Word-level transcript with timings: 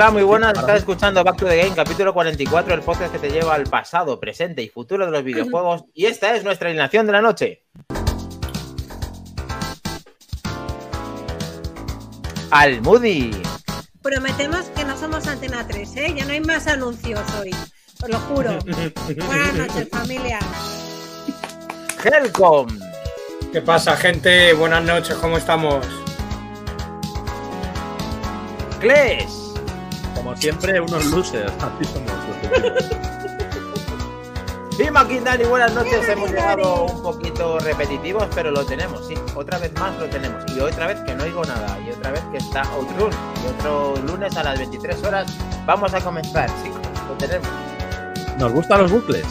Hola, 0.00 0.12
muy 0.12 0.22
buenas. 0.22 0.56
Estás 0.56 0.78
escuchando 0.78 1.22
Back 1.22 1.36
to 1.36 1.44
the 1.44 1.58
Game, 1.58 1.76
capítulo 1.76 2.14
44, 2.14 2.72
el 2.72 2.80
podcast 2.80 3.12
que 3.12 3.18
te 3.18 3.28
lleva 3.28 3.54
al 3.54 3.64
pasado, 3.64 4.18
presente 4.18 4.62
y 4.62 4.70
futuro 4.70 5.04
de 5.04 5.12
los 5.12 5.22
videojuegos. 5.22 5.84
Y 5.92 6.06
esta 6.06 6.34
es 6.34 6.42
nuestra 6.42 6.70
alineación 6.70 7.04
de 7.04 7.12
la 7.12 7.20
noche. 7.20 7.66
Al 12.50 12.80
Moody. 12.80 13.42
Prometemos 14.00 14.70
que 14.74 14.86
no 14.86 14.96
somos 14.96 15.26
Antena 15.26 15.66
3, 15.68 15.96
¿eh? 15.96 16.14
Ya 16.16 16.24
no 16.24 16.32
hay 16.32 16.40
más 16.40 16.66
anuncios 16.66 17.20
hoy. 17.38 17.50
Os 18.02 18.08
lo 18.08 18.18
juro. 18.20 18.58
Buenas 19.26 19.54
noches, 19.54 19.86
familia. 19.90 20.38
Helcom. 22.02 22.68
¿Qué 23.52 23.60
pasa, 23.60 23.94
gente? 23.98 24.54
Buenas 24.54 24.82
noches, 24.82 25.14
¿cómo 25.16 25.36
estamos? 25.36 25.86
Kles. 28.80 29.39
Como 30.30 30.40
siempre, 30.40 30.80
unos 30.80 31.06
losers. 31.06 31.52
Así 31.60 31.84
somos. 31.92 32.12
Y 34.78 34.88
Maquindani, 34.88 35.42
buenas 35.42 35.74
noches. 35.74 36.08
Hemos 36.08 36.30
llegado 36.30 36.84
un 36.84 37.02
poquito 37.02 37.58
repetitivos, 37.58 38.28
pero 38.32 38.52
lo 38.52 38.64
tenemos, 38.64 39.08
sí. 39.08 39.14
Otra 39.34 39.58
vez 39.58 39.72
más 39.72 39.98
lo 39.98 40.06
tenemos. 40.06 40.44
Y 40.54 40.60
otra 40.60 40.86
vez 40.86 41.00
que 41.00 41.16
no 41.16 41.24
oigo 41.24 41.44
nada. 41.44 41.76
Y 41.84 41.90
otra 41.90 42.12
vez 42.12 42.22
que 42.30 42.36
está 42.36 42.62
Outrun. 42.74 43.10
Y 43.12 43.48
otro 43.58 43.96
lunes 44.06 44.36
a 44.36 44.44
las 44.44 44.56
23 44.56 45.02
horas 45.02 45.26
vamos 45.66 45.92
a 45.94 46.00
comenzar, 46.00 46.48
chicos. 46.62 46.80
Lo 47.08 47.16
tenemos. 47.16 47.48
¿Nos 48.38 48.52
gustan 48.52 48.82
los 48.82 48.92
bucles? 48.92 49.26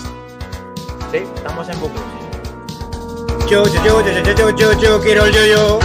Sí, 1.14 1.20
estamos 1.34 1.70
en 1.70 1.80
bucle. 1.80 2.02
sí. 2.02 3.48
Yo, 3.50 3.66
yo, 3.68 3.86
yo, 3.86 4.02
yo, 4.02 4.22
yo, 4.22 4.34
yo, 4.34 4.50
yo, 4.50 4.74
yo, 4.74 5.00
quiero 5.00 5.24
el 5.24 5.34
yo-yo. 5.34 5.80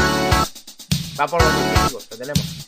Va 1.19 1.29
por 1.29 1.41
los 1.41 1.53
objetivos, 1.55 2.09
lo 2.11 2.17
tenemos. 2.19 2.64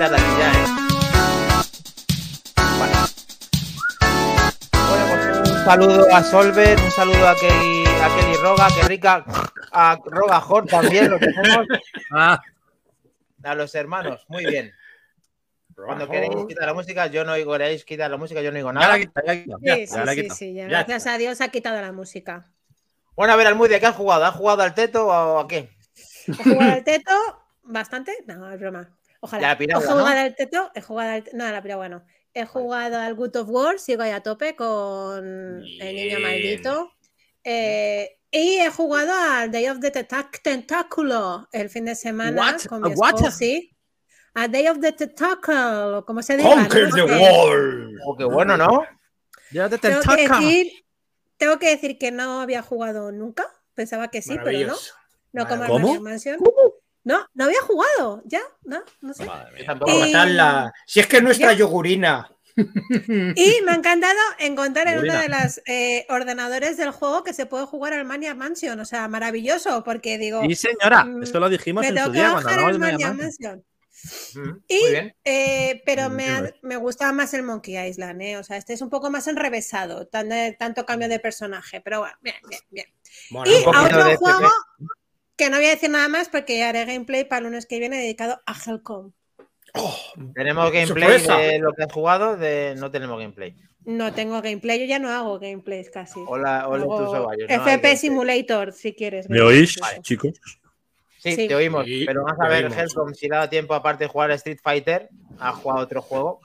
¿Eh? 0.00 0.64
Vale. 2.78 2.92
Bueno, 4.88 5.04
pues 5.08 5.50
un 5.50 5.64
saludo 5.64 6.14
a 6.14 6.22
Solver, 6.24 6.78
un 6.80 6.90
saludo 6.90 7.28
a 7.28 7.34
Kelly, 7.36 7.84
a 8.02 8.08
Kelly 8.16 8.36
Roga, 8.42 8.68
que 8.74 8.88
rica, 8.88 9.24
a 9.72 9.98
Roga 10.04 10.38
Hort 10.44 10.68
también 10.68 11.10
lo 11.10 11.18
tenemos, 11.18 11.66
Ah, 12.12 12.40
a 13.42 13.54
los 13.54 13.74
hermanos, 13.74 14.24
muy 14.28 14.44
bien. 14.46 14.72
Cuando 15.76 16.08
queréis 16.08 16.34
quitar 16.46 16.66
la 16.66 16.74
música, 16.74 17.06
yo 17.08 17.24
no 17.24 17.32
oigo, 17.32 17.52
queréis 17.52 17.84
quitar 17.84 18.10
la 18.10 18.16
música, 18.16 18.40
yo 18.40 18.50
no 18.50 18.56
oigo 18.56 18.72
nada. 18.72 18.96
ya 18.98 19.10
la 19.24 19.34
ya, 19.34 19.76
Sí, 19.76 19.86
sí, 19.86 19.94
ya 19.94 20.04
la 20.04 20.12
he 20.12 20.16
sí, 20.16 20.30
sí, 20.30 20.54
ya, 20.54 20.62
Ya. 20.62 20.68
Gracias 20.68 21.06
a 21.06 21.18
Dios 21.18 21.40
ha 21.40 21.48
quitado 21.48 21.80
la 21.80 21.92
música. 21.92 22.50
Bueno, 23.16 23.32
a 23.32 23.36
ver, 23.36 23.46
Almudia, 23.46 23.78
¿qué 23.80 23.86
has 23.86 23.96
jugado? 23.96 24.24
¿Has 24.24 24.34
jugado 24.34 24.62
al 24.62 24.74
teto 24.74 25.06
o 25.06 25.38
a 25.38 25.46
qué? 25.48 25.70
¿He 26.26 26.32
jugado 26.42 26.72
al 26.72 26.84
teto? 26.84 27.12
¿Bastante? 27.64 28.12
No, 28.26 28.50
es 28.52 28.60
broma. 28.60 28.88
Ojalá. 29.24 29.48
La 29.48 29.56
piragua, 29.56 29.82
he 29.82 29.86
jugado 29.88 30.06
¿no? 30.06 30.20
al 30.20 30.36
teto, 30.36 30.70
he 30.74 30.80
jugado 30.82 31.10
al... 31.12 31.24
No, 31.32 31.46
a 31.46 31.50
la 31.50 31.62
piragua 31.62 31.88
no. 31.88 32.04
He 32.34 32.44
jugado 32.44 32.98
al 32.98 33.14
Good 33.14 33.36
of 33.36 33.48
War, 33.48 33.78
sigo 33.78 34.02
ahí 34.02 34.10
a 34.10 34.22
tope 34.22 34.54
con 34.54 35.62
el 35.64 35.94
niño 35.96 36.18
Bien. 36.18 36.22
maldito. 36.22 36.92
Eh, 37.42 38.18
y 38.30 38.58
he 38.58 38.68
jugado 38.68 39.12
al 39.14 39.50
Day 39.50 39.68
of 39.68 39.80
the 39.80 39.90
Tentáculo 40.42 41.48
el 41.52 41.70
fin 41.70 41.86
de 41.86 41.94
semana 41.94 42.38
What? 42.38 42.66
con 42.66 42.82
mi 42.82 42.92
esposo, 42.92 43.30
sí. 43.30 43.74
A 44.34 44.46
Day 44.46 44.68
of 44.68 44.80
the 44.80 44.92
Tentacle, 44.92 46.02
como 46.06 46.22
se 46.22 46.36
diga. 46.36 46.50
Conquer 46.50 46.90
¿no? 46.90 46.94
the 46.96 47.02
world. 47.04 47.98
Oh, 48.04 48.16
qué 48.18 48.24
bueno, 48.24 48.58
¿no? 48.58 48.84
Ya 49.52 49.70
te 49.70 49.78
Tengo 49.78 50.02
que, 50.02 50.28
decir, 50.28 50.72
tengo 51.38 51.58
que 51.58 51.70
decir 51.70 51.96
que 51.96 52.10
no 52.10 52.42
había 52.42 52.60
jugado 52.60 53.10
nunca. 53.10 53.46
Pensaba 53.72 54.08
que 54.08 54.20
sí, 54.20 54.36
pero 54.44 54.66
no. 54.66 54.76
No 55.32 55.48
como 55.48 55.66
¿Cómo? 55.66 56.00
Mansion. 56.00 56.38
No, 57.04 57.26
no 57.34 57.44
había 57.44 57.60
jugado. 57.62 58.22
Ya, 58.24 58.40
no, 58.64 58.82
no 59.02 59.14
sé. 59.14 59.24
Madre 59.26 59.52
mía. 59.52 59.64
tampoco. 59.66 59.92
Y- 59.92 60.00
Matarla. 60.12 60.72
Si 60.86 61.00
es 61.00 61.06
que 61.06 61.18
es 61.18 61.22
nuestra 61.22 61.52
Ya. 61.52 61.58
yogurina. 61.58 62.30
Y 62.56 63.60
me 63.64 63.72
ha 63.72 63.74
encantado 63.74 64.18
encontrar 64.38 64.86
en 64.88 65.00
uno 65.00 65.12
de 65.14 65.28
los 65.28 65.60
eh, 65.66 66.06
ordenadores 66.08 66.76
del 66.76 66.92
juego 66.92 67.24
que 67.24 67.34
se 67.34 67.46
puede 67.46 67.66
jugar 67.66 67.92
al 67.94 68.04
Maniac 68.04 68.36
Mansion. 68.36 68.78
O 68.78 68.84
sea, 68.84 69.08
maravilloso, 69.08 69.82
porque 69.84 70.18
digo, 70.18 70.40
Sí, 70.48 70.54
señora, 70.54 71.04
Mm, 71.04 71.22
esto 71.24 71.40
lo 71.40 71.48
dijimos 71.48 71.82
me 71.82 71.88
en 71.88 71.94
tengo 71.96 72.06
su 72.06 72.12
que 72.12 72.18
día 72.18 72.30
cuando 72.32 72.48
hablamos 72.50 72.72
de 72.74 72.78
Maniac 72.78 72.98
Mega 73.00 73.08
Man. 73.08 73.18
Mansion. 73.18 73.64
Mm, 74.34 74.58
Y, 74.68 74.80
Muy 74.82 74.90
bien. 74.90 75.16
eh, 75.24 75.82
pero 75.84 76.10
Mm, 76.10 76.12
me, 76.14 76.30
bueno. 76.40 76.56
me 76.62 76.76
gusta 76.76 77.12
más 77.12 77.34
el 77.34 77.42
Monkey 77.42 77.76
Island, 77.88 78.22
¿eh? 78.22 78.36
O 78.36 78.44
sea, 78.44 78.56
este 78.56 78.72
es 78.74 78.82
un 78.82 78.90
poco 78.90 79.10
más 79.10 79.26
enrevesado, 79.26 80.06
tan 80.06 80.28
tanto 80.58 80.86
cambio 80.86 81.08
de 81.08 81.18
personaje, 81.18 81.80
pero 81.80 82.00
bueno, 82.00 82.14
bien, 82.20 82.36
bien, 82.48 82.60
bien. 82.70 82.86
Bueno, 83.30 83.50
Y 83.50 83.64
a 83.64 83.82
otro 83.82 84.04
de 84.04 84.16
juego. 84.16 84.48
Que 85.36 85.50
no 85.50 85.56
voy 85.56 85.66
a 85.66 85.70
decir 85.70 85.90
nada 85.90 86.08
más 86.08 86.28
porque 86.28 86.62
haré 86.62 86.84
gameplay 86.84 87.24
para 87.24 87.38
el 87.38 87.44
lunes 87.44 87.66
que 87.66 87.78
viene 87.78 87.98
dedicado 87.98 88.40
a 88.46 88.54
Helcom. 88.54 89.12
Oh, 89.74 89.96
Tenemos 90.34 90.70
gameplay 90.70 91.18
Sorpresa. 91.18 91.36
de 91.38 91.58
lo 91.58 91.72
que 91.72 91.82
has 91.82 91.92
jugado, 91.92 92.36
de 92.36 92.74
no 92.76 92.90
tenemos 92.90 93.18
gameplay. 93.18 93.56
No 93.84 94.12
tengo 94.14 94.40
gameplay, 94.40 94.78
yo 94.80 94.86
ya 94.86 94.98
no 94.98 95.10
hago 95.10 95.38
gameplays 95.38 95.90
casi. 95.90 96.20
Hola, 96.26 96.68
hola 96.68 96.84
tus 96.84 97.12
no 97.12 97.30
FP. 97.48 97.96
Simulator, 97.96 98.72
si 98.72 98.94
quieres. 98.94 99.28
¿Me 99.28 99.40
oís, 99.40 99.76
incluso. 99.76 100.02
chicos? 100.02 100.32
Sí, 101.18 101.32
Sí. 101.34 101.48
te 101.48 101.54
oímos. 101.54 101.84
Pero 102.06 102.22
vamos 102.22 102.38
a 102.40 102.48
ver. 102.48 102.66
Helcom, 102.72 103.12
si 103.14 103.28
le 103.28 103.34
ha 103.34 103.38
dado 103.38 103.50
tiempo, 103.50 103.74
aparte 103.74 104.04
de 104.04 104.08
jugar 104.08 104.30
a 104.30 104.34
Street 104.34 104.58
Fighter, 104.62 105.08
ha 105.38 105.52
jugado 105.52 105.80
otro 105.82 106.00
juego. 106.02 106.40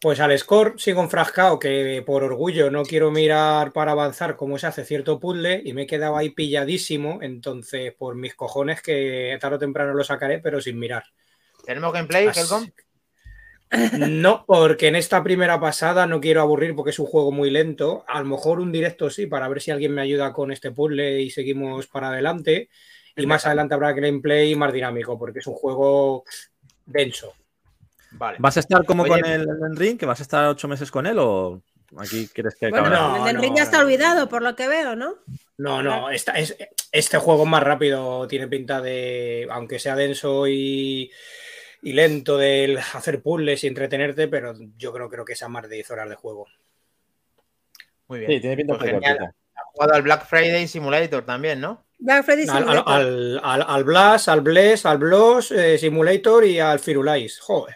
Pues 0.00 0.20
al 0.20 0.38
score 0.38 0.74
sigo 0.78 1.02
enfrascado, 1.02 1.58
que 1.58 2.04
por 2.06 2.22
orgullo 2.22 2.70
no 2.70 2.84
quiero 2.84 3.10
mirar 3.10 3.72
para 3.72 3.92
avanzar 3.92 4.36
cómo 4.36 4.56
se 4.56 4.68
hace 4.68 4.84
cierto 4.84 5.18
puzzle 5.18 5.60
y 5.64 5.72
me 5.72 5.82
he 5.82 5.86
quedado 5.86 6.16
ahí 6.16 6.30
pilladísimo. 6.30 7.18
Entonces, 7.20 7.94
por 7.94 8.14
mis 8.14 8.36
cojones, 8.36 8.80
que 8.80 9.36
tarde 9.40 9.56
o 9.56 9.58
temprano 9.58 9.94
lo 9.94 10.04
sacaré, 10.04 10.38
pero 10.38 10.60
sin 10.60 10.78
mirar. 10.78 11.02
¿Tenemos 11.64 11.92
gameplay, 11.92 12.28
Así- 12.28 12.40
Helcom? 12.40 12.68
No, 13.98 14.44
porque 14.46 14.86
en 14.86 14.96
esta 14.96 15.22
primera 15.22 15.60
pasada 15.60 16.06
no 16.06 16.20
quiero 16.20 16.40
aburrir 16.40 16.74
porque 16.74 16.90
es 16.90 16.98
un 16.98 17.06
juego 17.06 17.32
muy 17.32 17.50
lento. 17.50 18.04
A 18.08 18.20
lo 18.20 18.26
mejor 18.26 18.60
un 18.60 18.72
directo 18.72 19.10
sí, 19.10 19.26
para 19.26 19.48
ver 19.48 19.60
si 19.60 19.70
alguien 19.70 19.92
me 19.92 20.00
ayuda 20.02 20.32
con 20.32 20.52
este 20.52 20.70
puzzle 20.70 21.20
y 21.20 21.30
seguimos 21.30 21.86
para 21.86 22.08
adelante. 22.08 22.70
Y 23.16 23.26
más 23.26 23.44
adelante 23.46 23.74
habrá 23.74 23.92
gameplay 23.92 24.54
más 24.54 24.72
dinámico, 24.72 25.18
porque 25.18 25.40
es 25.40 25.46
un 25.46 25.54
juego 25.54 26.24
denso. 26.86 27.34
Vale. 28.12 28.38
¿Vas 28.40 28.56
a 28.56 28.60
estar 28.60 28.84
como 28.84 29.02
Oye, 29.04 29.12
con 29.20 29.24
el 29.30 29.42
Elden 29.42 29.76
Ring, 29.76 29.98
que 29.98 30.06
vas 30.06 30.20
a 30.20 30.22
estar 30.22 30.46
ocho 30.46 30.66
meses 30.68 30.90
con 30.90 31.06
él 31.06 31.18
o 31.18 31.62
aquí 31.98 32.28
quieres 32.28 32.54
que 32.54 32.68
Bueno, 32.70 32.88
no, 32.90 33.16
el 33.18 33.24
del 33.24 33.36
no, 33.36 33.40
ring 33.42 33.56
ya 33.56 33.62
está 33.62 33.78
no. 33.78 33.84
olvidado, 33.84 34.28
por 34.28 34.42
lo 34.42 34.54
que 34.56 34.68
veo, 34.68 34.96
¿no? 34.96 35.16
No, 35.58 35.82
no, 35.82 36.10
esta, 36.10 36.32
es, 36.38 36.56
este 36.92 37.18
juego 37.18 37.44
es 37.44 37.48
más 37.48 37.62
rápido, 37.62 38.26
tiene 38.28 38.46
pinta 38.48 38.80
de, 38.80 39.46
aunque 39.50 39.78
sea 39.78 39.96
denso 39.96 40.46
y, 40.46 41.10
y 41.82 41.92
lento 41.92 42.36
de 42.38 42.78
hacer 42.94 43.22
puzzles 43.22 43.64
y 43.64 43.66
entretenerte, 43.66 44.28
pero 44.28 44.54
yo 44.76 44.92
creo, 44.92 45.08
creo 45.10 45.24
que 45.24 45.36
sea 45.36 45.48
más 45.48 45.68
de 45.68 45.76
10 45.76 45.90
horas 45.90 46.08
de 46.08 46.14
juego. 46.14 46.46
Muy 48.08 48.20
bien. 48.20 48.32
Sí, 48.32 48.40
tiene 48.40 48.56
pinta 48.56 48.78
Pues 48.78 48.90
genial. 48.90 49.34
Ha 49.54 49.62
jugado 49.72 49.94
al 49.94 50.02
Black 50.02 50.26
Friday 50.26 50.66
Simulator 50.68 51.24
también, 51.24 51.60
¿no? 51.60 51.84
Black 51.98 52.24
Friday 52.24 52.46
Al, 52.48 52.56
al, 52.56 52.62
Simulator. 52.62 52.92
al, 52.92 53.40
al, 53.42 53.62
al 53.68 53.84
Blast, 53.84 54.28
al 54.28 54.40
Bless, 54.40 54.86
al 54.86 54.98
Bloss, 54.98 55.50
eh, 55.50 55.76
Simulator 55.78 56.44
y 56.44 56.60
al 56.60 56.78
Firulais. 56.78 57.38
Joder. 57.40 57.74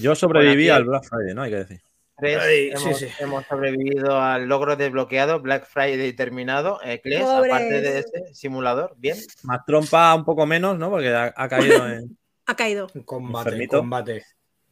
Yo 0.00 0.14
sobreviví 0.14 0.64
Bueno, 0.64 0.74
al 0.76 0.84
Black 0.84 1.04
Friday, 1.04 1.34
¿no? 1.34 1.42
Hay 1.42 1.50
que 1.50 1.56
decir. 1.56 1.80
Tres, 2.16 2.38
Ay, 2.38 2.70
sí, 2.76 2.84
hemos, 2.84 2.98
sí. 2.98 3.08
hemos 3.18 3.46
sobrevivido 3.46 4.20
al 4.20 4.46
logro 4.46 4.76
desbloqueado, 4.76 5.40
Black 5.40 5.64
Friday 5.66 6.12
terminado, 6.12 6.78
Pobres. 6.78 7.22
aparte 7.22 7.80
de 7.80 7.98
ese 8.00 8.34
simulador, 8.34 8.94
bien. 8.98 9.16
Más 9.44 9.64
trompa 9.64 10.14
un 10.14 10.24
poco 10.26 10.44
menos, 10.44 10.78
¿no? 10.78 10.90
Porque 10.90 11.08
ha, 11.14 11.32
ha 11.34 11.48
caído 11.48 11.88
en... 11.88 12.18
Ha 12.46 12.54
caído. 12.54 12.88
Combate, 13.06 13.66
combate. 13.68 14.24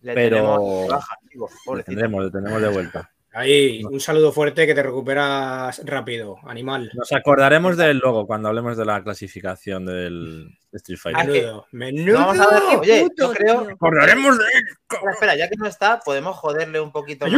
Le 0.02 0.14
Pero- 0.14 0.86
baja, 0.88 1.16
digo, 1.30 1.48
Le 1.74 1.82
tendremos, 1.84 2.24
le 2.24 2.30
tenemos 2.30 2.60
de 2.60 2.68
vuelta. 2.68 3.10
Ahí, 3.32 3.84
un 3.84 4.00
saludo 4.00 4.32
fuerte 4.32 4.66
que 4.66 4.74
te 4.74 4.82
recuperas 4.82 5.80
rápido, 5.84 6.36
animal. 6.44 6.90
Nos 6.94 7.12
acordaremos 7.12 7.76
del 7.76 7.98
logo 7.98 8.26
cuando 8.26 8.48
hablemos 8.48 8.76
de 8.76 8.84
la 8.86 9.02
clasificación 9.04 9.84
del 9.84 10.58
Street 10.72 10.98
Fighter. 10.98 11.26
Menudo, 11.26 11.66
menudo. 11.72 12.18
Vamos 12.18 12.40
a 12.40 12.54
ver, 12.54 12.62
oye, 12.78 13.00
puto, 13.02 13.14
yo 13.28 13.32
creo. 13.32 13.62
tío. 13.64 13.74
acordaremos 13.74 14.38
de 14.38 14.44
él. 14.44 14.64
Espera, 14.90 15.12
espera, 15.12 15.36
ya 15.36 15.48
que 15.48 15.56
no 15.56 15.66
está, 15.66 16.00
podemos 16.00 16.36
joderle 16.36 16.80
un 16.80 16.90
poquito 16.90 17.26
más. 17.26 17.34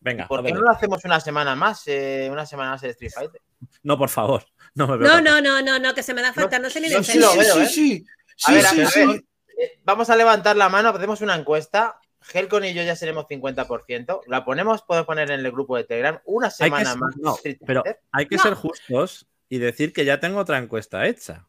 Venga, 0.00 0.26
¿Por 0.26 0.42
qué 0.44 0.52
no 0.52 0.60
lo 0.60 0.70
hacemos 0.70 1.04
una 1.04 1.20
semana 1.20 1.54
más? 1.54 1.84
eh, 1.86 2.28
una 2.30 2.44
semana 2.44 2.70
más 2.72 2.80
de 2.80 2.90
Street 2.90 3.12
Fighter. 3.14 3.40
no, 3.84 3.96
por 3.96 4.08
favor. 4.08 4.44
No 4.74 4.88
me 4.88 4.96
No, 4.96 5.20
no, 5.20 5.40
no, 5.40 5.62
no, 5.62 5.78
no, 5.78 5.94
que 5.94 6.02
se 6.02 6.12
me 6.12 6.22
da 6.22 6.32
falta, 6.32 6.58
no 6.58 6.68
sé 6.70 6.80
ni 6.80 6.88
de 6.88 7.04
sí 7.04 7.20
¿eh? 7.20 7.66
sí. 7.66 8.04
A 8.44 8.52
ver, 8.52 8.66
a 8.66 8.72
ver, 8.72 8.86
a 8.86 9.06
ver. 9.06 9.24
Eh, 9.58 9.78
Vamos 9.84 10.10
a 10.10 10.16
levantar 10.16 10.56
la 10.56 10.68
mano, 10.68 10.88
hacemos 10.88 11.20
una 11.20 11.36
encuesta. 11.36 12.00
Helcon 12.32 12.64
y 12.64 12.74
yo 12.74 12.82
ya 12.82 12.96
seremos 12.96 13.26
50%. 13.26 14.20
La 14.26 14.44
ponemos, 14.44 14.82
puedo 14.82 15.04
poner 15.06 15.30
en 15.30 15.40
el 15.44 15.52
grupo 15.52 15.76
de 15.76 15.84
Telegram 15.84 16.20
una 16.24 16.46
Hay 16.46 16.50
que, 16.50 16.56
semana 16.64 16.94
más. 16.96 17.16
no, 17.16 17.36
pero 17.66 17.82
hay 18.12 18.26
que 18.26 18.36
No. 18.36 18.42
ser 18.42 18.54
justos 18.54 19.26
y 19.48 19.58
decir 19.58 19.92
que 19.92 20.04
ya 20.04 20.20
tengo 20.20 20.38
otra 20.40 20.58
encuesta 20.58 21.06
hecha. 21.06 21.46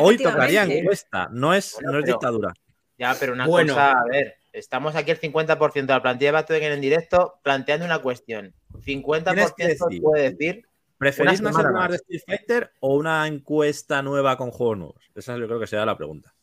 Hoy 0.00 0.16
tocaría 0.16 0.64
encuesta, 0.64 1.28
no 1.30 1.54
es, 1.54 1.74
Bueno, 1.74 1.92
no 1.92 1.98
es 1.98 2.04
pero- 2.04 2.14
dictadura. 2.16 2.52
Ya, 2.98 3.14
pero 3.18 3.32
una 3.32 3.46
Bueno. 3.46 3.74
cosa, 3.74 3.92
a 3.92 4.04
ver, 4.10 4.38
estamos 4.52 4.96
aquí 4.96 5.12
el 5.12 5.20
50% 5.20 5.92
de 5.92 5.98
la 5.98 6.02
plantilla 6.02 6.32
de 6.42 6.60
Game 6.60 6.74
en 6.74 6.80
directo 6.80 7.38
planteando 7.44 7.86
una 7.86 8.00
cuestión. 8.00 8.54
50% 8.84 9.34
Tienes 9.34 9.52
que 9.56 9.66
decir. 9.68 10.02
puede 10.02 10.30
decir. 10.32 10.64
¿Preferís 10.98 11.38
Una 11.38 11.52
semana 11.52 11.70
más. 11.70 11.90
de 11.90 11.96
Street 11.96 12.22
Fighter 12.26 12.72
o 12.80 12.96
una 12.96 13.24
encuesta 13.28 14.02
nueva 14.02 14.36
con 14.36 14.50
juegos 14.50 14.78
nuevos? 14.78 14.96
Esa 15.14 15.36
yo 15.36 15.46
creo 15.46 15.60
que 15.60 15.68
será 15.68 15.86
la 15.86 15.96
pregunta. 15.96 16.34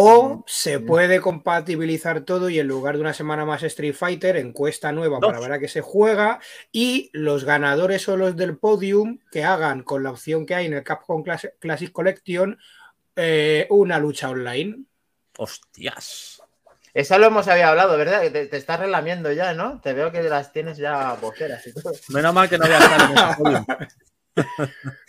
O 0.00 0.44
se 0.46 0.78
puede 0.78 1.20
compatibilizar 1.20 2.20
todo 2.20 2.48
y 2.48 2.60
en 2.60 2.68
lugar 2.68 2.94
de 2.94 3.00
una 3.00 3.12
semana 3.12 3.44
más 3.44 3.64
Street 3.64 3.94
Fighter, 3.94 4.36
encuesta 4.36 4.92
nueva 4.92 5.18
para 5.18 5.40
ver 5.40 5.50
a 5.50 5.58
qué 5.58 5.66
se 5.66 5.80
juega 5.80 6.38
y 6.70 7.10
los 7.12 7.42
ganadores 7.42 8.08
o 8.08 8.16
los 8.16 8.36
del 8.36 8.58
podium 8.58 9.18
que 9.32 9.42
hagan 9.42 9.82
con 9.82 10.04
la 10.04 10.12
opción 10.12 10.46
que 10.46 10.54
hay 10.54 10.66
en 10.66 10.74
el 10.74 10.84
Capcom 10.84 11.24
Classic 11.24 11.90
Collection 11.90 12.56
eh, 13.16 13.66
una 13.70 13.98
lucha 13.98 14.30
online. 14.30 14.84
Hostias. 15.36 16.42
Esa 16.94 17.18
lo 17.18 17.26
hemos 17.26 17.48
había 17.48 17.68
hablado, 17.68 17.98
¿verdad? 17.98 18.20
Te, 18.30 18.46
te, 18.46 18.56
estás 18.56 18.78
relamiendo 18.78 19.32
ya, 19.32 19.52
¿no? 19.52 19.80
Te 19.80 19.94
veo 19.94 20.12
que 20.12 20.22
las 20.22 20.52
tienes 20.52 20.78
ya 20.78 21.14
boceras 21.14 21.66
y 21.66 21.74
todo. 21.74 21.92
Menos 22.10 22.32
mal 22.32 22.48
que 22.48 22.56
no 22.56 22.66
voy 22.66 22.74
a 22.74 22.78
estar 22.78 23.00
en 23.00 23.16
ese 23.16 23.36
podium. 23.36 23.66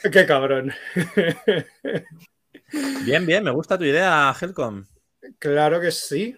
Qué 0.11 0.25
cabrón. 0.25 0.73
Bien, 3.03 3.25
bien, 3.25 3.43
me 3.43 3.51
gusta 3.51 3.77
tu 3.77 3.83
idea, 3.83 4.33
Helcom. 4.39 4.85
Claro 5.37 5.79
que 5.81 5.91
sí. 5.91 6.35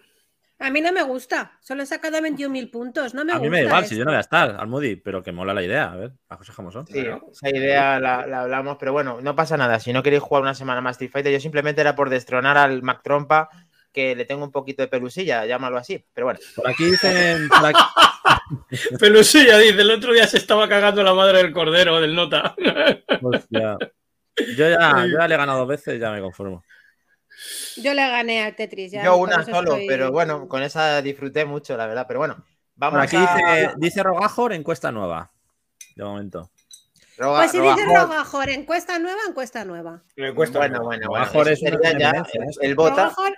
A 0.60 0.70
mí 0.70 0.80
no 0.80 0.92
me 0.94 1.02
gusta, 1.02 1.58
solo 1.60 1.82
he 1.82 1.86
sacado 1.88 2.20
21.000 2.20 2.70
puntos, 2.70 3.16
no 3.16 3.26
me 3.26 3.32
a 3.32 3.38
gusta. 3.38 3.44
mí 3.44 3.50
me 3.50 3.58
da 3.62 3.64
igual, 3.68 3.84
esto. 3.84 3.96
si 3.96 3.98
yo 4.00 4.06
no 4.06 4.12
voy 4.12 4.18
a 4.18 4.22
estar, 4.22 4.56
Almudi, 4.60 4.96
pero 4.96 5.24
que 5.24 5.32
mola 5.32 5.56
la 5.56 5.64
idea, 5.64 5.92
a 5.92 5.96
ver, 5.96 6.12
las 6.30 6.38
cosas 6.38 6.56
como 6.56 6.72
son. 6.72 6.86
Sí, 6.86 7.00
esa 7.32 7.50
idea 7.50 8.00
la, 8.00 8.28
la, 8.28 8.42
hablamos, 8.42 8.78
pero 8.80 8.92
bueno, 8.94 9.20
no 9.22 9.36
pasa 9.36 9.58
nada. 9.58 9.80
Si 9.80 9.92
no 9.92 10.04
queréis 10.04 10.22
jugar 10.22 10.44
una 10.44 10.54
semana 10.54 10.80
más 10.80 10.94
Street 10.98 11.10
Fighter, 11.12 11.34
yo 11.34 11.40
simplemente 11.40 11.82
era 11.82 11.96
por 11.96 12.12
destronar 12.12 12.60
al 12.60 12.84
Mac 12.84 13.02
Trompa, 13.04 13.50
que 13.92 14.16
le 14.16 14.26
tengo 14.26 14.44
un 14.44 14.52
poquito 14.52 14.84
de 14.84 14.88
pelusilla, 14.88 15.48
llámalo 15.48 15.78
así, 15.78 16.06
pero 16.14 16.28
bueno. 16.28 16.40
Por 16.56 16.70
aquí 16.70 16.86
dicen. 16.86 17.50
Por 17.50 17.66
aquí... 17.66 17.80
pelusilla, 19.00 19.58
dice, 19.58 19.82
el 19.82 19.90
otro 19.90 20.14
día 20.14 20.28
se 20.28 20.38
estaba 20.38 20.70
cagando 20.70 21.02
la 21.02 21.16
madre 21.16 21.40
del 21.40 21.54
cordero, 21.54 22.00
del 22.00 22.14
nota. 22.14 22.56
Hostia. 23.22 23.78
Yo 24.58 24.70
ya, 24.70 25.06
yo 25.08 25.18
ya 25.20 25.28
le 25.28 25.36
he 25.36 25.38
ganado 25.38 25.60
dos 25.60 25.68
veces, 25.68 26.00
ya 26.00 26.12
me 26.12 26.22
conformo. 26.22 26.64
Yo 27.78 27.94
le 27.94 28.08
gané 28.08 28.44
al 28.44 28.56
Tetris. 28.56 28.92
Ya, 28.92 29.04
Yo 29.04 29.18
una 29.18 29.44
solo, 29.44 29.72
estoy... 29.74 29.88
pero 29.88 30.12
bueno, 30.12 30.48
con 30.48 30.62
esa 30.64 31.02
disfruté 31.02 31.46
mucho, 31.46 31.76
la 31.78 31.88
verdad. 31.88 32.06
Pero 32.08 32.20
bueno, 32.20 32.44
vamos 32.76 32.98
Por 32.98 33.04
aquí 33.06 33.16
a... 33.18 33.22
dice, 33.56 33.74
dice 33.78 34.04
Rogajor, 34.04 34.54
encuesta 34.54 34.92
nueva. 34.92 35.32
De 35.96 36.04
momento. 36.04 36.52
Roga, 37.18 37.40
Pues 37.40 37.52
si 37.52 37.60
dice 37.60 37.86
Rogajor. 37.86 38.50
Encuesta 38.50 39.00
nueva, 39.00 39.20
encuesta 39.28 39.66
nueva. 39.66 40.04
Encuesta 40.16 40.60
Bueno, 40.60 40.76
nueva. 40.80 40.86
bueno, 40.88 41.08
bueno. 41.10 41.26
Rogajor 41.26 41.50
es 41.50 41.60
sería 41.60 41.98
ya 41.98 42.10
el, 42.12 42.16
¿eh? 42.18 42.48
el 42.62 42.76
bota. 42.76 43.04
Rogajor, 43.06 43.34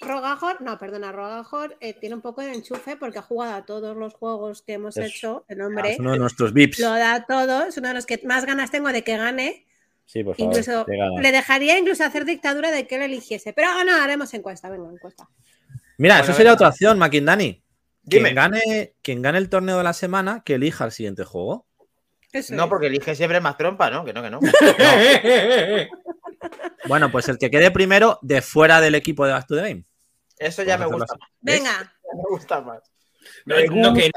Rogajor, 0.00 0.62
no, 0.62 0.78
perdona, 0.78 1.12
Rogajor 1.12 1.76
eh, 1.80 1.94
tiene 1.94 2.14
un 2.16 2.22
poco 2.22 2.40
de 2.42 2.52
enchufe 2.52 2.96
porque 2.96 3.18
ha 3.20 3.22
jugado 3.22 3.54
a 3.54 3.64
todos 3.64 3.96
los 3.96 4.14
juegos 4.14 4.62
que 4.62 4.72
hemos 4.74 4.96
Es- 4.96 5.14
hecho. 5.14 5.44
El 5.48 5.60
Ah, 5.60 5.66
hombre 5.66 5.92
Es 5.92 5.98
uno 6.00 6.12
de 6.12 6.18
nuestros 6.18 6.52
VIPs. 6.52 6.80
lo 6.80 6.90
da 6.90 7.24
todo, 7.26 7.64
es 7.64 7.76
uno 7.76 7.88
de 7.88 7.94
los 7.94 8.06
que 8.06 8.20
más 8.24 8.44
ganas 8.46 8.70
tengo 8.70 8.88
de 8.88 9.04
que 9.04 9.16
gane. 9.16 9.66
Sí, 10.12 10.22
por 10.22 10.36
favor. 10.36 10.52
Incluso 10.52 10.84
le 11.22 11.32
dejaría 11.32 11.78
incluso 11.78 12.04
hacer 12.04 12.26
dictadura 12.26 12.70
de 12.70 12.86
que 12.86 12.96
él 12.96 13.02
eligiese. 13.02 13.54
Pero 13.54 13.68
ah, 13.70 13.82
no, 13.82 13.94
haremos 13.94 14.34
encuesta, 14.34 14.68
venga, 14.68 14.90
encuesta. 14.90 15.26
Mira, 15.96 16.16
Bueno, 16.16 16.24
eso 16.24 16.34
sería 16.36 16.52
otra 16.52 16.68
opción, 16.68 16.98
Makindani. 16.98 17.62
Dime. 18.02 18.24
Quien 18.24 18.34
gane, 18.34 18.94
quien 19.00 19.22
gane 19.22 19.38
el 19.38 19.48
torneo 19.48 19.78
de 19.78 19.84
la 19.84 19.94
semana, 19.94 20.42
que 20.44 20.56
elija 20.56 20.84
el 20.84 20.92
siguiente 20.92 21.24
juego. 21.24 21.66
Eso 22.30 22.54
No, 22.54 22.64
es. 22.64 22.68
porque 22.68 22.88
elige 22.88 23.14
siempre 23.14 23.40
más 23.40 23.56
trompa, 23.56 23.88
¿no? 23.88 24.04
Que 24.04 24.12
no, 24.12 24.22
que 24.22 24.30
no. 24.30 24.40
Bueno, 26.88 27.10
pues 27.10 27.28
el 27.28 27.38
que 27.38 27.50
quede 27.50 27.70
primero 27.70 28.18
de 28.20 28.42
fuera 28.42 28.82
del 28.82 28.96
equipo 28.96 29.24
de 29.24 29.32
Back 29.32 29.46
to 29.46 29.54
the 29.54 29.62
Game. 29.62 29.84
Eso 30.36 30.62
ya 30.62 30.76
me 30.76 30.86
gusta 30.86 31.14
más. 31.18 31.28
Venga, 31.40 31.94
Me 32.12 32.22
gusta 32.28 32.60
más. 32.60 32.82
No, 33.46 33.56
Me 33.56 33.66
no, 33.68 33.94
que-. 33.94 34.10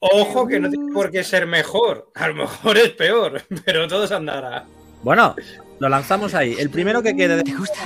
Ojo 0.00 0.46
que 0.46 0.60
no 0.60 0.68
tiene 0.68 0.92
por 0.92 1.10
qué 1.10 1.24
ser 1.24 1.46
mejor. 1.46 2.10
A 2.14 2.28
lo 2.28 2.34
mejor 2.34 2.76
es 2.76 2.90
peor, 2.90 3.42
pero 3.64 3.88
todo 3.88 4.06
se 4.06 4.14
andará. 4.14 4.66
Bueno, 5.02 5.34
lo 5.78 5.88
lanzamos 5.88 6.34
ahí. 6.34 6.54
El 6.58 6.70
primero 6.70 7.02
que 7.02 7.14
quede 7.16 7.42
¿Te 7.42 7.54
gusta? 7.54 7.80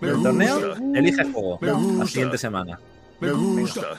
del 0.00 0.22
torneo, 0.22 0.74
elige 0.94 1.22
el 1.22 1.32
juego. 1.32 1.58
Me 1.60 1.68
La 1.68 1.72
gusta. 1.74 2.06
siguiente 2.06 2.38
semana. 2.38 2.78
Me 3.20 3.32
gusta. 3.32 3.98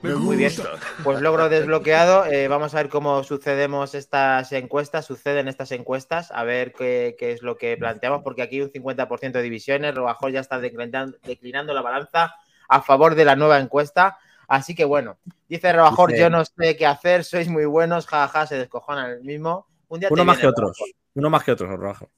Me 0.00 0.14
Muy 0.14 0.36
bien. 0.36 0.52
gusta. 0.54 0.70
Pues 1.02 1.20
logro 1.20 1.48
desbloqueado. 1.48 2.24
Eh, 2.26 2.46
vamos 2.46 2.72
a 2.72 2.76
ver 2.76 2.88
cómo 2.88 3.24
sucedemos 3.24 3.96
estas 3.96 4.52
encuestas, 4.52 5.04
suceden 5.06 5.48
estas 5.48 5.72
encuestas, 5.72 6.30
a 6.30 6.44
ver 6.44 6.72
qué, 6.72 7.16
qué 7.18 7.32
es 7.32 7.42
lo 7.42 7.56
que 7.56 7.76
planteamos, 7.76 8.22
porque 8.22 8.42
aquí 8.42 8.60
un 8.60 8.70
50% 8.70 9.32
de 9.32 9.42
divisiones, 9.42 9.94
Robajol 9.96 10.32
ya 10.32 10.38
está 10.40 10.60
declinando, 10.60 11.16
declinando 11.24 11.74
la 11.74 11.82
balanza 11.82 12.36
a 12.68 12.80
favor 12.82 13.16
de 13.16 13.24
la 13.24 13.34
nueva 13.34 13.58
encuesta. 13.58 14.18
Así 14.46 14.76
que 14.76 14.84
bueno, 14.84 15.18
dice 15.48 15.72
Robajor, 15.72 16.10
Dice- 16.10 16.22
yo 16.22 16.30
no 16.30 16.44
sé 16.44 16.76
qué 16.76 16.86
hacer, 16.86 17.24
sois 17.24 17.48
muy 17.48 17.64
buenos, 17.64 18.06
jaja, 18.06 18.46
se 18.46 18.56
descojonan 18.56 19.10
el 19.10 19.24
mismo. 19.24 19.66
Un 19.88 19.98
día 20.00 20.08
Uno 20.12 20.24
más 20.24 20.36
viene, 20.36 20.42
que 20.42 20.48
otros. 20.48 20.78
Robajol. 20.78 20.90
Uno 21.18 21.30
más 21.30 21.42
que 21.42 21.50
otros, 21.50 21.68
Rojo. 21.68 22.12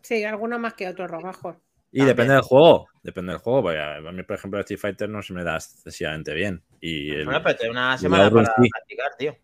sí, 0.00 0.24
alguno 0.24 0.58
más 0.58 0.72
que 0.72 0.88
otro, 0.88 1.06
Rogajor. 1.06 1.60
Y 1.92 1.98
También. 1.98 2.16
depende 2.16 2.32
del 2.32 2.42
juego. 2.42 2.88
Depende 3.02 3.32
del 3.32 3.40
juego. 3.42 3.62
Porque 3.62 3.78
a 3.78 4.00
mí, 4.00 4.22
por 4.22 4.36
ejemplo, 4.36 4.58
el 4.58 4.62
Street 4.62 4.80
Fighter 4.80 5.08
no 5.10 5.22
se 5.22 5.34
me 5.34 5.44
da 5.44 5.56
excesivamente 5.56 6.32
bien. 6.32 6.62
Y 6.80 7.10
el... 7.10 7.26
Bueno, 7.26 7.42
pero 7.42 7.56
te 7.56 7.68
una 7.70 7.98
semana 7.98 8.30
para 8.30 8.46
sí. 8.46 8.70
practicar, 8.70 9.16
tío. 9.18 9.36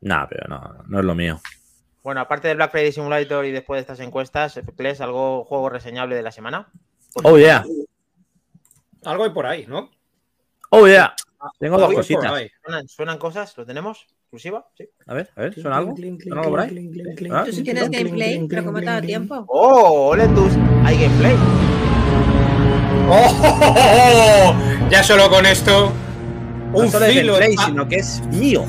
Nah, 0.00 0.26
pero 0.26 0.48
no, 0.48 0.84
no 0.88 0.98
es 0.98 1.04
lo 1.04 1.14
mío. 1.14 1.40
Bueno, 2.02 2.20
aparte 2.20 2.48
del 2.48 2.56
Black 2.56 2.72
Friday 2.72 2.90
Simulator 2.90 3.44
y 3.44 3.52
después 3.52 3.78
de 3.78 3.80
estas 3.82 4.00
encuestas, 4.00 4.60
¿crees 4.76 5.00
algo 5.00 5.44
juego 5.44 5.68
reseñable 5.68 6.16
de 6.16 6.22
la 6.22 6.32
semana? 6.32 6.72
Oh, 7.22 7.38
yeah. 7.38 7.64
Algo 9.04 9.22
hay 9.22 9.30
por 9.30 9.46
ahí, 9.46 9.66
¿no? 9.68 9.92
Oh, 10.70 10.88
yeah. 10.88 11.14
Tengo 11.60 11.78
dos 11.78 11.94
cositas. 11.94 12.32
ahí. 12.32 12.50
¿Suenan, 12.64 12.88
suenan 12.88 13.18
cosas? 13.18 13.56
¿Lo 13.56 13.64
tenemos? 13.64 14.04
¿Exclusiva? 14.30 14.62
Sí. 14.76 14.84
A 15.06 15.14
ver, 15.14 15.30
a 15.36 15.40
ver, 15.40 15.54
¿suena 15.54 15.78
algo? 15.78 15.96
¿Suena 15.96 16.42
algo 16.42 16.50
por 16.50 16.60
ahí? 16.60 16.90
¿Ah? 17.32 17.44
Tú 17.46 17.52
si 17.52 17.62
tienes 17.62 17.88
gameplay, 17.88 18.46
pero 18.46 18.62
como 18.62 18.78
te 18.78 19.00
tiempo. 19.00 19.46
¡Oh! 19.48 20.08
¡Olentus! 20.10 20.52
¡Hay 20.84 20.98
gameplay! 21.00 21.34
¡Oh! 23.08 24.54
Ya 24.90 25.02
solo 25.02 25.30
con 25.30 25.46
esto. 25.46 25.90
No 26.72 26.78
Un 26.78 26.90
solo 26.90 27.06
es 27.06 27.14
filo, 27.14 27.32
gameplay, 27.38 27.56
sino 27.56 27.88
que 27.88 27.96
es 27.96 28.22
mío. 28.26 28.66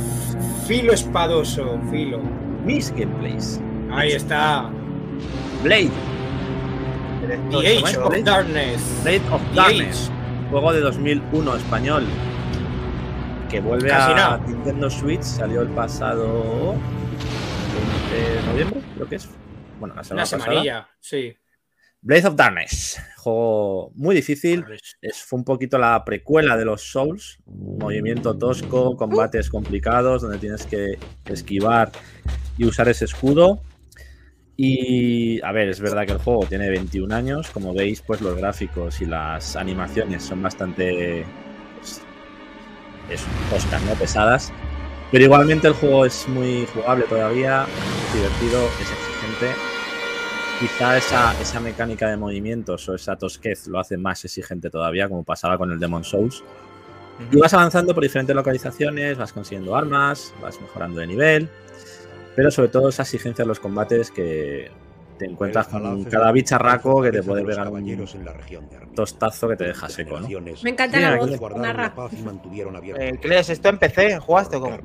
filo 0.65 0.93
espadoso, 0.93 1.77
filo. 1.91 2.21
Mis 2.63 2.89
gameplays. 2.91 3.59
Ahí 3.91 4.13
está. 4.13 4.69
Blade. 5.61 5.91
The 7.27 7.35
¿Cómo 7.35 7.59
Age 7.59 7.97
of? 7.97 8.23
Darkness. 8.23 8.81
Blade 9.03 9.21
of 9.29 9.41
Darkness. 9.53 10.09
Juego 10.51 10.71
de 10.71 10.79
2001 10.79 11.55
español. 11.57 12.05
Que 13.49 13.59
vuelve 13.59 13.89
Casi 13.89 14.11
a 14.11 14.15
nada. 14.15 14.37
Nintendo 14.47 14.89
Switch. 14.89 15.23
Salió 15.23 15.61
el 15.61 15.69
pasado 15.69 16.75
20 18.13 18.31
de 18.31 18.41
noviembre, 18.47 18.81
creo 18.95 19.07
que 19.09 19.15
es. 19.15 19.29
Bueno, 19.79 19.95
la 19.95 20.03
semana 20.03 20.23
Una 20.23 20.29
pasada. 20.29 20.43
semanilla, 20.43 20.89
sí. 20.99 21.35
Blade 22.01 22.27
of 22.27 22.35
Darkness. 22.35 23.01
Juego 23.17 23.91
muy 23.95 24.15
difícil. 24.15 24.65
Es, 25.01 25.23
fue 25.23 25.39
un 25.39 25.45
poquito 25.45 25.77
la 25.77 26.03
precuela 26.05 26.55
de 26.57 26.65
los 26.65 26.81
Souls. 26.91 27.39
Movimiento 27.45 28.37
tosco, 28.37 28.95
combates 28.95 29.49
complicados, 29.49 30.21
donde 30.21 30.37
tienes 30.37 30.65
que 30.65 30.99
esquivar 31.25 31.91
y 32.57 32.65
usar 32.65 32.87
ese 32.87 33.05
escudo. 33.05 33.61
Y 34.55 35.41
a 35.41 35.51
ver, 35.53 35.69
es 35.69 35.79
verdad 35.79 36.05
que 36.05 36.11
el 36.11 36.19
juego 36.19 36.45
tiene 36.45 36.69
21 36.69 37.13
años. 37.15 37.49
Como 37.49 37.73
veis, 37.73 38.01
pues 38.01 38.21
los 38.21 38.35
gráficos 38.37 39.01
y 39.01 39.05
las 39.05 39.55
animaciones 39.55 40.23
son 40.23 40.41
bastante 40.41 41.25
es, 43.09 43.23
toscas, 43.49 43.81
¿no? 43.83 43.93
Pesadas. 43.93 44.51
Pero 45.11 45.23
igualmente 45.23 45.67
el 45.67 45.73
juego 45.73 46.05
es 46.05 46.27
muy 46.27 46.67
jugable 46.73 47.05
todavía, 47.05 47.65
es 48.07 48.13
divertido, 48.13 48.65
es 48.79 48.91
exigente. 48.91 49.55
Quizá 50.59 50.97
esa, 50.97 51.41
esa 51.41 51.59
mecánica 51.59 52.09
de 52.09 52.17
movimientos 52.17 52.87
o 52.89 52.95
esa 52.95 53.15
tosquez 53.15 53.67
lo 53.67 53.79
hace 53.79 53.97
más 53.97 54.23
exigente 54.25 54.69
todavía, 54.69 55.07
como 55.07 55.23
pasaba 55.23 55.57
con 55.57 55.71
el 55.71 55.79
Demon 55.79 56.03
Souls. 56.03 56.43
Y 57.31 57.37
vas 57.37 57.53
avanzando 57.53 57.93
por 57.93 58.03
diferentes 58.03 58.35
localizaciones, 58.35 59.17
vas 59.17 59.33
consiguiendo 59.33 59.75
armas, 59.75 60.33
vas 60.41 60.59
mejorando 60.61 61.01
de 61.01 61.07
nivel, 61.07 61.49
pero 62.35 62.51
sobre 62.51 62.69
todo 62.69 62.89
esa 62.89 63.03
exigencia 63.03 63.41
en 63.41 63.49
los 63.49 63.59
combates 63.59 64.11
que 64.11 64.71
te 65.19 65.25
encuentras 65.25 65.67
con 65.67 66.05
cada 66.05 66.31
bicharraco 66.31 67.01
que 67.03 67.11
te 67.11 67.21
puede 67.21 67.43
pegar 67.43 67.67
un 67.67 68.95
tostazo 68.95 69.49
que 69.49 69.57
te 69.57 69.65
deja 69.65 69.89
seco, 69.89 70.19
¿no? 70.19 70.27
Me 70.63 70.69
encanta 70.71 70.97
Mira, 70.97 71.11
la 71.11 71.17
voz, 71.17 71.57
narra. 71.57 71.93
Eh, 72.97 73.19
¿esto 73.21 73.69
en 73.69 73.77
PC? 73.77 74.17
¿Jugaste 74.19 74.55
o 74.55 74.61
cómo? 74.61 74.77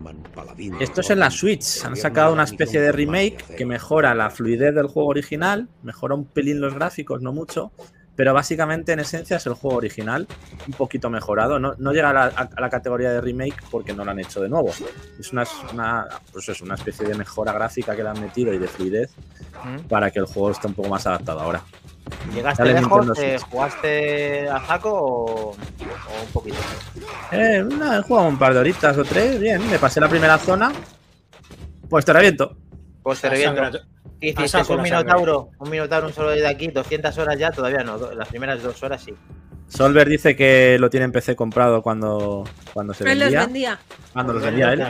Esto 0.81 1.01
es 1.01 1.11
en 1.11 1.21
la 1.21 1.31
Switch. 1.31 1.85
Han 1.85 1.97
sacado 1.97 2.33
una 2.33 2.45
especie 2.45 2.81
de 2.81 2.91
remake 2.91 3.45
que 3.57 3.65
mejora 3.65 4.15
la 4.15 4.29
fluidez 4.29 4.75
del 4.75 4.89
juego 4.89 5.09
original, 5.09 5.69
mejora 5.83 6.17
un 6.17 6.25
pelín 6.25 6.61
los 6.61 6.75
gráficos, 6.75 7.23
no 7.23 7.33
mucho, 7.33 7.71
pero 8.17 8.33
básicamente 8.33 8.93
en 8.93 9.01
esencia 9.01 9.37
es 9.39 9.47
el 9.47 9.55
juego 9.55 9.79
original, 9.79 10.27
un 10.67 10.73
poquito 10.75 11.11
mejorado. 11.11 11.59
No, 11.59 11.75
no 11.79 11.93
llega 11.93 12.11
a 12.11 12.13
la, 12.13 12.25
a 12.27 12.61
la 12.61 12.71
categoría 12.71 13.11
de 13.13 13.21
remake 13.21 13.63
porque 13.71 13.93
no 13.93 14.05
lo 14.05 14.11
han 14.11 14.21
hecho 14.21 14.41
de 14.41 14.49
nuevo. 14.49 14.71
Es 15.19 15.33
una, 15.33 15.45
una, 15.73 16.07
pues 16.33 16.49
es 16.49 16.61
una 16.61 16.75
especie 16.75 17.07
de 17.07 17.15
mejora 17.15 17.53
gráfica 17.53 17.97
que 17.97 18.03
le 18.03 18.09
han 18.11 18.21
metido 18.21 18.53
y 18.53 18.59
de 18.59 18.69
fluidez 18.69 19.11
para 19.89 20.11
que 20.11 20.19
el 20.19 20.27
juego 20.27 20.51
esté 20.51 20.67
un 20.67 20.75
poco 20.75 20.89
más 20.89 21.07
adaptado 21.07 21.41
ahora. 21.41 21.63
¿Llegaste 22.35 22.63
Dale, 22.63 22.81
lejos? 22.81 23.07
Nintendo 23.07 23.21
eh, 23.21 23.39
Switch. 23.39 23.51
¿Jugaste 23.51 24.49
a 24.49 24.67
saco 24.67 24.91
o, 24.93 25.51
o 25.51 25.55
un 25.55 26.33
poquito? 26.33 26.59
Eh, 27.33 27.67
he 27.67 28.03
jugado 28.03 28.29
un 28.29 28.39
par 28.39 28.53
de 28.53 28.61
horitas 28.61 28.97
o 28.99 29.05
tres, 29.05 29.41
bien, 29.41 29.67
me 29.71 29.79
pasé 29.79 30.01
la 30.01 30.09
primera 30.09 30.39
zona, 30.39 30.73
pues 31.89 32.05
te 32.05 32.13
reviento. 32.13 32.57
Pues 33.03 33.21
te 33.21 33.29
La 33.29 33.35
reviento. 33.35 33.81
Sangra- 34.15 34.21
¿Qué 34.21 34.29
A 34.29 34.31
hiciste? 34.31 34.49
saco 34.49 34.75
Un 34.75 34.83
minotauro, 34.83 35.51
un 35.59 35.71
minotauro, 35.71 36.07
un 36.07 36.13
solo 36.13 36.31
desde 36.31 36.47
aquí, 36.49 36.69
200 36.69 37.17
horas 37.19 37.39
ya, 37.39 37.51
todavía 37.51 37.83
no, 37.85 37.97
las 38.13 38.29
primeras 38.29 38.63
dos 38.63 38.83
horas 38.83 39.03
sí. 39.03 39.15
Solver 39.69 40.09
dice 40.09 40.37
que 40.37 40.77
lo 40.79 40.91
tiene 40.91 41.05
en 41.07 41.13
PC 41.13 41.35
comprado 41.35 41.83
cuando, 41.83 42.45
cuando 42.73 42.93
se 42.95 43.03
Él 43.05 43.19
los 43.19 43.31
vendía. 43.31 43.41
vendía. 43.41 43.79
Cuando 44.13 44.33
los 44.35 44.43
vendía 44.43 44.73
él. 44.75 44.87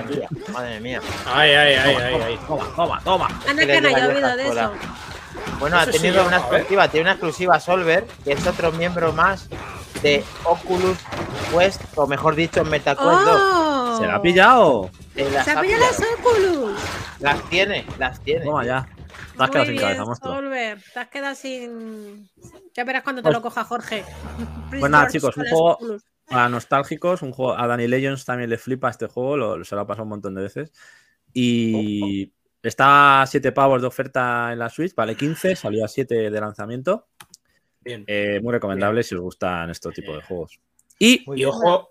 Madre 0.52 0.80
mía. 0.80 1.00
Ay, 1.26 1.50
ay, 1.52 1.74
ay, 1.74 1.96
ay, 1.96 2.14
ay. 2.26 2.38
Toma, 2.46 2.64
toma, 2.76 3.00
toma. 3.04 3.28
Anda 3.48 3.66
que 3.66 3.80
no 3.80 3.88
le 3.88 3.94
haya 3.94 4.08
oído 4.08 4.36
de 4.36 4.48
eso. 4.48 4.72
Bueno, 5.60 5.78
ha 5.78 5.84
sí, 5.86 5.92
tenido 5.92 6.26
una 6.26 6.38
ver. 6.38 6.46
exclusiva, 6.60 6.88
tiene 6.88 7.02
una 7.04 7.12
exclusiva 7.12 7.60
Solver, 7.60 8.04
que 8.24 8.32
es 8.32 8.46
otro 8.46 8.72
miembro 8.72 9.12
más 9.12 9.48
de 10.02 10.22
Oculus 10.44 10.98
Quest, 11.56 11.80
o 11.94 12.06
mejor 12.06 12.34
dicho, 12.34 12.64
MetaQuest 12.64 13.20
2. 13.22 13.40
¡Oh! 13.42 13.98
¿Se 14.00 14.06
la 14.06 14.16
ha 14.16 14.22
pillado? 14.22 14.90
Eh, 15.16 15.28
Se 15.44 15.50
ha 15.52 15.60
pillado 15.60 15.82
las. 15.82 16.00
Oculus. 16.18 16.78
Las 17.20 17.42
tiene, 17.48 17.86
las 17.98 18.20
tiene. 18.20 18.44
Toma 18.44 18.64
ya. 18.66 18.86
Te 19.36 19.42
has 19.42 19.48
Muy 19.48 19.50
quedado 19.50 19.64
sin 19.64 19.72
bien, 19.74 19.82
cabeza, 19.82 20.04
monstruo. 20.04 20.34
Solver. 20.34 20.82
Te 20.92 21.00
has 21.00 21.08
quedado 21.08 21.34
sin. 21.34 22.30
Ya 22.74 22.84
verás 22.84 23.02
cuando 23.02 23.22
te 23.22 23.26
Pues- 23.26 23.34
lo 23.36 23.42
coja 23.42 23.64
Jorge. 23.64 24.04
Pues 24.70 24.82
nada, 24.90 25.08
chicos, 25.08 25.36
un 25.36 25.44
juego-. 25.46 25.78
Para 26.26 26.48
nostálgicos, 26.48 27.20
un 27.22 27.32
juego 27.32 27.58
a 27.58 27.66
Danny 27.66 27.86
Legends 27.86 28.24
también 28.24 28.48
le 28.48 28.56
flipa 28.58 28.88
este 28.88 29.06
juego, 29.06 29.36
lo- 29.36 29.64
se 29.64 29.74
lo 29.74 29.82
ha 29.82 29.86
pasado 29.86 30.04
un 30.04 30.08
montón 30.10 30.34
de 30.34 30.42
veces. 30.42 30.72
Y 31.32 32.32
está 32.62 33.22
a 33.22 33.26
7 33.26 33.52
pavos 33.52 33.82
de 33.82 33.88
oferta 33.88 34.52
en 34.52 34.58
la 34.58 34.70
Switch, 34.70 34.94
vale 34.94 35.16
15, 35.16 35.54
salió 35.56 35.84
a 35.84 35.88
7 35.88 36.30
de 36.30 36.40
lanzamiento. 36.40 37.08
Bien. 37.80 38.04
Eh, 38.06 38.40
muy 38.42 38.52
recomendable 38.52 39.02
si 39.02 39.14
os 39.14 39.20
gustan 39.20 39.68
estos 39.70 39.92
tipos 39.94 40.16
de 40.16 40.22
juegos. 40.22 40.58
Y 40.98 41.24
Y 41.38 41.44
ojo, 41.44 41.90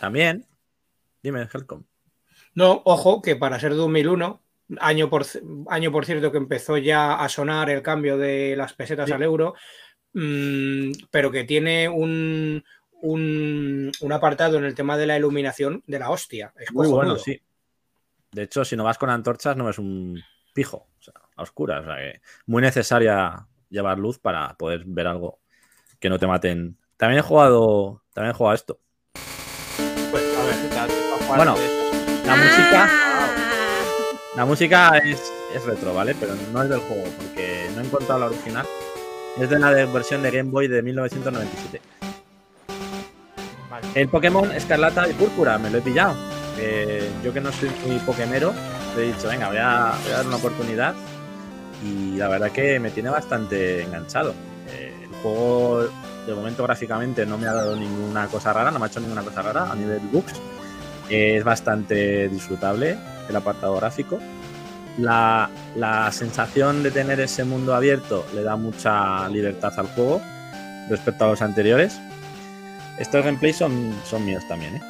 también, 0.00 0.46
dime, 1.22 1.46
Helcom. 1.52 1.82
no, 2.54 2.80
ojo, 2.86 3.20
que 3.20 3.36
para 3.36 3.58
ser 3.60 3.74
2001, 3.74 4.40
año 4.80 5.08
por, 5.10 5.24
año 5.68 5.92
por 5.92 6.06
cierto 6.06 6.30
que 6.32 6.38
empezó 6.38 6.76
ya 6.78 7.14
a 7.16 7.28
sonar 7.28 7.70
el 7.70 7.82
cambio 7.82 8.16
de 8.18 8.54
las 8.56 8.72
pesetas 8.72 9.06
Sí. 9.06 9.12
al 9.12 9.22
euro, 9.22 9.54
mm, 10.14 10.90
pero 11.10 11.30
que 11.30 11.44
tiene 11.44 11.88
un, 11.88 12.64
un, 13.02 13.92
un 14.00 14.12
apartado 14.12 14.56
en 14.58 14.64
el 14.64 14.74
tema 14.74 14.96
de 14.96 15.06
la 15.06 15.16
iluminación 15.18 15.82
de 15.86 15.98
la 15.98 16.10
hostia. 16.10 16.52
Es 16.58 16.72
Muy 16.72 16.86
cojonudo. 16.86 17.14
bueno, 17.14 17.18
sí. 17.18 17.40
De 18.32 18.42
hecho, 18.44 18.64
si 18.64 18.76
no 18.76 18.84
vas 18.84 18.98
con 18.98 19.10
antorchas, 19.10 19.56
no 19.56 19.68
es 19.70 19.78
un 19.78 20.20
pijo, 20.54 20.88
o 20.98 21.02
sea, 21.02 21.14
a 21.36 21.42
oscuras. 21.42 21.82
O 21.82 21.84
sea, 21.86 21.96
que 21.96 22.20
muy 22.46 22.62
necesaria 22.62 23.46
llevar 23.68 23.98
luz 23.98 24.18
para 24.18 24.54
poder 24.56 24.82
ver 24.86 25.06
algo 25.06 25.40
que 26.00 26.08
no 26.08 26.18
te 26.18 26.26
maten. 26.26 26.76
También 26.96 27.18
he 27.20 27.22
jugado, 27.22 28.02
también 28.12 28.30
he 28.32 28.34
jugado 28.36 28.52
a 28.52 28.54
esto. 28.56 28.80
Pues, 30.10 30.24
a 30.38 30.44
ver, 30.86 30.90
Bueno, 31.36 31.54
la 32.26 32.36
música, 32.36 32.88
Ah. 32.88 33.03
La 34.36 34.44
música 34.44 34.98
es, 34.98 35.20
es 35.54 35.64
retro, 35.64 35.94
¿vale? 35.94 36.14
Pero 36.18 36.34
no 36.52 36.62
es 36.62 36.68
del 36.68 36.80
juego, 36.80 37.04
porque 37.16 37.68
no 37.74 37.80
he 37.82 37.84
encontrado 37.84 38.20
la 38.20 38.26
original. 38.26 38.66
Es 39.38 39.48
de 39.50 39.58
la 39.58 39.72
de- 39.72 39.86
versión 39.86 40.22
de 40.22 40.30
Game 40.30 40.50
Boy 40.50 40.68
de 40.68 40.82
1997. 40.82 41.80
Vale. 43.70 43.86
El 43.94 44.08
Pokémon 44.08 44.50
Escarlata 44.52 45.08
y 45.08 45.12
Púrpura, 45.14 45.58
me 45.58 45.70
lo 45.70 45.78
he 45.78 45.82
pillado. 45.82 46.14
Eh, 46.58 47.10
yo 47.24 47.32
que 47.32 47.40
no 47.40 47.50
soy 47.52 47.70
muy 47.86 47.98
pokemero, 48.00 48.52
le 48.96 49.02
he 49.04 49.12
dicho, 49.12 49.28
venga, 49.28 49.48
voy 49.48 49.58
a, 49.58 49.92
voy 50.02 50.12
a 50.12 50.16
dar 50.18 50.26
una 50.26 50.36
oportunidad. 50.36 50.94
Y 51.84 52.16
la 52.16 52.28
verdad 52.28 52.50
que 52.50 52.78
me 52.80 52.90
tiene 52.90 53.10
bastante 53.10 53.82
enganchado. 53.82 54.34
Eh, 54.70 54.92
el 55.04 55.10
juego, 55.20 55.82
de 56.26 56.34
momento 56.34 56.62
gráficamente, 56.62 57.26
no 57.26 57.36
me 57.38 57.46
ha 57.48 57.52
dado 57.52 57.76
ninguna 57.76 58.26
cosa 58.28 58.52
rara, 58.52 58.70
no 58.70 58.78
me 58.78 58.86
ha 58.86 58.88
hecho 58.88 59.00
ninguna 59.00 59.22
cosa 59.22 59.42
rara 59.42 59.70
a 59.70 59.74
nivel 59.74 59.98
bugs. 60.12 60.32
Eh, 61.10 61.36
es 61.38 61.44
bastante 61.44 62.28
disfrutable 62.28 62.96
el 63.28 63.36
apartado 63.36 63.76
gráfico. 63.76 64.18
La, 64.98 65.50
la 65.74 66.12
sensación 66.12 66.82
de 66.82 66.90
tener 66.90 67.18
ese 67.20 67.44
mundo 67.44 67.74
abierto 67.74 68.24
le 68.34 68.42
da 68.42 68.56
mucha 68.56 69.28
libertad 69.28 69.72
al 69.76 69.88
juego 69.88 70.20
respecto 70.88 71.24
a 71.24 71.28
los 71.28 71.42
anteriores. 71.42 71.98
Estos 72.98 73.24
gameplays 73.24 73.56
son, 73.56 73.92
son 74.04 74.24
míos 74.24 74.44
también, 74.48 74.76
¿eh? 74.76 74.82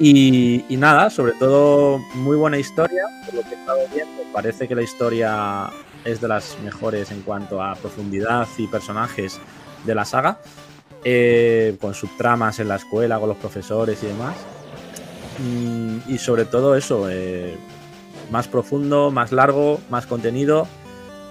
Y, 0.00 0.76
nada, 0.76 1.10
sobre 1.10 1.32
todo 1.32 1.98
muy 2.14 2.36
buena 2.36 2.56
historia, 2.56 3.02
por 3.24 3.34
lo 3.34 3.42
que 3.42 3.54
he 3.54 3.58
estado 3.58 3.78
viendo. 3.92 4.22
Parece 4.32 4.68
que 4.68 4.74
la 4.76 4.82
historia 4.82 5.70
es 6.04 6.20
de 6.20 6.28
las 6.28 6.56
mejores 6.62 7.10
en 7.10 7.22
cuanto 7.22 7.60
a 7.60 7.74
profundidad 7.74 8.46
y 8.56 8.68
personajes 8.68 9.40
de 9.84 9.94
la 9.96 10.04
saga, 10.04 10.38
eh, 11.02 11.76
con 11.80 11.94
subtramas 11.94 12.60
en 12.60 12.68
la 12.68 12.76
escuela, 12.76 13.18
con 13.18 13.28
los 13.28 13.38
profesores 13.38 14.00
y 14.04 14.06
demás. 14.06 14.36
Mm, 15.38 15.98
y 16.08 16.18
sobre 16.18 16.44
todo 16.44 16.76
eso, 16.76 17.08
eh, 17.10 17.56
más 18.30 18.48
profundo, 18.48 19.10
más 19.10 19.32
largo, 19.32 19.80
más 19.90 20.06
contenido. 20.06 20.66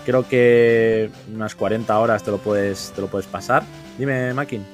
Creo 0.05 0.27
que 0.27 1.09
unas 1.33 1.55
40 1.55 1.97
horas 1.99 2.23
te 2.23 2.31
lo 2.31 2.37
puedes, 2.37 2.93
te 2.95 3.01
lo 3.01 3.07
puedes 3.07 3.27
pasar. 3.27 3.63
Dime, 3.97 4.33
Makin. 4.33 4.65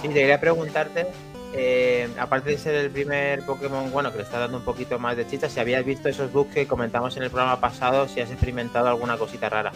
Sí, 0.00 0.08
te 0.08 0.14
quería 0.14 0.40
preguntarte, 0.40 1.06
eh, 1.54 2.08
aparte 2.18 2.50
de 2.50 2.58
ser 2.58 2.74
el 2.74 2.90
primer 2.90 3.44
Pokémon, 3.44 3.90
bueno, 3.92 4.10
que 4.10 4.18
le 4.18 4.24
está 4.24 4.38
dando 4.38 4.58
un 4.58 4.64
poquito 4.64 4.98
más 4.98 5.16
de 5.16 5.26
chicha, 5.26 5.48
si 5.48 5.60
habías 5.60 5.84
visto 5.84 6.08
esos 6.08 6.32
bugs 6.32 6.52
que 6.52 6.66
comentamos 6.66 7.16
en 7.16 7.22
el 7.22 7.30
programa 7.30 7.60
pasado, 7.60 8.08
si 8.08 8.20
has 8.20 8.30
experimentado 8.30 8.88
alguna 8.88 9.16
cosita 9.16 9.48
rara. 9.48 9.72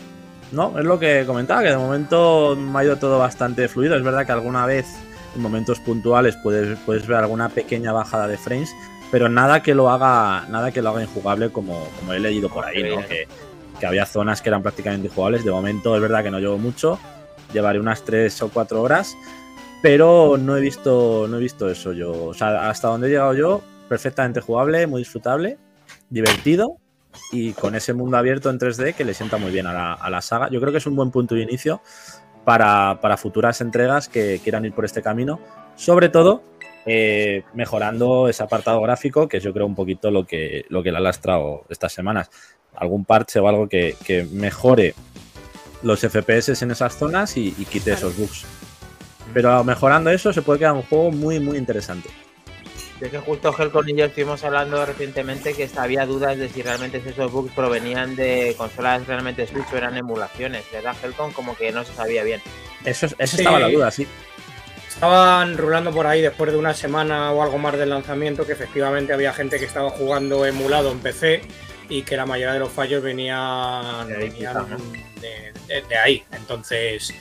No, 0.51 0.79
es 0.79 0.85
lo 0.85 0.99
que 0.99 1.25
comentaba, 1.27 1.63
que 1.63 1.69
de 1.69 1.77
momento 1.77 2.57
me 2.57 2.79
ha 2.79 2.85
ido 2.85 2.97
todo 2.97 3.19
bastante 3.19 3.69
fluido. 3.69 3.97
Es 3.97 4.03
verdad 4.03 4.25
que 4.27 4.33
alguna 4.33 4.67
vez, 4.67 4.87
momentos 5.39 5.81
puntuales, 5.81 6.37
puedes, 6.43 6.79
puedes 6.81 7.07
ver 7.07 7.19
alguna 7.19 7.49
pequeña 7.49 7.93
bajada 7.93 8.29
de 8.29 8.37
frames, 8.37 8.75
pero 9.11 9.29
nada 9.29 9.63
que 9.63 9.75
lo 9.75 9.91
haga, 9.91 10.47
nada 10.49 10.71
que 10.71 10.83
lo 10.83 10.91
haga 10.91 11.03
injugable 11.03 11.51
como, 11.51 11.89
como 11.99 12.13
he 12.13 12.21
leído 12.21 12.49
por 12.49 12.65
ahí, 12.65 12.83
¿no? 12.83 13.07
Que, 13.07 13.27
que 13.79 13.87
había 13.87 14.07
zonas 14.07 14.43
que 14.43 14.49
eran 14.49 14.63
prácticamente 14.63 15.09
injugables. 15.09 15.45
De 15.45 15.51
momento 15.51 15.95
es 15.95 16.03
verdad 16.03 16.23
que 16.23 16.31
no 16.31 16.39
llevo 16.39 16.59
mucho, 16.59 16.99
llevaré 17.53 17.81
unas 17.81 18.05
3 18.05 18.43
o 18.43 18.49
4 18.51 18.83
horas, 18.83 19.17
pero 19.83 20.37
no 20.39 20.57
he 20.57 20.61
visto, 20.61 21.27
no 21.29 21.39
he 21.39 21.41
visto 21.41 21.69
eso 21.69 21.93
yo. 21.93 22.13
O 22.13 22.35
sea, 22.35 22.69
hasta 22.69 22.89
donde 22.89 23.09
he 23.09 23.11
llegado 23.11 23.35
yo, 23.35 23.63
perfectamente 23.89 24.41
jugable, 24.41 24.87
muy 24.87 25.03
disfrutable, 25.03 25.59
divertido 26.11 26.77
y 27.33 27.53
con 27.53 27.75
ese 27.75 27.95
mundo 27.95 28.17
abierto 28.17 28.51
en 28.51 28.59
3D 28.59 28.95
que 28.95 29.05
le 29.05 29.15
sienta 29.15 29.39
muy 29.39 29.51
bien 29.51 29.67
a 29.67 29.73
la, 29.73 29.93
a 29.95 30.11
la 30.11 30.21
saga. 30.21 30.51
Yo 30.51 30.61
creo 30.61 30.73
que 30.73 30.79
es 30.79 30.87
un 30.87 30.97
buen 30.97 31.11
punto 31.11 31.35
de 31.35 31.43
inicio 31.43 31.81
para, 32.49 32.99
para 33.03 33.19
futuras 33.19 33.61
entregas 33.61 34.09
que 34.09 34.41
quieran 34.43 34.65
ir 34.65 34.73
por 34.73 34.87
este 34.87 35.03
camino, 35.03 35.39
sobre 35.77 36.09
todo 36.09 36.43
eh, 36.87 37.43
mejorando 37.53 38.27
ese 38.27 38.43
apartado 38.43 38.81
gráfico, 38.81 39.29
que 39.29 39.37
es 39.37 39.43
yo 39.43 39.53
creo 39.53 39.67
un 39.67 39.75
poquito 39.75 40.11
lo 40.11 40.25
que, 40.25 40.65
lo 40.71 40.83
que 40.83 40.91
le 40.91 40.97
ha 40.97 41.01
lastrado 41.01 41.67
estas 41.69 41.93
semanas. 41.93 42.31
Algún 42.75 43.05
parche 43.05 43.39
o 43.39 43.49
algo 43.49 43.69
que, 43.69 43.97
que 44.03 44.25
mejore 44.25 44.95
los 45.83 46.01
FPS 46.01 46.63
en 46.63 46.71
esas 46.71 46.97
zonas 46.97 47.37
y, 47.37 47.55
y 47.59 47.67
quite 47.67 47.93
esos 47.93 48.17
bugs. 48.17 48.47
Pero 49.35 49.63
mejorando 49.63 50.09
eso 50.09 50.33
se 50.33 50.41
puede 50.41 50.61
quedar 50.61 50.73
un 50.73 50.85
juego 50.85 51.11
muy, 51.11 51.41
muy 51.41 51.59
interesante. 51.59 52.09
Es 53.01 53.11
que 53.11 53.19
justo 53.19 53.55
Helcon 53.57 53.89
y 53.89 53.95
yo 53.95 54.07
estuvimos 54.07 54.43
hablando 54.43 54.85
recientemente 54.85 55.55
que 55.55 55.71
había 55.77 56.05
dudas 56.05 56.37
de 56.37 56.49
si 56.49 56.63
realmente 56.63 57.01
esos 57.05 57.31
bugs 57.31 57.53
provenían 57.53 58.17
de 58.17 58.55
consolas 58.59 59.07
realmente 59.07 59.47
Switch 59.47 59.73
o 59.73 59.77
eran 59.77 59.97
emulaciones, 59.97 60.65
¿verdad, 60.73 60.97
Helcon? 61.03 61.33
Como 61.33 61.57
que 61.57 61.71
no 61.71 61.85
se 61.85 61.93
sabía 61.95 62.25
bien. 62.25 62.41
Eso, 62.85 63.07
es- 63.07 63.15
eso 63.19 63.37
Sí. 63.37 63.43
estaba 63.43 63.61
la 63.61 63.69
duda, 63.69 63.91
sí. 63.93 64.07
Estaban 64.89 65.57
rulando 65.57 65.93
por 65.93 66.09
ahí 66.09 66.21
después 66.23 66.51
de 66.51 66.59
una 66.59 66.75
semana 66.75 67.31
o 67.31 67.41
algo 67.43 67.57
más 67.59 67.79
del 67.79 67.91
lanzamiento 67.91 68.45
que 68.45 68.53
efectivamente 68.53 69.13
había 69.13 69.33
gente 69.33 69.61
que 69.61 69.65
estaba 69.65 69.91
jugando 69.91 70.45
emulado 70.45 70.91
en 70.91 70.99
PC 70.99 71.43
y 71.89 72.03
que 72.03 72.17
la 72.17 72.27
mayoría 72.27 72.55
de 72.55 72.59
los 72.59 72.73
fallos 72.73 73.01
venían, 73.01 74.09
De 74.09 74.15
ahí 74.17 74.29
venían 74.31 74.35
quizá, 74.35 74.77
¿no? 74.77 74.77
de, 75.21 75.53
de- 75.69 75.83
de 75.89 75.97
ahí. 75.99 76.25
Entonces, 76.33 77.15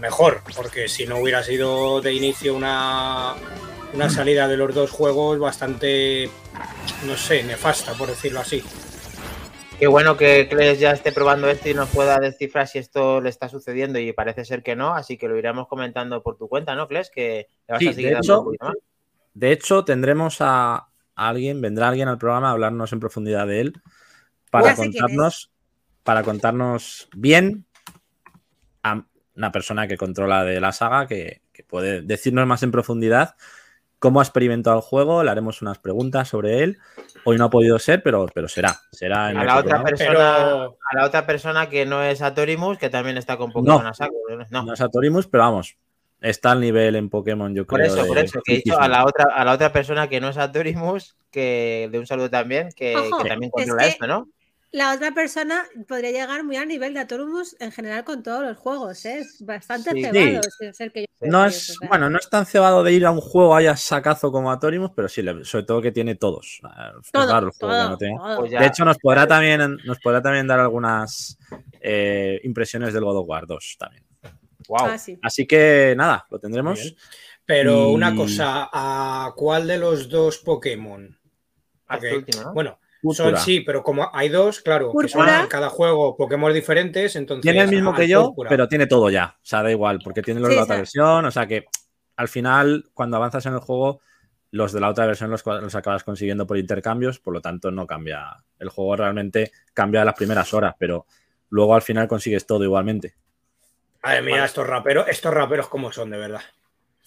mejor, 0.00 0.42
porque 0.56 0.88
si 0.88 1.06
no 1.06 1.18
hubiera 1.18 1.44
sido 1.44 2.00
de 2.00 2.12
inicio 2.12 2.54
una, 2.56 3.34
una 3.94 4.08
salida 4.08 4.48
de 4.48 4.56
los 4.56 4.74
dos 4.74 4.90
juegos 4.90 5.38
bastante, 5.38 6.30
no 7.06 7.16
sé, 7.16 7.42
nefasta, 7.42 7.92
por 7.94 8.08
decirlo 8.08 8.40
así. 8.40 8.62
Qué 9.78 9.86
bueno 9.86 10.16
que 10.16 10.48
Kles 10.48 10.78
ya 10.78 10.92
esté 10.92 11.10
probando 11.12 11.48
esto 11.48 11.68
y 11.68 11.74
nos 11.74 11.88
pueda 11.88 12.18
descifrar 12.18 12.68
si 12.68 12.78
esto 12.78 13.20
le 13.20 13.28
está 13.28 13.48
sucediendo 13.48 13.98
y 13.98 14.12
parece 14.12 14.44
ser 14.44 14.62
que 14.62 14.76
no, 14.76 14.94
así 14.94 15.18
que 15.18 15.28
lo 15.28 15.36
iremos 15.36 15.66
comentando 15.66 16.22
por 16.22 16.36
tu 16.36 16.48
cuenta, 16.48 16.74
¿no, 16.74 16.86
Kles? 16.86 17.10
Que 17.10 17.48
le 17.66 17.72
vas 17.72 17.80
Sí, 17.80 17.88
a 17.88 17.92
seguir 17.92 18.08
de 18.10 18.14
dando 18.14 18.24
hecho, 18.24 18.38
un 18.38 18.44
poquito 18.44 18.64
más. 18.66 18.76
De 19.34 19.52
hecho, 19.52 19.84
tendremos 19.84 20.36
a 20.40 20.88
alguien, 21.16 21.60
vendrá 21.60 21.88
alguien 21.88 22.08
al 22.08 22.18
programa 22.18 22.48
a 22.48 22.52
hablarnos 22.52 22.92
en 22.92 23.00
profundidad 23.00 23.46
de 23.46 23.60
él 23.60 23.72
para 24.50 24.76
contarnos, 24.76 25.50
para 26.04 26.22
contarnos 26.22 27.08
bien 27.16 27.66
a 28.82 29.04
una 29.34 29.50
persona 29.50 29.88
que 29.88 29.96
controla 29.96 30.44
de 30.44 30.60
la 30.60 30.72
saga, 30.72 31.06
que, 31.06 31.42
que 31.52 31.64
puede 31.64 32.02
decirnos 32.02 32.46
más 32.46 32.62
en 32.62 32.70
profundidad 32.70 33.34
cómo 34.02 34.18
ha 34.18 34.24
experimentado 34.24 34.74
el 34.76 34.82
juego, 34.82 35.22
le 35.22 35.30
haremos 35.30 35.62
unas 35.62 35.78
preguntas 35.78 36.26
sobre 36.28 36.64
él. 36.64 36.78
Hoy 37.24 37.38
no 37.38 37.44
ha 37.44 37.50
podido 37.50 37.78
ser, 37.78 38.02
pero, 38.02 38.26
pero 38.34 38.48
será. 38.48 38.80
Será 38.90 39.30
en 39.30 39.36
A 39.36 39.44
la, 39.44 39.52
otra 39.58 39.80
programa. 39.80 39.84
persona, 39.84 40.10
Pero 40.12 40.76
a 40.90 40.96
la 40.96 41.04
otra 41.06 41.24
persona 41.24 41.68
que 41.68 41.86
no 41.86 42.02
es 42.02 42.20
Atorimus, 42.20 42.78
que 42.78 42.90
también 42.90 43.16
está 43.16 43.36
con 43.36 43.52
Pokémon 43.52 43.84
No. 43.84 43.88
a 43.88 43.94
saco. 43.94 44.14
No, 44.50 44.64
No 44.64 44.72
es 44.74 44.80
Atorimus, 44.80 45.28
pero 45.28 45.44
vamos, 45.44 45.76
está 46.20 46.50
al 46.50 46.60
nivel 46.60 46.96
en 46.96 47.10
Pokémon, 47.10 47.54
yo 47.54 47.64
por 47.64 47.78
creo. 47.80 47.94
eso, 47.94 48.04
por 48.08 48.18
eso, 48.18 48.40
que 48.44 48.54
he 48.54 48.56
dicho 48.56 48.76
a 48.76 48.88
la 48.88 49.04
otra, 49.04 49.26
a 49.32 49.44
la 49.44 49.52
otra 49.52 49.72
persona 49.72 50.08
que 50.08 50.20
no 50.20 50.30
es 50.30 50.36
Atorimus, 50.36 51.14
que 51.30 51.88
de 51.92 51.98
un 52.00 52.06
saludo 52.08 52.28
también, 52.28 52.70
que, 52.74 52.96
Ojo, 52.96 53.22
que 53.22 53.28
también 53.28 53.50
es 53.50 53.52
controla 53.52 53.82
que- 53.84 53.88
esto, 53.90 54.06
¿no? 54.08 54.26
La 54.72 54.94
otra 54.94 55.12
persona 55.12 55.64
podría 55.86 56.10
llegar 56.10 56.42
muy 56.44 56.56
al 56.56 56.66
nivel 56.66 56.94
de 56.94 57.00
Atorumus 57.00 57.54
en 57.60 57.70
general 57.72 58.04
con 58.04 58.22
todos 58.22 58.42
los 58.42 58.56
juegos, 58.56 59.04
¿eh? 59.04 59.18
Es 59.20 59.44
bastante 59.44 59.90
Sí. 59.92 60.02
cebado. 60.02 60.40
sin 60.58 60.72
ser 60.74 60.90
que 60.92 61.02
yo 61.02 61.06
No 61.28 61.48
sí, 61.50 61.72
es, 61.72 61.76
bueno, 61.88 62.08
no 62.10 62.18
es 62.18 62.28
tan 62.30 62.46
cebado 62.46 62.82
de 62.82 62.92
ir 62.92 63.04
a 63.06 63.10
un 63.10 63.20
juego 63.20 63.54
haya 63.54 63.76
sacazo 63.76 64.32
como 64.32 64.50
Atorimus, 64.50 64.90
pero 64.96 65.08
sí, 65.08 65.22
sobre 65.44 65.64
todo 65.66 65.80
que 65.82 65.92
tiene 65.92 66.14
todos. 66.14 66.60
Eh, 66.64 66.68
Es 67.02 67.10
todo, 67.12 67.30
raro 67.30 67.46
el 67.48 67.52
juego 67.52 67.74
que 67.74 67.78
todo, 67.80 67.88
no 67.90 67.98
tenga. 67.98 68.22
todo. 68.22 68.36
Pues 68.38 68.50
De 68.50 68.66
hecho, 68.66 68.84
nos 68.84 68.98
podrá 68.98 69.26
también, 69.26 69.76
nos 69.84 69.98
podrá 70.00 70.20
también 70.22 70.46
dar 70.46 70.58
algunas 70.60 71.36
eh, 71.80 72.40
impresiones 72.44 72.94
del 72.94 73.04
God 73.04 73.18
of 73.18 73.28
War 73.28 73.46
2 73.46 73.76
también. 73.78 74.04
Wow. 74.68 74.86
Ah, 74.86 74.98
sí. 74.98 75.18
Así 75.22 75.46
que 75.46 75.94
nada, 75.96 76.26
lo 76.30 76.38
tendremos. 76.38 76.94
Pero 77.44 77.90
Y- 77.90 77.94
una 77.94 78.14
cosa, 78.14 78.68
¿a 78.72 79.32
cuál 79.36 79.66
de 79.66 79.76
los 79.78 80.08
dos 80.08 80.38
Pokémon? 80.38 81.18
Ok, 81.90 82.04
último, 82.14 82.42
¿no? 82.44 82.54
Bueno. 82.54 82.78
Son 83.12 83.36
sí, 83.36 83.60
pero 83.60 83.82
como 83.82 84.08
hay 84.14 84.28
dos, 84.28 84.60
claro, 84.60 84.92
que 84.96 85.08
son 85.08 85.28
en 85.28 85.46
cada 85.48 85.68
juego 85.68 86.16
Pokémon 86.16 86.52
diferentes, 86.52 87.16
entonces. 87.16 87.42
Tiene 87.42 87.62
el 87.62 87.70
mismo 87.70 87.92
que 87.94 88.06
yo, 88.06 88.26
Púrpura. 88.26 88.48
pero 88.48 88.68
tiene 88.68 88.86
todo 88.86 89.10
ya. 89.10 89.34
O 89.36 89.44
sea, 89.44 89.62
da 89.62 89.70
igual, 89.70 89.98
porque 90.04 90.22
tiene 90.22 90.40
los 90.40 90.50
de 90.50 90.56
la 90.56 90.62
otra 90.62 90.76
sí. 90.76 90.80
versión. 90.82 91.24
O 91.24 91.30
sea 91.30 91.46
que 91.46 91.64
al 92.16 92.28
final, 92.28 92.90
cuando 92.94 93.16
avanzas 93.16 93.44
en 93.46 93.54
el 93.54 93.58
juego, 93.60 94.00
los 94.52 94.72
de 94.72 94.80
la 94.80 94.90
otra 94.90 95.06
versión 95.06 95.30
los, 95.30 95.44
los 95.44 95.74
acabas 95.74 96.04
consiguiendo 96.04 96.46
por 96.46 96.58
intercambios, 96.58 97.18
por 97.18 97.34
lo 97.34 97.40
tanto 97.40 97.70
no 97.70 97.86
cambia. 97.86 98.44
El 98.58 98.68
juego 98.68 98.94
realmente 98.96 99.50
cambia 99.74 100.04
las 100.04 100.14
primeras 100.14 100.52
horas, 100.54 100.74
pero 100.78 101.06
luego 101.48 101.74
al 101.74 101.82
final 101.82 102.06
consigues 102.06 102.46
todo 102.46 102.62
igualmente. 102.62 103.14
Ay, 104.02 104.20
mira, 104.20 104.36
Vale. 104.36 104.46
estos 104.46 104.66
raperos, 104.66 105.08
estos 105.08 105.32
raperos 105.32 105.68
cómo 105.68 105.90
son, 105.90 106.10
de 106.10 106.18
verdad. 106.18 106.42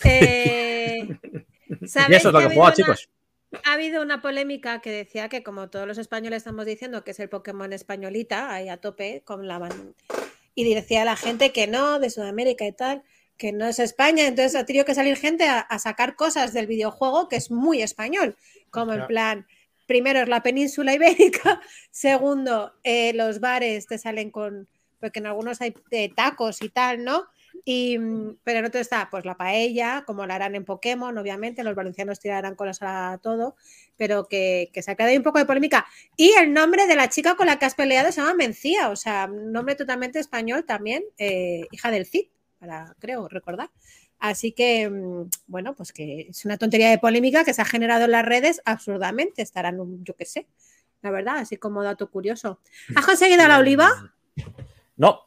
Eh, 0.03 1.07
Y 1.81 1.87
¿sabéis 1.87 2.17
eso 2.19 2.27
es 2.29 2.33
lo 2.33 2.39
que 2.39 2.45
juega, 2.47 2.61
una- 2.63 2.73
chicos. 2.73 3.09
Ha 3.63 3.73
habido 3.73 4.01
una 4.01 4.21
polémica 4.21 4.81
que 4.81 4.91
decía 4.91 5.29
que 5.29 5.43
como 5.43 5.69
todos 5.69 5.87
los 5.87 5.97
españoles 5.97 6.37
estamos 6.37 6.65
diciendo 6.65 7.03
que 7.03 7.11
es 7.11 7.19
el 7.19 7.29
Pokémon 7.29 7.71
españolita, 7.73 8.53
ahí 8.53 8.69
a 8.69 8.77
tope 8.77 9.21
con 9.23 9.47
la 9.47 9.69
y 10.55 10.73
decía 10.73 11.03
la 11.05 11.15
gente 11.15 11.51
que 11.51 11.67
no, 11.67 11.99
de 11.99 12.09
Sudamérica 12.09 12.65
y 12.65 12.71
tal, 12.71 13.03
que 13.37 13.51
no 13.51 13.67
es 13.67 13.79
España, 13.79 14.25
entonces 14.25 14.55
ha 14.55 14.65
tenido 14.65 14.85
que 14.85 14.95
salir 14.95 15.17
gente 15.17 15.45
a, 15.45 15.59
a 15.59 15.79
sacar 15.79 16.15
cosas 16.15 16.53
del 16.53 16.67
videojuego 16.67 17.27
que 17.27 17.35
es 17.35 17.51
muy 17.51 17.81
español, 17.81 18.37
como 18.71 18.91
en 18.93 18.99
Claro. 18.99 19.07
plan, 19.07 19.47
primero 19.85 20.21
es 20.21 20.29
la 20.29 20.41
península 20.41 20.93
ibérica, 20.93 21.61
segundo, 21.91 22.73
eh, 22.83 23.13
los 23.13 23.39
bares 23.39 23.87
te 23.87 23.97
salen 23.97 24.31
con, 24.31 24.67
porque 25.01 25.19
en 25.19 25.27
algunos 25.27 25.59
hay 25.61 25.73
eh, 25.91 26.09
tacos 26.15 26.61
y 26.61 26.69
tal, 26.69 27.03
¿no? 27.03 27.25
Y, 27.63 27.97
mm, 27.97 28.37
pero 28.43 28.59
en 28.59 28.65
otro 28.65 28.79
está 28.81 29.07
pues 29.09 29.25
la 29.25 29.37
paella, 29.37 30.03
como 30.05 30.25
la 30.25 30.35
harán 30.35 30.55
en 30.55 30.65
Pokémon, 30.65 31.17
obviamente, 31.17 31.63
los 31.63 31.75
valencianos 31.75 32.19
tirarán 32.19 32.55
con 32.55 32.69
a 32.81 33.19
todo, 33.21 33.55
pero 33.95 34.27
que, 34.27 34.69
que 34.73 34.81
se 34.81 34.91
ha 34.91 34.95
quedado 34.95 35.15
un 35.15 35.23
poco 35.23 35.39
de 35.39 35.45
polémica. 35.45 35.85
Y 36.17 36.31
el 36.39 36.53
nombre 36.53 36.87
de 36.87 36.95
la 36.95 37.09
chica 37.09 37.35
con 37.35 37.47
la 37.47 37.57
que 37.57 37.65
has 37.65 37.75
peleado 37.75 38.11
se 38.11 38.21
llama 38.21 38.33
Mencía, 38.33 38.89
o 38.89 38.95
sea, 38.95 39.27
nombre 39.27 39.75
totalmente 39.75 40.19
español 40.19 40.65
también, 40.65 41.03
eh, 41.17 41.65
hija 41.71 41.91
del 41.91 42.05
Cid, 42.05 42.27
para, 42.59 42.95
creo 42.99 43.27
recordar. 43.29 43.69
Así 44.19 44.51
que, 44.53 44.89
mm, 44.89 45.29
bueno, 45.47 45.75
pues 45.75 45.91
que 45.93 46.27
es 46.29 46.45
una 46.45 46.57
tontería 46.57 46.89
de 46.89 46.97
polémica 46.97 47.43
que 47.43 47.53
se 47.53 47.61
ha 47.61 47.65
generado 47.65 48.05
en 48.05 48.11
las 48.11 48.25
redes 48.25 48.61
absurdamente, 48.65 49.41
estarán, 49.41 49.79
un- 49.79 50.03
yo 50.03 50.15
qué 50.15 50.25
sé, 50.25 50.47
la 51.01 51.11
verdad, 51.11 51.37
así 51.37 51.57
como 51.57 51.83
dato 51.83 52.09
curioso. 52.09 52.59
¿Has 52.95 53.05
conseguido 53.05 53.47
la 53.47 53.59
oliva? 53.59 53.89
No, 54.97 55.19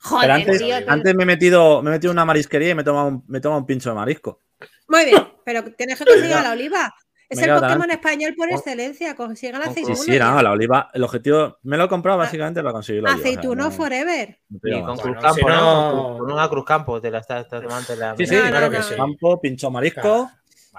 Joder, 0.00 0.22
pero 0.22 0.34
antes, 0.34 0.58
tío, 0.58 0.78
que- 0.78 0.84
antes 0.88 1.14
me, 1.14 1.22
he 1.24 1.26
metido, 1.26 1.82
me 1.82 1.90
he 1.90 1.92
metido 1.94 2.12
en 2.12 2.16
una 2.16 2.24
marisquería 2.24 2.70
y 2.70 2.74
me 2.74 2.82
he 2.82 2.84
tomado 2.84 3.08
un, 3.08 3.24
me 3.26 3.38
he 3.38 3.40
tomado 3.40 3.60
un 3.60 3.66
pincho 3.66 3.88
de 3.90 3.96
marisco. 3.96 4.42
Muy 4.88 5.04
bien, 5.06 5.28
pero 5.44 5.62
tienes 5.74 5.98
que 5.98 6.04
conseguir 6.04 6.28
Venga. 6.30 6.42
la 6.42 6.52
oliva. 6.52 6.94
Es 7.28 7.42
el 7.42 7.50
Pokémon 7.54 7.90
español 7.90 8.34
por 8.34 8.48
Oh. 8.48 8.54
excelencia. 8.56 9.14
Consigan 9.14 9.60
la 9.60 9.66
Sí, 9.66 9.74
Sí, 9.74 9.80
aceituna. 9.92 10.04
sí, 10.14 10.18
ya. 10.18 10.30
no, 10.30 10.42
la 10.42 10.50
oliva, 10.52 10.90
el 10.94 11.02
objetivo, 11.02 11.58
me 11.64 11.76
lo 11.76 11.84
he 11.84 11.88
comprado 11.88 12.16
básicamente 12.16 12.62
para 12.62 12.72
conseguir 12.72 13.02
la 13.02 13.10
oliva. 13.10 13.20
o 13.20 13.22
sea, 13.22 13.32
Aceituno 13.32 13.64
no- 13.64 13.70
forever. 13.70 14.38
no 14.48 14.58
Y 14.62 14.72
con. 14.72 14.80
Bueno, 14.96 15.02
Cruzcampo, 15.02 15.34
si 15.34 15.44
¿no? 15.44 15.92
no- 15.92 16.16
Con- 16.18 16.32
una 16.32 16.48
Cruzcampo 16.48 17.00
te 17.02 17.10
la 17.10 17.18
estás 17.18 17.46
tomando. 17.48 17.96
la- 17.96 18.16
Sí, 18.16 18.24
sí, 18.26 18.34
No, 18.34 18.44
no, 18.44 18.50
claro 18.50 18.70
que 18.70 18.76
no. 18.78 18.82
sí. 18.82 18.94
Campo, 18.96 19.40
pincho 19.42 19.70
marisco 19.70 20.30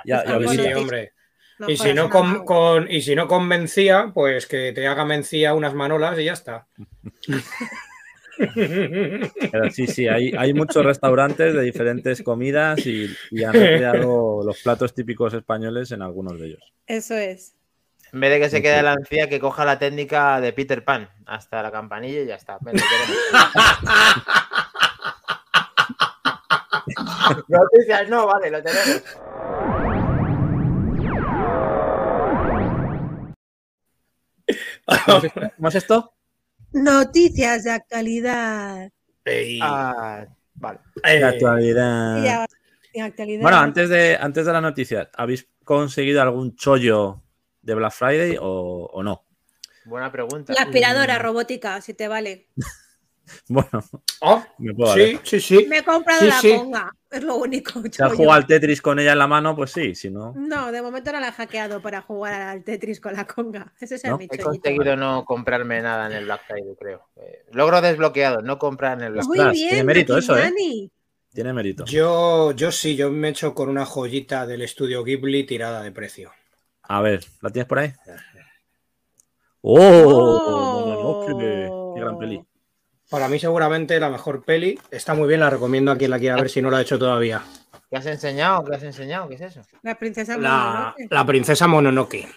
y, 0.05 0.12
a- 0.12 0.23
y 0.25 0.27
Ah, 0.27 0.39
Sí, 0.49 0.58
sí. 0.58 0.73
hombre. 0.73 1.13
No 1.60 1.69
Y 1.69 1.77
si 1.77 1.93
no 1.93 2.05
una 2.05 2.10
con, 2.12 2.32
mau. 2.32 2.45
con- 2.45 2.89
y 2.91 3.01
si 3.03 3.13
no 3.15 3.27
con 3.27 3.45
mencía, 3.47 4.12
pues 4.13 4.47
que 4.47 4.71
te 4.73 4.88
haga 4.88 5.05
mencía 5.05 5.53
unas 5.53 5.75
manolas 5.75 6.17
y 6.17 6.23
ya 6.23 6.34
está. 6.34 6.67
Pero 9.52 9.69
sí, 9.71 9.88
sí, 9.88 10.08
hay, 10.08 10.32
hay 10.38 10.54
muchos 10.54 10.86
restaurantes 10.86 11.54
de 11.54 11.62
diferentes 11.62 12.23
comidas 12.23 12.86
y, 12.86 13.13
y 13.32 13.43
han 13.43 13.54
recreado 13.54 14.41
los 14.45 14.62
platos 14.62 14.93
típicos 14.93 15.34
españoles 15.34 15.91
en 15.91 16.02
algunos 16.02 16.39
de 16.39 16.47
ellos. 16.47 16.73
Eso 16.88 17.15
es. 17.15 17.56
En 18.12 18.21
vez 18.21 18.32
de 18.32 18.39
que 18.39 18.49
se 18.49 18.62
quede 18.62 18.82
la 18.82 18.93
ancía, 18.93 19.30
que 19.30 19.39
coja 19.39 19.65
la 19.65 19.78
técnica 19.78 20.41
de 20.41 20.54
Peter 20.54 20.84
Pan 20.84 21.10
hasta 21.25 21.62
la 21.62 21.71
campanilla 21.71 22.21
y 22.21 22.25
ya 22.25 22.36
está. 22.36 22.58
Noticias, 27.47 28.10
no, 28.10 28.25
vale, 28.25 28.49
lo 28.49 28.63
tenemos. 28.63 29.04
¿Cómo 35.58 35.67
es 35.67 35.75
esto? 35.75 36.13
Noticias 36.71 37.63
de 37.63 37.71
actualidad. 37.71 38.91
Ey, 39.25 39.60
Ah, 39.62 40.25
vale. 40.55 40.79
ey. 41.03 41.19
La 41.19 41.29
actualidad. 41.29 42.45
Bueno, 43.41 43.58
antes 43.58 43.89
de, 43.89 44.17
antes 44.19 44.45
de 44.45 44.53
la 44.53 44.62
noticia, 44.62 45.10
¿habéis 45.15 45.47
conseguido 45.63 46.21
algún 46.21 46.55
chollo 46.55 47.21
de 47.62 47.75
Black 47.75 47.93
Friday 47.93 48.38
o, 48.39 48.89
o 48.91 49.03
no? 49.03 49.25
Buena 49.86 50.12
pregunta. 50.12 50.53
La 50.53 50.62
aspiradora 50.62 51.19
robótica, 51.19 51.79
si 51.82 51.93
te 51.93 52.08
vale. 52.08 52.47
Bueno, 53.47 53.83
Oh, 54.21 54.43
me 54.57 54.73
puedo 54.73 54.89
valer. 54.91 55.19
sí, 55.23 55.39
sí, 55.39 55.59
sí. 55.59 55.65
Me 55.67 55.77
he 55.79 55.83
comprado 55.83 56.21
Sí, 56.21 56.27
la 56.27 56.39
sí. 56.41 56.55
conga. 56.57 56.91
Es 57.09 57.23
lo 57.23 57.35
único. 57.37 57.81
Si 57.91 58.03
has 58.03 58.13
jugado 58.13 58.33
al 58.33 58.45
Tetris 58.45 58.81
con 58.81 58.99
ella 58.99 59.13
en 59.13 59.17
la 59.19 59.27
mano, 59.27 59.55
pues 59.55 59.71
sí, 59.71 59.95
si 59.95 60.09
no. 60.11 60.33
No, 60.35 60.71
de 60.71 60.81
momento 60.81 61.11
no 61.11 61.19
la 61.19 61.29
he 61.29 61.31
hackeado 61.31 61.81
para 61.81 62.01
jugar 62.01 62.41
al 62.41 62.63
Tetris 62.63 62.99
con 62.99 63.13
la 63.15 63.25
conga. 63.25 63.73
Ese 63.79 63.95
es 63.95 64.03
el 64.03 64.11
¿No? 64.11 64.17
mi 64.17 64.25
He 64.25 64.27
chollito. 64.37 64.43
conseguido 64.49 64.95
no 64.95 65.25
comprarme 65.25 65.81
nada 65.81 66.05
en 66.07 66.13
el 66.13 66.25
Black 66.25 66.41
Friday, 66.47 66.75
creo. 66.79 67.07
Eh, 67.15 67.45
logro 67.53 67.81
desbloqueado, 67.81 68.41
no 68.41 68.59
comprar 68.59 68.99
en 68.99 69.05
el 69.05 69.13
Black 69.13 69.25
Muy 69.25 69.39
Ostras, 69.39 69.53
bien, 69.53 69.69
tiene 69.69 69.83
mérito 69.83 70.17
eso, 70.17 70.37
¿eh? 70.37 70.51
Tiene 71.33 71.53
mérito. 71.53 71.85
Yo, 71.85 72.51
yo 72.51 72.71
sí, 72.71 72.95
yo 72.95 73.09
me 73.11 73.29
echo 73.29 73.53
con 73.55 73.69
una 73.69 73.85
joyita 73.85 74.45
del 74.45 74.61
estudio 74.63 75.03
Ghibli 75.03 75.45
tirada 75.45 75.81
de 75.81 75.91
precio. 75.91 76.31
A 76.83 77.01
ver, 77.01 77.23
¿la 77.41 77.49
tienes 77.51 77.67
por 77.67 77.79
ahí? 77.79 77.93
Oh. 79.61 79.77
¡Oh! 79.81 80.85
Mononoke! 80.85 81.95
¡Qué 81.95 82.01
gran 82.01 82.17
peli! 82.17 82.41
Para 83.09 83.27
mí, 83.27 83.39
seguramente 83.39 83.99
la 83.99 84.09
mejor 84.09 84.43
peli. 84.43 84.79
Está 84.91 85.13
muy 85.13 85.27
bien, 85.27 85.39
la 85.39 85.49
recomiendo 85.49 85.91
a 85.91 85.97
quien 85.97 86.11
la 86.11 86.19
quiera 86.19 86.35
ver 86.35 86.49
si 86.49 86.61
no 86.61 86.69
la 86.69 86.77
ha 86.77 86.81
hecho 86.81 86.99
todavía. 86.99 87.41
¿Qué 87.89 87.97
has 87.97 88.05
enseñado? 88.05 88.63
¿Qué 88.65 88.75
has 88.75 88.83
enseñado? 88.83 89.27
¿Qué 89.27 89.35
es 89.35 89.41
eso? 89.41 89.61
La 89.81 89.95
princesa 89.97 90.37
La, 90.37 90.93
Mononoke. 90.95 91.07
la 91.13 91.25
princesa 91.25 91.67
Mononoke. 91.67 92.27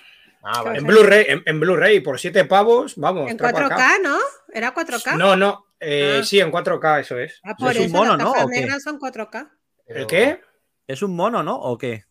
Ah, 0.42 0.62
vale. 0.62 0.78
En 0.78 0.86
Blu-ray, 0.86 1.26
en, 1.28 1.42
en 1.46 1.60
Blu-ray, 1.60 2.00
por 2.00 2.18
7 2.18 2.46
pavos, 2.46 2.94
vamos. 2.96 3.30
En 3.30 3.36
trapa 3.36 3.66
acá. 3.66 3.76
4K, 3.76 4.02
¿no? 4.02 4.16
¿Era 4.52 4.74
4K? 4.74 5.16
No, 5.16 5.36
no. 5.36 5.66
eh, 5.78 6.18
Ah. 6.20 6.24
Sí, 6.24 6.40
en 6.40 6.50
4K, 6.50 7.00
eso 7.00 7.18
es. 7.18 7.38
Ah, 7.44 7.54
por 7.56 7.70
¿Es 7.72 7.78
un 7.78 7.84
eso 7.84 7.94
mono, 7.96 8.16
las 8.16 8.24
no? 8.24 8.30
¿O 8.32 8.48
qué? 8.48 8.60
negras 8.60 8.82
son 8.82 8.98
4K. 8.98 9.50
¿El 9.86 10.06
qué? 10.06 10.40
¿Es 10.86 11.02
un 11.02 11.14
mono, 11.14 11.42
no? 11.42 11.54
¿O 11.56 11.76
qué? 11.78 12.04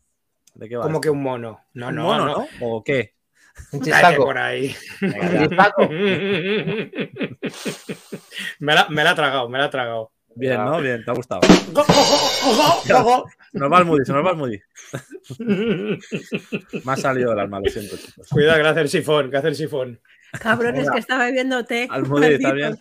¿De 0.53 0.69
qué 0.69 0.75
va? 0.77 0.83
Como 0.83 0.95
esto? 0.97 1.01
que 1.01 1.09
un 1.09 1.23
mono. 1.23 1.59
No, 1.73 1.87
¿Un 1.87 1.95
no, 1.95 2.03
mono, 2.03 2.25
no. 2.25 2.37
no? 2.37 2.47
¿O 2.61 2.83
qué? 2.83 3.15
Un 3.71 3.81
chistaco. 3.81 4.25
por 4.25 4.37
ahí. 4.37 4.75
Un 5.01 5.47
chistaco. 5.47 5.87
me, 8.59 8.75
la, 8.75 8.87
me 8.89 9.03
la 9.03 9.11
ha 9.11 9.15
tragado, 9.15 9.49
me 9.49 9.57
la 9.57 9.65
ha 9.65 9.69
tragado. 9.69 10.11
Bien, 10.35 10.63
¿no? 10.63 10.79
Bien, 10.79 11.03
te 11.03 11.11
ha 11.11 11.13
gustado. 11.13 11.41
El 13.53 13.85
Moody, 13.85 14.05
se 14.05 14.13
nos 14.13 14.25
va 14.25 14.31
el 14.31 14.37
Moody. 14.37 14.61
Me 16.85 16.91
ha 16.93 16.95
salido 16.97 17.31
del 17.31 17.39
alma, 17.39 17.59
lo 17.59 17.69
siento, 17.69 17.97
chicos. 17.97 18.27
Cuidado, 18.29 18.61
que 18.61 18.67
hace 18.67 18.81
el 18.81 18.89
sifón, 18.89 19.29
que 19.29 19.37
hace 19.37 19.49
el 19.49 19.55
sifón. 19.55 19.99
Cabrones, 20.39 20.89
que 20.89 20.99
estaba 20.99 21.25
bebiendo 21.25 21.65
té. 21.65 21.87
Almudí, 21.91 22.33
¿está 22.35 22.53
bien? 22.53 22.77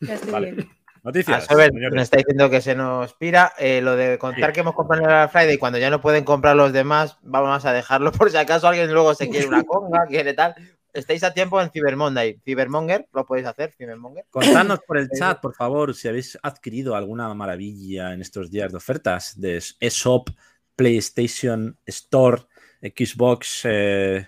Ya 0.00 0.14
estoy 0.14 0.30
Vale. 0.30 0.52
bien. 0.52 0.70
A 0.98 1.08
Noticias. 1.08 1.44
saber, 1.46 1.70
señores. 1.72 1.94
me 1.96 2.02
está 2.02 2.16
diciendo 2.18 2.50
que 2.50 2.60
se 2.60 2.74
nos 2.74 3.14
pira. 3.14 3.52
Eh, 3.58 3.80
lo 3.80 3.96
de 3.96 4.18
contar 4.18 4.50
Sí. 4.50 4.54
que 4.54 4.60
hemos 4.60 4.74
comprado 4.74 5.02
en 5.04 5.08
el 5.10 5.14
Black 5.14 5.30
Friday 5.32 5.54
y 5.54 5.58
cuando 5.58 5.78
ya 5.78 5.90
no 5.90 6.00
pueden 6.00 6.24
comprar 6.24 6.56
los 6.56 6.72
demás, 6.72 7.16
vamos 7.22 7.64
a 7.64 7.72
dejarlo 7.72 8.12
por 8.26 8.30
si 8.30 8.36
acaso 8.36 8.68
alguien 8.68 8.92
luego 8.92 9.14
se 9.14 9.28
quiere 9.28 9.46
una 9.46 9.64
conga, 9.64 10.06
quiere 10.08 10.34
tal. 10.34 10.54
Estáis 10.92 11.22
a 11.22 11.32
tiempo 11.34 11.60
en 11.60 11.70
Cyber 11.70 11.96
Monday. 11.96 12.40
Cybermonger, 12.44 13.06
lo 13.12 13.24
podéis 13.26 13.46
hacer, 13.46 13.72
Cybermonger. 13.76 14.24
Contadnos 14.30 14.80
por 14.86 14.98
el 14.98 15.08
chat, 15.18 15.40
por 15.40 15.54
favor, 15.54 15.94
si 15.94 16.08
habéis 16.08 16.38
adquirido 16.42 16.96
alguna 16.96 17.32
maravilla 17.34 18.12
en 18.14 18.20
estos 18.22 18.50
días 18.50 18.70
de 18.72 18.78
ofertas 18.78 19.38
de 19.40 19.62
eShop, 19.80 20.30
PlayStation 20.74 21.76
Store, 21.86 22.42
Xbox, 22.80 23.62
eh, 23.64 24.26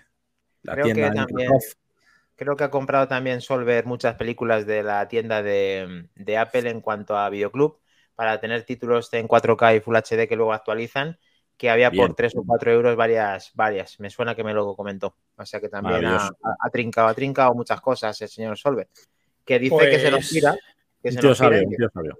la 0.63 0.73
Creo 0.73 0.85
tienda 0.85 1.03
que 1.03 1.09
de 1.09 1.15
también. 1.15 1.49
Microsoft. 1.49 1.77
Creo 2.43 2.55
que 2.55 2.63
ha 2.63 2.71
comprado 2.71 3.07
también 3.07 3.39
Solver 3.39 3.85
muchas 3.85 4.15
películas 4.15 4.65
de 4.65 4.81
la 4.81 5.07
tienda 5.07 5.43
de, 5.43 6.07
de 6.15 6.37
Apple 6.39 6.67
en 6.71 6.81
cuanto 6.81 7.15
a 7.15 7.29
videoclub 7.29 7.77
para 8.15 8.39
tener 8.39 8.63
títulos 8.63 9.13
en 9.13 9.27
4K 9.27 9.77
y 9.77 9.79
Full 9.79 9.95
HD 9.95 10.27
que 10.27 10.35
luego 10.35 10.51
actualizan. 10.51 11.19
que 11.55 11.69
había 11.69 11.91
Bien. 11.91 12.07
por 12.07 12.15
3 12.15 12.33
o 12.37 12.43
4 12.43 12.71
euros 12.71 12.95
varias, 12.95 13.51
varias. 13.53 13.99
Me 13.99 14.09
suena 14.09 14.33
que 14.33 14.43
me 14.43 14.55
lo 14.55 14.75
comentó. 14.75 15.15
O 15.37 15.45
sea 15.45 15.59
que 15.61 15.69
también 15.69 16.03
ha, 16.05 16.17
ha- 16.59 16.69
trincado, 16.71 17.07
ha 17.09 17.13
trincado 17.13 17.53
muchas 17.53 17.79
cosas 17.79 18.19
el 18.19 18.29
señor 18.29 18.57
Solver. 18.57 18.87
Que 19.45 19.59
dice 19.59 19.77
que 19.87 19.99
se 19.99 20.09
nos 20.09 20.21
Pues- 20.21 20.29
tira. 20.31 20.55
Que 21.03 21.11
se 21.11 21.19
tío 21.19 21.29
nos 21.29 21.37
tira 21.37 21.49
sabio, 21.49 21.61
y 21.61 21.65
un 21.65 21.71
que- 21.77 21.87
sabio. 21.93 22.19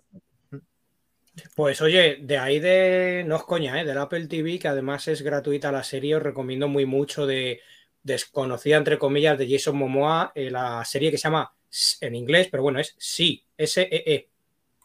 Pues 1.56 1.82
oye, 1.82 2.18
de 2.22 2.38
ahí 2.38 2.60
de, 2.60 3.24
no 3.26 3.38
es 3.38 3.44
coña, 3.44 3.82
¿eh? 3.82 3.86
del 3.86 3.98
Apple 3.98 4.28
TV, 4.28 4.60
que 4.60 4.68
además 4.68 5.08
es 5.08 5.22
gratuita 5.24 5.72
la 5.72 5.84
serie, 5.84 6.16
os 6.16 6.22
recomiendo 6.22 6.68
muy 6.68 6.86
mucho 6.86 7.26
de 7.26 7.62
desconocida, 8.04 8.78
entre 8.78 8.98
comillas, 8.98 9.38
de 9.38 9.50
Jason 9.50 9.78
Momoa, 9.78 10.32
eh, 10.36 10.50
la 10.50 10.84
serie 10.86 11.12
que 11.12 11.18
se 11.18 11.24
llama 11.24 11.54
en 12.02 12.16
inglés, 12.16 12.48
pero 12.52 12.64
bueno, 12.64 12.80
es 12.80 12.96
Sí, 12.98 13.46
S-E-E. 13.58 14.30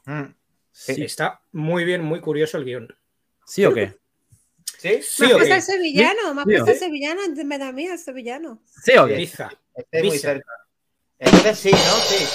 Mm. 0.04 0.34
Sí, 0.70 1.02
Está 1.02 1.40
muy 1.52 1.84
bien, 1.84 2.02
muy 2.02 2.20
curioso 2.20 2.58
el 2.58 2.64
guion. 2.64 2.94
¿Sí 3.46 3.64
o 3.64 3.72
qué? 3.72 3.94
¿Sí? 4.78 5.00
¿Sí 5.02 5.22
me 5.26 5.34
o 5.34 5.38
qué? 5.38 5.54
el 5.54 5.62
sevillano, 5.62 6.34
me 6.34 6.42
has 6.42 6.46
Sí, 6.46 6.52
puesto 6.52 6.70
el 6.70 6.76
sí. 6.78 6.84
sevillano, 6.84 7.20
me 7.44 7.58
da 7.58 7.72
mía 7.72 7.92
el 7.94 7.98
sevillano. 7.98 8.62
¿Sí 8.66 8.92
o 8.98 9.06
qué? 9.06 9.16
Liza. 9.16 9.50
Estoy 9.74 10.02
muy 10.02 10.10
Visa. 10.10 10.28
cerca. 10.32 10.50
Entonces 11.18 11.58
sí, 11.58 11.70
¿no? 11.72 11.78
Sí. 11.78 12.26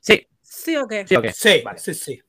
Sí, 0.00 0.26
¿Sí 0.42 0.76
o 0.76 0.86
qué? 0.88 1.06
sí 1.06 1.16
o 1.16 1.22
qué. 1.22 1.32
Sí, 1.32 1.60
Vale. 1.64 1.78
sí, 1.78 1.94
sí. 1.94 2.22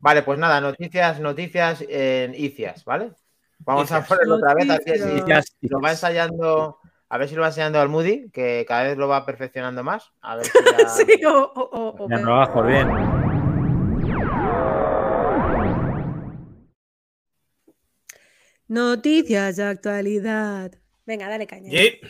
Vale, 0.00 0.22
pues 0.22 0.38
nada, 0.38 0.60
noticias, 0.60 1.20
noticias 1.20 1.82
en 1.88 2.34
ICIAS, 2.34 2.84
¿vale? 2.84 3.12
Vamos 3.60 3.90
a 3.92 4.04
ponerlo 4.04 4.34
otra 4.36 4.54
vez, 4.54 4.68
a 4.70 4.78
ver 4.84 4.98
si 4.98 5.04
Noticias. 5.04 5.46
si 5.60 5.68
lo 5.68 5.80
va 5.80 5.92
ensayando, 5.92 6.78
a 7.10 7.18
ver 7.18 7.28
si 7.28 7.34
lo 7.34 7.40
va 7.42 7.48
enseñando 7.48 7.80
al 7.80 7.88
Moody, 7.88 8.30
que 8.30 8.64
cada 8.68 8.84
vez 8.84 8.98
lo 8.98 9.08
va 9.08 9.24
perfeccionando 9.24 9.82
más. 9.82 10.12
A 10.20 10.36
ver 10.36 10.46
si 10.46 10.52
ya... 10.78 10.88
Sí, 10.88 11.24
o, 11.24 11.52
o, 11.54 12.04
o- 12.04 12.08
Ya 12.08 12.18
no 12.18 12.66
bien. 12.66 12.88
Noticias 18.68 19.56
de 19.56 19.64
actualidad. 19.64 20.72
Venga, 21.06 21.28
dale 21.28 21.46
caña. 21.46 21.70
Sí. 21.70 22.00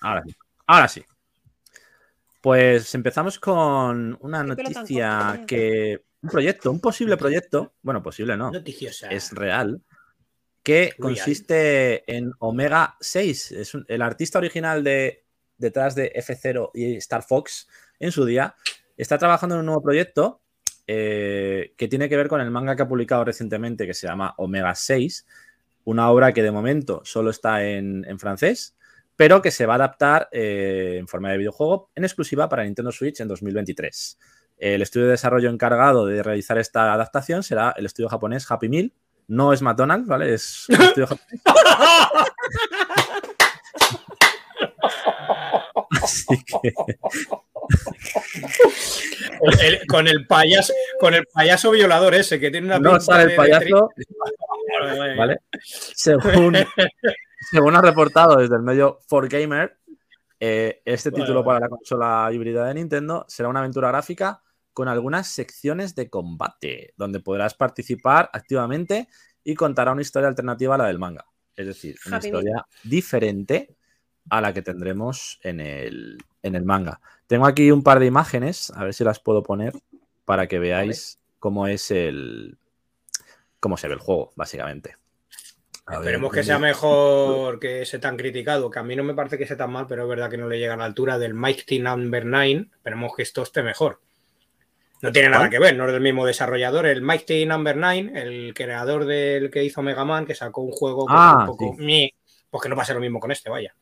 Ahora 0.00 0.22
sí. 0.26 0.34
Ahora 0.66 0.88
sí. 0.88 1.04
Pues 2.40 2.94
empezamos 2.94 3.38
con 3.38 4.16
una 4.20 4.42
noticia 4.42 5.34
tío. 5.36 5.46
que. 5.46 6.04
Un 6.22 6.28
proyecto, 6.30 6.70
un 6.70 6.80
posible 6.80 7.16
proyecto. 7.16 7.74
Bueno, 7.82 8.02
posible 8.02 8.36
no. 8.36 8.50
Noticiosa. 8.50 9.08
Es 9.08 9.32
real. 9.32 9.82
Que 10.62 10.84
Real. 10.84 10.96
consiste 10.98 12.04
en 12.14 12.32
Omega 12.38 12.96
6. 13.00 13.52
Es 13.52 13.74
un- 13.74 13.84
el 13.88 14.02
artista 14.02 14.38
original 14.38 14.84
de 14.84 15.24
detrás 15.56 15.94
de 15.94 16.12
F0 16.14 16.70
y 16.74 16.96
Star 16.96 17.22
Fox 17.22 17.68
en 17.98 18.12
su 18.12 18.24
día. 18.24 18.54
Está 18.96 19.18
trabajando 19.18 19.54
en 19.54 19.60
un 19.60 19.66
nuevo 19.66 19.82
proyecto 19.82 20.40
eh, 20.86 21.72
que 21.76 21.86
tiene 21.88 22.08
que 22.08 22.16
ver 22.16 22.28
con 22.28 22.40
el 22.40 22.50
manga 22.50 22.74
que 22.74 22.82
ha 22.82 22.88
publicado 22.88 23.24
recientemente 23.24 23.86
que 23.86 23.94
se 23.94 24.06
llama 24.08 24.34
Omega 24.38 24.74
6. 24.74 25.26
Una 25.84 26.10
obra 26.10 26.32
que 26.32 26.42
de 26.42 26.50
momento 26.50 27.00
solo 27.04 27.30
está 27.30 27.64
en, 27.64 28.04
en 28.08 28.18
francés, 28.18 28.76
pero 29.16 29.40
que 29.40 29.50
se 29.50 29.66
va 29.66 29.74
a 29.74 29.76
adaptar 29.76 30.28
eh, 30.32 30.96
en 30.98 31.06
forma 31.08 31.30
de 31.30 31.38
videojuego 31.38 31.90
en 31.94 32.04
exclusiva 32.04 32.48
para 32.48 32.64
Nintendo 32.64 32.90
Switch 32.92 33.20
en 33.20 33.28
2023. 33.28 34.18
El 34.58 34.82
estudio 34.82 35.06
de 35.06 35.12
desarrollo 35.12 35.48
encargado 35.48 36.06
de 36.06 36.22
realizar 36.22 36.58
esta 36.58 36.92
adaptación 36.92 37.42
será 37.42 37.72
el 37.76 37.86
estudio 37.86 38.08
japonés 38.08 38.50
Happy 38.50 38.68
Meal. 38.68 38.92
No 39.30 39.52
es 39.52 39.62
McDonald's, 39.62 40.08
¿vale? 40.08 40.34
Es 40.34 40.66
un 40.68 40.74
estudio 40.82 41.06
japonés. 41.06 41.40
Así 46.02 46.26
que 46.44 46.74
El- 49.42 49.60
el- 49.74 49.86
con 49.86 50.06
el 50.08 50.26
payaso, 50.26 50.72
con 50.98 51.14
el 51.14 51.26
payaso 51.32 51.70
violador 51.70 52.14
ese 52.14 52.38
que 52.40 52.50
tiene 52.50 52.66
una 52.66 52.78
no 52.78 53.00
sale 53.00 53.30
el 53.32 53.36
payaso. 53.36 53.90
Según, 55.94 56.56
según 57.52 57.76
ha 57.76 57.80
reportado 57.82 58.36
desde 58.36 58.56
el 58.56 58.62
medio 58.62 58.98
4Gamer, 59.08 59.76
eh, 60.40 60.82
este 60.84 61.10
título 61.12 61.44
para 61.44 61.60
la 61.60 61.68
consola 61.68 62.28
híbrida 62.32 62.66
de 62.66 62.74
Nintendo 62.74 63.24
será 63.28 63.48
una 63.48 63.60
aventura 63.60 63.88
gráfica 63.88 64.42
con 64.80 64.88
algunas 64.88 65.28
secciones 65.28 65.94
de 65.94 66.08
combate, 66.08 66.94
donde 66.96 67.20
podrás 67.20 67.52
participar 67.52 68.30
activamente 68.32 69.08
y 69.44 69.54
contará 69.54 69.92
una 69.92 70.00
historia 70.00 70.26
alternativa 70.26 70.74
a 70.74 70.78
la 70.78 70.86
del 70.86 70.98
manga. 70.98 71.26
Es 71.54 71.66
decir, 71.66 71.98
una 72.06 72.16
Happy 72.16 72.32
Meal. 72.32 72.42
historia 72.44 72.66
diferente 72.84 73.76
a 74.30 74.40
la 74.40 74.54
que 74.54 74.62
tendremos 74.62 75.38
en 75.42 75.60
el, 75.60 76.16
en 76.42 76.54
el 76.54 76.64
manga. 76.64 76.98
Tengo 77.26 77.44
aquí 77.44 77.70
un 77.70 77.82
par 77.82 78.00
de 78.00 78.06
imágenes, 78.06 78.72
a 78.74 78.84
ver 78.84 78.94
si 78.94 79.04
las 79.04 79.20
puedo 79.20 79.42
poner 79.42 79.74
para 80.24 80.46
que 80.46 80.58
veáis 80.58 81.20
cómo 81.38 81.66
es 81.66 81.90
el. 81.90 82.56
cómo 83.60 83.76
se 83.76 83.86
ve 83.86 83.92
el 83.92 84.00
juego, 84.00 84.32
básicamente. 84.34 84.96
A 85.84 85.98
ver, 85.98 86.00
Esperemos 86.00 86.32
que 86.32 86.42
sea 86.42 86.58
mejor 86.58 87.60
que 87.60 87.82
ese 87.82 87.98
tan 87.98 88.16
criticado, 88.16 88.70
que 88.70 88.78
a 88.78 88.82
mí 88.82 88.96
no 88.96 89.04
me 89.04 89.12
parece 89.12 89.36
que 89.36 89.46
sea 89.46 89.58
tan 89.58 89.72
mal, 89.72 89.86
pero 89.86 90.04
es 90.04 90.08
verdad 90.08 90.30
que 90.30 90.38
no 90.38 90.48
le 90.48 90.58
llega 90.58 90.72
a 90.72 90.78
la 90.78 90.86
altura 90.86 91.18
del 91.18 91.34
Mighty 91.34 91.80
Number 91.80 92.24
9. 92.24 92.70
Esperemos 92.76 93.14
que 93.14 93.24
esto 93.24 93.42
esté 93.42 93.62
mejor. 93.62 94.00
No 95.02 95.12
tiene 95.12 95.28
nada 95.30 95.42
¿Cuál? 95.44 95.50
que 95.50 95.58
ver, 95.58 95.76
no 95.76 95.86
es 95.86 95.92
del 95.92 96.02
mismo 96.02 96.26
desarrollador. 96.26 96.86
El 96.86 97.00
Mighty 97.02 97.46
Number 97.46 97.76
9, 97.76 98.12
el 98.14 98.52
creador 98.54 99.06
del 99.06 99.50
que 99.50 99.64
hizo 99.64 99.82
Mega 99.82 100.04
Man, 100.04 100.26
que 100.26 100.34
sacó 100.34 100.60
un 100.60 100.72
juego 100.72 101.06
que 101.06 101.12
Ah, 101.16 101.38
un 101.40 101.46
poco. 101.46 101.76
sí. 101.78 102.12
Pues 102.50 102.62
que 102.62 102.68
no 102.68 102.76
pase 102.76 102.92
lo 102.94 103.00
mismo 103.00 103.20
con 103.20 103.30
este, 103.30 103.48
vaya. 103.48 103.74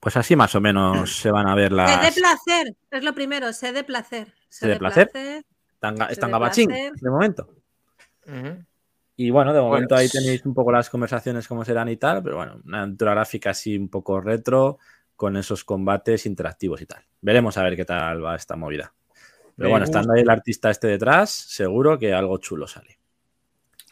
Pues 0.00 0.16
así 0.16 0.36
más 0.36 0.54
o 0.54 0.60
menos 0.60 1.16
se 1.16 1.30
van 1.30 1.48
a 1.48 1.54
ver 1.54 1.70
Sed 1.70 1.76
de 1.76 1.76
las. 1.76 2.14
placer, 2.14 2.74
es 2.90 3.02
lo 3.04 3.14
primero, 3.14 3.52
sed 3.52 3.72
de 3.74 3.84
placer. 3.84 4.34
Sed 4.48 4.68
de 4.68 4.76
placer. 4.76 5.08
placer. 5.10 5.44
Tanga, 5.78 6.06
están 6.06 6.30
de 6.30 6.92
de 7.00 7.10
momento. 7.10 7.48
Y 9.16 9.30
bueno, 9.30 9.54
de 9.54 9.60
momento 9.60 9.94
Bueno, 9.94 10.00
ahí 10.00 10.08
tenéis 10.08 10.44
un 10.44 10.52
poco 10.54 10.72
las 10.72 10.90
conversaciones 10.90 11.48
como 11.48 11.64
serán 11.64 11.88
y 11.88 11.96
tal, 11.96 12.22
pero 12.22 12.36
bueno, 12.36 12.60
una 12.64 12.82
aventura 12.82 13.12
gráfica 13.12 13.50
así 13.50 13.78
un 13.78 13.88
poco 13.88 14.20
retro, 14.20 14.78
con 15.14 15.36
esos 15.36 15.64
combates 15.64 16.26
interactivos 16.26 16.82
y 16.82 16.86
tal. 16.86 17.02
Veremos 17.22 17.56
a 17.56 17.62
ver 17.62 17.76
qué 17.76 17.84
tal 17.86 18.22
va 18.24 18.36
esta 18.36 18.56
movida. 18.56 18.92
Pero 19.56 19.70
bueno, 19.70 19.84
gusta. 19.84 19.98
estando 19.98 20.14
ahí 20.14 20.22
el 20.22 20.30
artista 20.30 20.70
este 20.70 20.86
detrás, 20.86 21.30
seguro 21.30 21.98
que 21.98 22.12
algo 22.12 22.38
chulo 22.38 22.66
sale. 22.66 22.98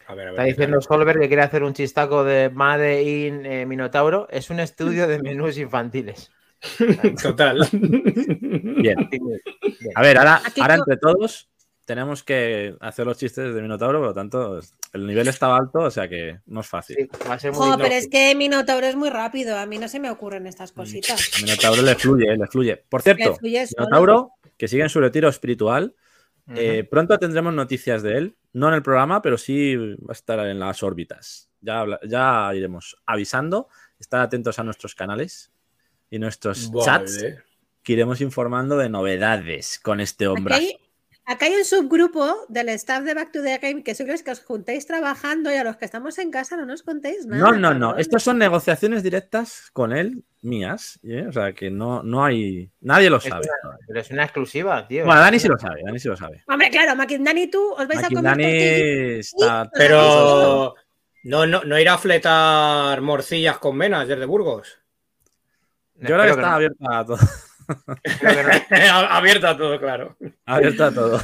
A 0.07 0.15
ver, 0.15 0.29
a 0.29 0.31
ver. 0.33 0.41
Está 0.41 0.45
diciendo. 0.45 0.81
Solver 0.83 1.19
que 1.19 1.29
quiere 1.29 1.43
hacer 1.43 1.63
un 1.63 1.73
chistaco 1.73 2.25
de 2.25 2.51
Made 2.51 3.03
in 3.03 3.47
eh, 3.47 3.67
Minotauro. 3.67 4.29
Es 4.31 4.51
un 4.51 4.61
estudio 4.61 5.07
de 5.07 5.19
menús 5.23 5.57
infantiles. 5.59 6.31
Total. 7.23 7.67
Bien. 7.73 9.09
Bien. 9.11 9.41
A 9.95 10.03
ver, 10.03 10.19
ahora, 10.19 10.43
ahora 10.61 10.75
entre 10.75 10.97
todos 10.97 11.51
tenemos 11.85 12.23
que 12.23 12.77
hacer 12.81 13.07
los 13.07 13.19
chistes 13.19 13.55
de 13.55 13.63
Minotauro, 13.63 13.99
por 13.99 14.09
lo 14.09 14.15
tanto, 14.15 14.61
el 14.93 15.07
nivel 15.07 15.29
estaba 15.29 15.57
alto, 15.57 15.81
o 15.81 15.91
sea 15.91 16.09
que 16.09 16.41
no 16.47 16.61
es 16.61 16.67
fácil. 16.67 16.97
Sí, 16.97 17.09
va 17.29 17.35
a 17.35 17.39
ser 17.39 17.53
muy 17.53 17.61
Jo, 17.61 17.71
no, 17.71 17.79
pero 17.79 17.95
es 17.95 18.09
que 18.09 18.35
Minotauro 18.35 18.87
es 18.87 18.97
muy 18.97 19.11
rápido, 19.11 19.59
a 19.59 19.67
mí 19.67 19.79
no 19.79 19.89
se 19.89 20.01
me 20.01 20.11
ocurren 20.11 20.47
estas 20.47 20.73
cositas. 20.73 21.31
A 21.37 21.41
Minotauro 21.43 21.83
le 21.83 21.95
fluye, 21.95 22.37
le 22.37 22.47
fluye. 22.47 22.77
Por 22.89 23.03
cierto, 23.03 23.35
fluye. 23.37 23.67
Minotauro, 23.77 24.33
que 24.57 24.69
sigue 24.69 24.83
en 24.83 24.89
su 24.89 25.01
retiro 25.01 25.29
espiritual, 25.29 25.95
eh, 26.55 26.87
pronto 26.91 27.19
tendremos 27.19 27.55
noticias 27.55 28.03
de 28.03 28.19
él, 28.19 28.37
no 28.53 28.69
en 28.69 28.75
el 28.75 28.83
programa, 28.83 29.23
pero 29.23 29.39
sí 29.39 29.77
va 29.77 30.11
a 30.11 30.13
estar 30.13 30.39
en 30.47 30.59
las 30.59 30.83
órbitas. 30.83 31.51
Ya, 31.61 31.85
ya 32.07 32.51
iremos 32.55 32.97
avisando, 33.07 33.69
estar 33.99 34.21
atentos 34.21 34.59
a 34.59 34.65
nuestros 34.65 34.95
canales 34.95 35.53
y 36.11 36.19
nuestros 36.19 36.71
chats, 36.85 37.25
que 37.83 37.93
iremos 37.93 38.21
informando 38.21 38.77
de 38.77 38.89
novedades 38.89 39.79
con 39.79 40.01
este 40.01 40.27
hombre. 40.27 40.79
Acá 41.27 41.47
hay 41.47 41.55
un 41.55 41.65
subgrupo 41.65 42.47
del 42.49 42.69
staff 42.71 43.03
de 43.05 43.15
Back 43.15 43.33
to 43.33 43.43
the 43.43 43.59
Game 43.59 43.83
que 43.83 43.95
sois 43.95 44.09
los 44.09 44.23
que 44.23 44.31
os 44.31 44.41
juntáis 44.41 44.87
trabajando 44.87 45.51
y 45.51 45.55
a 45.57 45.65
los 45.65 45.77
que 45.77 45.85
estamos 45.85 46.19
en 46.19 46.31
casa 46.31 46.57
no 46.57 46.67
nos 46.67 46.83
contéis 46.83 47.27
nada. 47.27 47.43
No, 47.43 47.53
no, 47.53 47.73
no. 47.75 47.87
cabrón. 47.89 48.01
Estas 48.01 48.23
son 48.23 48.39
negociaciones 48.39 49.03
directas 49.03 49.71
con 49.73 49.93
él, 49.93 50.25
mías. 50.43 50.99
¿eh? 51.03 51.27
O 51.29 51.33
sea 51.33 51.53
que 51.53 51.71
no, 51.71 52.03
no 52.03 52.25
hay. 52.25 52.71
Nadie 52.81 53.11
lo 53.11 53.17
Es 53.19 53.25
sabe. 53.25 53.47
Pero 53.87 54.01
es 54.01 54.11
una 54.11 54.25
exclusiva, 54.25 54.87
tío. 54.87 55.05
Bueno, 55.05 55.21
Dani 55.21 55.39
sí 55.39 55.49
lo 55.49 55.59
sabe, 55.59 55.83
Dani 55.85 55.99
sí 55.99 56.09
lo 56.09 56.17
sabe. 56.17 56.43
Hombre, 56.47 56.71
claro, 56.71 56.95
Maquindani 56.97 57.43
y 57.43 57.51
tú 57.51 57.73
os 57.73 57.87
vais 57.89 58.03
a 58.05 58.09
comer 58.09 58.23
Dani 58.25 58.43
tortillas. 58.45 59.19
está. 59.19 59.71
Pero 59.73 60.75
no, 61.25 61.47
no, 61.47 61.65
no 61.65 61.79
irá 61.79 61.95
a 61.95 61.99
fletar 61.99 63.01
morcillas 63.01 63.59
con 63.59 63.79
venas 63.79 64.07
desde 64.07 64.27
Burgos. 64.27 64.79
Yo 65.97 66.07
creo 66.09 66.23
que 66.23 66.29
Espero 66.29 66.35
está 66.43 66.51
no, 66.51 66.57
abierta 66.57 66.99
a 66.99 67.07
todo. 67.07 67.19
Abierta 69.11 69.57
todo, 69.57 69.79
claro. 69.79 70.17
Abierta 70.45 70.87
a 70.89 70.93
todo. 70.93 71.21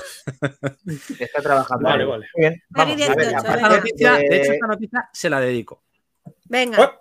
Está 1.18 1.42
trabajando. 1.42 1.84
Vale, 1.88 2.04
vale. 2.04 2.26
Muy 2.34 2.40
bien. 2.48 2.62
Vamos, 2.70 2.96
Dani 2.98 3.02
a 3.04 3.14
ver, 3.14 3.28
18, 3.28 3.38
aparte 3.38 3.56
Esta 3.62 3.76
noticia, 3.76 4.12
de- 4.12 4.28
de 4.28 4.42
hecho, 4.42 4.52
esta 4.52 4.66
noticia 4.66 5.08
se 5.12 5.30
la 5.30 5.40
dedico. 5.40 5.82
Venga, 6.44 6.84
Oh, 6.84 6.92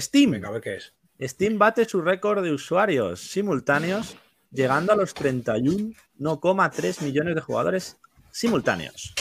Steam. 0.00 0.30
venga, 0.32 0.48
a 0.48 0.52
ver 0.52 0.60
qué 0.62 0.76
es. 0.76 0.94
Steam 1.20 1.58
bate 1.58 1.84
su 1.84 2.00
récord 2.00 2.42
de 2.44 2.52
usuarios 2.52 3.20
simultáneos, 3.20 4.16
llegando 4.52 4.92
a 4.92 4.96
los 4.96 5.14
31,3 5.14 7.02
millones 7.02 7.34
de 7.34 7.40
jugadores 7.40 7.96
simultáneos. 8.30 9.14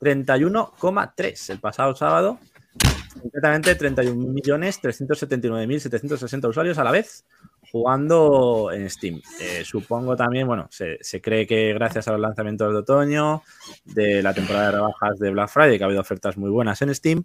31,3 0.00 1.50
el 1.50 1.60
pasado 1.60 1.94
sábado. 1.94 2.38
Concretamente 3.20 3.76
31.379.760 3.78 6.48
usuarios 6.48 6.78
a 6.78 6.84
la 6.84 6.90
vez 6.90 7.24
jugando 7.74 8.70
en 8.70 8.88
Steam. 8.88 9.20
Eh, 9.40 9.64
supongo 9.64 10.14
también, 10.14 10.46
bueno, 10.46 10.68
se, 10.70 10.96
se 11.00 11.20
cree 11.20 11.44
que 11.44 11.74
gracias 11.74 12.06
a 12.06 12.12
los 12.12 12.20
lanzamientos 12.20 12.70
de 12.70 12.78
otoño, 12.78 13.42
de 13.84 14.22
la 14.22 14.32
temporada 14.32 14.66
de 14.66 14.72
rebajas 14.76 15.18
de 15.18 15.30
Black 15.32 15.48
Friday, 15.48 15.76
que 15.76 15.82
ha 15.82 15.86
habido 15.88 16.00
ofertas 16.00 16.36
muy 16.36 16.50
buenas 16.50 16.80
en 16.82 16.94
Steam, 16.94 17.24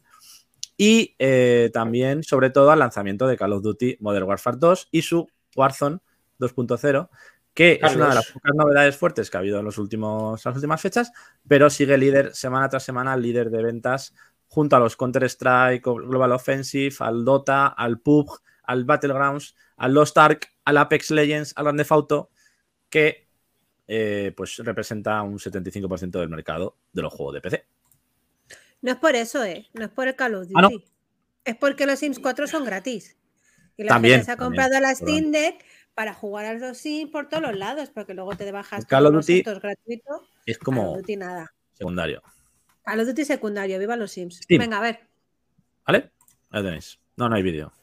Y 0.76 1.16
eh, 1.20 1.70
también, 1.72 2.24
sobre 2.24 2.50
todo, 2.50 2.72
al 2.72 2.80
lanzamiento 2.80 3.28
de 3.28 3.38
Call 3.38 3.54
of 3.54 3.62
Duty 3.62 3.98
Modern 4.00 4.26
Warfare 4.26 4.58
2 4.60 4.88
y 4.90 5.04
su 5.04 5.28
Warzone 5.56 6.00
2.0, 6.40 7.10
que 7.54 7.80
es 7.80 7.96
una 7.96 8.10
de 8.10 8.16
las 8.16 8.32
pocas 8.32 8.56
novedades 8.56 8.98
fuertes 8.98 9.30
que 9.30 9.38
ha 9.38 9.42
habido 9.42 9.60
en 9.60 9.66
los 9.66 9.78
últimos, 9.78 10.44
las 10.44 10.56
últimas 10.56 10.82
fechas, 10.82 11.12
pero 11.48 11.70
sigue 11.70 11.96
líder 11.96 12.34
semana 12.34 12.70
tras 12.70 12.82
semana, 12.82 13.16
líder 13.16 13.52
de 13.52 13.62
ventas 13.62 14.16
junto 14.48 14.76
a 14.76 14.80
los 14.80 14.98
Counter-Strike, 14.98 15.84
Global 15.84 16.32
Offensive, 16.32 16.96
al 17.02 17.24
Dota, 17.24 17.68
al 17.68 18.00
PUBG, 18.00 18.42
al 18.70 18.86
Battlegrounds, 18.86 19.56
al 19.78 19.94
Lost 19.94 20.16
Ark, 20.18 20.48
al 20.64 20.78
Apex 20.78 21.10
Legends, 21.10 21.54
al 21.56 21.64
Grand 21.66 21.80
Theft 21.80 21.92
Auto, 21.92 22.30
que 22.90 23.28
eh, 23.88 24.32
pues 24.38 24.58
representa 24.58 25.22
un 25.24 25.40
75% 25.40 26.20
del 26.20 26.30
mercado 26.30 26.78
de 26.94 27.02
los 27.02 27.12
juegos 27.12 27.34
de 27.34 27.42
PC. 27.42 27.66
No 28.82 28.92
es 28.92 28.98
por 28.98 29.16
eso, 29.16 29.44
¿eh? 29.44 29.68
No 29.74 29.86
es 29.86 29.90
por 29.90 30.08
el 30.08 30.16
Call 30.16 30.36
of 30.36 30.42
Duty. 30.44 30.54
Ah, 30.56 30.62
no. 30.62 30.70
Es 31.44 31.56
porque 31.58 31.88
los 31.88 31.98
Sims 31.98 32.20
4 32.20 32.48
son 32.48 32.64
gratis. 32.64 33.18
Y 33.76 33.84
la 33.84 33.90
También, 33.90 34.20
gente 34.20 34.26
se 34.26 34.32
ha 34.32 34.36
también, 34.36 34.62
comprado 34.68 34.80
la 34.82 34.90
perdón. 34.94 35.08
Steam 35.08 35.32
Deck 35.32 35.66
para 35.96 36.14
jugar 36.14 36.46
a 36.46 36.54
los 36.54 36.78
Sims 36.78 37.12
por 37.12 37.28
todos 37.28 37.42
los 37.42 37.58
lados, 37.58 37.90
porque 37.90 38.14
luego 38.14 38.36
te 38.36 38.52
bajas 38.52 38.86
Call 38.86 39.08
of 39.08 39.14
Duty 39.16 39.38
autos 39.40 39.62
gratuitos. 39.62 40.22
Es 40.46 40.58
Call 40.60 40.66
como 40.66 40.92
of 40.92 40.98
Duty 41.00 41.16
nada. 41.18 41.52
secundario. 41.74 42.22
Call 42.84 43.00
of 43.00 43.08
Duty 43.08 43.26
secundario, 43.26 43.80
viva 43.80 43.96
los 43.96 44.12
Sims. 44.12 44.38
Steam. 44.44 44.60
Venga, 44.60 44.78
a 44.78 44.82
ver. 44.82 45.00
¿Vale? 45.88 46.12
Ahí 46.52 46.62
tenéis. 46.64 47.00
No, 47.18 47.28
no 47.28 47.36
hay 47.36 47.42
vídeo. 47.42 47.74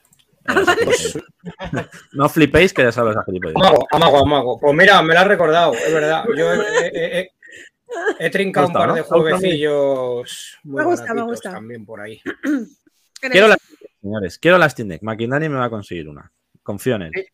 Vale. 0.46 1.88
No 2.12 2.28
flipéis 2.28 2.72
que 2.72 2.82
ya 2.82 2.92
sabes 2.92 3.12
esa 3.12 3.24
gilipollas. 3.24 3.54
Amago, 3.56 3.86
amago, 3.90 4.18
amago. 4.18 4.58
Pues 4.60 4.74
mira, 4.74 5.02
me 5.02 5.14
lo 5.14 5.20
has 5.20 5.26
recordado, 5.28 5.74
es 5.74 5.92
verdad. 5.92 6.24
Yo 6.36 6.52
he, 6.52 6.58
he- 6.92 7.18
he- 7.20 7.30
he 8.18 8.30
trincado 8.30 8.66
un 8.68 8.72
par 8.72 8.92
de 8.94 9.02
jueguecillos 9.02 10.58
muy 10.64 10.78
Me 10.82 10.84
gusta, 10.84 11.14
me 11.14 11.22
gusta. 11.22 11.52
también 11.52 11.84
por 11.86 12.00
ahí. 12.00 12.20
Quiero 13.20 13.48
la 13.48 13.56
señores, 14.00 14.38
quiero 14.38 14.58
la 14.58 14.68
Steam 14.68 14.88
Deck. 14.88 15.02
Me 15.02 15.48
va 15.48 15.64
a 15.64 15.70
conseguir 15.70 16.08
una. 16.08 16.30
Confío 16.62 16.96
en 16.96 17.02
él. 17.02 17.12
Sí, 17.14 17.24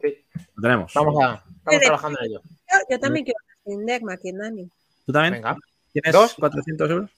sí. 0.00 0.24
Lo 0.56 0.62
tenemos. 0.62 0.92
Vamos 0.94 1.14
a. 1.22 1.42
Estamos 1.58 1.80
trabajando 1.82 2.18
en 2.20 2.26
ello. 2.26 2.40
Yo, 2.44 2.78
yo 2.90 3.00
también 3.00 3.24
quiero 3.24 3.38
la 3.46 3.54
Steam 3.60 3.86
Deck. 3.86 4.70
¿Tú 5.06 5.12
también? 5.12 5.34
Venga. 5.34 5.56
¿Tienes 5.92 6.12
¿Dos? 6.12 6.34
400 6.34 6.90
euros? 6.90 7.10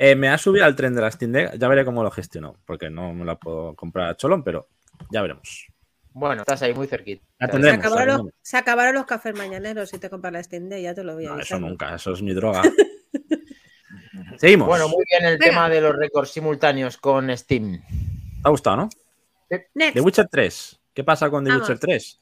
Eh, 0.00 0.14
me 0.14 0.28
ha 0.28 0.38
subido 0.38 0.64
al 0.64 0.76
tren 0.76 0.94
de 0.94 1.00
la 1.00 1.10
Steam 1.10 1.32
Deck. 1.32 1.58
Ya 1.58 1.66
veré 1.66 1.84
cómo 1.84 2.04
lo 2.04 2.10
gestiono. 2.12 2.54
Porque 2.64 2.88
no 2.88 3.12
me 3.12 3.24
la 3.24 3.34
puedo 3.34 3.74
comprar 3.74 4.08
a 4.08 4.16
cholón, 4.16 4.44
pero 4.44 4.68
ya 5.10 5.22
veremos. 5.22 5.66
Bueno, 6.12 6.42
estás 6.42 6.62
ahí 6.62 6.72
muy 6.72 6.86
cerquita. 6.86 7.24
Se 7.36 7.44
acabaron, 7.44 7.70
los, 7.70 7.86
tendremos. 7.96 8.32
se 8.40 8.56
acabaron 8.56 8.94
los 8.94 9.06
cafés 9.06 9.36
mañaneros 9.36 9.90
si 9.90 9.98
te 9.98 10.08
compras 10.08 10.32
la 10.32 10.42
Steam 10.42 10.68
Deck, 10.68 10.82
ya 10.82 10.94
te 10.94 11.02
lo 11.02 11.14
voy 11.14 11.26
a 11.26 11.30
No, 11.30 11.40
eso 11.40 11.58
nunca, 11.58 11.96
eso 11.96 12.12
es 12.12 12.22
mi 12.22 12.32
droga. 12.32 12.62
Seguimos. 14.38 14.68
Bueno, 14.68 14.88
muy 14.88 15.04
bien 15.10 15.32
el 15.32 15.38
Venga. 15.38 15.46
tema 15.46 15.68
de 15.68 15.80
los 15.80 15.96
récords 15.96 16.30
simultáneos 16.30 16.96
con 16.96 17.36
Steam. 17.36 17.82
¿Te 17.82 18.40
ha 18.44 18.50
gustado, 18.50 18.76
no? 18.76 18.88
Next. 19.74 19.94
The 19.94 20.00
Witcher 20.00 20.28
3. 20.28 20.80
¿Qué 20.94 21.02
pasa 21.02 21.28
con 21.28 21.42
The 21.44 21.50
Vamos. 21.50 21.68
Witcher 21.68 21.80
3? 21.80 22.20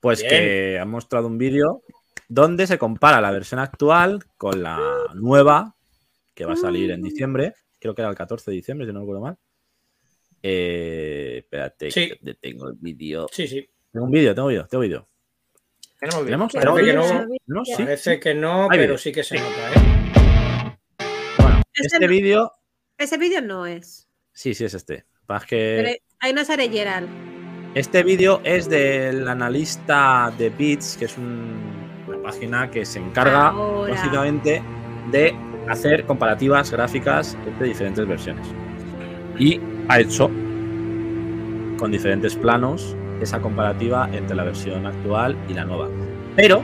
Pues 0.00 0.20
Bien. 0.22 0.30
que 0.30 0.78
han 0.78 0.88
mostrado 0.88 1.26
un 1.26 1.36
vídeo 1.36 1.82
donde 2.28 2.66
se 2.66 2.78
compara 2.78 3.20
la 3.20 3.30
versión 3.30 3.60
actual 3.60 4.24
con 4.38 4.62
la 4.62 4.78
nueva 5.14 5.74
que 6.40 6.46
va 6.46 6.54
a 6.54 6.56
salir 6.56 6.90
en 6.90 7.02
diciembre. 7.02 7.52
Creo 7.78 7.94
que 7.94 8.00
era 8.00 8.08
el 8.08 8.16
14 8.16 8.50
de 8.50 8.54
diciembre, 8.56 8.86
si 8.86 8.94
no 8.94 9.00
recuerdo 9.00 9.20
mal. 9.20 9.36
Eh, 10.42 11.34
espérate, 11.40 11.90
Sí. 11.90 12.12
que 12.24 12.34
tengo 12.34 12.68
el 12.68 12.76
vídeo. 12.80 13.26
Sí, 13.30 13.46
sí. 13.46 13.68
Tengo 13.92 14.06
un 14.06 14.10
vídeo, 14.12 14.34
tengo 14.34 14.48
vídeo, 14.48 14.66
tengo 14.66 14.80
vídeo. 14.80 15.06
Tenemos 15.98 16.24
vídeo. 16.24 16.48
Parece 16.48 16.82
que 16.86 16.92
no. 16.94 17.26
¿No? 17.46 17.64
Sí. 17.66 17.74
Parece 17.76 18.20
que 18.20 18.34
no, 18.34 18.68
Hay 18.70 18.78
pero 18.78 18.96
sí 18.96 19.12
que 19.12 19.22
se 19.22 19.34
nota, 19.38 19.72
¿eh? 19.74 20.78
Bueno, 21.36 21.60
Ese 21.74 21.86
este 21.88 22.00
no. 22.00 22.08
vídeo. 22.08 22.52
Ese 22.96 23.18
vídeo 23.18 23.42
no 23.42 23.66
es. 23.66 24.08
Sí, 24.32 24.54
sí, 24.54 24.64
es 24.64 24.72
este. 24.72 25.04
Pasa 25.26 25.46
que 25.46 25.82
Pero 25.84 25.96
ahí 26.20 26.32
no 26.32 26.42
sale 26.46 26.70
Gerald. 26.70 27.06
Este 27.74 28.02
vídeo 28.02 28.40
es 28.44 28.66
del 28.70 29.28
analista 29.28 30.32
de 30.38 30.48
Bits, 30.48 30.96
que 30.96 31.04
es 31.04 31.18
un- 31.18 32.04
una 32.08 32.22
página 32.22 32.70
que 32.70 32.86
se 32.86 32.98
encarga 32.98 33.48
Ahora. 33.48 33.92
básicamente 33.92 34.62
de 35.12 35.34
hacer 35.70 36.04
comparativas 36.04 36.70
gráficas 36.70 37.36
entre 37.46 37.68
diferentes 37.68 38.06
versiones. 38.06 38.46
Y 39.38 39.60
ha 39.88 40.00
hecho 40.00 40.30
con 41.78 41.90
diferentes 41.90 42.34
planos 42.36 42.96
esa 43.20 43.40
comparativa 43.40 44.08
entre 44.12 44.36
la 44.36 44.44
versión 44.44 44.86
actual 44.86 45.36
y 45.48 45.54
la 45.54 45.64
nueva. 45.64 45.88
Pero 46.36 46.62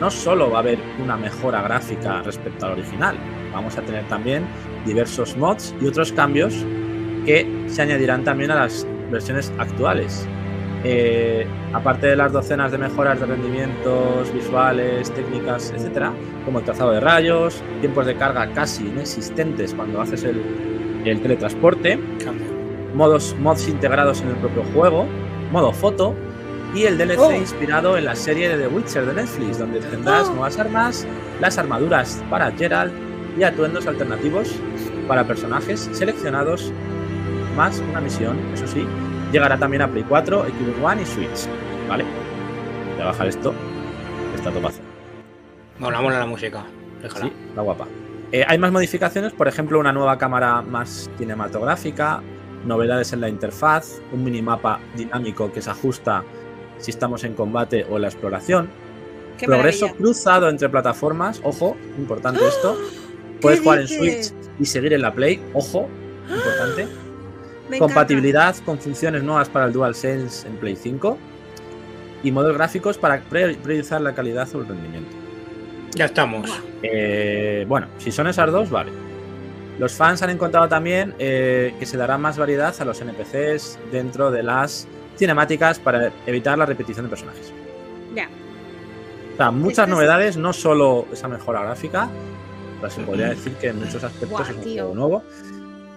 no 0.00 0.10
solo 0.10 0.50
va 0.50 0.58
a 0.58 0.60
haber 0.60 0.78
una 1.02 1.16
mejora 1.16 1.62
gráfica 1.62 2.22
respecto 2.22 2.66
al 2.66 2.72
original, 2.72 3.16
vamos 3.52 3.78
a 3.78 3.82
tener 3.82 4.06
también 4.08 4.44
diversos 4.84 5.36
mods 5.36 5.74
y 5.80 5.86
otros 5.86 6.12
cambios 6.12 6.54
que 7.24 7.46
se 7.68 7.82
añadirán 7.82 8.24
también 8.24 8.50
a 8.50 8.56
las 8.56 8.86
versiones 9.10 9.52
actuales. 9.58 10.26
Eh, 10.86 11.46
aparte 11.72 12.08
de 12.08 12.16
las 12.16 12.30
docenas 12.32 12.70
de 12.70 12.76
mejoras 12.78 13.18
de 13.18 13.24
rendimientos 13.26 14.30
visuales, 14.34 15.10
técnicas, 15.12 15.72
etcétera, 15.74 16.12
como 16.44 16.58
el 16.58 16.64
trazado 16.66 16.92
de 16.92 17.00
rayos, 17.00 17.62
tiempos 17.80 18.04
de 18.04 18.14
carga 18.16 18.52
casi 18.52 18.86
inexistentes 18.86 19.72
cuando 19.72 20.02
haces 20.02 20.24
el, 20.24 20.42
el 21.06 21.20
teletransporte, 21.22 21.98
modos, 22.94 23.34
mods 23.40 23.66
integrados 23.68 24.20
en 24.20 24.28
el 24.28 24.36
propio 24.36 24.62
juego, 24.74 25.06
modo 25.50 25.72
foto 25.72 26.14
y 26.74 26.84
el 26.84 26.98
DLC 26.98 27.18
Oh. 27.18 27.32
inspirado 27.32 27.96
en 27.96 28.04
la 28.04 28.14
serie 28.14 28.48
de 28.54 28.58
The 28.68 28.68
Witcher 28.74 29.06
de 29.06 29.14
Netflix, 29.14 29.58
donde 29.58 29.80
tendrás 29.80 30.28
Oh. 30.28 30.32
nuevas 30.32 30.58
armas, 30.58 31.06
las 31.40 31.56
armaduras 31.56 32.22
para 32.28 32.50
Geralt 32.52 32.92
y 33.38 33.42
atuendos 33.42 33.86
alternativos 33.86 34.54
para 35.08 35.24
personajes 35.26 35.88
seleccionados, 35.92 36.72
más 37.56 37.80
una 37.90 38.00
misión, 38.00 38.36
eso 38.52 38.66
sí, 38.66 38.84
llegará 39.32 39.58
también 39.58 39.82
a 39.82 39.88
Play 39.88 40.04
4, 40.08 40.44
Xbox 40.44 40.82
One 40.82 41.02
y 41.02 41.06
Switch, 41.06 41.48
¿vale? 41.88 42.04
Voy 42.94 43.02
a 43.02 43.06
bajar 43.06 43.26
esto, 43.26 43.54
está 44.36 44.50
topazo. 44.50 44.80
Mola, 45.78 46.00
mola 46.00 46.18
la 46.18 46.26
música. 46.26 46.64
Déjala. 47.02 47.26
Sí, 47.26 47.32
está 47.48 47.60
guapa. 47.62 47.86
Eh, 48.32 48.44
hay 48.46 48.58
más 48.58 48.72
modificaciones, 48.72 49.32
por 49.32 49.48
ejemplo, 49.48 49.78
una 49.78 49.92
nueva 49.92 50.18
cámara 50.18 50.62
más 50.62 51.10
cinematográfica, 51.18 52.22
novedades 52.64 53.12
en 53.12 53.20
la 53.20 53.28
interfaz, 53.28 54.00
un 54.12 54.24
minimapa 54.24 54.80
dinámico 54.96 55.52
que 55.52 55.60
se 55.60 55.70
ajusta 55.70 56.24
si 56.78 56.90
estamos 56.90 57.24
en 57.24 57.34
combate 57.34 57.86
o 57.88 57.96
en 57.96 58.02
la 58.02 58.08
exploración, 58.08 58.68
Qué 59.38 59.46
progreso 59.46 59.86
maravilla. 59.86 60.02
cruzado 60.04 60.48
entre 60.48 60.68
plataformas, 60.68 61.40
ojo, 61.44 61.76
importante 61.98 62.46
esto. 62.46 62.76
Puedes 63.40 63.60
jugar 63.60 63.80
en? 63.80 63.88
Switch 63.88 64.32
y 64.58 64.64
seguir 64.64 64.92
en 64.92 65.02
la 65.02 65.12
Play, 65.12 65.42
ojo, 65.52 65.88
importante. 66.28 66.88
Me 67.68 67.76
encanta. 67.76 67.78
Compatibilidad 67.94 68.56
con 68.64 68.78
funciones 68.78 69.22
nuevas 69.22 69.48
para 69.48 69.66
el 69.66 69.72
DualSense 69.72 70.46
en 70.46 70.56
Play 70.56 70.76
5 70.76 71.18
y 72.22 72.30
modelos 72.32 72.56
gráficos 72.56 72.98
para 72.98 73.22
prior- 73.30 73.56
priorizar 73.58 74.00
la 74.00 74.14
calidad 74.14 74.48
o 74.54 74.60
el 74.60 74.66
rendimiento. 74.68 75.10
Ya 75.94 76.06
estamos. 76.06 76.50
Eh, 76.82 77.64
bueno, 77.68 77.86
si 77.98 78.10
son 78.12 78.26
esas 78.26 78.50
dos, 78.50 78.68
vale. 78.70 78.90
Los 79.78 79.92
fans 79.94 80.22
han 80.22 80.30
encontrado 80.30 80.68
también 80.68 81.14
eh, 81.18 81.74
que 81.78 81.86
se 81.86 81.96
dará 81.96 82.16
más 82.18 82.36
variedad 82.38 82.74
a 82.78 82.84
los 82.84 83.00
NPCs 83.00 83.78
dentro 83.90 84.30
de 84.30 84.42
las 84.42 84.86
cinemáticas 85.16 85.78
para 85.78 86.12
evitar 86.26 86.58
la 86.58 86.66
repetición 86.66 87.06
de 87.06 87.10
personajes. 87.10 87.52
Ya. 88.14 88.28
O 89.34 89.36
sea, 89.36 89.50
muchas 89.50 89.70
Este 89.78 89.82
es- 89.82 89.88
novedades, 89.88 90.36
no 90.36 90.52
solo 90.52 91.06
esa 91.12 91.28
mejora 91.28 91.62
gráfica, 91.62 92.08
pero 92.80 92.92
se 92.92 93.02
podría 93.02 93.28
decir 93.30 93.52
que 93.54 93.68
en 93.68 93.80
muchos 93.80 94.02
aspectos 94.04 94.48
es 94.50 94.56
un 94.56 94.62
juego 94.62 94.94
nuevo. 94.94 95.22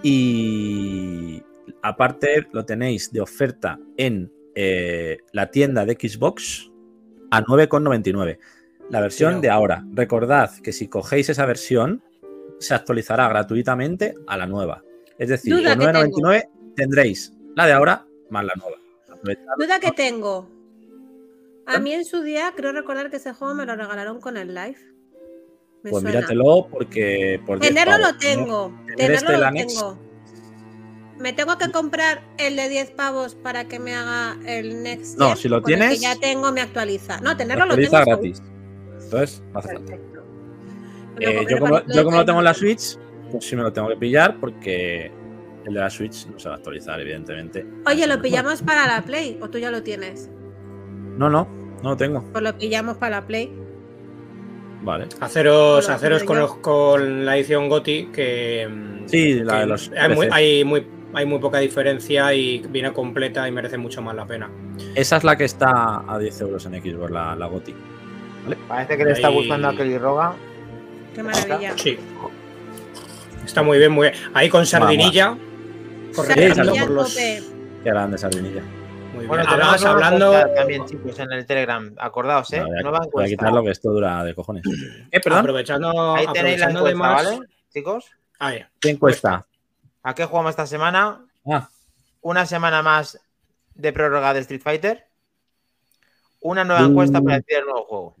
Y 0.02 1.42
aparte 1.82 2.46
lo 2.52 2.64
tenéis 2.64 3.12
de 3.12 3.20
oferta 3.20 3.78
en 3.96 4.32
eh, 4.54 5.18
la 5.32 5.50
tienda 5.50 5.84
de 5.84 5.94
Xbox 5.94 6.70
a 7.30 7.42
9,99. 7.42 8.38
La 8.90 9.00
versión 9.00 9.30
Pero- 9.34 9.40
de 9.42 9.50
ahora. 9.50 9.84
Recordad 9.92 10.50
que 10.62 10.72
si 10.72 10.88
cogéis 10.88 11.28
esa 11.28 11.44
versión, 11.46 12.02
se 12.58 12.74
actualizará 12.74 13.28
gratuitamente 13.28 14.14
a 14.26 14.36
la 14.36 14.46
nueva. 14.46 14.82
Es 15.18 15.28
decir, 15.28 15.54
Duda 15.54 15.76
por 15.76 15.86
que 15.86 15.92
9,99 15.92 16.48
tendréis 16.74 17.32
la 17.54 17.66
de 17.66 17.72
ahora 17.72 18.06
más 18.30 18.44
la 18.44 18.54
nueva. 18.56 18.76
Duda 19.58 19.78
que 19.80 19.90
tengo. 19.92 20.48
A 21.66 21.78
mí 21.80 21.92
en 21.92 22.04
su 22.04 22.22
día 22.22 22.52
creo 22.56 22.72
recordar 22.72 23.10
que 23.10 23.16
ese 23.16 23.32
juego 23.34 23.54
me 23.54 23.66
lo 23.66 23.76
regalaron 23.76 24.20
con 24.20 24.36
el 24.36 24.54
live. 24.54 24.76
Me 25.82 25.90
Pues 25.90 26.02
suena. 26.02 26.18
míratelo 26.20 26.66
porque 26.70 27.40
por 27.46 27.60
10 27.60 27.68
Tenerlo 27.74 27.92
pavos, 27.92 28.12
lo 28.12 28.18
tengo. 28.18 28.68
tener 28.86 28.96
Tenerlo 28.96 29.16
este 29.16 29.36
lo 29.36 29.52
tengo. 29.52 29.98
Me 31.18 31.32
tengo 31.32 31.58
que 31.58 31.70
comprar 31.72 32.22
el 32.38 32.54
de 32.56 32.68
10 32.68 32.90
pavos 32.92 33.34
para 33.34 33.66
que 33.66 33.78
me 33.78 33.94
haga 33.94 34.36
el 34.46 34.82
next. 34.82 35.18
No, 35.18 35.34
si 35.36 35.48
lo 35.48 35.60
tienes- 35.62 35.90
que 35.94 35.98
ya 35.98 36.16
tengo, 36.16 36.52
me 36.52 36.60
actualiza. 36.60 37.20
No, 37.20 37.36
tenerlo 37.36 37.64
lo 37.66 37.72
Actualiza 37.72 38.04
tengo. 38.04 38.10
gratis. 38.18 38.42
Entonces, 39.02 39.42
no 39.52 39.58
hace 39.58 39.72
falta. 39.74 39.94
Eh, 41.20 41.46
yo, 41.50 41.58
como, 41.58 41.80
yo 41.86 42.04
como 42.04 42.16
lo 42.18 42.24
tengo 42.24 42.38
en 42.38 42.44
la 42.44 42.54
Switch, 42.54 42.96
pues 43.32 43.44
sí 43.44 43.56
me 43.56 43.62
lo 43.62 43.72
tengo 43.72 43.88
que 43.88 43.96
pillar 43.96 44.38
porque 44.38 45.10
el 45.64 45.74
de 45.74 45.80
la 45.80 45.90
Switch 45.90 46.26
no 46.28 46.38
se 46.38 46.48
va 46.48 46.54
a 46.54 46.58
actualizar, 46.58 47.00
evidentemente. 47.00 47.66
Oye, 47.86 48.06
¿lo 48.06 48.22
pillamos 48.22 48.62
para 48.62 48.86
la 48.86 49.02
Play 49.02 49.38
o 49.42 49.50
tú 49.50 49.58
ya 49.58 49.70
lo 49.72 49.82
tienes? 49.82 50.30
No, 51.16 51.28
no, 51.28 51.48
no 51.82 51.90
lo 51.90 51.96
tengo. 51.96 52.22
Pues 52.30 52.44
lo 52.44 52.56
pillamos 52.56 52.96
para 52.98 53.20
la 53.20 53.26
Play. 53.26 53.52
Vale. 54.82 55.08
Haceros, 55.20 55.88
haceros 55.88 56.22
con, 56.22 56.36
yo. 56.36 56.42
los- 56.42 56.56
con 56.58 57.24
la 57.26 57.36
edición 57.36 57.68
GOTI 57.68 58.06
que. 58.12 58.68
Sí, 59.06 59.34
la 59.40 59.54
que 59.54 59.58
de 59.60 59.66
los 59.66 59.90
Hay 59.98 60.14
muy, 60.14 60.28
hay 60.30 60.64
muy 60.64 60.86
hay 61.14 61.26
muy 61.26 61.38
poca 61.38 61.58
diferencia 61.58 62.32
y 62.34 62.58
viene 62.68 62.92
completa 62.92 63.46
y 63.48 63.52
merece 63.52 63.78
mucho 63.78 64.02
más 64.02 64.14
la 64.14 64.26
pena. 64.26 64.50
Esa 64.94 65.16
es 65.16 65.24
la 65.24 65.36
que 65.36 65.44
está 65.44 66.04
a 66.06 66.18
10 66.18 66.40
euros 66.42 66.66
en 66.66 66.72
Xbox, 66.82 67.10
la, 67.10 67.34
la 67.36 67.46
GOTI. 67.46 67.74
Parece 68.66 68.96
que 68.96 69.04
le 69.04 69.12
está 69.12 69.28
Ahí- 69.28 69.34
gustando 69.34 69.68
a 69.68 69.76
Kelly 69.76 69.98
Roga. 69.98 70.34
Qué 71.14 71.22
maravilla. 71.22 71.72
Sí. 71.76 71.98
Está 73.44 73.62
muy 73.62 73.78
bien, 73.78 73.92
muy 73.92 74.08
bien. 74.10 74.20
Ahí 74.34 74.48
con 74.48 74.66
sardinilla. 74.66 75.36
Sardinilla 76.12 76.80
por 76.82 76.90
los. 76.90 77.14
Qué 77.16 77.42
grande 77.84 78.18
sardinilla. 78.18 78.62
Muy 79.14 79.20
bien. 79.20 79.28
Bueno, 79.28 79.44
Además, 79.46 79.80
tenemos 79.80 79.82
una 79.82 79.90
hablando. 79.90 80.26
encuesta 80.34 80.54
también, 80.54 80.84
chicos, 80.86 81.18
en 81.18 81.32
el 81.32 81.46
Telegram. 81.46 81.94
Acordaos, 81.98 82.52
¿eh? 82.52 82.60
No, 82.60 82.66
voy 82.68 82.76
a- 82.78 82.82
Nueva 82.82 82.98
voy 82.98 83.04
a 83.04 83.06
encuesta. 83.06 83.30
quitarlo 83.30 83.62
que 83.64 83.70
esto 83.70 83.90
dura 83.90 84.24
de 84.24 84.34
cojones. 84.34 84.62
¿Qué, 85.10 85.20
perdón? 85.20 85.40
Aprovechando, 85.40 86.14
Ahí 86.14 86.26
tenéis 86.32 86.60
la 86.60 86.66
aprovechando 86.66 86.88
encuesta, 86.88 87.16
además. 87.16 87.38
¿vale? 87.38 87.48
Chicos, 87.72 88.04
Ahí. 88.40 88.64
¿Qué 88.80 88.90
encuesta? 88.90 89.46
¿A 90.08 90.14
qué 90.14 90.24
jugamos 90.24 90.50
esta 90.50 90.66
semana? 90.66 91.20
Ah, 91.46 91.68
Una 92.22 92.46
semana 92.46 92.82
más 92.82 93.20
de 93.74 93.92
prórroga 93.92 94.32
de 94.32 94.40
Street 94.40 94.62
Fighter. 94.62 95.06
Una 96.40 96.64
nueva 96.64 96.82
encuesta 96.82 97.20
para 97.20 97.36
decidir 97.36 97.58
el 97.58 97.64
nuevo 97.66 97.84
juego. 97.84 98.16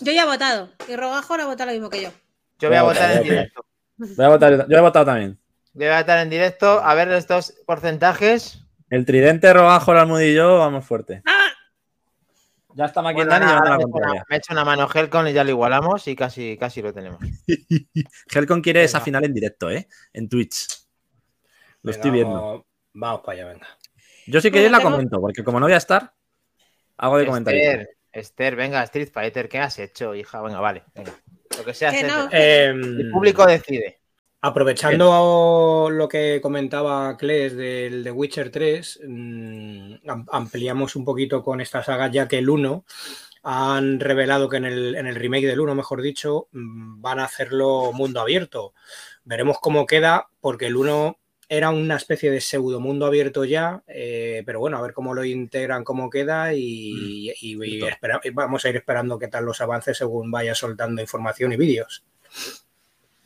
Yo 0.00 0.12
ya 0.12 0.22
he 0.24 0.26
votado. 0.26 0.70
Y 0.88 0.96
Rogajo 0.96 1.34
ha 1.34 1.46
votado 1.46 1.66
lo 1.66 1.72
mismo 1.74 1.90
que 1.90 2.02
yo. 2.02 2.10
Yo 2.58 2.68
voy 2.68 2.78
a 2.78 2.82
votar 2.82 3.12
en 3.18 3.22
directo. 3.22 3.64
voy 3.96 4.24
a 4.24 4.28
votar, 4.28 4.68
yo 4.68 4.76
he 4.76 4.80
votado 4.80 5.04
también. 5.04 5.38
Yo 5.74 5.86
voy 5.86 5.94
a 5.94 6.00
votar 6.00 6.18
en 6.18 6.30
directo. 6.30 6.80
A 6.82 6.94
ver 6.94 7.12
estos 7.12 7.54
porcentajes. 7.64 8.58
El 8.90 9.06
tridente, 9.06 9.52
Robajo, 9.52 9.92
Almud 9.92 10.20
y 10.20 10.34
yo 10.34 10.58
vamos 10.58 10.84
fuerte. 10.84 11.22
¡Ah! 11.24 11.41
Ya 12.74 12.86
está 12.86 13.00
Bueno, 13.02 13.18
Maquindani 13.18 13.44
nada, 13.46 13.60
llevando 13.64 13.70
la 13.70 13.76
me, 13.76 13.82
he 13.82 13.86
hecho 13.86 13.86
una, 13.86 13.92
contraria. 13.92 14.24
me 14.28 14.34
he 14.34 14.38
hecho 14.38 14.52
una 14.52 14.64
mano 14.64 14.88
Helcon 14.92 15.28
y 15.28 15.32
ya 15.32 15.44
lo 15.44 15.50
igualamos 15.50 16.08
y 16.08 16.16
casi, 16.16 16.56
casi 16.58 16.82
lo 16.82 16.92
tenemos. 16.92 17.20
Helcon 18.34 18.62
quiere 18.62 18.84
esa 18.84 19.00
final 19.00 19.24
en 19.24 19.34
directo, 19.34 19.70
¿eh? 19.70 19.88
En 20.12 20.28
Twitch. 20.28 20.68
Lo 21.82 21.90
Venga, 21.90 21.96
estoy 21.96 22.10
viendo. 22.10 22.34
Vamos, 22.34 22.62
vamos 22.94 23.20
para 23.24 23.38
allá, 23.38 23.52
venga. 23.52 23.66
Yo 24.26 24.40
sí 24.40 24.50
que 24.50 24.60
Bueno, 24.60 24.70
la 24.72 24.78
tengo- 24.78 24.90
comento, 24.92 25.20
porque 25.20 25.44
como 25.44 25.58
no 25.60 25.66
voy 25.66 25.72
a 25.74 25.78
estar, 25.78 26.14
hago 26.96 27.18
de 27.18 27.26
comentario. 27.26 27.60
Esther, 27.60 27.88
Esther, 28.12 28.56
venga, 28.56 28.82
Street 28.84 29.10
Fighter, 29.12 29.48
¿qué 29.48 29.58
has 29.58 29.78
hecho, 29.78 30.14
hija? 30.14 30.40
Venga, 30.42 30.60
vale, 30.60 30.84
venga. 30.94 31.12
Lo 31.58 31.64
que 31.64 31.74
sea, 31.74 31.90
Que 31.90 32.04
no. 32.04 32.28
Em, 32.30 33.00
El 33.00 33.10
público 33.10 33.44
decide. 33.46 34.00
Aprovechando 34.44 35.88
lo 35.90 36.08
que 36.08 36.40
comentaba 36.42 37.16
Kles 37.16 37.56
del 37.56 38.02
The 38.02 38.10
Witcher 38.10 38.50
3, 38.50 39.00
mm, 39.06 39.94
am- 40.08 40.26
ampliamos 40.32 40.96
un 40.96 41.04
poquito 41.04 41.42
con 41.44 41.60
esta 41.60 41.84
saga, 41.84 42.08
ya 42.10 42.26
que 42.26 42.38
el 42.38 42.50
1 42.50 42.84
han 43.44 44.00
revelado 44.00 44.48
que 44.48 44.56
en 44.56 44.64
el, 44.64 44.94
en 44.96 45.06
el 45.06 45.14
remake 45.14 45.46
del 45.46 45.60
1, 45.60 45.74
mejor 45.76 46.02
dicho, 46.02 46.48
mm, 46.52 47.00
van 47.00 47.20
a 47.20 47.24
hacerlo 47.24 47.92
mundo 47.92 48.20
abierto. 48.20 48.74
Veremos 49.24 49.58
cómo 49.60 49.86
queda, 49.86 50.28
porque 50.40 50.66
el 50.66 50.76
1 50.76 51.18
era 51.48 51.70
una 51.70 51.94
especie 51.96 52.30
de 52.32 52.40
pseudo 52.40 52.80
mundo 52.80 53.06
abierto 53.06 53.44
ya, 53.44 53.84
eh, 53.86 54.42
pero 54.44 54.58
bueno, 54.58 54.76
a 54.78 54.82
ver 54.82 54.92
cómo 54.92 55.14
lo 55.14 55.24
integran, 55.24 55.84
cómo 55.84 56.10
queda 56.10 56.52
y, 56.54 57.30
y- 57.30 57.54
y 57.62 57.70
Cierto. 57.78 57.86
espera- 57.88 58.20
y 58.24 58.30
vamos 58.30 58.64
a 58.64 58.70
ir 58.70 58.76
esperando 58.76 59.18
qué 59.20 59.28
tal 59.28 59.44
los 59.44 59.60
avances 59.60 59.98
según 59.98 60.30
vaya 60.32 60.54
soltando 60.56 61.00
información 61.00 61.52
y 61.52 61.56
vídeos. 61.56 62.04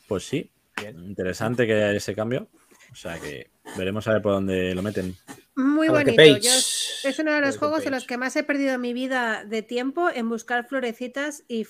Pues 0.09 0.25
sí, 0.25 0.51
interesante 0.85 1.67
que 1.67 1.75
haya 1.75 1.93
ese 1.93 2.15
cambio. 2.15 2.49
O 2.93 2.95
sea 2.95 3.19
que 3.19 3.51
veremos 3.77 4.07
a 4.09 4.15
ver 4.15 4.23
por 4.23 4.33
dónde 4.33 4.75
lo 4.75 4.83
meten. 4.83 5.15
Muy 5.55 5.89
bonito. 5.89 6.23
Yo 6.23 6.37
es 6.37 6.87
es 7.05 7.19
uno 7.19 7.33
de 7.33 7.41
los 7.41 7.57
juegos 7.59 7.85
en 7.87 7.93
los 7.93 8.07
que 8.07 8.17
más 8.17 8.35
he 8.37 8.43
perdido 8.43 8.79
mi 8.79 8.93
vida 8.93 9.45
de 9.45 9.63
tiempo 9.63 10.09
en 10.13 10.29
buscar 10.29 10.67
florecitas 10.67 11.45
y, 11.49 11.65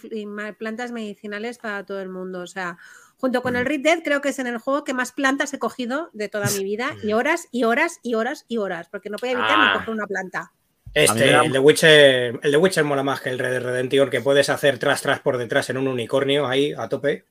plantas 0.58 0.92
medicinales 0.92 1.58
para 1.58 1.84
todo 1.84 2.00
el 2.00 2.08
mundo. 2.08 2.40
O 2.40 2.46
sea, 2.46 2.78
junto 3.16 3.42
con 3.42 3.56
el 3.56 3.64
Mm. 3.64 3.66
Red 3.66 3.80
Dead, 3.80 3.98
creo 4.04 4.20
que 4.20 4.30
es 4.30 4.38
en 4.38 4.46
el 4.46 4.58
juego 4.58 4.84
que 4.84 4.94
más 4.94 5.12
plantas 5.12 5.52
he 5.54 5.58
cogido 5.58 6.10
de 6.12 6.28
toda 6.28 6.48
mi 6.50 6.64
vida. 6.64 6.94
Y 7.02 7.12
horas, 7.12 7.48
y 7.50 7.64
horas, 7.64 8.00
y 8.02 8.14
horas, 8.14 8.44
y 8.48 8.58
horas. 8.58 8.88
Porque 8.88 9.10
no 9.10 9.16
podía 9.18 9.32
evitar 9.32 9.58
ni 9.58 9.64
Ah. 9.66 9.72
coger 9.74 9.90
una 9.90 10.06
planta. 10.06 10.52
Este, 10.94 11.34
el 11.34 11.52
de 11.52 11.58
Witcher, 11.58 12.40
el 12.42 12.50
de 12.52 12.56
Witcher 12.56 12.84
mola 12.84 13.02
más 13.02 13.20
que 13.20 13.28
el 13.28 13.38
Red 13.38 13.50
Dead 13.50 13.62
Redemption, 13.62 14.08
que 14.08 14.20
puedes 14.22 14.48
hacer 14.48 14.78
tras 14.78 15.02
tras 15.02 15.20
por 15.20 15.36
detrás 15.36 15.68
en 15.70 15.76
un 15.76 15.88
unicornio 15.88 16.46
ahí 16.46 16.72
a 16.72 16.88
tope. 16.88 17.24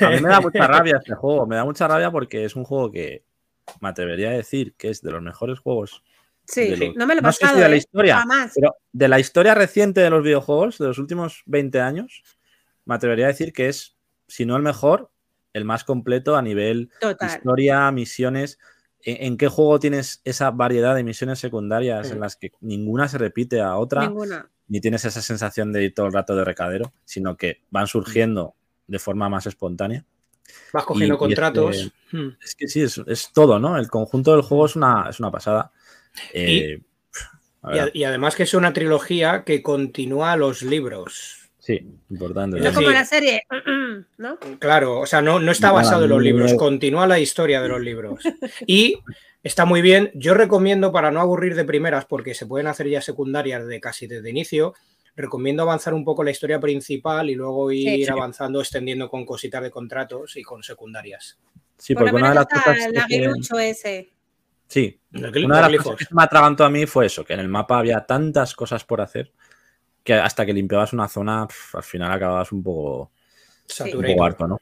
A 0.00 0.10
mí 0.10 0.20
me 0.20 0.28
da 0.28 0.40
mucha 0.40 0.66
rabia 0.66 0.96
este 0.98 1.14
juego. 1.14 1.46
Me 1.46 1.56
da 1.56 1.64
mucha 1.64 1.86
rabia 1.88 2.10
porque 2.10 2.44
es 2.44 2.56
un 2.56 2.64
juego 2.64 2.90
que 2.90 3.24
me 3.80 3.88
atrevería 3.88 4.30
a 4.30 4.32
decir 4.32 4.74
que 4.76 4.90
es 4.90 5.02
de 5.02 5.10
los 5.12 5.22
mejores 5.22 5.58
juegos. 5.58 6.02
Sí, 6.46 6.74
los- 6.74 6.96
no 6.96 7.06
me 7.06 7.14
lo 7.14 7.20
he 7.20 7.22
no 7.22 7.32
sé 7.32 7.38
si 7.38 7.42
pasado. 7.44 7.60
de 7.60 7.68
la 7.68 7.74
¿eh? 7.74 7.78
historia, 7.78 8.16
Jamás. 8.18 8.52
Pero 8.54 8.76
de 8.92 9.08
la 9.08 9.20
historia 9.20 9.54
reciente 9.54 10.00
de 10.00 10.10
los 10.10 10.22
videojuegos, 10.24 10.78
de 10.78 10.86
los 10.88 10.98
últimos 10.98 11.42
20 11.46 11.80
años, 11.80 12.24
me 12.84 12.94
atrevería 12.96 13.26
a 13.26 13.28
decir 13.28 13.52
que 13.52 13.68
es, 13.68 13.96
si 14.26 14.46
no 14.46 14.56
el 14.56 14.62
mejor, 14.62 15.10
el 15.52 15.64
más 15.64 15.84
completo 15.84 16.36
a 16.36 16.42
nivel 16.42 16.90
Total. 17.00 17.28
historia, 17.28 17.90
misiones. 17.92 18.58
¿En, 19.02 19.38
qué 19.38 19.48
juego 19.48 19.78
tienes 19.80 20.20
esa 20.24 20.50
variedad 20.50 20.94
de 20.94 21.02
misiones 21.04 21.38
secundarias 21.38 22.10
Mm. 22.10 22.12
en 22.12 22.20
las 22.20 22.36
que 22.36 22.52
ninguna 22.60 23.08
se 23.08 23.16
repite 23.18 23.60
a 23.60 23.76
otra? 23.76 24.02
Ninguna. 24.08 24.50
Ni 24.68 24.80
tienes 24.80 25.04
esa 25.04 25.22
sensación 25.22 25.72
de 25.72 25.84
ir 25.84 25.94
todo 25.94 26.06
el 26.06 26.12
rato 26.12 26.36
de 26.36 26.44
recadero, 26.44 26.92
sino 27.04 27.36
que 27.36 27.62
van 27.70 27.86
surgiendo 27.86 28.54
de 28.90 28.98
forma 28.98 29.28
más 29.28 29.46
espontánea. 29.46 30.04
Vas 30.72 30.84
cogiendo 30.84 31.14
Y- 31.14 31.16
y 31.16 31.18
contratos. 31.18 31.76
este- 31.76 32.16
Hmm. 32.16 32.36
Es 32.42 32.54
que 32.56 32.66
sí, 32.66 32.82
es, 32.82 33.00
es 33.06 33.30
todo, 33.32 33.58
¿no? 33.60 33.78
El 33.78 33.88
conjunto 33.88 34.32
del 34.32 34.42
juego 34.42 34.66
es 34.66 34.74
una, 34.74 35.06
es 35.08 35.20
una 35.20 35.30
pasada. 35.30 35.70
Eh, 36.34 36.80
Y, 37.72 37.78
a- 37.78 37.90
y 37.92 38.04
además 38.04 38.34
que 38.34 38.42
es 38.44 38.54
una 38.54 38.72
trilogía 38.72 39.44
que 39.44 39.62
continúa 39.62 40.36
los 40.36 40.62
libros. 40.62 41.36
sí, 41.58 41.78
importante. 42.08 42.58
No 42.58 42.72
como 42.72 42.90
la 42.90 43.04
serie, 43.04 43.42
¿no? 44.18 44.38
Claro, 44.58 44.98
o 45.00 45.06
sea, 45.06 45.20
no, 45.22 45.38
no 45.38 45.52
está 45.52 45.70
basado 45.70 46.04
en 46.04 46.10
los 46.10 46.22
libros, 46.22 46.54
continúa 46.54 47.06
la 47.06 47.20
historia 47.20 47.60
de 47.62 47.68
los 47.68 47.80
libros. 47.80 48.24
Y 48.66 48.98
está 49.44 49.64
muy 49.66 49.82
bien. 49.82 50.10
Yo 50.14 50.34
recomiendo, 50.34 50.90
para 50.90 51.12
no 51.12 51.20
aburrir 51.20 51.54
de 51.54 51.64
primeras, 51.64 52.06
porque 52.06 52.34
se 52.34 52.46
pueden 52.46 52.66
hacer 52.66 52.88
ya 52.88 53.00
secundarias 53.02 53.66
de 53.68 53.78
casi 53.80 54.06
desde 54.08 54.30
inicio, 54.30 54.74
recomiendo 55.20 55.62
avanzar 55.62 55.94
un 55.94 56.04
poco 56.04 56.22
la 56.24 56.30
historia 56.30 56.58
principal 56.60 57.30
y 57.30 57.34
luego 57.34 57.70
ir 57.72 58.04
Sí. 58.06 58.10
avanzando, 58.10 58.60
extendiendo 58.60 59.08
con 59.08 59.24
cositas 59.24 59.62
de 59.62 59.70
contratos 59.70 60.36
y 60.36 60.42
con 60.42 60.62
secundarias. 60.62 61.38
Sí, 61.76 61.94
Por 61.94 62.04
porque 62.04 62.16
una 62.16 62.28
de 62.30 62.34
las 62.34 62.46
cosas. 62.46 62.78
el 62.86 62.92
que- 63.06 63.70
ese. 63.70 64.10
Sí, 64.66 65.00
una 65.12 65.30
de 65.30 65.72
las 65.76 65.82
cosas 65.84 66.08
que 66.08 66.14
me 66.14 66.22
atragantó 66.22 66.64
a 66.64 66.70
mí 66.70 66.86
fue 66.86 67.06
eso, 67.06 67.24
que 67.24 67.32
en 67.34 67.40
el 67.40 67.48
mapa 67.48 67.78
había 67.78 68.04
tantas 68.06 68.54
cosas 68.54 68.84
por 68.84 69.00
hacer 69.00 69.32
que 70.04 70.14
hasta 70.14 70.46
que 70.46 70.52
limpiabas 70.52 70.92
una 70.92 71.08
zona, 71.08 71.46
al 71.74 71.82
final 71.82 72.12
acababas 72.12 72.52
un 72.52 72.62
poco, 72.62 73.00
un 73.02 73.10
Saturate. 73.66 74.12
poco 74.14 74.24
harto, 74.24 74.46
¿no? 74.48 74.58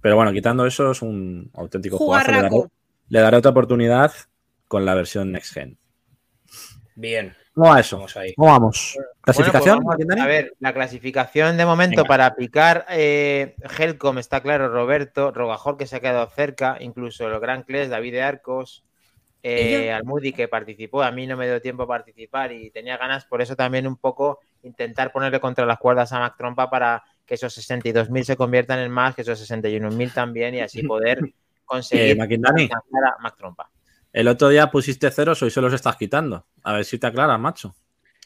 Pero 0.00 0.16
bueno, 0.16 0.32
quitando 0.32 0.66
eso, 0.66 0.90
es 0.90 1.00
un 1.02 1.50
auténtico 1.54 1.96
jugazo. 1.98 2.30
Le 2.32 2.42
daré, 2.42 2.56
le 3.08 3.20
daré 3.20 3.36
otra 3.38 3.50
oportunidad 3.52 4.12
con 4.68 4.84
la 4.84 4.94
versión 4.94 5.32
Next 5.32 5.54
Gen. 5.54 5.78
Bien, 6.96 7.34
¿Cómo 7.54 7.70
va 7.70 7.80
eso? 7.80 7.96
vamos 7.96 8.16
ahí. 8.16 8.34
¿Cómo 8.34 8.50
vamos? 8.50 8.98
¿Clasificación? 9.20 9.80
Bueno, 9.80 9.96
pues 9.96 10.08
vamos 10.08 10.24
a 10.24 10.28
ver, 10.28 10.54
la 10.58 10.74
clasificación 10.74 11.56
de 11.56 11.64
momento 11.64 12.02
Venga. 12.02 12.08
para 12.08 12.34
picar 12.34 12.84
eh, 12.90 13.54
Helcom 13.78 14.18
está 14.18 14.40
claro, 14.40 14.68
Roberto, 14.68 15.30
Rogajor 15.30 15.76
que 15.76 15.86
se 15.86 15.96
ha 15.96 16.00
quedado 16.00 16.26
cerca, 16.30 16.76
incluso 16.80 17.28
el 17.28 17.38
Gran 17.38 17.62
Cles, 17.62 17.88
David 17.88 18.12
de 18.12 18.22
Arcos, 18.22 18.84
eh. 19.44 19.92
Almudi 19.92 20.32
que 20.32 20.48
participó, 20.48 21.02
a 21.02 21.12
mí 21.12 21.26
no 21.26 21.36
me 21.36 21.46
dio 21.46 21.60
tiempo 21.60 21.84
a 21.84 21.86
participar 21.86 22.50
y 22.50 22.70
tenía 22.70 22.96
ganas, 22.96 23.24
por 23.26 23.40
eso 23.40 23.54
también 23.54 23.86
un 23.86 23.96
poco 23.96 24.40
intentar 24.62 25.12
ponerle 25.12 25.38
contra 25.38 25.66
las 25.66 25.78
cuerdas 25.78 26.12
a 26.12 26.18
Mac 26.18 26.34
Trompa 26.36 26.70
para 26.70 27.04
que 27.24 27.34
esos 27.34 27.56
62.000 27.56 28.24
se 28.24 28.36
conviertan 28.36 28.80
en 28.80 28.90
más, 28.90 29.14
que 29.14 29.22
esos 29.22 29.38
61.000 29.48 30.12
también 30.12 30.54
y 30.54 30.60
así 30.60 30.82
poder 30.86 31.18
Eh, 31.20 31.32
conseguir 31.64 32.20
alcanzar 32.20 33.04
a 33.06 33.22
Mac 33.22 33.36
Trompa. 33.36 33.70
El 34.14 34.28
otro 34.28 34.48
día 34.48 34.70
pusiste 34.70 35.10
ceros, 35.10 35.42
hoy 35.42 35.50
se 35.50 35.60
los 35.60 35.74
estás 35.74 35.96
quitando. 35.96 36.46
A 36.62 36.74
ver 36.74 36.84
si 36.84 36.98
te 36.98 37.08
aclaras, 37.08 37.38
macho. 37.38 37.74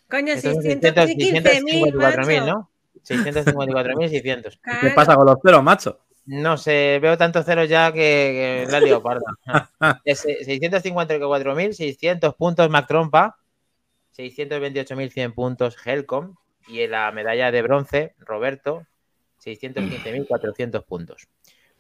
Coño, 0.09 0.35
Estos 0.35 0.53
son 0.53 0.63
615.000, 0.63 1.93
654.000, 1.93 1.95
macho. 1.95 2.47
¿no? 2.47 2.71
654.600. 3.05 4.61
¿Qué 4.83 4.91
pasa 4.91 5.17
con 5.17 5.25
los 5.25 5.39
ceros, 5.43 5.63
macho? 5.63 5.99
No 6.27 6.59
sé, 6.59 6.99
veo 7.01 7.17
tantos 7.17 7.47
ceros 7.47 7.71
ya 7.71 7.91
que, 7.91 8.67
que 8.67 8.71
la 8.71 8.81
lío 8.81 9.03
parda. 9.03 9.39
Es, 10.05 10.27
eh, 10.27 10.41
654.000, 10.47 11.73
600 11.73 12.35
puntos 12.35 12.69
Mac 12.69 12.87
Trompa, 12.87 13.39
628.100 14.15 15.35
puntos 15.35 15.75
Helcom 15.87 16.35
y 16.67 16.83
en 16.83 16.91
la 16.91 17.11
medalla 17.13 17.51
de 17.51 17.63
bronce 17.63 18.15
Roberto, 18.19 18.87
615.400 19.43 20.85
puntos. 20.85 21.29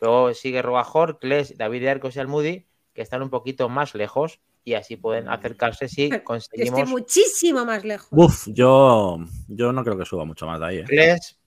Luego 0.00 0.32
sigue 0.32 0.62
Robajor, 0.62 1.18
Kles, 1.18 1.58
David 1.58 1.82
de 1.82 1.90
Arcos 1.90 2.16
y 2.16 2.20
Almudi, 2.20 2.67
que 2.98 3.02
están 3.02 3.22
un 3.22 3.30
poquito 3.30 3.68
más 3.68 3.94
lejos 3.94 4.40
y 4.64 4.74
así 4.74 4.96
pueden 4.96 5.28
acercarse 5.28 5.86
si 5.86 6.08
Yo 6.08 6.16
estoy 6.16 6.24
conseguimos. 6.24 6.88
muchísimo 6.88 7.64
más 7.64 7.84
lejos. 7.84 8.08
Uf, 8.10 8.48
yo, 8.48 9.18
yo 9.46 9.72
no 9.72 9.84
creo 9.84 9.96
que 9.96 10.04
suba 10.04 10.24
mucho 10.24 10.46
más 10.46 10.58
de 10.58 10.66
ahí, 10.66 10.78
¿eh? 10.78 10.84
Kles, 10.84 11.38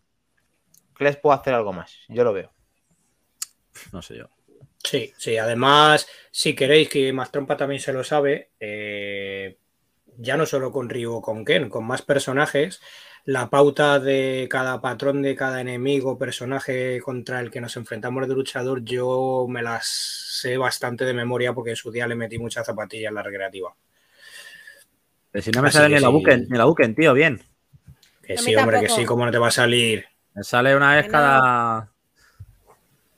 Kles 0.93 1.17
puede 1.17 1.37
hacer 1.37 1.53
algo 1.53 1.73
más, 1.73 1.93
yo 2.07 2.23
lo 2.23 2.31
veo. 2.31 2.53
No 3.91 4.01
sé 4.01 4.15
yo. 4.15 4.29
Sí, 4.81 5.11
sí, 5.17 5.37
además, 5.37 6.07
si 6.31 6.55
queréis, 6.55 6.87
que 6.87 7.11
Más 7.11 7.29
Trompa 7.33 7.57
también 7.57 7.81
se 7.81 7.91
lo 7.91 8.05
sabe, 8.05 8.51
eh, 8.57 9.57
ya 10.21 10.37
no 10.37 10.45
solo 10.45 10.71
con 10.71 10.89
Ryu 10.89 11.13
o 11.15 11.21
con 11.21 11.43
Ken, 11.45 11.69
con 11.69 11.85
más 11.85 12.01
personajes, 12.01 12.81
la 13.25 13.49
pauta 13.49 13.99
de 13.99 14.47
cada 14.49 14.81
patrón 14.81 15.21
de 15.21 15.35
cada 15.35 15.61
enemigo, 15.61 16.17
personaje 16.17 16.99
contra 17.01 17.39
el 17.39 17.51
que 17.51 17.61
nos 17.61 17.75
enfrentamos 17.77 18.27
de 18.27 18.33
luchador, 18.33 18.83
yo 18.83 19.45
me 19.49 19.61
las 19.61 19.85
sé 19.87 20.57
bastante 20.57 21.05
de 21.05 21.13
memoria 21.13 21.53
porque 21.53 21.71
en 21.71 21.75
su 21.75 21.91
día 21.91 22.07
le 22.07 22.15
metí 22.15 22.37
muchas 22.39 22.65
zapatillas 22.65 23.09
en 23.09 23.15
la 23.15 23.23
recreativa. 23.23 23.73
Pero 25.31 25.43
si 25.43 25.51
no 25.51 25.61
me 25.61 25.69
Así 25.69 25.77
sale 25.77 25.89
que 25.89 25.95
ni 25.95 26.01
la 26.01 26.07
sí. 26.07 26.13
buquen, 26.13 26.47
ni 26.49 26.57
la 26.57 26.65
buquen, 26.65 26.95
tío, 26.95 27.13
bien. 27.13 27.41
Que 28.23 28.37
sí, 28.37 28.55
hombre, 28.55 28.79
que 28.81 28.89
sí, 28.89 29.05
¿cómo 29.05 29.25
no 29.25 29.31
te 29.31 29.37
va 29.37 29.47
a 29.47 29.51
salir? 29.51 30.05
Me 30.33 30.43
sale 30.43 30.75
una 30.75 30.95
vez 30.95 31.07
cada. 31.07 31.89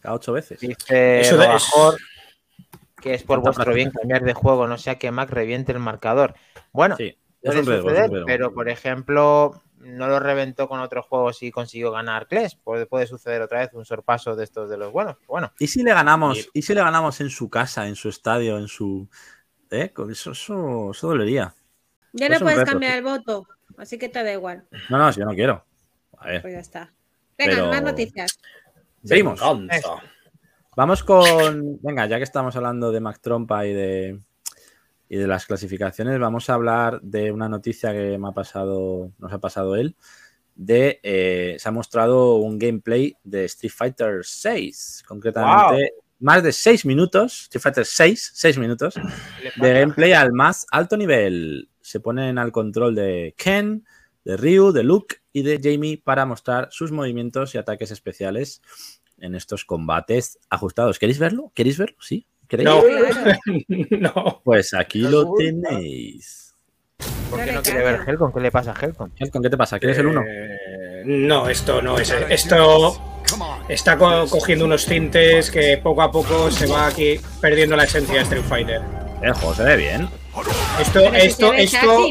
Cada 0.02 0.16
ocho 0.16 0.34
veces. 0.34 0.60
Dice 0.60 1.22
Eso 1.22 1.38
de- 1.38 1.46
Robajor 1.48 1.98
que 3.02 3.14
es 3.14 3.24
por 3.24 3.42
vuestro 3.42 3.74
bien 3.74 3.92
cambiar 3.92 4.24
de 4.24 4.34
juego, 4.34 4.66
no 4.66 4.78
sea 4.78 4.98
que 4.98 5.12
Mac 5.12 5.30
reviente 5.30 5.74
el 5.74 5.80
marcador. 5.80 6.36
Bueno, 6.74 6.96
Sí, 6.98 7.06
es 7.06 7.18
puede 7.42 7.60
un 7.62 7.66
riesgo, 7.68 7.90
es 7.90 7.94
suceder, 7.96 8.04
un 8.10 8.12
riesgo. 8.16 8.26
pero 8.28 8.54
por 8.54 8.68
ejemplo, 8.70 9.62
no 9.78 10.08
lo 10.08 10.20
reventó 10.20 10.68
con 10.68 10.80
otros 10.80 11.06
juegos 11.06 11.42
y 11.44 11.52
consiguió 11.52 11.92
ganar 11.92 12.28
Clash. 12.28 12.56
Puede, 12.64 12.86
puede 12.86 13.06
suceder 13.08 13.42
otra 13.42 13.60
vez 13.60 13.70
un 13.74 13.86
sorpaso 13.86 14.36
de 14.36 14.44
estos 14.44 14.70
de 14.70 14.78
los 14.78 14.92
buenos. 14.92 15.18
Bueno, 15.28 15.52
¿Y 15.60 15.68
si 15.68 15.84
le 15.84 15.94
ganamos? 15.94 16.38
Y- 16.40 16.60
¿Y 16.60 16.62
si 16.64 16.74
le 16.74 16.82
ganamos 16.82 17.22
en 17.22 17.30
su 17.30 17.50
casa, 17.50 17.88
en 17.88 17.96
su 17.96 18.10
estadio, 18.10 18.58
en 18.58 18.68
su. 18.68 19.08
¿Eh? 19.70 19.90
Con 19.92 20.12
Eso, 20.12 20.32
eso, 20.32 20.92
eso 20.92 21.08
dolería. 21.08 21.54
Ya 22.12 22.30
no 22.30 22.40
puedes 22.40 22.60
reto, 22.60 22.72
cambiar 22.72 22.92
sí. 22.94 22.98
el 23.00 23.04
voto, 23.04 23.48
así 23.78 23.98
que 23.98 24.08
te 24.10 24.24
da 24.24 24.32
igual. 24.32 24.68
No, 24.90 24.98
no, 25.00 25.12
si 25.12 25.20
yo 25.20 25.26
no 25.26 25.34
quiero. 25.34 25.66
A 26.20 26.28
ver. 26.28 26.42
Pues 26.44 26.54
ya 26.54 26.60
está. 26.60 26.94
Venga, 27.38 27.56
Pero- 27.56 27.68
más 27.70 27.82
noticias. 27.82 28.38
Seguimos. 29.04 29.42
Vamos 30.76 31.04
con. 31.04 31.80
Venga, 31.82 32.06
ya 32.08 32.18
que 32.18 32.24
estamos 32.24 32.56
hablando 32.56 32.92
de 32.92 33.00
Mac 33.00 33.20
Trompa 33.22 33.66
y 33.66 33.74
de. 33.74 34.20
Y 35.14 35.16
de 35.16 35.28
las 35.28 35.46
clasificaciones, 35.46 36.20
vamos 36.20 36.50
a 36.50 36.56
hablar 36.56 37.00
de 37.04 37.32
una 37.32 37.48
noticia 37.48 37.92
que 37.92 38.18
me 38.18 38.30
ha 38.30 38.32
pasado, 38.32 39.12
nos 39.20 39.32
ha 39.32 39.38
pasado 39.38 39.76
él. 39.76 39.96
De 40.56 41.00
eh, 41.04 41.56
se 41.60 41.70
ha 41.70 41.72
mostrado 41.72 42.38
un 42.38 42.58
gameplay 42.58 43.16
de 43.24 43.46
Street 43.46 43.72
Fighter 43.72 44.22
6, 44.24 45.04
concretamente 45.08 45.94
más 46.18 46.42
de 46.42 46.52
6 46.52 46.88
minutos, 46.88 47.44
Street 47.44 47.62
Fighter 47.62 47.86
6, 47.86 48.32
6 48.34 48.58
minutos 48.58 48.96
de 49.58 49.74
gameplay 49.82 50.14
al 50.14 50.34
más 50.34 50.66
alto 50.72 50.98
nivel. 50.98 51.70
Se 51.80 52.00
ponen 52.00 52.40
al 52.40 52.52
control 52.52 52.96
de 52.96 53.36
Ken, 53.38 53.86
de 54.26 54.36
Ryu, 54.36 54.72
de 54.72 54.82
Luke 54.82 55.18
y 55.32 55.44
de 55.44 55.60
Jamie 55.62 56.02
para 56.04 56.26
mostrar 56.26 56.70
sus 56.72 56.92
movimientos 56.92 57.54
y 57.54 57.60
ataques 57.60 57.92
especiales 57.92 58.64
en 59.20 59.36
estos 59.36 59.64
combates 59.64 60.40
ajustados. 60.50 60.98
¿Queréis 60.98 61.20
verlo? 61.20 61.52
¿Queréis 61.54 61.78
verlo? 61.78 61.98
¿Sí? 62.00 62.26
No. 62.58 62.82
No. 64.00 64.42
Pues 64.44 64.74
aquí 64.74 65.00
lo 65.00 65.26
gusta. 65.26 65.44
tenéis. 65.46 66.54
¿por 67.30 67.44
qué 67.44 67.52
no 67.52 67.62
quiere 67.64 67.84
ver 67.84 67.98
caña. 67.98 68.12
Helcom? 68.12 68.32
¿Qué 68.34 68.40
le 68.40 68.52
pasa 68.52 68.74
a 68.78 68.86
Helcom? 68.86 69.10
Helcon, 69.18 69.42
¿qué 69.42 69.50
te 69.50 69.58
pasa? 69.58 69.80
¿Quieres 69.80 69.98
el 69.98 70.08
1? 70.08 70.22
Eh, 70.28 71.04
no, 71.06 71.50
esto 71.50 71.82
no 71.82 71.98
es. 71.98 72.14
Esto 72.30 72.96
está 73.68 73.98
co- 73.98 74.28
cogiendo 74.30 74.66
unos 74.66 74.86
tintes 74.86 75.50
que 75.50 75.78
poco 75.82 76.02
a 76.04 76.12
poco 76.12 76.52
se 76.52 76.68
va 76.68 76.88
aquí 76.88 77.20
perdiendo 77.42 77.76
la 77.76 77.86
esencia 77.86 78.16
de 78.16 78.22
Street 78.22 78.44
Fighter. 78.48 78.82
El 79.22 79.34
juego 79.34 79.56
se 79.56 79.64
ve 79.64 79.78
bien. 79.78 80.08
Esto, 80.80 81.00
esto, 81.14 81.54
esto, 81.54 82.06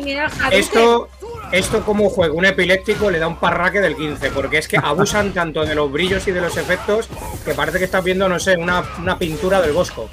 esto, 0.50 1.08
esto 1.52 1.84
como 1.84 2.08
juega 2.08 2.32
un 2.34 2.44
epiléptico 2.46 3.10
le 3.10 3.18
da 3.18 3.26
un 3.28 3.36
parraque 3.36 3.80
del 3.80 3.96
15, 3.96 4.30
porque 4.30 4.58
es 4.58 4.68
que 4.68 4.76
abusan 4.82 5.32
tanto 5.32 5.64
de 5.64 5.74
los 5.74 5.90
brillos 5.92 6.26
y 6.28 6.32
de 6.32 6.40
los 6.40 6.56
efectos 6.56 7.08
que 7.44 7.52
parece 7.54 7.78
que 7.78 7.84
estás 7.84 8.02
viendo, 8.02 8.28
no 8.28 8.38
sé, 8.40 8.56
una, 8.56 8.82
una 8.98 9.18
pintura 9.18 9.60
del 9.60 9.72
Bosco. 9.72 10.08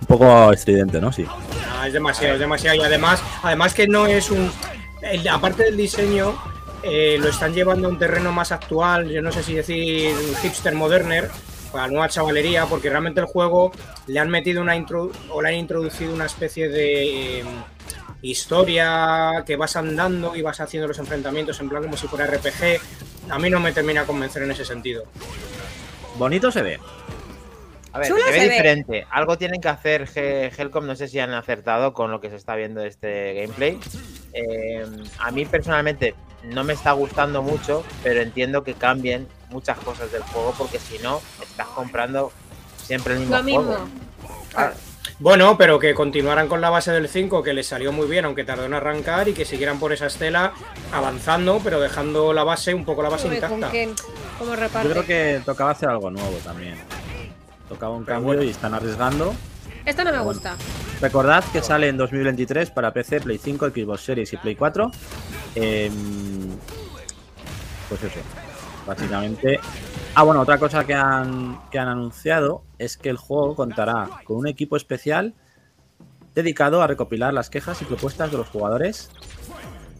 Un 0.00 0.06
poco 0.06 0.52
estridente, 0.52 1.00
¿no? 1.00 1.12
Sí. 1.12 1.24
Ah, 1.78 1.86
es 1.86 1.92
demasiado, 1.92 2.34
es 2.34 2.40
demasiado. 2.40 2.76
Y 2.76 2.82
además, 2.82 3.22
además 3.42 3.74
que 3.74 3.86
no 3.86 4.06
es 4.06 4.30
un. 4.30 4.50
el- 5.02 5.26
aparte 5.28 5.64
del 5.64 5.76
diseño, 5.76 6.34
eh, 6.82 7.16
lo 7.20 7.28
están 7.28 7.54
llevando 7.54 7.88
a 7.88 7.90
un 7.90 7.98
terreno 7.98 8.32
más 8.32 8.52
actual. 8.52 9.08
Yo 9.08 9.22
no 9.22 9.30
sé 9.32 9.42
si 9.42 9.54
decir 9.54 10.14
hipster 10.42 10.74
moderner 10.74 11.30
para 11.70 11.86
la 11.86 11.92
nueva 11.92 12.08
chavalería, 12.08 12.66
porque 12.66 12.90
realmente 12.90 13.20
el 13.20 13.26
juego 13.26 13.72
le 14.06 14.18
han 14.20 14.28
metido 14.28 14.60
una 14.60 14.76
intro 14.76 15.10
o 15.30 15.40
le 15.40 15.48
han 15.50 15.54
introducido 15.54 16.12
una 16.12 16.26
especie 16.26 16.68
de 16.68 17.38
eh, 17.40 17.44
historia 18.22 19.42
que 19.46 19.56
vas 19.56 19.76
andando 19.76 20.36
y 20.36 20.42
vas 20.42 20.60
haciendo 20.60 20.86
los 20.88 20.98
enfrentamientos 20.98 21.58
en 21.60 21.68
plan 21.68 21.82
como 21.82 21.96
si 21.96 22.06
fuera 22.08 22.26
RPG. 22.26 22.80
A 23.30 23.38
mí 23.38 23.48
no 23.50 23.60
me 23.60 23.72
termina 23.72 24.02
de 24.02 24.06
convencer 24.06 24.42
en 24.42 24.50
ese 24.50 24.64
sentido. 24.64 25.04
Bonito 26.16 26.50
se 26.50 26.62
ve. 26.62 26.78
A 27.92 27.98
ver, 27.98 28.06
se 28.06 28.12
ve 28.14 28.20
se 28.22 28.30
ve. 28.30 28.48
diferente. 28.48 29.06
Algo 29.10 29.36
tienen 29.36 29.60
que 29.60 29.68
hacer 29.68 30.08
Helcom. 30.14 30.86
No 30.86 30.96
sé 30.96 31.08
si 31.08 31.18
han 31.18 31.32
acertado 31.32 31.92
con 31.92 32.10
lo 32.10 32.20
que 32.20 32.30
se 32.30 32.36
está 32.36 32.56
viendo 32.56 32.80
de 32.80 32.88
este 32.88 33.34
gameplay. 33.34 33.78
Eh, 34.32 34.86
a 35.18 35.30
mí 35.30 35.44
personalmente 35.44 36.14
no 36.44 36.64
me 36.64 36.72
está 36.72 36.92
gustando 36.92 37.42
mucho, 37.42 37.84
pero 38.02 38.20
entiendo 38.20 38.64
que 38.64 38.74
cambien 38.74 39.28
muchas 39.50 39.78
cosas 39.78 40.10
del 40.10 40.22
juego 40.22 40.54
porque 40.56 40.78
si 40.78 40.98
no, 40.98 41.20
estás 41.42 41.66
comprando 41.68 42.32
siempre 42.82 43.14
el 43.14 43.20
mismo 43.20 43.36
Lo 43.36 43.42
mismo. 43.42 43.62
juego. 43.62 43.88
Claro. 44.52 44.74
Bueno, 45.18 45.56
pero 45.56 45.78
que 45.78 45.94
continuaran 45.94 46.48
con 46.48 46.60
la 46.60 46.70
base 46.70 46.90
del 46.90 47.08
5, 47.08 47.44
que 47.44 47.52
les 47.52 47.66
salió 47.66 47.92
muy 47.92 48.08
bien, 48.08 48.24
aunque 48.24 48.42
tardó 48.42 48.64
en 48.64 48.74
arrancar, 48.74 49.28
y 49.28 49.34
que 49.34 49.44
siguieran 49.44 49.78
por 49.78 49.92
esa 49.92 50.06
estela 50.06 50.52
avanzando, 50.92 51.60
pero 51.62 51.80
dejando 51.80 52.32
la 52.32 52.42
base, 52.42 52.74
un 52.74 52.84
poco 52.84 53.02
la 53.02 53.08
base 53.08 53.28
intacta. 53.28 53.70
Yo 54.82 54.90
creo 54.90 55.06
que 55.06 55.40
tocaba 55.44 55.70
hacer 55.70 55.88
algo 55.88 56.10
nuevo 56.10 56.36
también. 56.38 56.76
Tocaba 57.72 57.94
un 57.96 58.04
cambio 58.04 58.26
bueno. 58.28 58.42
y 58.42 58.50
están 58.50 58.74
arriesgando. 58.74 59.34
Esto 59.86 60.04
no 60.04 60.10
me 60.10 60.18
Bueno. 60.18 60.32
gusta. 60.34 60.56
Recordad 61.00 61.42
que 61.52 61.62
sale 61.62 61.88
en 61.88 61.96
2023 61.96 62.70
para 62.70 62.92
PC, 62.92 63.20
Play 63.22 63.38
5, 63.38 63.70
Xbox 63.70 64.00
Series 64.02 64.32
y 64.32 64.36
Play 64.36 64.54
4. 64.56 64.90
Em, 65.54 65.92
pues 67.88 68.02
eso, 68.04 68.20
básicamente. 68.86 69.58
Ah, 70.14 70.22
bueno, 70.22 70.40
otra 70.42 70.58
cosa 70.58 70.84
que 70.84 70.94
han, 70.94 71.58
que 71.70 71.78
han 71.78 71.88
anunciado 71.88 72.62
es 72.78 72.96
que 72.96 73.08
el 73.08 73.16
juego 73.16 73.54
contará 73.56 74.08
con 74.24 74.36
un 74.36 74.46
equipo 74.46 74.76
especial 74.76 75.34
dedicado 76.34 76.82
a 76.82 76.86
recopilar 76.86 77.32
las 77.32 77.48
quejas 77.50 77.80
y 77.82 77.84
propuestas 77.86 78.30
de 78.30 78.36
los 78.38 78.48
jugadores 78.48 79.10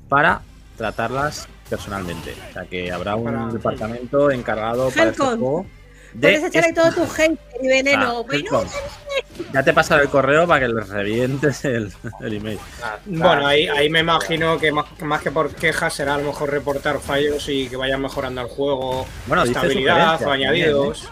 para 0.09 0.43
tratarlas 0.77 1.49
personalmente. 1.69 2.35
O 2.51 2.53
sea 2.53 2.65
que 2.67 2.93
habrá 2.93 3.17
un 3.17 3.53
departamento 3.53 4.31
encargado 4.31 4.91
para 4.91 5.11
este 5.11 5.23
juego. 5.25 5.67
De 6.15 6.21
Puedes 6.21 6.45
echar 6.45 6.65
ahí 6.65 6.71
esto. 6.71 6.83
todo 6.83 6.93
tu 7.07 7.13
hate 7.23 7.39
y 7.63 7.69
veneno. 7.69 8.19
Ah, 8.19 8.23
bueno. 8.27 8.65
Ya 9.53 9.63
te 9.63 9.73
pasaré 9.73 10.03
el 10.05 10.09
correo 10.09 10.47
para 10.47 10.67
que 10.67 10.73
les 10.73 10.89
revientes 10.89 11.65
el, 11.65 11.93
el 12.21 12.33
email. 12.35 12.59
Ah, 12.83 12.97
Bueno, 13.07 13.47
ah, 13.47 13.51
ahí, 13.51 13.67
ahí 13.69 13.89
me 13.91 14.01
imagino 14.01 14.59
que 14.59 14.73
más, 14.73 14.87
que 14.99 15.05
más 15.05 15.21
que 15.23 15.31
por 15.31 15.55
quejas 15.55 15.93
será 15.95 16.15
a 16.15 16.19
lo 16.19 16.25
mejor 16.25 16.51
reportar 16.51 16.99
fallos 17.01 17.49
y 17.49 17.69
que 17.69 17.77
vayan 17.77 18.01
mejorando 18.01 18.41
el 18.43 18.47
juego, 18.49 19.07
Bueno, 19.27 19.43
dice 19.45 19.53
estabilidad 19.59 20.19
sugerencias 20.19 20.29
o 20.29 20.33
añadidos. 20.33 21.09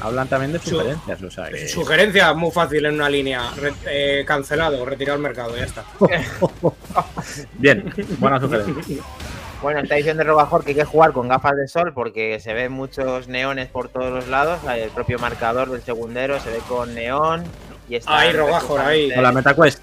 Hablan 0.00 0.28
también 0.28 0.52
de 0.52 0.58
Su- 0.58 0.70
sugerencias, 0.70 1.22
o 1.22 1.30
sea 1.30 1.48
que- 1.48 1.68
Sugerencia 1.68 2.32
muy 2.34 2.50
fácil 2.50 2.84
en 2.84 2.94
una 2.94 3.08
línea. 3.08 3.50
Re- 3.56 3.72
eh, 3.86 4.24
cancelado, 4.26 4.84
retirado 4.84 5.16
al 5.16 5.22
mercado, 5.22 5.56
ya 5.56 5.64
está. 5.64 5.84
Bien, 7.54 7.92
buena 8.18 8.38
sugerencia. 8.40 8.96
Bueno, 9.66 9.80
está 9.80 9.96
diciendo 9.96 10.22
Robajor 10.22 10.62
que 10.62 10.70
hay 10.70 10.76
que 10.76 10.84
jugar 10.84 11.10
con 11.10 11.26
gafas 11.26 11.56
de 11.56 11.66
sol 11.66 11.92
porque 11.92 12.38
se 12.38 12.54
ven 12.54 12.70
muchos 12.70 13.26
neones 13.26 13.66
por 13.66 13.88
todos 13.88 14.12
los 14.12 14.28
lados. 14.28 14.60
El 14.72 14.90
propio 14.90 15.18
marcador 15.18 15.68
del 15.72 15.82
segundero 15.82 16.38
se 16.38 16.52
ve 16.52 16.58
con 16.68 16.94
neón. 16.94 17.42
Y 17.88 17.96
está 17.96 18.16
Ahí, 18.16 18.32
Robajor, 18.32 18.80
ahí. 18.80 19.12
Con 19.12 19.24
la 19.24 19.32
MetaQuest. 19.32 19.82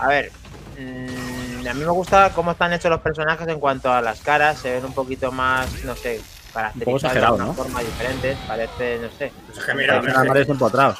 A 0.00 0.08
ver, 0.08 0.32
mm, 0.76 1.64
a 1.68 1.74
mí 1.74 1.84
me 1.84 1.92
gusta 1.92 2.32
cómo 2.34 2.50
están 2.50 2.72
hechos 2.72 2.90
los 2.90 3.00
personajes 3.02 3.46
en 3.46 3.60
cuanto 3.60 3.92
a 3.92 4.02
las 4.02 4.20
caras. 4.20 4.58
Se 4.58 4.72
ven 4.72 4.84
un 4.84 4.94
poquito 4.94 5.30
más, 5.30 5.84
no 5.84 5.94
sé, 5.94 6.20
caracterizados 6.52 7.02
de 7.02 7.06
exagerado, 7.06 7.34
una 7.36 7.44
¿no? 7.44 7.54
forma 7.54 7.82
diferente. 7.82 8.36
Parece, 8.48 8.98
no 8.98 9.10
sé. 9.16 9.30
Pues 9.46 9.58
es 9.58 9.64
que 9.64 9.74
mira, 9.74 10.02
empotrados. 10.48 10.98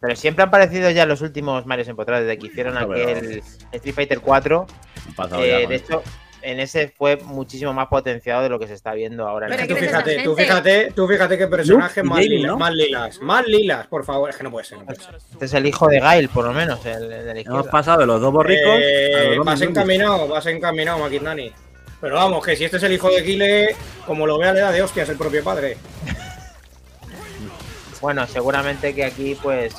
Pero 0.00 0.16
siempre 0.16 0.42
han 0.42 0.50
parecido 0.50 0.90
ya 0.90 1.06
los 1.06 1.20
últimos 1.20 1.64
Marios 1.64 1.86
Empotrados 1.86 2.26
desde 2.26 2.36
que 2.40 2.48
hicieron 2.48 2.74
No, 2.74 2.80
aquel 2.80 3.40
Street 3.70 3.94
Fighter 3.94 4.18
4. 4.18 4.66
Eh, 5.38 5.66
de 5.68 5.74
hecho, 5.74 6.02
en 6.42 6.58
ese 6.60 6.88
fue 6.88 7.16
muchísimo 7.18 7.72
más 7.72 7.86
potenciado 7.88 8.42
de 8.42 8.48
lo 8.48 8.58
que 8.58 8.66
se 8.66 8.74
está 8.74 8.94
viendo 8.94 9.28
ahora. 9.28 9.46
en 9.46 9.52
Pero 9.52 9.62
el 9.62 9.68
tú 9.68 9.74
¿qué 9.74 9.80
juego. 9.88 9.98
dices 9.98 10.14
fíjate, 10.14 10.24
tú 10.24 10.36
fíjate, 10.36 10.92
tú 10.94 11.08
fíjate 11.08 11.38
qué 11.38 11.46
personaje 11.46 12.02
más, 12.02 12.18
lilas, 12.20 12.50
¿no? 12.50 12.58
más 12.58 12.72
lilas, 12.74 13.20
más 13.20 13.46
lilas, 13.46 13.86
por 13.86 14.04
favor, 14.04 14.30
es 14.30 14.36
que 14.36 14.42
no 14.44 14.50
puede 14.50 14.64
ser. 14.64 14.78
no 14.78 14.86
puede 14.86 14.98
ser. 15.00 15.14
Este 15.32 15.44
es 15.44 15.54
el 15.54 15.66
hijo 15.66 15.86
de 15.88 16.00
Gail, 16.00 16.28
por 16.28 16.44
lo 16.44 16.52
menos, 16.52 16.84
el, 16.86 17.12
el 17.12 17.24
de 17.26 17.34
la 17.34 17.40
Hemos 17.40 17.68
pasado 17.68 18.00
de 18.00 18.06
los 18.06 18.20
dos 18.20 18.32
borricos 18.32 18.76
Eh, 18.80 19.38
vas 19.44 19.60
encaminado, 19.60 20.26
vas 20.28 20.46
encaminado, 20.46 20.98
Maquindani. 20.98 21.52
Pero 22.00 22.16
vamos, 22.16 22.44
que 22.44 22.56
si 22.56 22.64
este 22.64 22.78
es 22.78 22.82
el 22.82 22.92
hijo 22.92 23.08
de 23.10 23.22
Kile, 23.22 23.76
como 24.04 24.26
lo 24.26 24.36
vea 24.36 24.52
le 24.52 24.60
da 24.60 24.72
de 24.72 24.82
hostias 24.82 25.08
el 25.08 25.16
propio 25.16 25.44
padre. 25.44 25.76
Bueno, 28.00 28.26
seguramente 28.26 28.92
que 28.94 29.04
aquí 29.04 29.36
pues 29.40 29.72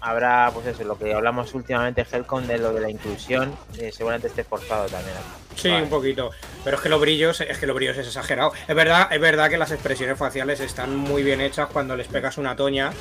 habrá, 0.00 0.50
pues 0.52 0.66
eso, 0.66 0.84
lo 0.84 0.98
que 0.98 1.12
hablamos 1.12 1.54
últimamente, 1.54 2.06
Helcon, 2.10 2.46
de 2.46 2.58
lo 2.58 2.72
de 2.72 2.80
la 2.80 2.90
inclusión, 2.90 3.54
eh, 3.78 3.90
seguramente 3.92 4.28
esté 4.28 4.44
forzado 4.44 4.86
también 4.86 5.16
aquí. 5.16 5.60
Sí, 5.60 5.68
Vale. 5.68 5.84
un 5.84 5.90
poquito. 5.90 6.30
Pero 6.64 6.76
es 6.76 6.82
que 6.82 6.88
los 6.88 7.00
brillos, 7.00 7.40
es 7.40 7.58
que 7.58 7.66
los 7.66 7.76
brillos 7.76 7.96
es 7.98 8.06
exagerado. 8.06 8.52
Es 8.66 8.74
verdad, 8.74 9.08
es 9.10 9.20
verdad 9.20 9.50
que 9.50 9.58
las 9.58 9.70
expresiones 9.72 10.18
faciales 10.18 10.60
están 10.60 10.96
muy 10.96 11.22
bien 11.22 11.40
hechas 11.40 11.68
cuando 11.72 11.96
les 11.96 12.06
pegas 12.08 12.38
una 12.38 12.56
toña. 12.56 12.92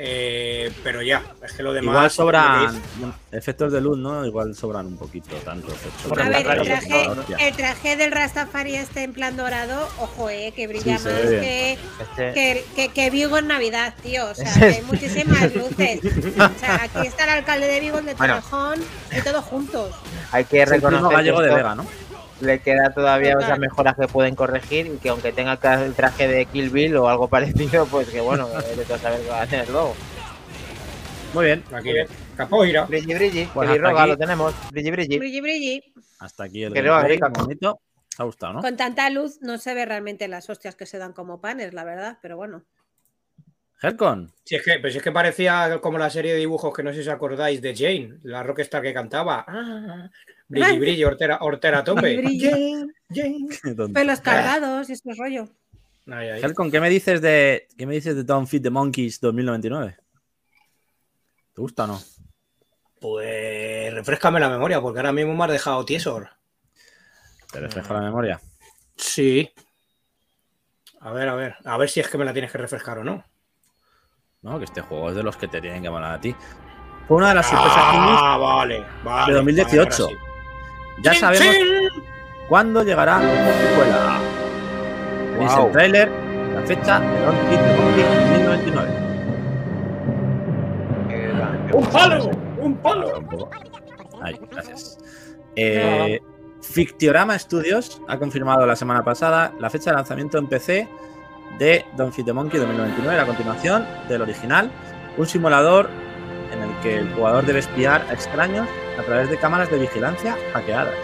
Eh, 0.00 0.70
pero 0.84 1.02
ya, 1.02 1.24
es 1.44 1.52
que 1.54 1.62
lo 1.64 1.72
demás. 1.72 1.92
Igual 1.92 2.10
sobran 2.12 2.82
efectos 3.32 3.72
de 3.72 3.80
luz, 3.80 3.98
¿no? 3.98 4.24
Igual 4.24 4.54
sobran 4.54 4.86
un 4.86 4.96
poquito, 4.96 5.34
tanto 5.44 5.72
efectos. 5.72 6.12
A 6.12 6.28
ver, 6.28 6.46
el 6.46 6.62
traje, 6.62 7.08
el 7.48 7.56
traje 7.56 7.96
del 7.96 8.12
Rastafari 8.12 8.76
este 8.76 9.02
en 9.02 9.12
plan 9.12 9.36
dorado, 9.36 9.88
ojo, 9.98 10.30
eh, 10.30 10.52
que 10.54 10.68
brilla 10.68 10.98
Sí, 10.98 11.04
más 11.04 11.12
que, 11.14 11.72
Este- 11.72 12.32
que, 12.32 12.64
que, 12.76 12.88
que 12.90 13.10
Vigo 13.10 13.38
en 13.38 13.48
Navidad, 13.48 13.94
tío. 14.00 14.26
O 14.26 14.34
sea, 14.36 14.52
que 14.58 14.64
hay 14.66 14.82
muchísimas 14.82 15.52
luces. 15.54 16.00
O 16.04 16.58
sea, 16.60 16.82
aquí 16.84 17.06
está 17.06 17.24
el 17.24 17.30
alcalde 17.30 17.66
de 17.66 17.80
Vigo, 17.80 17.98
el 17.98 18.06
de 18.06 18.14
Bueno. 18.14 18.34
Torrejón, 18.36 18.78
y 19.16 19.20
todos 19.22 19.44
juntos. 19.46 19.94
hay 20.30 20.44
que 20.44 20.62
Es 20.62 20.70
el 20.70 20.80
primo 20.80 20.90
reconocer 20.90 21.08
que 21.10 21.14
gallego 21.16 21.40
de 21.42 21.54
Vega, 21.54 21.74
¿no? 21.74 21.84
Le 22.40 22.60
queda 22.60 22.90
todavía 22.92 23.32
Total. 23.32 23.46
esas 23.46 23.58
mejoras 23.58 23.96
que 23.96 24.08
pueden 24.08 24.34
corregir 24.34 24.86
y 24.86 24.96
que 24.98 25.08
aunque 25.08 25.32
tenga 25.32 25.58
el 25.84 25.94
traje 25.94 26.28
de 26.28 26.46
Kill 26.46 26.70
Bill 26.70 26.96
o 26.96 27.08
algo 27.08 27.28
parecido, 27.28 27.86
pues 27.86 28.08
que 28.08 28.20
bueno, 28.20 28.48
de 28.48 28.84
todo 28.84 28.98
saber 28.98 29.20
qué 29.20 29.28
va 29.28 29.40
a 29.40 29.42
hacer 29.42 29.68
luego. 29.68 29.94
Muy 31.34 31.44
bien. 31.46 31.64
Aquí, 31.72 31.92
capoeira. 32.36 32.84
Brilli, 32.86 33.14
brilli, 33.14 33.44
Pues 33.52 33.80
roga 33.80 34.02
aquí. 34.02 34.10
lo 34.10 34.16
tenemos. 34.16 34.54
Brilli, 34.70 34.90
brilli. 34.90 35.18
Brilli, 35.18 35.40
brilli. 35.40 35.94
Hasta 36.20 36.44
aquí 36.44 36.62
el 36.64 36.72
bonito. 36.72 37.80
¿Te 38.16 38.22
ha 38.22 38.24
gustado, 38.24 38.54
no? 38.54 38.60
Con 38.62 38.76
tanta 38.76 39.08
luz 39.10 39.38
no 39.42 39.58
se 39.58 39.74
ve 39.74 39.84
realmente 39.84 40.26
las 40.26 40.48
hostias 40.50 40.74
que 40.74 40.86
se 40.86 40.98
dan 40.98 41.12
como 41.12 41.40
panes, 41.40 41.72
la 41.72 41.84
verdad, 41.84 42.18
pero 42.20 42.36
bueno. 42.36 42.64
Helcon. 43.80 44.32
Si 44.42 44.56
es, 44.56 44.64
que, 44.64 44.78
pues 44.80 44.96
es 44.96 45.02
que 45.02 45.12
parecía 45.12 45.78
como 45.80 45.98
la 45.98 46.10
serie 46.10 46.32
de 46.32 46.38
dibujos 46.38 46.74
que 46.74 46.82
no 46.82 46.90
sé 46.90 47.02
si 47.02 47.08
os 47.08 47.14
acordáis 47.14 47.62
de 47.62 47.76
Jane, 47.76 48.18
la 48.24 48.42
rockstar 48.42 48.82
que 48.82 48.92
cantaba. 48.92 49.44
Ah, 49.46 50.10
brilli, 50.48 50.78
brilli, 50.80 51.04
hortera, 51.04 51.38
hortera 51.40 51.78
a 51.78 51.84
tope. 51.84 52.20
Pelos 53.94 54.20
cargados 54.20 54.88
y 54.88 54.92
estos 54.92 55.16
rollo. 55.16 55.48
Ahí, 56.10 56.28
ahí. 56.30 56.40
Helcon, 56.42 56.70
¿qué 56.70 56.80
me 56.80 56.88
dices 56.88 57.20
de 57.20 57.68
qué 57.76 57.86
me 57.86 57.94
dices 57.94 58.16
de 58.16 58.24
Don't 58.24 58.48
Feed 58.48 58.62
the 58.62 58.70
Monkeys 58.70 59.20
2099? 59.20 59.96
¿Te 61.54 61.60
gusta 61.60 61.84
o 61.84 61.86
no? 61.88 62.00
Pues 63.00 63.92
refrescame 63.94 64.40
la 64.40 64.48
memoria, 64.48 64.80
porque 64.80 64.98
ahora 65.00 65.12
mismo 65.12 65.34
me 65.34 65.44
has 65.44 65.50
dejado 65.52 65.84
tieso. 65.84 66.20
¿Te 67.52 67.60
refleja 67.60 67.94
la 67.94 68.00
memoria? 68.00 68.40
Sí. 68.96 69.50
A 71.00 71.12
ver, 71.12 71.28
a 71.28 71.34
ver. 71.34 71.54
A 71.64 71.76
ver 71.76 71.88
si 71.88 72.00
es 72.00 72.08
que 72.08 72.18
me 72.18 72.24
la 72.24 72.32
tienes 72.32 72.50
que 72.50 72.58
refrescar 72.58 72.98
o 72.98 73.04
no. 73.04 73.24
No, 74.42 74.58
que 74.58 74.64
este 74.64 74.80
juego 74.80 75.10
es 75.10 75.16
de 75.16 75.22
los 75.22 75.36
que 75.36 75.48
te 75.48 75.60
tienen 75.60 75.82
que 75.82 75.90
molar 75.90 76.14
a 76.14 76.20
ti. 76.20 76.34
Fue 77.06 77.16
una 77.18 77.28
de 77.30 77.34
las 77.36 77.46
sorpresas 77.48 77.94
indies 77.94 78.18
Ah, 78.20 78.36
vale, 78.38 78.84
vale. 79.04 79.32
de 79.32 79.36
2018. 79.36 80.04
vale, 80.06 80.18
ahora 80.18 80.27
Ya 81.02 81.14
sabemos 81.14 81.46
¡Chin! 81.46 82.02
cuándo 82.48 82.82
llegará 82.82 83.20
la 83.20 83.52
secuela. 83.52 84.18
Guau. 85.36 85.66
el 85.66 85.72
tráiler, 85.72 86.10
la 86.54 86.62
fecha 86.62 87.00
de 87.00 87.20
Don't 87.20 87.48
Feed 87.48 87.60
the 87.60 87.76
Monkeys 87.76 88.06
2099. 88.66 89.08
¡Un 91.72 91.86
palo! 91.86 92.30
¡Un 92.58 92.76
palo! 92.76 93.50
Ahí, 94.22 94.36
gracias. 94.50 94.98
Eh, 95.54 96.20
Fictiorama 96.62 97.38
Studios 97.38 98.02
ha 98.08 98.18
confirmado 98.18 98.66
la 98.66 98.74
semana 98.74 99.04
pasada 99.04 99.52
la 99.60 99.70
fecha 99.70 99.90
de 99.90 99.96
lanzamiento 99.96 100.38
en 100.38 100.48
PC 100.48 100.88
de 101.58 101.84
Don't 101.96 102.12
Feed 102.12 102.24
the 102.24 102.32
Monkey 102.32 102.58
2099, 102.58 103.16
la 103.16 103.26
continuación 103.26 103.86
del 104.08 104.22
original, 104.22 104.70
un 105.16 105.26
simulador 105.26 105.88
en 106.52 106.62
el 106.62 106.70
que 106.82 106.98
el 106.98 107.12
jugador 107.14 107.46
debe 107.46 107.60
espiar 107.60 108.04
a 108.08 108.12
extraños 108.12 108.68
a 108.98 109.02
través 109.02 109.30
de 109.30 109.38
cámaras 109.38 109.70
de 109.70 109.78
vigilancia 109.78 110.36
hackeadas. 110.52 110.94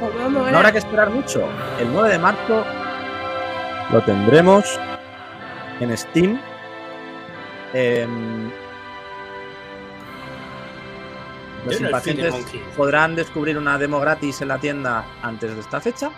Como 0.00 0.10
No 0.18 0.30
mola. 0.30 0.56
habrá 0.58 0.72
que 0.72 0.78
esperar 0.78 1.10
mucho. 1.10 1.48
El 1.80 1.92
9 1.92 2.10
de 2.10 2.18
marzo 2.18 2.64
lo 3.92 4.02
tendremos 4.02 4.78
en 5.80 5.96
Steam. 5.96 6.40
Em, 7.72 8.50
los 11.66 11.80
no 11.80 11.86
impacientes 11.86 12.34
podrán 12.76 13.14
descubrir 13.16 13.56
una 13.56 13.78
demo 13.78 13.98
gratis 14.00 14.40
en 14.42 14.48
la 14.48 14.58
tienda 14.58 15.04
antes 15.22 15.54
de 15.54 15.60
esta 15.60 15.80
fecha. 15.80 16.10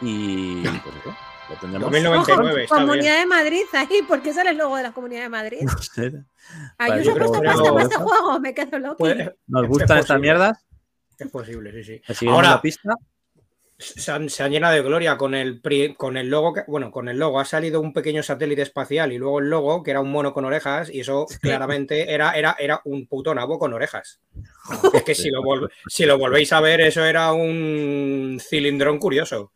Y 0.00 0.62
pues 0.62 0.94
eso, 1.00 1.16
lo 1.48 1.56
tendremos. 1.56 1.90
2099, 1.92 2.64
Ojo, 2.64 2.74
Comunidad 2.74 3.02
bien. 3.02 3.20
de 3.20 3.26
Madrid, 3.26 3.62
ahí, 3.72 4.02
¿por 4.06 4.22
qué 4.22 4.32
sale 4.32 4.50
el 4.50 4.56
logo 4.58 4.76
de 4.76 4.82
la 4.82 4.92
Comunidad 4.92 5.22
de 5.22 5.28
Madrid? 5.28 5.58
No 5.66 5.78
sé, 5.78 6.12
Ayuso 6.78 7.18
no. 7.18 7.32
para 7.32 7.82
este 7.82 7.96
juego, 7.96 8.38
me 8.40 8.54
quedo 8.54 8.78
loco. 8.78 8.96
Pues, 8.98 9.16
Nos 9.48 9.62
Es 9.64 9.68
gustan 9.68 9.98
estas 9.98 10.16
posible. 10.16 10.20
mierdas. 10.20 10.66
es 11.18 11.30
posible, 11.30 11.82
sí, 11.84 12.00
sí. 12.14 12.28
Ahora- 12.28 12.50
la 12.50 12.62
pista. 12.62 12.94
se 13.78 14.10
han, 14.12 14.30
se 14.30 14.42
han 14.42 14.52
llenado 14.52 14.74
de 14.74 14.80
gloria 14.82 15.18
con 15.18 15.34
el, 15.34 15.60
pri- 15.60 15.94
con 15.96 16.16
el 16.16 16.30
logo. 16.30 16.54
que- 16.54 16.64
bueno, 16.66 16.90
con 16.90 17.08
el 17.08 17.18
logo 17.18 17.40
ha 17.40 17.44
salido 17.44 17.80
un 17.80 17.92
pequeño 17.92 18.22
satélite 18.22 18.62
espacial 18.62 19.12
y 19.12 19.18
luego 19.18 19.38
el 19.40 19.50
logo, 19.50 19.82
que 19.82 19.90
era 19.90 20.00
un 20.00 20.10
mono 20.10 20.32
con 20.32 20.44
orejas, 20.46 20.88
y 20.88 21.00
eso 21.00 21.26
claramente 21.42 22.12
era, 22.14 22.32
era, 22.32 22.56
era 22.58 22.80
un 22.84 23.06
puto 23.06 23.34
nabo 23.34 23.58
con 23.58 23.74
orejas. 23.74 24.20
Es 24.94 25.02
que 25.02 25.14
si 25.14 25.30
lo, 25.30 25.42
vol- 25.42 25.68
si 25.88 26.06
lo 26.06 26.16
volvéis 26.18 26.52
a 26.52 26.60
ver, 26.60 26.80
eso 26.80 27.04
era 27.04 27.32
un 27.32 28.38
cilindrón 28.40 28.98
curioso. 28.98 29.52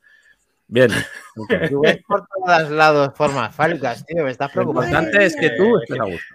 Bien. 0.71 0.91
Tú 1.69 1.81
ves 1.81 1.99
por 2.07 2.25
todos 2.29 2.71
lados 2.71 3.13
formas 3.17 3.53
fálicas, 3.55 4.07
tío, 4.07 4.23
me 4.23 4.31
estás 4.31 4.51
Lo 4.51 4.63
preocupando. 4.63 4.89
importante 4.89 5.27
es 5.27 5.37
que 5.37 5.51
tú 5.51 5.77
estés 5.81 5.99
a 5.99 6.05
gusto. 6.05 6.35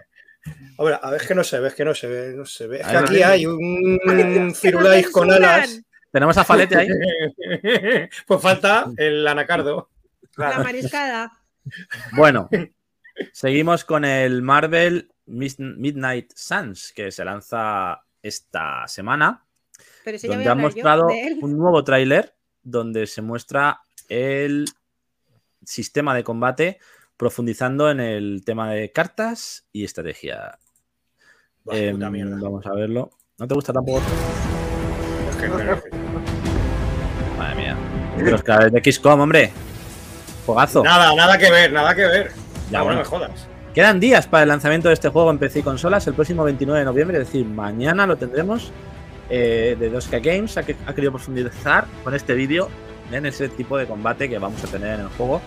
A 0.78 0.84
ver, 0.84 1.00
a 1.02 1.10
ver, 1.10 1.22
es 1.22 1.26
que 1.26 1.34
no 1.34 1.42
se 1.42 1.58
ve, 1.58 1.68
es 1.68 1.74
que 1.74 1.84
no 1.86 1.94
se 1.94 2.06
ve, 2.06 2.34
no 2.36 2.44
se 2.44 2.66
ve. 2.66 2.80
Es 2.80 2.86
que 2.86 2.96
aquí 2.96 3.22
hay 3.22 3.46
un 3.46 4.54
firulais 4.54 5.08
con 5.10 5.32
alas. 5.32 5.80
Tenemos 6.12 6.36
a 6.36 6.44
Falete 6.44 6.76
ahí. 6.76 6.88
pues 8.26 8.42
falta 8.42 8.90
el 8.96 9.26
anacardo. 9.26 9.88
La 10.36 10.58
mariscada. 10.58 11.32
Bueno, 12.12 12.48
seguimos 13.32 13.84
con 13.84 14.04
el 14.04 14.42
Marvel 14.42 15.10
Midnight 15.26 16.32
Suns, 16.34 16.92
que 16.94 17.10
se 17.10 17.24
lanza 17.24 18.02
esta 18.22 18.86
semana, 18.86 19.44
Pero 20.04 20.18
si 20.18 20.28
donde 20.28 20.48
han 20.48 20.60
mostrado 20.60 21.08
un 21.40 21.56
nuevo 21.56 21.82
tráiler 21.82 22.34
donde 22.62 23.06
se 23.06 23.22
muestra 23.22 23.80
el 24.08 24.66
sistema 25.64 26.14
de 26.14 26.24
combate 26.24 26.78
profundizando 27.16 27.90
en 27.90 28.00
el 28.00 28.42
tema 28.44 28.70
de 28.70 28.92
cartas 28.92 29.66
y 29.72 29.84
estrategia. 29.84 30.58
Buah, 31.64 31.76
Em, 31.76 31.94
puta 31.96 32.10
mierda. 32.10 32.36
vamos 32.40 32.66
a 32.66 32.72
verlo. 32.74 33.10
¿No 33.38 33.48
te 33.48 33.54
gusta 33.54 33.72
tampoco? 33.72 34.02
Es 35.30 35.36
que 35.36 35.48
Madre 37.38 37.54
mía. 37.56 37.76
Los 38.18 38.42
creadores 38.42 38.72
de 38.72 38.92
XCOM, 38.92 39.20
hombre. 39.20 39.50
Juegazo. 40.46 40.82
Nada, 40.82 41.14
nada 41.14 41.36
que 41.38 41.50
ver, 41.50 41.72
nada 41.72 41.94
que 41.94 42.06
ver. 42.06 42.30
Ya, 42.70 42.78
no, 42.78 42.84
bueno. 42.84 42.98
no 43.00 43.04
me 43.04 43.08
jodas. 43.08 43.48
Quedan 43.74 44.00
días 44.00 44.26
para 44.26 44.44
el 44.44 44.48
lanzamiento 44.48 44.88
de 44.88 44.94
este 44.94 45.08
juego 45.10 45.30
en 45.30 45.38
PC 45.38 45.58
y 45.58 45.62
consolas 45.62 46.06
el 46.06 46.14
próximo 46.14 46.44
29 46.44 46.78
de 46.80 46.84
noviembre, 46.86 47.18
es 47.18 47.26
decir, 47.26 47.44
mañana 47.46 48.06
lo 48.06 48.16
tendremos. 48.16 48.72
Eh, 49.28 49.76
de 49.78 49.90
2K 49.90 50.20
Games 50.22 50.56
ha, 50.56 50.62
que- 50.64 50.76
ha 50.86 50.94
querido 50.94 51.10
profundizar 51.12 51.84
con 52.04 52.14
este 52.14 52.34
vídeo 52.34 52.68
en 53.10 53.26
ese 53.26 53.48
tipo 53.48 53.78
de 53.78 53.86
combate 53.86 54.28
que 54.28 54.38
vamos 54.38 54.62
a 54.64 54.66
tener 54.66 54.94
en 54.94 55.00
el 55.06 55.08
juego. 55.08 55.40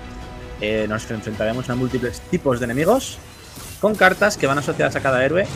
Eh, 0.61 0.85
nos 0.89 1.09
enfrentaremos 1.09 1.69
a 1.69 1.75
múltiples 1.75 2.19
tipos 2.21 2.59
de 2.59 2.65
enemigos 2.65 3.17
con 3.79 3.95
cartas 3.95 4.37
que 4.37 4.45
van 4.45 4.57
asociadas 4.57 4.95
a 4.95 5.01
cada 5.01 5.23
héroe, 5.23 5.47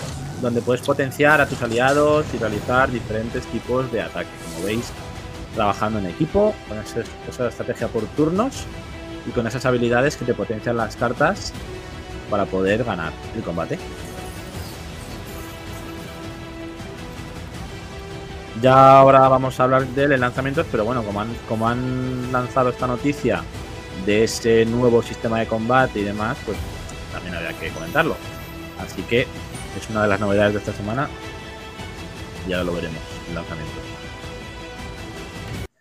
donde 0.41 0.61
puedes 0.61 0.81
potenciar 0.81 1.41
a 1.41 1.47
tus 1.47 1.61
aliados 1.61 2.25
y 2.33 2.37
realizar 2.37 2.89
diferentes 2.89 3.45
tipos 3.47 3.91
de 3.91 4.01
ataque. 4.01 4.29
Como 4.53 4.65
veis, 4.65 4.91
trabajando 5.55 5.99
en 5.99 6.07
equipo, 6.07 6.53
con 6.67 6.77
esa 6.77 7.47
estrategia 7.47 7.87
por 7.87 8.03
turnos 8.15 8.65
y 9.27 9.31
con 9.31 9.45
esas 9.45 9.65
habilidades 9.65 10.15
que 10.15 10.25
te 10.25 10.33
potencian 10.33 10.77
las 10.77 10.95
cartas 10.95 11.53
para 12.29 12.45
poder 12.45 12.83
ganar 12.83 13.11
el 13.35 13.43
combate. 13.43 13.77
Ya 18.63 18.97
ahora 18.99 19.27
vamos 19.27 19.59
a 19.59 19.63
hablar 19.65 19.85
de 19.87 20.17
lanzamientos, 20.17 20.65
pero 20.71 20.85
bueno, 20.85 21.03
como 21.03 21.19
han, 21.19 21.33
como 21.49 21.67
han 21.67 22.31
lanzado 22.31 22.69
esta 22.69 22.87
noticia 22.87 23.43
de 24.05 24.23
ese 24.23 24.65
nuevo 24.65 25.03
sistema 25.03 25.39
de 25.41 25.47
combate 25.47 25.99
y 25.99 26.03
demás, 26.03 26.37
pues 26.45 26.57
también 27.11 27.35
había 27.35 27.51
que 27.59 27.69
comentarlo. 27.71 28.15
Así 28.79 29.01
que 29.03 29.21
es 29.77 29.89
una 29.89 30.03
de 30.03 30.07
las 30.07 30.19
novedades 30.19 30.53
de 30.53 30.59
esta 30.59 30.71
semana 30.71 31.09
y 32.47 32.53
ahora 32.53 32.63
lo 32.63 32.73
veremos, 32.73 33.01
el 33.27 33.35
lanzamiento. 33.35 33.73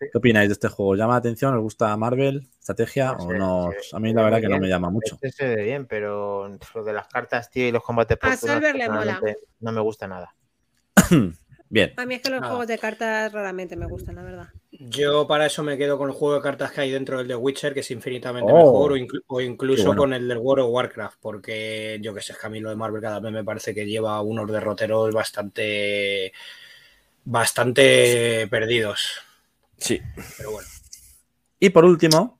¿Qué 0.01 0.18
opináis 0.18 0.49
de 0.49 0.55
este 0.55 0.66
juego? 0.68 0.97
¿Llama 0.97 1.12
la 1.14 1.18
atención? 1.20 1.55
¿Os 1.55 1.62
gusta 1.62 1.97
Marvel? 1.97 2.49
¿Estrategia? 2.59 3.12
No 3.12 3.24
¿O 3.24 3.28
sé, 3.30 3.39
no? 3.39 3.70
se- 3.80 3.97
A 3.97 4.01
mí 4.01 4.12
la 4.12 4.22
ve 4.22 4.24
verdad 4.24 4.41
que 4.41 4.49
no 4.49 4.59
me 4.59 4.68
llama 4.68 4.91
mucho. 4.91 5.14
Este 5.22 5.30
se 5.30 5.47
ve 5.55 5.62
bien, 5.62 5.87
pero 5.87 6.49
lo 6.74 6.85
de 6.85 6.93
las 6.93 7.07
cartas, 7.07 7.49
tío, 7.49 7.68
y 7.68 7.70
los 7.72 7.83
combates 7.85 8.18
por 8.18 8.30
A 8.30 8.37
Solver 8.37 8.74
le 8.74 8.89
mola. 8.91 9.20
no 9.61 9.70
me 9.72 9.80
gusta 9.80 10.09
nada. 10.09 10.35
Bien. 11.73 11.95
A 11.97 12.05
mí 12.05 12.16
es 12.16 12.20
que 12.20 12.29
los 12.29 12.43
Nada. 12.43 12.51
juegos 12.51 12.66
de 12.68 12.77
cartas 12.79 13.33
raramente 13.33 13.77
me 13.77 13.87
gustan, 13.87 14.16
la 14.16 14.23
verdad. 14.23 14.49
Yo 14.73 15.27
para 15.27 15.47
eso 15.47 15.62
me 15.62 15.79
quedo 15.79 15.97
con 15.97 16.11
el 16.11 16.14
juego 16.14 16.35
de 16.35 16.43
cartas 16.43 16.70
que 16.70 16.83
hay 16.83 16.91
dentro 16.91 17.16
del 17.16 17.29
The 17.29 17.37
Witcher, 17.37 17.73
que 17.73 17.81
es 17.81 17.91
infinitamente 17.91 18.53
Oh. 18.53 18.57
mejor, 18.59 18.93
o, 18.93 18.97
inclu- 18.99 19.23
o 19.27 19.41
incluso 19.41 19.87
bueno. 19.87 20.03
con 20.03 20.12
el 20.12 20.29
del 20.29 20.37
World 20.37 20.66
of 20.66 20.70
Warcraft, 20.70 21.16
porque 21.23 21.99
yo 22.03 22.12
que 22.12 22.20
sé, 22.20 22.33
es 22.33 22.39
que 22.39 22.47
a 22.47 22.51
mí 22.51 22.61
lo 22.61 22.68
de 22.68 22.77
Marvel 22.77 23.01
cada 23.01 23.20
vez 23.20 23.33
me 23.33 23.43
parece 23.43 23.75
que 23.75 23.87
lleva 23.87 24.20
unos 24.20 24.53
derroteros 24.53 25.14
bastante, 25.14 26.35
bastante 27.25 28.47
perdidos. 28.51 29.09
Sí. 29.79 29.99
Pero 30.37 30.51
bueno, 30.53 30.68
Y 31.59 31.70
por 31.70 31.87
último, 31.87 32.39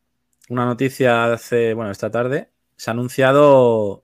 una 0.51 0.67
noticia 0.67 1.27
de 1.29 1.35
hace, 1.35 1.73
bueno, 1.73 1.91
esta 1.91 2.11
tarde, 2.11 2.51
se 2.77 2.91
ha 2.91 2.93
anunciado 2.93 4.02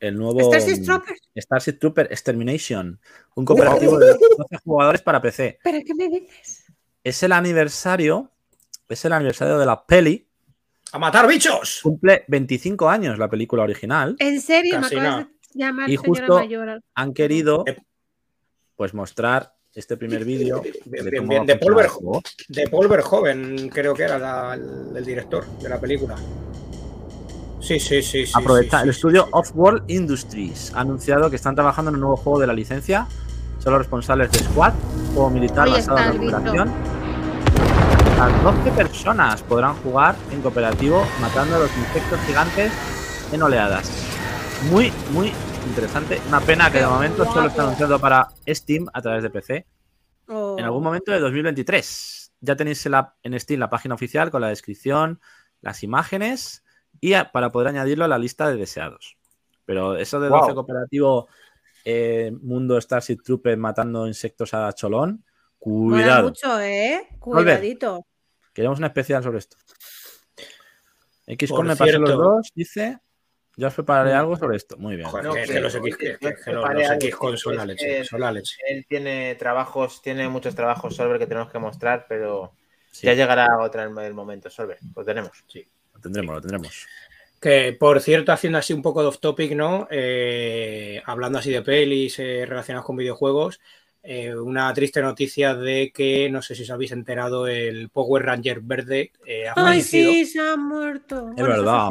el 0.00 0.16
nuevo 0.16 0.40
Starship 0.52 0.84
Troopers. 0.84 1.20
Starship 1.36 1.72
Trooper 1.78 2.08
Extermination, 2.10 2.98
un 3.34 3.44
cooperativo 3.44 3.98
de 3.98 4.06
12 4.38 4.56
jugadores 4.64 5.02
para 5.02 5.20
PC. 5.20 5.58
¿Pero 5.62 5.78
qué 5.86 5.94
me 5.94 6.08
dices? 6.08 6.64
Es 7.04 7.22
el 7.22 7.32
aniversario, 7.32 8.30
es 8.88 9.04
el 9.04 9.12
aniversario 9.12 9.58
de 9.58 9.66
la 9.66 9.84
peli. 9.86 10.26
¡A 10.92 10.98
matar 10.98 11.28
bichos! 11.28 11.80
Cumple 11.82 12.24
25 12.28 12.88
años 12.88 13.18
la 13.18 13.28
película 13.28 13.62
original. 13.62 14.16
¿En 14.18 14.40
serio? 14.40 14.80
Casi 14.80 14.96
me 14.96 15.00
acabas 15.02 15.26
de 15.26 15.32
llamar 15.54 15.88
Y 15.90 15.96
justo 15.96 16.34
mayor. 16.38 16.82
Han 16.94 17.14
querido 17.14 17.64
Eh. 17.66 17.76
pues 18.76 18.92
mostrar 18.94 19.54
este 19.72 19.96
primer 19.96 20.24
vídeo 20.24 20.60
Bien, 20.86 21.46
de 21.46 21.54
de 21.54 21.88
juego. 21.88 22.22
De 22.48 22.68
Paul 22.68 22.88
Verhoeven, 22.88 23.68
creo 23.68 23.94
que 23.94 24.02
era 24.02 24.18
la- 24.18 24.54
el, 24.54 24.96
el 24.96 25.04
director 25.04 25.46
de 25.58 25.68
la 25.68 25.80
película. 25.80 26.16
Sí, 27.60 27.78
sí, 27.78 28.02
sí. 28.02 28.26
sí 28.26 28.32
Aprovecha, 28.34 28.78
sí, 28.80 28.88
el 28.88 28.94
sí, 28.94 28.98
estudio. 28.98 29.28
Off-World 29.32 29.84
Industries 29.90 30.72
ha 30.74 30.80
anunciado 30.80 31.28
que 31.30 31.36
están 31.36 31.54
trabajando 31.54 31.90
en 31.90 31.96
un 31.96 32.00
nuevo 32.00 32.16
juego 32.16 32.38
de 32.38 32.46
la 32.46 32.52
licencia. 32.52 33.06
Son 33.58 33.72
los 33.72 33.82
responsables 33.82 34.32
de 34.32 34.38
Squad, 34.38 34.72
juego 35.14 35.30
militar 35.30 35.68
basado 35.68 35.98
en 35.98 36.04
la 36.06 36.16
cooperación. 36.32 36.72
Las 38.16 38.42
12 38.42 38.70
personas 38.72 39.42
podrán 39.42 39.74
jugar 39.76 40.14
en 40.30 40.42
cooperativo 40.42 41.06
matando 41.20 41.56
a 41.56 41.58
los 41.60 41.76
insectos 41.76 42.18
gigantes 42.26 42.72
en 43.32 43.42
oleadas. 43.42 43.90
Muy, 44.70 44.92
muy 45.12 45.32
interesante. 45.66 46.20
Una 46.28 46.40
pena 46.40 46.70
que 46.70 46.78
de 46.78 46.86
momento 46.86 47.24
solo 47.32 47.48
está 47.48 47.62
anunciado 47.62 47.98
para 47.98 48.28
Steam 48.48 48.86
a 48.92 49.00
través 49.00 49.22
de 49.22 49.30
PC. 49.30 49.66
Oh. 50.28 50.56
En 50.58 50.64
algún 50.64 50.82
momento 50.82 51.12
de 51.12 51.20
2023. 51.20 52.32
Ya 52.42 52.56
tenéis 52.56 52.84
en, 52.86 52.92
la- 52.92 53.14
en 53.22 53.38
Steam 53.38 53.60
la 53.60 53.68
página 53.70 53.94
oficial 53.94 54.30
con 54.30 54.40
la 54.40 54.48
descripción, 54.48 55.20
las 55.60 55.82
imágenes 55.82 56.62
y 57.00 57.14
a- 57.14 57.30
para 57.32 57.50
poder 57.50 57.68
añadirlo 57.68 58.04
a 58.04 58.08
la 58.08 58.18
lista 58.18 58.48
de 58.48 58.56
deseados. 58.56 59.16
Pero 59.64 59.96
eso 59.96 60.20
de 60.20 60.28
12 60.28 60.46
Wow. 60.46 60.54
cooperativo, 60.54 61.28
eh, 61.84 62.32
mundo 62.42 62.80
Starship 62.80 63.18
Trooper 63.22 63.56
matando 63.56 64.06
insectos 64.06 64.52
a 64.54 64.72
cholón, 64.72 65.24
Mola 65.64 65.96
cuidado. 65.96 66.28
mucho, 66.28 66.60
¿eh? 66.60 67.06
Volver. 67.20 67.44
Cuidadito. 67.58 68.06
Queremos 68.52 68.78
un 68.78 68.84
especial 68.86 69.22
sobre 69.22 69.38
esto. 69.38 69.56
XCOM 71.26 71.56
Por 71.58 71.66
me 71.66 71.76
pasó 71.76 71.98
los 71.98 72.10
dos, 72.10 72.50
dice. 72.54 72.98
Ya 73.56 73.66
os 73.66 73.74
prepararé 73.74 74.14
algo 74.14 74.36
sobre 74.36 74.56
esto. 74.56 74.76
Muy 74.78 74.96
bien. 74.96 75.08
Joder, 75.08 75.24
No, 75.26 75.34
que, 75.34 75.42
que- 75.42 75.52
que 75.52 75.60
los 75.60 75.74
X, 75.74 75.96
que, 75.96 76.18
los, 76.52 76.64
los 76.74 76.90
X 76.92 77.16
con 77.16 77.36
son 77.36 77.56
la 77.56 77.62
que- 77.62 77.66
leche, 77.68 78.04
son 78.04 78.20
la 78.20 78.32
leche. 78.32 78.56
Él 78.68 78.86
tiene 78.88 79.34
trabajos, 79.34 80.00
tiene 80.00 80.28
muchos 80.28 80.54
trabajos, 80.54 80.96
Solver, 80.96 81.18
que 81.18 81.26
tenemos 81.26 81.50
que 81.52 81.58
mostrar, 81.58 82.06
pero 82.08 82.52
Sí, 82.90 83.06
ya 83.06 83.12
llegará 83.14 83.58
otra 83.60 83.84
en 83.84 83.98
el 83.98 84.14
momento, 84.14 84.48
Solver. 84.48 84.78
Lo 84.96 85.04
tenemos. 85.04 85.44
Sí. 85.46 85.68
Lo 86.00 86.02
tendremos, 86.02 86.34
lo 86.34 86.40
tendremos. 86.40 86.86
Que 87.40 87.76
por 87.78 88.00
cierto, 88.00 88.32
haciendo 88.32 88.58
así 88.58 88.72
un 88.72 88.82
poco 88.82 89.02
de 89.02 89.08
off 89.08 89.18
topic, 89.18 89.52
¿no? 89.52 89.88
Eh, 89.90 91.02
hablando 91.06 91.38
así 91.38 91.50
de 91.50 91.62
pelis 91.62 92.18
eh, 92.18 92.44
relacionadas 92.46 92.84
con 92.84 92.96
videojuegos, 92.96 93.60
eh, 94.02 94.34
una 94.34 94.72
triste 94.74 95.00
noticia 95.02 95.54
de 95.54 95.90
que, 95.94 96.28
no 96.30 96.42
sé 96.42 96.54
si 96.54 96.62
os 96.62 96.70
habéis 96.70 96.92
enterado, 96.92 97.46
el 97.46 97.88
Power 97.90 98.24
Ranger 98.24 98.60
verde 98.60 99.12
eh, 99.26 99.48
ha 99.48 99.54
Ay, 99.56 99.82
fallecido. 99.82 100.12
sí, 100.12 100.24
se 100.26 100.40
ha 100.40 100.56
muerto. 100.56 101.30
Es 101.36 101.44
verdad. 101.44 101.90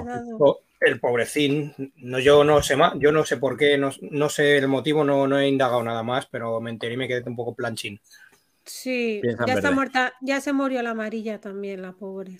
El 0.81 0.99
pobrecín, 1.01 1.73
no, 1.97 2.19
yo 2.19 2.45
no 2.45 2.63
sé 2.63 2.77
más, 2.77 2.93
yo 2.99 3.11
no 3.11 3.25
sé 3.25 3.35
por 3.35 3.57
qué, 3.57 3.77
no, 3.77 3.91
no 4.11 4.29
sé 4.29 4.57
el 4.57 4.69
motivo, 4.69 5.03
no, 5.03 5.27
no 5.27 5.37
he 5.37 5.47
indagado 5.49 5.83
nada 5.83 6.03
más, 6.03 6.25
pero 6.27 6.61
me 6.61 6.69
enteré 6.69 6.93
y 6.93 6.97
me 6.97 7.07
quedé 7.07 7.21
un 7.27 7.35
poco 7.35 7.53
planchín. 7.53 7.99
Sí, 8.65 9.19
ya 9.45 9.55
está 9.55 9.71
muerta, 9.71 10.13
ya 10.21 10.39
se 10.39 10.53
murió 10.53 10.81
la 10.81 10.91
amarilla 10.91 11.41
también, 11.41 11.81
la 11.81 11.91
pobre. 11.91 12.37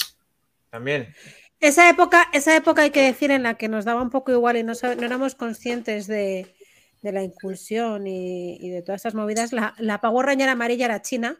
También. 0.70 1.13
Esa 1.60 1.89
época, 1.89 2.28
esa 2.34 2.55
época 2.55 2.84
hay 2.84 2.91
que 2.91 3.01
decir 3.03 3.32
en 3.32 3.43
la 3.43 3.55
que 3.55 3.68
nos 3.68 3.84
daba 3.86 4.01
un 4.01 4.10
poco 4.10 4.32
igual 4.32 4.57
y 4.57 4.64
no, 4.64 4.74
éramos 4.82 5.36
conscientes 5.36 6.07
de, 6.07 6.53
de 7.01 7.12
la 7.12 7.22
incursión 7.24 8.07
y, 8.07 8.57
y 8.66 8.70
de 8.70 8.82
todas 8.82 8.99
estas 8.99 9.16
movidas. 9.16 9.51
La, 9.51 9.74
la 9.78 9.99
Power 9.99 10.26
Ranger 10.26 10.49
amarilla 10.49 10.86
era 10.86 11.01
china, 11.01 11.38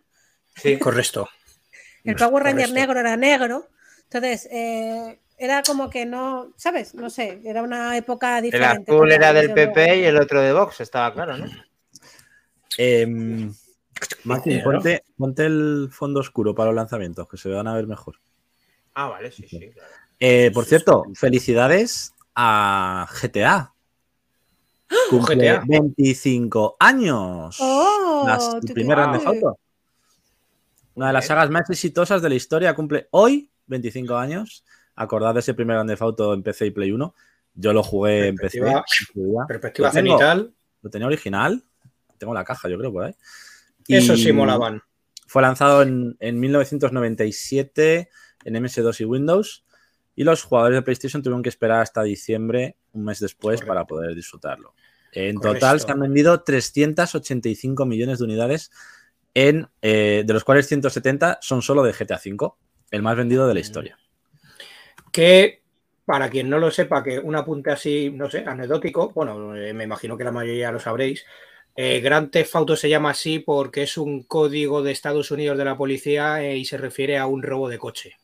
Sí. 0.56 0.78
Correcto. 0.78 1.30
el 2.04 2.16
Power 2.16 2.44
Ranger 2.44 2.68
Correcto. 2.68 2.74
negro 2.74 3.00
era 3.00 3.16
negro. 3.16 3.70
Entonces, 4.04 4.48
eh, 4.52 5.20
era 5.38 5.62
como 5.64 5.90
que 5.90 6.06
no, 6.06 6.52
¿sabes? 6.58 6.96
No 6.96 7.10
sé, 7.10 7.40
era 7.46 7.62
una 7.64 7.96
época 7.96 8.38
El 8.40 8.44
diferente. 8.46 8.92
azul 8.92 9.10
era 9.12 9.32
del 9.32 9.54
luego. 9.54 9.74
PP 9.74 10.00
y 10.00 10.04
el 10.06 10.18
otro 10.18 10.42
de 10.42 10.52
Vox, 10.52 10.82
estaba 10.82 11.14
claro, 11.14 11.38
¿no? 11.38 11.46
Em, 12.78 13.54
Martín, 14.24 14.54
Claro. 14.62 14.72
ponte, 14.72 15.04
ponte 15.18 15.46
el 15.46 15.90
fondo 15.92 16.20
oscuro 16.20 16.54
para 16.56 16.68
los 16.72 16.76
lanzamientos, 16.76 17.28
que 17.30 17.38
se 17.38 17.50
van 17.50 17.68
a 17.68 17.74
ver 17.76 17.88
mejor. 17.88 18.16
Ah, 18.96 19.08
vale, 19.08 19.32
sí, 19.32 19.46
sí. 19.48 19.70
claro. 19.72 19.90
Eh, 20.20 20.52
por 20.54 20.66
cierto, 20.66 21.04
felicidades 21.16 22.14
a 22.36 23.08
GTA. 23.22 23.74
Cumple 25.10 25.36
GTA. 25.36 25.64
25 25.68 26.78
años. 26.80 27.58
Oh, 27.60 28.24
Las- 28.28 28.56
el 28.56 28.74
primer 28.74 28.98
qué 28.98 29.02
Grand 29.02 29.14
Theft 29.14 29.26
guay. 29.26 29.38
Auto. 29.38 29.60
Una 30.96 31.08
de 31.08 31.14
las 31.14 31.28
sagas 31.28 31.50
más 31.50 31.70
exitosas 31.70 32.22
de 32.22 32.30
la 32.30 32.36
historia 32.36 32.74
cumple 32.76 33.08
hoy 33.12 33.50
25 33.68 34.18
años. 34.18 34.66
Acordad 34.96 35.34
de 35.34 35.40
ese 35.42 35.54
primer 35.54 35.76
Grand 35.76 35.90
Theft 35.90 36.02
Auto 36.02 36.34
en 36.34 36.44
PC 36.44 36.66
y 36.68 36.72
Play 36.72 36.92
1. 36.92 37.14
Yo 37.56 37.72
lo 37.74 37.84
jugué 37.84 38.28
en 38.30 38.36
PC. 38.36 38.60
Perspectiva- 39.48 39.88
Lo 39.90 39.94
tengo. 39.94 40.10
cenital, 40.18 40.54
Lo 40.82 40.90
tenía 40.90 41.08
original. 41.08 41.64
Tengo 42.18 42.34
la 42.34 42.44
caja, 42.44 42.68
yo 42.68 42.78
creo, 42.78 42.92
por 42.92 43.04
ahí. 43.06 43.16
eso 43.88 44.16
sí 44.18 44.32
molaban. 44.34 44.82
Fue 45.28 45.42
lanzado 45.42 45.84
en, 45.84 46.18
en 46.20 46.40
1997 46.40 48.10
en 48.46 48.54
MS2 48.56 49.00
y 49.02 49.06
Windows. 49.06 49.64
Y 50.16 50.24
los 50.24 50.44
jugadores 50.44 50.76
de 50.78 50.82
PlayStation 50.82 51.22
tuvieron 51.24 51.44
que 51.44 51.50
esperar 51.50 51.82
hasta 51.82 52.04
diciembre, 52.04 52.76
un 52.94 53.06
mes 53.06 53.20
después, 53.20 53.62
Correcto. 53.62 53.68
para 53.68 53.86
poder 53.86 54.16
disfrutarlo. 54.16 54.74
En 55.12 55.36
Correcto. 55.38 55.60
total 55.60 55.80
se 55.80 55.92
han 55.92 56.00
vendido 56.02 56.42
385 56.44 57.86
millones 57.86 58.20
de 58.20 58.26
unidades, 58.26 58.72
en, 59.34 59.68
eh, 59.82 60.24
de 60.26 60.34
los 60.34 60.44
cuales 60.44 60.68
170 60.68 61.38
son 61.42 61.62
solo 61.62 61.84
de 61.84 61.94
GTA 61.94 62.20
V, 62.24 62.52
el 62.92 63.02
más 63.02 63.16
vendido 63.16 63.46
Mm. 63.46 63.48
de 63.48 63.54
la 63.54 63.60
historia. 63.60 63.98
Que, 65.12 65.62
para 66.06 66.30
quien 66.30 66.50
no 66.50 66.58
lo 66.60 66.72
sepa, 66.72 67.04
que 67.04 67.20
un 67.20 67.36
apunte 67.36 67.72
así, 67.72 68.10
no 68.12 68.30
sé, 68.30 68.44
anecdótico, 68.46 69.12
bueno, 69.12 69.56
eh, 69.56 69.74
me 69.74 69.84
imagino 69.86 70.18
que 70.18 70.24
la 70.24 70.32
mayoría 70.32 70.72
lo 70.72 70.80
sabréis. 70.80 71.24
Eh, 71.76 72.02
Grand 72.02 72.30
Theft 72.32 72.56
Auto 72.56 72.76
se 72.76 72.90
llama 72.90 73.12
así 73.12 73.40
porque 73.40 73.84
es 73.84 73.98
un 73.98 74.24
código 74.24 74.82
de 74.84 74.92
Estados 74.92 75.32
Unidos 75.32 75.58
de 75.58 75.66
la 75.66 75.78
policía 75.78 76.44
eh, 76.44 76.58
y 76.58 76.66
se 76.66 76.78
refiere 76.78 77.18
a 77.18 77.26
un 77.28 77.42
robo 77.42 77.70
de 77.70 77.78
coche. 77.78 78.18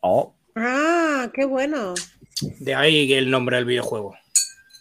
Oh, 0.00 0.34
Ah, 0.56 1.30
qué 1.34 1.44
bueno. 1.44 1.94
De 2.60 2.74
ahí 2.74 3.12
el 3.12 3.30
nombre 3.30 3.56
del 3.56 3.64
videojuego. 3.66 4.14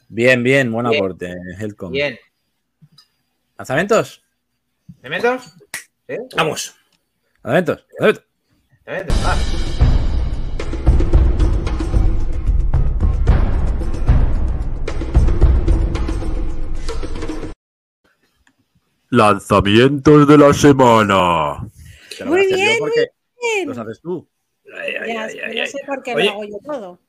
bien, 0.08 0.44
bien, 0.44 0.72
buen 0.72 0.88
Bien. 0.90 1.04
aporte, 1.04 1.36
Helcom. 1.60 1.92
Bien. 1.92 2.18
¿Lanzamientos? 3.58 4.24
¿Cementos? 5.02 5.54
¿Sí? 6.08 6.16
Vamos. 6.36 6.76
¿Lanzamientos? 7.44 7.86
¿Lanzamientos? 8.00 8.26
¿Cementos? 8.86 9.16
Ah. 9.26 9.38
Lanzamientos 19.10 20.28
de 20.28 20.38
la 20.38 20.54
semana. 20.54 21.68
Muy 22.26 22.46
bien, 22.48 22.78
porque 22.80 23.08
Bien. 23.42 23.68
los 23.68 23.78
haces 23.78 24.02
tú. 24.02 24.28
Ay, 24.78 24.94
ay, 25.02 25.14
Ya, 25.14 25.24
ay, 25.24 25.56
no 25.56 25.62
ay. 25.62 25.68
sé 25.68 25.80
por 25.86 26.04
qué 26.04 26.16
Oye. 26.16 26.26
lo 26.26 26.32
hago 26.32 26.44
yo 26.46 26.58
todo. 26.64 27.00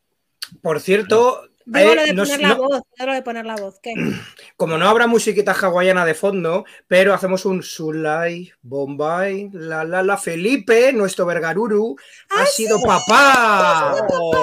Por 0.63 0.81
cierto, 0.81 1.43
Digo 1.67 1.93
eh, 1.93 1.95
lo 1.95 2.03
de 2.03 2.13
no- 2.15 2.23
poner 2.25 2.41
no- 2.41 2.49
la 2.49 2.55
voz, 2.55 2.83
digo 2.97 3.07
lo 3.07 3.13
de 3.15 3.23
poner 3.23 3.47
la 3.47 3.57
voz. 3.57 3.79
¿Qué? 3.83 3.95
como 4.57 4.79
no 4.79 4.89
habrá 4.89 5.07
musiquita 5.07 5.53
hawaiana 5.53 6.05
de 6.05 6.15
fondo, 6.15 6.65
pero 6.89 7.15
hacemos 7.15 7.45
un 7.45 7.63
Sulay, 7.63 8.51
Bombay, 8.63 9.51
la 9.53 9.85
la 9.85 10.03
la 10.03 10.17
Felipe, 10.17 10.93
nuestro 10.93 11.27
Vergaruru, 11.27 11.97
ha 12.31 12.47
sido 12.47 12.81
papá. 12.81 14.05
¡Oh! 14.11 14.35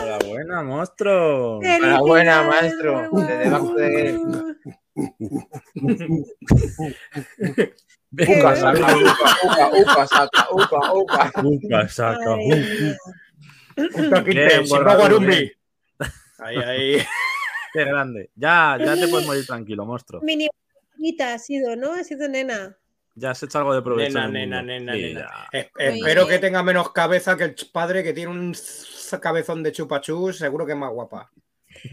¡Enhorabuena, 0.00 0.62
monstruo! 0.62 1.60
Enhorabuena, 1.62 2.42
maestro. 2.42 3.10
De 3.12 3.36
debajo 3.38 3.74
de- 3.74 4.18
Uca, 8.18 8.56
saca, 8.56 8.96
uca, 8.96 9.38
uca, 9.44 9.70
uca, 9.78 10.06
saca, 10.06 10.48
uca, 10.52 10.92
uca. 10.92 11.32
Upa, 11.44 11.88
saca, 11.88 12.24
Guarumbi. 14.96 15.26
bien. 15.26 15.52
Ahí, 16.38 16.56
ahí. 16.56 16.98
Qué 17.72 17.84
grande. 17.84 18.30
Ya, 18.34 18.78
ya 18.82 18.94
te 18.94 19.08
puedes 19.08 19.26
morir 19.26 19.46
tranquilo, 19.46 19.84
monstruo. 19.84 20.22
Mini 20.22 20.48
bonita 20.96 21.34
ha 21.34 21.38
sido, 21.38 21.76
¿no? 21.76 21.92
Ha 21.92 22.04
sido 22.04 22.26
nena. 22.28 22.76
Ya 23.14 23.30
has 23.30 23.42
hecho 23.42 23.58
algo 23.58 23.74
de 23.74 23.82
provecho. 23.82 24.14
Nena, 24.14 24.28
nena, 24.28 24.62
nena, 24.62 24.92
Sí, 24.94 25.02
nena. 25.02 25.30
Es- 25.52 25.68
espero 25.78 26.26
que 26.26 26.38
tenga 26.38 26.62
menos 26.62 26.92
cabeza 26.92 27.36
que 27.36 27.44
el 27.44 27.56
padre 27.72 28.02
que 28.02 28.12
tiene 28.12 28.30
un 28.30 28.54
cabezón 29.20 29.62
de 29.62 29.72
chupachus, 29.72 30.38
seguro 30.38 30.64
que 30.66 30.72
es 30.72 30.78
más 30.78 30.90
guapa. 30.90 31.30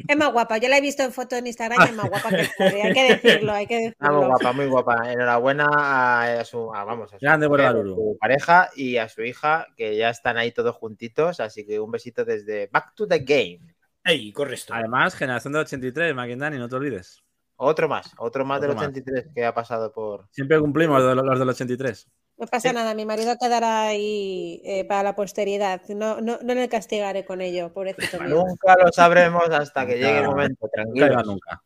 Es 0.08 0.18
más 0.18 0.32
guapa. 0.32 0.58
Yo 0.58 0.70
la 0.70 0.78
he 0.78 0.82
visto 0.82 1.04
en 1.04 1.12
foto 1.12 1.36
en 1.36 1.48
Instagram 1.48 1.80
y 1.82 1.90
es 1.90 1.96
más 1.96 2.10
guapa 2.10 2.30
que 2.30 2.42
el 2.42 2.50
padre. 2.58 2.82
Hay 2.84 2.94
que 2.94 3.04
decirlo, 3.14 3.52
hay 3.54 3.68
que 3.68 3.76
decirlo. 3.76 3.96
Ah, 4.00 4.12
muy 4.12 4.26
guapa, 4.26 4.54
muy 4.54 4.66
guapa. 4.68 5.12
Enhorabuena 5.12 5.68
a, 5.72 6.40
a 6.42 6.46
su, 6.46 6.74
a- 6.74 6.84
vamos, 6.84 7.14
a 7.14 7.20
su, 7.20 7.26
Grande, 7.26 7.48
mujer, 7.48 7.66
a 7.68 7.72
su 7.74 8.18
pareja 8.20 8.70
y 8.76 8.98
a 8.98 9.10
su 9.10 9.24
hija, 9.24 9.68
que 9.78 9.96
ya 9.96 10.10
están 10.10 10.38
ahí 10.38 10.52
todos 10.52 10.76
juntitos. 10.76 11.40
Así 11.40 11.66
que 11.66 11.80
un 11.80 11.92
besito 11.92 12.26
desde 12.26 12.68
Back 12.72 12.94
to 12.96 13.08
the 13.08 13.20
Game. 13.20 13.74
Ahí, 14.04 14.32
correcto. 14.34 14.74
Además, 14.74 15.16
generación 15.16 15.54
del 15.54 15.62
83, 15.64 16.14
Maquindani, 16.14 16.58
no 16.58 16.68
te 16.68 16.76
olvides. 16.76 17.24
Otro 17.56 17.88
más, 17.88 18.12
otro 18.18 18.44
más 18.44 18.58
Otro 18.58 18.70
del 18.70 18.76
más. 18.76 18.84
83 18.88 19.28
que 19.34 19.46
ha 19.46 19.54
pasado 19.54 19.94
por. 19.94 20.28
Siempre 20.32 20.60
cumplimos 20.60 21.02
los, 21.02 21.16
los 21.24 21.40
del 21.40 21.50
83. 21.50 22.08
No 22.38 22.48
pasa 22.48 22.70
Sí. 22.70 22.76
nada, 22.76 22.94
mi 22.96 23.06
marido 23.06 23.36
quedará 23.40 23.84
ahí 23.88 24.62
eh, 24.66 24.86
para 24.86 25.04
la 25.04 25.16
posteridad. 25.16 25.82
No, 25.90 26.20
no, 26.20 26.40
no 26.42 26.54
le 26.56 26.68
castigaré 26.68 27.24
con 27.26 27.42
ello, 27.42 27.72
pobrecito 27.72 28.20
mío. 28.20 28.44
Nunca 28.48 28.76
lo 28.84 28.92
sabremos 28.92 29.48
hasta 29.52 29.86
que 29.86 29.96
llegue 29.96 30.18
el 30.20 30.26
momento, 30.28 30.68
tranquilo. 30.74 31.22
nunca. 31.24 31.62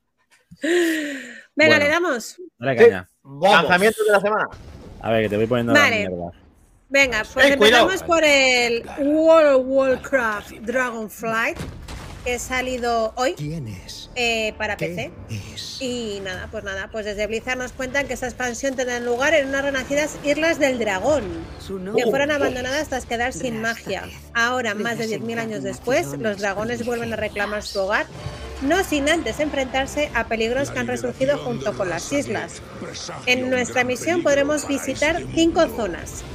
Venga, 0.62 1.42
Bueno. 1.56 1.78
le 1.80 1.88
damos. 1.90 2.24
Sí. 2.26 2.44
caña. 2.60 3.10
Vamos. 3.24 3.52
Lanzamiento 3.64 4.04
de 4.04 4.12
la 4.12 4.20
semana. 4.22 4.48
A 5.02 5.12
ver, 5.12 5.24
que 5.24 5.30
te 5.30 5.38
voy 5.38 5.48
poniendo 5.48 5.74
Vale. 5.74 6.04
la 6.04 6.10
mierda. 6.10 6.32
Venga, 6.90 7.24
pues 7.34 7.46
Eh, 7.52 7.58
cuidado. 7.58 7.84
empezamos 7.86 8.04
por 8.04 8.24
el 8.24 8.86
World 9.00 9.56
of 9.56 9.66
Warcraft 9.68 10.52
Dragonflight, 10.62 11.58
que 12.28 12.36
ha 12.36 12.40
salido 12.40 13.14
hoy 13.16 13.36
¿Quién 13.36 13.70
es? 13.70 14.10
eh, 14.16 14.54
para 14.58 14.76
¿Qué 14.76 14.88
PC. 14.88 15.12
es? 15.56 15.82
Y 15.82 16.20
nada, 16.26 16.50
pues 16.52 16.62
nada, 16.66 16.90
pues 16.92 17.06
desde 17.06 17.26
Blizzard 17.26 17.58
nos 17.58 17.72
cuentan 17.72 18.06
que 18.06 18.16
esta 18.16 18.26
expansión 18.28 18.76
tendrá 18.76 19.00
lugar 19.00 19.34
en 19.34 19.48
unas 19.48 19.64
renacidas 19.64 20.18
Islas 20.26 20.60
del 20.60 20.78
Dragón, 20.78 21.24
que 21.96 22.04
fueron 22.04 22.32
abandonadas 22.32 22.90
tras 22.90 23.06
quedar 23.06 23.32
sin 23.32 23.62
magia. 23.62 24.04
Ahora, 24.34 24.74
más 24.76 24.98
de 24.98 25.08
10.000 25.08 25.40
años 25.40 25.64
después, 25.64 26.18
los 26.20 26.40
dragones 26.40 26.86
vuelven 26.86 27.14
a 27.14 27.16
reclamar 27.16 27.64
su 27.64 27.80
hogar, 27.80 28.08
no 28.62 28.84
sin 28.84 29.08
antes 29.08 29.40
enfrentarse 29.40 30.12
a 30.14 30.28
peligros 30.28 30.70
que 30.70 30.80
han 30.80 30.88
resurgido 30.88 31.38
junto 31.38 31.78
con 31.78 31.88
las 31.88 32.12
islas. 32.12 32.62
En 33.26 33.50
nuestra 33.50 33.86
misión 33.86 34.22
podremos 34.22 34.68
visitar 34.68 35.24
cinco 35.34 35.66
zonas, 35.70 36.26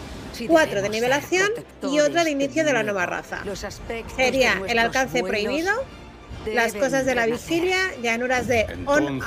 cuatro 0.49 0.83
de 0.83 0.89
nivelación 0.89 1.51
y 1.83 2.01
otra 2.01 2.25
de 2.25 2.31
inicio 2.31 2.65
de 2.65 2.73
la 2.73 2.83
nueva 2.83 3.07
raza. 3.07 3.43
Sería 4.17 4.61
el 4.67 4.79
alcance 4.79 5.23
prohibido, 5.23 5.73
las 6.47 6.75
cosas 6.75 7.07
de 7.07 7.15
la 7.15 7.27
vigilia, 7.27 7.79
llanuras 8.03 8.47
de 8.47 8.67
On 8.87 9.21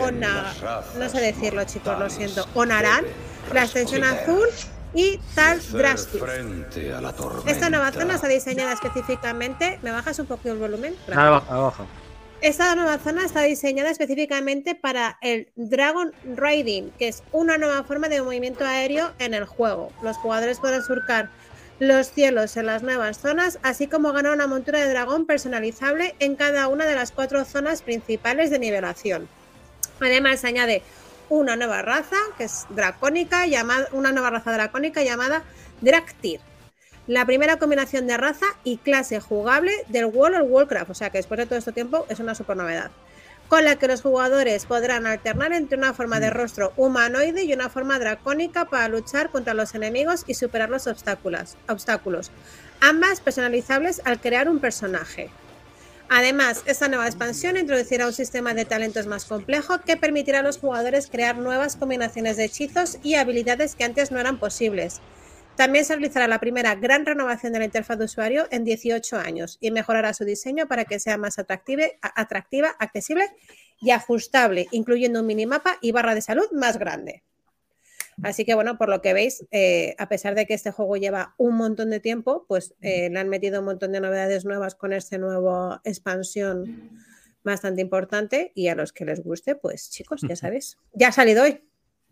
Ona, 0.00 0.54
no 0.98 1.08
sé 1.08 1.20
decirlo 1.20 1.64
chicos, 1.64 1.98
lo 1.98 2.08
siento, 2.10 2.46
Onaran, 2.54 3.04
la 3.52 3.64
extensión 3.64 4.04
azul 4.04 4.48
y 4.94 5.18
Tal 5.34 5.60
Drastis. 5.72 6.22
Esta 7.46 7.70
nueva 7.70 7.92
zona 7.92 8.14
está 8.14 8.28
diseñada 8.28 8.72
específicamente. 8.72 9.78
¿Me 9.82 9.90
bajas 9.90 10.18
un 10.18 10.26
poco 10.26 10.50
el 10.50 10.58
volumen? 10.58 10.94
Gracias. 11.06 11.16
Nada, 11.16 11.28
abajo, 11.28 11.52
abajo. 11.54 11.86
Esta 12.42 12.74
nueva 12.74 12.98
zona 12.98 13.24
está 13.24 13.42
diseñada 13.42 13.90
específicamente 13.90 14.74
para 14.74 15.16
el 15.20 15.46
Dragon 15.54 16.12
Riding, 16.24 16.90
que 16.98 17.06
es 17.06 17.22
una 17.30 17.56
nueva 17.56 17.84
forma 17.84 18.08
de 18.08 18.20
movimiento 18.20 18.64
aéreo 18.64 19.12
en 19.20 19.32
el 19.32 19.44
juego. 19.44 19.92
Los 20.02 20.16
jugadores 20.16 20.58
podrán 20.58 20.82
surcar 20.82 21.30
los 21.78 22.10
cielos 22.10 22.56
en 22.56 22.66
las 22.66 22.82
nuevas 22.82 23.18
zonas, 23.18 23.60
así 23.62 23.86
como 23.86 24.12
ganar 24.12 24.32
una 24.32 24.48
montura 24.48 24.80
de 24.80 24.88
dragón 24.88 25.24
personalizable 25.24 26.16
en 26.18 26.34
cada 26.34 26.66
una 26.66 26.84
de 26.84 26.96
las 26.96 27.12
cuatro 27.12 27.44
zonas 27.44 27.80
principales 27.82 28.50
de 28.50 28.58
nivelación. 28.58 29.28
Además, 30.00 30.40
se 30.40 30.48
añade 30.48 30.82
una 31.28 31.54
nueva 31.54 31.82
raza, 31.82 32.16
que 32.38 32.44
es 32.44 32.66
dracónica, 32.70 33.46
llamada, 33.46 33.86
una 33.92 34.10
nueva 34.10 34.30
raza 34.30 34.52
dracónica 34.52 35.04
llamada 35.04 35.44
Draktyr. 35.80 36.40
La 37.06 37.26
primera 37.26 37.58
combinación 37.58 38.06
de 38.06 38.16
raza 38.16 38.46
y 38.62 38.76
clase 38.76 39.20
jugable 39.20 39.72
del 39.88 40.06
World 40.06 40.42
of 40.42 40.50
Warcraft, 40.50 40.90
o 40.90 40.94
sea 40.94 41.10
que 41.10 41.18
después 41.18 41.38
de 41.38 41.46
todo 41.46 41.58
este 41.58 41.72
tiempo 41.72 42.06
es 42.08 42.20
una 42.20 42.34
super 42.34 42.56
novedad, 42.56 42.90
con 43.48 43.64
la 43.64 43.76
que 43.76 43.88
los 43.88 44.02
jugadores 44.02 44.66
podrán 44.66 45.06
alternar 45.06 45.52
entre 45.52 45.78
una 45.78 45.94
forma 45.94 46.20
de 46.20 46.30
rostro 46.30 46.72
humanoide 46.76 47.42
y 47.42 47.52
una 47.52 47.68
forma 47.68 47.98
dracónica 47.98 48.66
para 48.66 48.88
luchar 48.88 49.30
contra 49.30 49.52
los 49.52 49.74
enemigos 49.74 50.22
y 50.28 50.34
superar 50.34 50.70
los 50.70 50.86
obstáculos, 50.86 51.56
obstáculos 51.68 52.30
ambas 52.82 53.20
personalizables 53.20 54.02
al 54.04 54.20
crear 54.20 54.48
un 54.48 54.58
personaje. 54.58 55.30
Además, 56.08 56.62
esta 56.66 56.88
nueva 56.88 57.06
expansión 57.06 57.56
introducirá 57.56 58.06
un 58.06 58.12
sistema 58.12 58.54
de 58.54 58.64
talentos 58.64 59.06
más 59.06 59.24
complejo 59.24 59.80
que 59.80 59.96
permitirá 59.96 60.40
a 60.40 60.42
los 60.42 60.58
jugadores 60.58 61.06
crear 61.06 61.38
nuevas 61.38 61.76
combinaciones 61.76 62.36
de 62.36 62.44
hechizos 62.44 62.98
y 63.02 63.14
habilidades 63.14 63.76
que 63.76 63.84
antes 63.84 64.10
no 64.10 64.18
eran 64.18 64.38
posibles. 64.38 65.00
También 65.56 65.84
se 65.84 65.94
realizará 65.94 66.26
la 66.26 66.40
primera 66.40 66.74
gran 66.74 67.04
renovación 67.04 67.52
de 67.52 67.58
la 67.58 67.64
interfaz 67.66 67.98
de 67.98 68.06
usuario 68.06 68.46
en 68.50 68.64
18 68.64 69.18
años 69.18 69.58
y 69.60 69.70
mejorará 69.70 70.14
su 70.14 70.24
diseño 70.24 70.66
para 70.66 70.84
que 70.84 70.98
sea 70.98 71.18
más 71.18 71.38
atractiva, 71.38 72.68
accesible 72.78 73.26
y 73.80 73.90
ajustable, 73.90 74.68
incluyendo 74.70 75.20
un 75.20 75.26
minimapa 75.26 75.76
y 75.82 75.92
barra 75.92 76.14
de 76.14 76.22
salud 76.22 76.46
más 76.52 76.78
grande. 76.78 77.22
Así 78.22 78.44
que 78.44 78.54
bueno, 78.54 78.78
por 78.78 78.88
lo 78.88 79.00
que 79.00 79.14
veis, 79.14 79.46
eh, 79.50 79.94
a 79.98 80.08
pesar 80.08 80.34
de 80.34 80.46
que 80.46 80.54
este 80.54 80.70
juego 80.70 80.96
lleva 80.96 81.34
un 81.38 81.56
montón 81.56 81.90
de 81.90 82.00
tiempo, 82.00 82.44
pues 82.46 82.74
eh, 82.80 83.08
le 83.10 83.18
han 83.18 83.28
metido 83.28 83.60
un 83.60 83.66
montón 83.66 83.92
de 83.92 84.00
novedades 84.00 84.44
nuevas 84.44 84.74
con 84.74 84.92
esta 84.92 85.18
nueva 85.18 85.80
expansión 85.84 86.90
bastante 87.42 87.80
importante 87.80 88.52
y 88.54 88.68
a 88.68 88.74
los 88.74 88.92
que 88.92 89.04
les 89.04 89.22
guste, 89.22 89.54
pues 89.56 89.90
chicos, 89.90 90.20
ya 90.28 90.36
sabéis, 90.36 90.78
ya 90.92 91.08
ha 91.08 91.12
salido 91.12 91.42
hoy. 91.42 91.60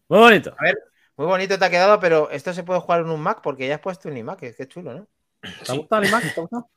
Muy 0.09 0.19
bonito. 0.19 0.55
A 0.59 0.65
ver, 0.65 0.79
muy 1.21 1.27
bonito 1.29 1.59
te 1.59 1.65
ha 1.67 1.71
quedado, 1.71 2.01
pero 2.01 2.31
esto 2.31 2.55
se 2.55 2.63
puede 2.63 2.81
jugar 2.81 3.01
en 3.01 3.11
un 3.11 3.21
Mac 3.21 3.41
porque 3.43 3.69
ya 3.69 3.75
has 3.75 3.81
puesto 3.83 4.09
un 4.09 4.17
iMac, 4.17 4.39
que, 4.41 4.55
que 4.55 4.67
chulo, 4.67 4.95
¿no? 4.95 5.09
¿Te 5.43 5.71
ha 5.71 5.75
gustado 5.77 6.01
la 6.01 6.09
imagen? 6.09 6.31
¿Te 6.33 6.41
ha 6.41 6.43
gustado? 6.43 6.71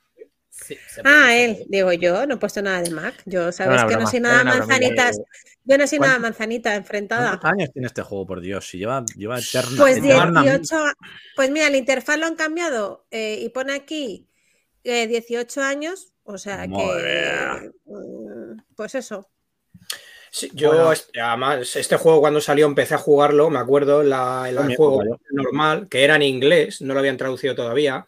Sí, 0.50 0.78
Ah, 1.06 1.34
él, 1.34 1.64
digo 1.70 1.94
yo, 1.94 2.26
no 2.28 2.36
he 2.36 2.38
puesto 2.38 2.62
nada 2.62 2.82
de 2.82 2.90
Mac. 2.92 3.16
Yo 3.26 3.54
sabes 3.54 3.86
que 3.86 3.96
no 3.96 4.06
soy 4.06 4.20
nada 4.20 4.44
manzanitas, 4.44 5.18
yo 5.64 5.78
no 5.78 5.88
soy 5.88 5.98
nada 6.00 6.12
¿Cuánto- 6.16 6.28
manzanita 6.28 6.76
enfrentada. 6.76 7.30
¿Cuántos 7.40 7.52
años 7.52 7.70
tiene 7.72 7.88
este 7.88 8.02
juego, 8.02 8.26
por 8.28 8.42
Dios? 8.42 8.68
Si 8.68 8.78
lleva, 8.80 9.04
lleva 9.16 9.40
eterna, 9.40 9.78
Pues 9.78 9.98
eternamente. 9.98 10.60
18, 10.60 10.76
pues 11.38 11.50
mira, 11.50 11.68
el 11.68 11.76
interfaz 11.76 12.18
lo 12.20 12.26
han 12.26 12.36
cambiado 12.36 13.08
eh, 13.12 13.40
y 13.42 13.48
pone 13.50 13.74
aquí 13.74 14.28
eh, 14.84 15.08
18 15.08 15.62
años, 15.64 16.14
o 16.24 16.38
sea 16.38 16.68
Madre 16.68 17.04
que, 17.62 17.72
mm, 17.86 18.62
pues 18.76 18.94
eso. 18.96 19.30
Sí, 20.36 20.50
yo, 20.56 20.70
Bueno. 20.70 20.92
este- 20.92 21.22
además, 21.22 21.76
este 21.76 21.96
juego 21.96 22.20
cuando 22.20 22.42
salió 22.42 22.66
empecé 22.66 22.96
a 22.96 22.98
jugarlo, 22.98 23.52
me 23.52 23.60
acuerdo, 23.60 24.02
la, 24.02 24.48
el 24.50 24.76
juego 24.76 25.04
normal, 25.30 25.88
que 25.88 26.04
era 26.04 26.16
en 26.16 26.24
inglés, 26.24 26.82
no 26.82 26.96
lo 26.96 27.00
habían 27.02 27.18
traducido 27.18 27.54
todavía. 27.54 28.08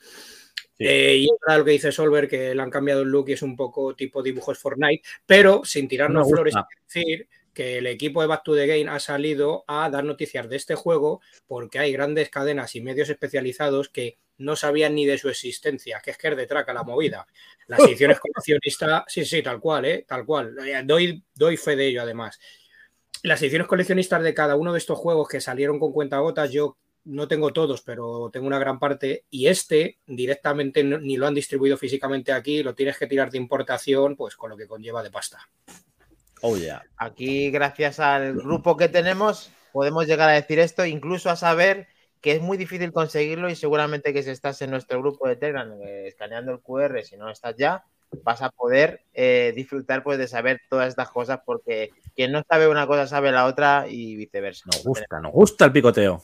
Sí. 0.76 0.86
Eh, 0.88 1.18
y 1.18 1.28
ahora 1.30 1.60
lo 1.60 1.66
que 1.66 1.72
dice 1.72 1.92
Solver, 1.92 2.28
que 2.28 2.56
le 2.56 2.62
han 2.64 2.72
cambiado 2.72 3.04
el 3.04 3.10
look 3.10 3.30
y 3.30 3.34
es 3.34 3.44
un 3.44 3.56
poco 3.56 3.96
tipo 3.96 4.24
dibujos 4.24 4.58
Fortnite, 4.58 5.04
pero 5.28 5.62
sin 5.66 5.88
tirarnos 5.88 6.28
flores, 6.28 6.56
que 6.56 7.00
decir 7.00 7.28
que 7.54 7.78
el 7.78 7.86
equipo 7.86 8.22
de 8.22 8.28
Back 8.28 8.42
to 8.44 8.56
the 8.56 8.66
Game 8.66 8.90
ha 8.90 9.00
salido 9.00 9.64
a 9.68 9.88
dar 9.92 10.04
noticias 10.04 10.50
de 10.50 10.56
este 10.56 10.74
juego 10.74 11.22
porque 11.46 11.78
hay 11.78 11.94
grandes 11.94 12.32
cadenas 12.32 12.76
y 12.76 12.82
medios 12.82 13.08
especializados 13.10 13.88
que 13.90 14.18
no 14.38 14.56
sabían 14.56 14.96
ni 14.96 15.06
de 15.06 15.18
su 15.18 15.30
existencia, 15.30 16.02
que 16.04 16.12
es 16.12 16.18
que 16.18 16.28
es 16.30 16.38
de 16.38 16.46
traca 16.48 16.74
la 16.74 16.84
movida. 16.84 17.26
Las 17.68 17.80
ediciones 17.82 18.20
coleccionistas, 18.22 19.04
sí, 19.08 19.26
sí, 19.26 19.42
tal 19.42 19.60
cual, 19.60 19.86
¿eh? 19.86 20.06
tal 20.08 20.26
cual. 20.26 20.56
Eh, 20.66 20.82
Doy, 20.84 21.24
doy 21.34 21.58
fe 21.58 21.76
de 21.76 21.88
ello, 21.88 22.02
además. 22.02 22.40
Las 23.24 23.42
ediciones 23.42 23.68
coleccionistas 23.68 24.22
de 24.22 24.34
cada 24.34 24.56
uno 24.56 24.72
de 24.74 24.80
estos 24.80 25.00
juegos 25.00 25.28
que 25.28 25.42
salieron 25.42 25.80
con 25.80 25.92
cuentagotas, 25.92 26.52
yo 26.52 26.78
no 27.06 27.28
tengo 27.28 27.54
todos, 27.54 27.82
pero 27.82 28.30
tengo 28.32 28.46
una 28.48 28.60
gran 28.60 28.78
parte. 28.80 29.26
Y 29.30 29.48
este 29.48 30.00
directamente 30.06 30.84
no- 30.84 31.00
ni 31.00 31.18
lo 31.18 31.28
han 31.28 31.34
distribuido 31.36 31.78
físicamente 31.78 32.32
aquí, 32.32 32.62
lo 32.64 32.76
tienes 32.76 32.98
que 32.98 33.08
tirar 33.08 33.32
de 33.32 33.38
importación, 33.38 34.16
pues 34.16 34.36
con 34.36 34.50
lo 34.50 34.58
que 34.58 34.68
conlleva 34.68 35.02
de 35.04 35.12
pasta. 35.12 35.40
Oh, 36.42 36.58
yeah. 36.58 36.84
Aquí, 36.98 37.50
gracias 37.50 38.00
al 38.00 38.36
grupo 38.36 38.76
que 38.78 38.90
tenemos, 38.90 39.52
podemos 39.72 40.06
llegar 40.06 40.30
a 40.30 40.34
decir 40.34 40.60
esto, 40.60 40.86
incluso 40.86 41.30
a 41.30 41.36
saber 41.36 41.88
que 42.26 42.32
es 42.32 42.42
muy 42.42 42.58
difícil 42.58 42.92
conseguirlo 42.92 43.52
y 43.52 43.56
seguramente 43.56 44.12
que 44.12 44.24
si 44.24 44.32
estás 44.32 44.60
en 44.64 44.72
nuestro 44.72 45.00
grupo 45.00 45.28
de 45.28 45.36
Telegram 45.36 45.72
eh, 45.84 46.08
escaneando 46.08 46.52
el 46.54 46.60
QR, 46.60 47.04
si 47.04 47.18
no 47.18 47.30
estás 47.30 47.56
ya, 47.56 47.84
vas 48.24 48.42
a 48.42 48.50
poder 48.50 49.04
eh, 49.14 49.54
disfrutar 49.56 50.02
pues 50.02 50.18
de 50.18 50.28
saber 50.28 50.60
todas 50.68 50.88
estas 50.90 51.12
cosas 51.12 51.42
porque 51.46 51.92
quien 52.16 52.32
no 52.32 52.42
sabe 52.50 52.68
una 52.68 52.88
cosa 52.88 53.06
sabe 53.06 53.32
la 53.32 53.46
otra 53.46 53.86
y 53.88 54.16
viceversa. 54.16 54.64
Nos 54.66 54.84
gusta, 54.84 55.20
nos 55.20 55.34
gusta 55.34 55.66
el 55.66 55.72
picoteo. 55.72 56.24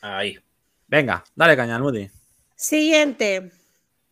Ahí. 0.00 0.38
Venga, 0.86 1.22
dale 1.34 1.54
caña, 1.54 1.78
Moody. 1.78 2.08
Siguiente. 2.56 3.52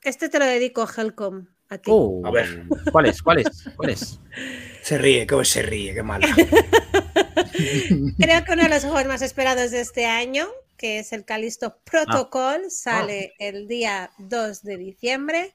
Este 0.02 0.28
te 0.28 0.38
lo 0.38 0.44
dedico, 0.44 0.86
Helcom, 0.86 1.46
a 1.70 1.78
ti. 1.78 1.90
Uh, 1.90 2.26
A 2.26 2.30
ver. 2.30 2.64
¿Cuál 2.92 3.06
es? 3.06 3.22
¿Cuál 3.22 3.38
es? 3.38 3.70
¿Cuál 3.76 3.88
es? 3.88 4.20
Se 4.82 4.98
ríe, 4.98 5.26
que 5.26 5.42
se 5.46 5.62
ríe, 5.62 5.94
qué 5.94 6.02
mal. 6.02 6.20
Creo 8.18 8.44
que 8.44 8.52
uno 8.52 8.64
de 8.64 8.68
los 8.68 8.82
juegos 8.82 9.06
más 9.06 9.22
esperados 9.22 9.70
de 9.70 9.80
este 9.80 10.06
año, 10.06 10.48
que 10.76 10.98
es 10.98 11.12
el 11.12 11.24
Callisto 11.24 11.78
Protocol, 11.84 12.70
sale 12.70 13.34
el 13.38 13.68
día 13.68 14.10
2 14.18 14.62
de 14.62 14.76
diciembre 14.76 15.54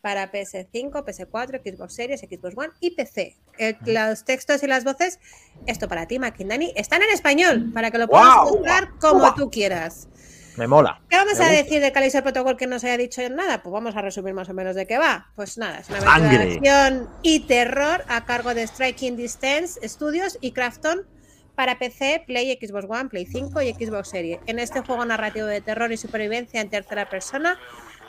para 0.00 0.32
PS5, 0.32 0.90
PS4, 1.04 1.60
Xbox 1.62 1.94
Series, 1.94 2.20
Xbox 2.20 2.56
One 2.56 2.70
y 2.80 2.90
PC. 2.96 3.36
El- 3.58 3.76
los 3.84 4.24
textos 4.24 4.62
y 4.62 4.66
las 4.66 4.82
voces, 4.84 5.20
esto 5.66 5.88
para 5.88 6.06
ti, 6.08 6.18
Makindani, 6.18 6.72
están 6.74 7.02
en 7.02 7.10
español, 7.10 7.70
para 7.72 7.90
que 7.90 7.98
lo 7.98 8.08
puedas 8.08 8.26
jugar 8.50 8.90
como 8.98 9.34
tú 9.34 9.50
quieras. 9.50 10.08
Me 10.56 10.66
mola. 10.66 11.00
¿Qué 11.08 11.16
vamos 11.16 11.40
a 11.40 11.48
decir 11.48 11.80
de 11.80 11.92
Callisto 11.92 12.22
Protocol 12.22 12.56
que 12.58 12.66
no 12.66 12.78
se 12.78 12.88
haya 12.88 12.98
dicho 12.98 13.26
nada? 13.30 13.62
Pues 13.62 13.72
vamos 13.72 13.96
a 13.96 14.02
resumir 14.02 14.34
más 14.34 14.48
o 14.50 14.54
menos 14.54 14.74
de 14.74 14.86
qué 14.86 14.98
va. 14.98 15.30
Pues 15.36 15.56
nada, 15.56 15.78
es 15.78 15.88
una 15.88 15.98
aventura 16.16 16.44
de 16.44 16.52
acción 16.56 17.08
y 17.22 17.40
terror 17.46 18.04
a 18.08 18.24
cargo 18.26 18.52
de 18.54 18.66
Striking 18.66 19.16
Distance 19.16 19.80
Studios 19.88 20.36
y 20.42 20.52
Crafton 20.52 21.06
para 21.54 21.78
PC, 21.78 22.24
Play, 22.26 22.58
Xbox 22.60 22.86
One, 22.88 23.08
Play 23.08 23.26
5 23.26 23.62
y 23.62 23.72
Xbox 23.74 24.08
Series. 24.08 24.40
En 24.46 24.58
este 24.58 24.80
juego 24.80 25.04
narrativo 25.04 25.46
de 25.46 25.60
terror 25.60 25.92
y 25.92 25.96
supervivencia 25.96 26.60
en 26.60 26.70
tercera 26.70 27.08
persona, 27.08 27.58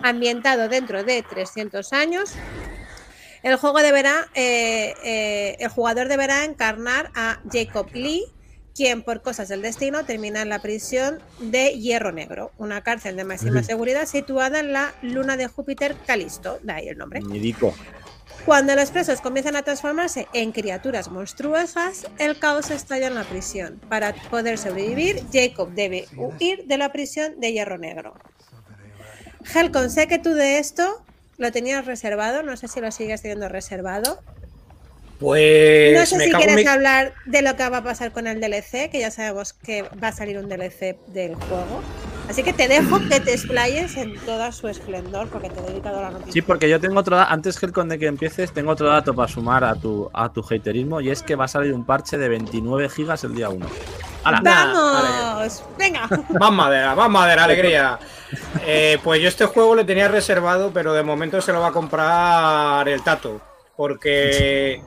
ambientado 0.01 0.69
dentro 0.69 1.03
de 1.03 1.21
300 1.23 1.93
años, 1.93 2.35
El 3.43 3.57
juego 3.57 3.79
deberá, 3.79 4.29
eh, 4.35 4.93
eh, 5.03 5.57
el 5.59 5.67
jugador 5.67 6.07
deberá 6.07 6.45
encarnar 6.45 7.11
a 7.13 7.41
Jacob 7.51 7.87
Lee, 7.93 8.23
quien 8.73 9.03
por 9.03 9.21
cosas 9.21 9.49
del 9.49 9.61
destino 9.61 10.05
termina 10.05 10.41
en 10.41 10.49
la 10.49 10.59
prisión 10.59 11.19
de 11.39 11.77
Hierro 11.77 12.13
Negro, 12.13 12.51
una 12.57 12.81
cárcel 12.81 13.17
de 13.17 13.25
máxima 13.25 13.61
seguridad 13.61 14.05
situada 14.07 14.61
en 14.61 14.71
la 14.71 14.93
luna 15.01 15.35
de 15.35 15.47
Júpiter 15.47 15.95
Calisto, 16.07 16.59
de 16.63 16.71
ahí 16.71 16.87
el 16.87 16.97
nombre. 16.97 17.19
Nidico. 17.19 17.75
Cuando 18.45 18.75
los 18.75 18.91
presos 18.91 19.21
comienzan 19.21 19.55
a 19.55 19.63
transformarse 19.63 20.27
en 20.33 20.51
criaturas 20.51 21.09
monstruosas, 21.09 22.07
el 22.19 22.37
caos 22.39 22.71
estalla 22.71 23.07
en 23.07 23.15
la 23.15 23.23
prisión. 23.23 23.79
Para 23.87 24.13
poder 24.29 24.57
sobrevivir, 24.57 25.23
Jacob 25.31 25.69
debe 25.71 26.07
huir 26.17 26.65
de 26.65 26.77
la 26.77 26.91
prisión 26.91 27.39
de 27.39 27.53
Hierro 27.53 27.77
Negro. 27.77 28.13
Helcon, 29.55 29.89
sé 29.89 30.07
que 30.07 30.19
tú 30.19 30.33
de 30.33 30.57
esto 30.59 31.03
lo 31.37 31.51
tenías 31.53 31.85
reservado, 31.85 32.43
no 32.43 32.57
sé 32.57 32.67
si 32.67 32.81
lo 32.81 32.91
sigues 32.91 33.21
teniendo 33.21 33.47
reservado. 33.47 34.19
Pues 35.19 35.97
No 35.97 36.05
sé 36.05 36.17
me 36.17 36.25
si 36.25 36.31
quieres 36.33 36.55
mi- 36.57 36.67
hablar 36.67 37.13
de 37.25 37.41
lo 37.41 37.55
que 37.55 37.69
va 37.69 37.77
a 37.77 37.83
pasar 37.83 38.11
con 38.11 38.27
el 38.27 38.41
DLC, 38.41 38.89
que 38.89 38.99
ya 38.99 39.09
sabemos 39.09 39.53
que 39.53 39.83
va 39.83 40.09
a 40.09 40.11
salir 40.11 40.37
un 40.37 40.49
DLC 40.49 40.97
del 41.07 41.35
juego. 41.35 41.81
Así 42.29 42.43
que 42.43 42.53
te 42.53 42.67
dejo 42.67 42.99
que 43.09 43.19
te 43.19 43.33
explayes 43.33 43.97
en 43.97 44.17
toda 44.19 44.51
su 44.51 44.67
esplendor, 44.67 45.27
porque 45.27 45.49
te 45.49 45.59
he 45.59 45.63
dedicado 45.63 46.01
la 46.01 46.11
noticia. 46.11 46.33
Sí, 46.33 46.41
porque 46.41 46.69
yo 46.69 46.79
tengo 46.79 46.99
otro 46.99 47.17
dato, 47.17 47.31
antes 47.31 47.61
Helcon 47.61 47.89
de 47.89 47.99
que 47.99 48.07
empieces, 48.07 48.53
tengo 48.53 48.71
otro 48.71 48.87
dato 48.87 49.13
para 49.13 49.27
sumar 49.27 49.63
a 49.63 49.75
tu, 49.75 50.09
a 50.13 50.31
tu 50.31 50.41
haterismo 50.41 51.01
y 51.01 51.09
es 51.09 51.21
que 51.21 51.35
va 51.35 51.45
a 51.45 51.47
salir 51.49 51.73
un 51.73 51.85
parche 51.85 52.17
de 52.17 52.29
29 52.29 52.89
gigas 52.89 53.23
el 53.23 53.35
día 53.35 53.49
1. 53.49 53.65
¡Hala! 54.23 54.41
¡Vamos! 54.41 55.63
¡Venga! 55.77 56.07
Más 56.39 56.51
madera, 56.51 56.95
más 56.95 57.09
madera, 57.09 57.43
alegría. 57.43 57.99
Eh, 58.65 58.97
pues 59.03 59.21
yo 59.21 59.27
este 59.27 59.45
juego 59.45 59.75
lo 59.75 59.85
tenía 59.85 60.07
reservado, 60.07 60.71
pero 60.73 60.93
de 60.93 61.03
momento 61.03 61.41
se 61.41 61.51
lo 61.51 61.59
va 61.59 61.67
a 61.67 61.71
comprar 61.71 62.87
el 62.87 63.03
Tato. 63.03 63.41
Porque 63.75 64.81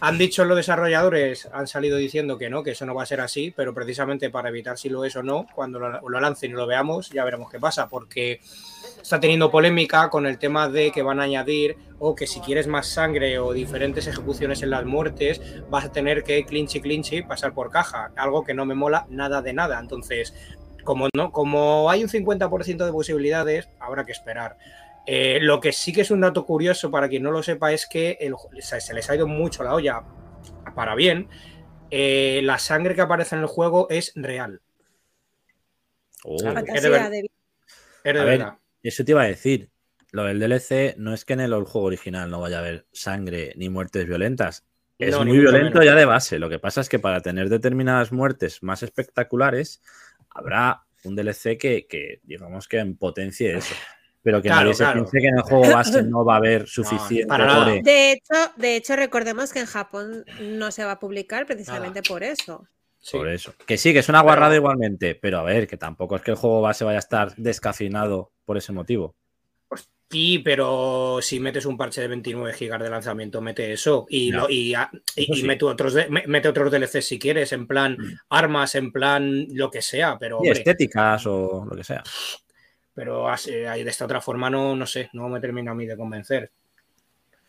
han 0.00 0.18
dicho 0.18 0.44
los 0.44 0.56
desarrolladores, 0.56 1.48
han 1.52 1.66
salido 1.66 1.98
diciendo 1.98 2.38
que 2.38 2.48
no, 2.48 2.62
que 2.62 2.70
eso 2.70 2.86
no 2.86 2.94
va 2.94 3.02
a 3.02 3.06
ser 3.06 3.20
así, 3.20 3.52
pero 3.54 3.74
precisamente 3.74 4.30
para 4.30 4.48
evitar 4.48 4.78
si 4.78 4.88
lo 4.88 5.04
es 5.04 5.14
o 5.16 5.22
no, 5.22 5.46
cuando 5.54 5.78
lo, 5.78 6.08
lo 6.08 6.20
lancen 6.20 6.52
y 6.52 6.54
lo 6.54 6.66
veamos, 6.66 7.10
ya 7.10 7.24
veremos 7.24 7.50
qué 7.50 7.60
pasa. 7.60 7.88
Porque 7.88 8.40
está 9.02 9.20
teniendo 9.20 9.50
polémica 9.50 10.08
con 10.08 10.26
el 10.26 10.38
tema 10.38 10.68
de 10.68 10.90
que 10.90 11.02
van 11.02 11.20
a 11.20 11.24
añadir 11.24 11.76
o 11.98 12.14
que 12.14 12.26
si 12.26 12.40
quieres 12.40 12.66
más 12.66 12.86
sangre 12.86 13.38
o 13.38 13.52
diferentes 13.52 14.06
ejecuciones 14.06 14.62
en 14.62 14.70
las 14.70 14.84
muertes, 14.84 15.40
vas 15.68 15.84
a 15.84 15.92
tener 15.92 16.24
que 16.24 16.44
clinchy 16.44 16.80
clinchy 16.80 17.22
pasar 17.22 17.52
por 17.52 17.70
caja, 17.70 18.10
algo 18.16 18.44
que 18.44 18.54
no 18.54 18.64
me 18.64 18.74
mola 18.74 19.06
nada 19.10 19.42
de 19.42 19.52
nada. 19.52 19.78
Entonces, 19.78 20.34
como 20.82 21.08
no, 21.14 21.30
como 21.30 21.90
hay 21.90 22.02
un 22.02 22.08
50% 22.08 22.84
de 22.84 22.92
posibilidades, 22.92 23.68
habrá 23.78 24.04
que 24.04 24.12
esperar. 24.12 24.56
Eh, 25.12 25.38
lo 25.40 25.58
que 25.60 25.72
sí 25.72 25.92
que 25.92 26.02
es 26.02 26.10
un 26.12 26.20
dato 26.20 26.46
curioso 26.46 26.88
para 26.90 27.08
quien 27.08 27.24
no 27.24 27.32
lo 27.32 27.42
sepa 27.42 27.72
es 27.72 27.86
que 27.88 28.16
el- 28.20 28.34
se, 28.60 28.80
se 28.80 28.94
les 28.94 29.10
ha 29.10 29.16
ido 29.16 29.26
mucho 29.26 29.64
la 29.64 29.74
olla 29.74 30.04
para 30.76 30.94
bien. 30.94 31.28
Eh, 31.90 32.40
la 32.44 32.60
sangre 32.60 32.94
que 32.94 33.00
aparece 33.00 33.34
en 33.34 33.40
el 33.40 33.48
juego 33.48 33.88
es 33.90 34.12
real. 34.14 34.60
Oh. 36.22 36.36
Ver- 36.42 36.64
Es 36.74 36.82
de 36.82 36.96
A 36.98 37.08
ver, 37.08 37.30
verdad. 38.04 38.58
Eso 38.82 39.04
te 39.04 39.10
iba 39.12 39.22
a 39.22 39.26
decir. 39.26 39.68
Lo 40.12 40.24
del 40.24 40.38
DLC 40.40 40.94
no 40.98 41.12
es 41.14 41.24
que 41.24 41.32
en 41.34 41.40
el 41.40 41.52
juego 41.64 41.86
original 41.88 42.30
no 42.30 42.40
vaya 42.40 42.56
a 42.56 42.60
haber 42.60 42.86
sangre 42.92 43.52
ni 43.56 43.68
muertes 43.68 44.06
violentas. 44.06 44.64
Es 44.98 45.12
No, 45.12 45.24
muy 45.24 45.38
violento 45.38 45.78
menos. 45.78 45.84
ya 45.84 45.94
de 45.94 46.04
base. 46.04 46.38
Lo 46.38 46.48
que 46.50 46.58
pasa 46.58 46.80
es 46.82 46.88
que 46.88 46.98
para 46.98 47.20
tener 47.20 47.48
determinadas 47.48 48.12
muertes 48.12 48.62
más 48.62 48.82
espectaculares, 48.82 49.80
habrá 50.30 50.82
un 51.04 51.16
DLC 51.16 51.56
que, 51.58 51.86
que, 51.86 52.20
digamos 52.24 52.68
que 52.68 52.78
en 52.78 52.96
potencie 52.96 53.56
eso. 53.56 53.74
Pero 54.22 54.42
que 54.42 54.48
Claro, 54.48 54.62
nadie 54.70 54.74
se 54.74 54.86
piense 54.92 55.18
que 55.18 55.26
en 55.28 55.36
el 55.36 55.42
juego 55.42 55.72
base 55.72 56.02
no 56.02 56.24
va 56.24 56.34
a 56.34 56.36
haber 56.38 56.66
suficiente 56.68 57.26
para 57.26 57.46
nada. 57.46 57.64
gore. 57.64 57.80
De 57.82 58.12
hecho, 58.12 58.34
de 58.56 58.76
hecho, 58.76 58.96
recordemos 58.96 59.52
que 59.52 59.60
en 59.60 59.66
Japón 59.66 60.24
no 60.40 60.70
se 60.70 60.84
va 60.84 60.92
a 60.92 61.00
publicar 61.00 61.46
precisamente 61.46 62.02
por 62.02 62.22
eso. 62.22 62.66
Sí. 62.98 63.16
Por 63.16 63.28
eso. 63.30 63.54
Que 63.66 63.78
sí, 63.78 63.94
que 63.94 64.00
es 64.00 64.08
una 64.10 64.20
guarrada 64.20 64.50
Pero- 64.50 64.60
igualmente, 64.60 65.14
pero 65.14 65.38
a 65.38 65.42
ver, 65.42 65.66
que 65.66 65.78
tampoco 65.78 66.16
es 66.16 66.22
que 66.22 66.32
el 66.32 66.36
juego 66.36 66.60
base 66.60 66.84
vaya 66.84 66.98
a 66.98 67.00
estar 67.00 67.34
descafinado 67.36 68.32
por 68.44 68.58
ese 68.58 68.72
motivo. 68.72 69.14
Sí, 70.10 70.40
pero 70.40 71.20
si 71.22 71.38
metes 71.38 71.64
un 71.66 71.78
parche 71.78 72.00
de 72.00 72.08
29 72.08 72.52
gigas 72.52 72.82
de 72.82 72.90
lanzamiento, 72.90 73.40
mete 73.40 73.72
eso 73.72 74.06
y, 74.08 74.32
No. 74.32 74.40
lo- 74.40 74.50
y, 74.50 74.74
a- 74.74 74.90
y- 75.14 75.22
Eso 75.22 75.32
y 75.34 75.40
sí. 75.42 75.46
mete, 75.46 75.64
otros 75.64 75.94
de- 75.94 76.08
me- 76.10 76.26
mete 76.26 76.48
otros 76.48 76.70
DLCs 76.72 77.04
si 77.06 77.18
quieres, 77.18 77.52
en 77.52 77.68
plan 77.68 77.96
armas, 78.28 78.74
en 78.74 78.90
plan 78.90 79.46
lo 79.54 79.70
que 79.70 79.80
sea, 79.82 80.18
pero 80.18 80.38
Y 80.42 80.48
hombre, 80.48 80.58
estéticas 80.58 81.24
o 81.26 81.64
lo 81.64 81.76
que 81.76 81.84
sea. 81.84 82.02
Pero 82.94 83.28
así- 83.28 83.64
ahí 83.64 83.84
de 83.84 83.90
esta 83.90 84.04
otra 84.04 84.20
forma 84.20 84.50
no, 84.50 84.74
no 84.76 84.86
sé, 84.86 85.10
no 85.12 85.28
me 85.28 85.40
termina 85.40 85.70
a 85.72 85.74
mí 85.74 85.86
de 85.86 85.96
convencer. 85.96 86.50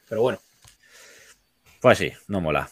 Pero 0.10 0.22
bueno, 0.22 0.40
Pues 1.82 1.98
sí, 1.98 2.12
no 2.28 2.42
mola. 2.42 2.70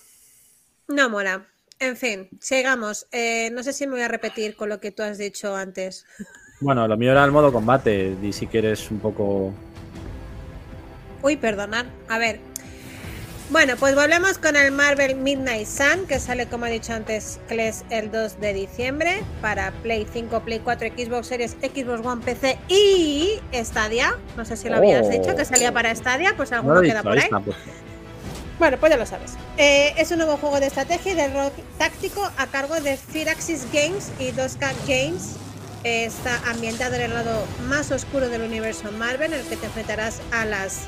No 0.87 1.09
mola. 1.09 1.47
En 1.79 1.95
fin, 1.97 2.29
sigamos. 2.39 3.07
Eh, 3.11 3.49
no 3.51 3.63
sé 3.63 3.73
si 3.73 3.87
me 3.87 3.93
voy 3.93 4.01
a 4.01 4.07
repetir 4.07 4.55
con 4.55 4.69
lo 4.69 4.79
que 4.79 4.91
tú 4.91 5.01
has 5.03 5.17
dicho 5.17 5.55
antes. 5.55 6.05
Bueno, 6.61 6.85
lo 6.89 6.97
mío 6.97 7.11
era 7.11 7.23
el 7.23 7.31
modo 7.31 7.53
combate. 7.53 8.17
Y 8.21 8.33
si 8.33 8.45
quieres 8.45 8.91
un 8.91 8.99
poco. 8.99 9.53
Uy, 11.21 11.37
perdonad. 11.37 11.85
A 12.09 12.17
ver. 12.17 12.41
Bueno, 13.49 13.75
pues 13.77 13.95
volvemos 13.95 14.37
con 14.37 14.55
el 14.55 14.71
Marvel 14.71 15.15
Midnight 15.15 15.67
Sun, 15.67 16.05
que 16.07 16.19
sale, 16.19 16.45
como 16.45 16.67
he 16.67 16.71
dicho 16.71 16.93
antes, 16.93 17.39
Kles 17.47 17.83
el 17.89 18.11
2 18.11 18.39
de 18.39 18.53
diciembre 18.53 19.23
para 19.41 19.71
Play 19.81 20.05
5, 20.11 20.41
Play 20.41 20.59
4, 20.59 20.89
Xbox 20.95 21.27
Series, 21.27 21.51
Xbox 21.59 22.05
One, 22.05 22.21
PC 22.23 22.59
y 22.67 23.39
Stadia. 23.55 24.15
No 24.37 24.45
sé 24.45 24.55
si 24.55 24.69
lo 24.69 24.75
habías 24.77 25.07
Oh. 25.07 25.09
dicho, 25.09 25.35
que 25.35 25.45
salía 25.45 25.71
para 25.71 25.93
Stadia, 25.95 26.33
pues 26.37 26.51
No 26.51 26.57
alguno 26.57 26.81
he 26.83 26.87
queda 26.89 27.01
por 27.01 27.13
ahí 27.13 27.17
ahí. 27.19 27.23
está, 27.25 27.39
pues. 27.39 27.57
Bueno, 28.59 28.77
pues 28.77 28.91
ya 28.91 28.97
lo 28.97 29.05
sabes. 29.07 29.31
Eh, 29.57 29.93
es 29.97 30.11
un 30.11 30.17
nuevo 30.19 30.37
juego 30.37 30.59
de 30.59 30.67
estrategia 30.67 31.13
y 31.13 31.15
de 31.15 31.29
rol 31.29 31.51
táctico 31.79 32.29
a 32.37 32.45
cargo 32.47 32.79
de 32.79 32.97
Firaxis 32.97 33.65
Games 33.73 34.11
y 34.19 34.31
2K 34.31 34.73
Games. 34.87 35.37
Eh, 35.85 36.05
está 36.05 36.39
ambientado 36.51 36.95
en 36.95 37.01
el 37.01 37.13
lado 37.15 37.45
más 37.67 37.89
oscuro 37.91 38.29
del 38.29 38.41
universo 38.43 38.91
Marvel, 38.91 39.33
en 39.33 39.39
el 39.39 39.45
que 39.47 39.55
te 39.57 39.65
enfrentarás 39.65 40.19
a 40.31 40.45
las. 40.45 40.81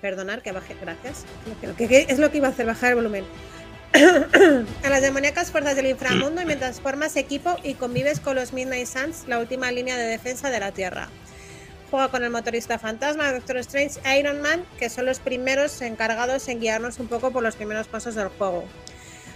Perdonar 0.00 0.42
que 0.42 0.52
baje, 0.52 0.74
gracias. 0.80 1.24
Lo 1.62 1.76
que- 1.76 2.06
es 2.08 2.18
lo 2.18 2.30
que 2.30 2.38
iba 2.38 2.48
a 2.48 2.50
hacer, 2.50 2.66
bajar 2.66 2.90
el 2.90 2.96
volumen. 2.96 3.24
a 3.94 4.88
las 4.88 5.02
demoníacas 5.02 5.50
fuerzas 5.50 5.74
del 5.76 5.86
inframundo 5.86 6.40
y 6.40 6.44
mientras 6.46 6.80
formas 6.80 7.16
equipo 7.16 7.56
y 7.62 7.74
convives 7.74 8.20
con 8.20 8.36
los 8.36 8.52
Midnight 8.52 8.86
Suns, 8.86 9.24
la 9.26 9.38
última 9.40 9.70
línea 9.72 9.96
de 9.96 10.04
defensa 10.06 10.48
de 10.50 10.60
la 10.60 10.70
Tierra. 10.72 11.08
Juega 11.90 12.08
con 12.08 12.22
el 12.22 12.30
motorista 12.30 12.78
fantasma, 12.78 13.32
Doctor 13.32 13.56
Strange 13.58 13.98
Iron 14.16 14.40
Man, 14.40 14.64
que 14.78 14.88
son 14.88 15.06
los 15.06 15.18
primeros 15.18 15.82
encargados 15.82 16.46
en 16.48 16.60
guiarnos 16.60 17.00
un 17.00 17.08
poco 17.08 17.32
por 17.32 17.42
los 17.42 17.56
primeros 17.56 17.88
pasos 17.88 18.14
del 18.14 18.28
juego. 18.28 18.64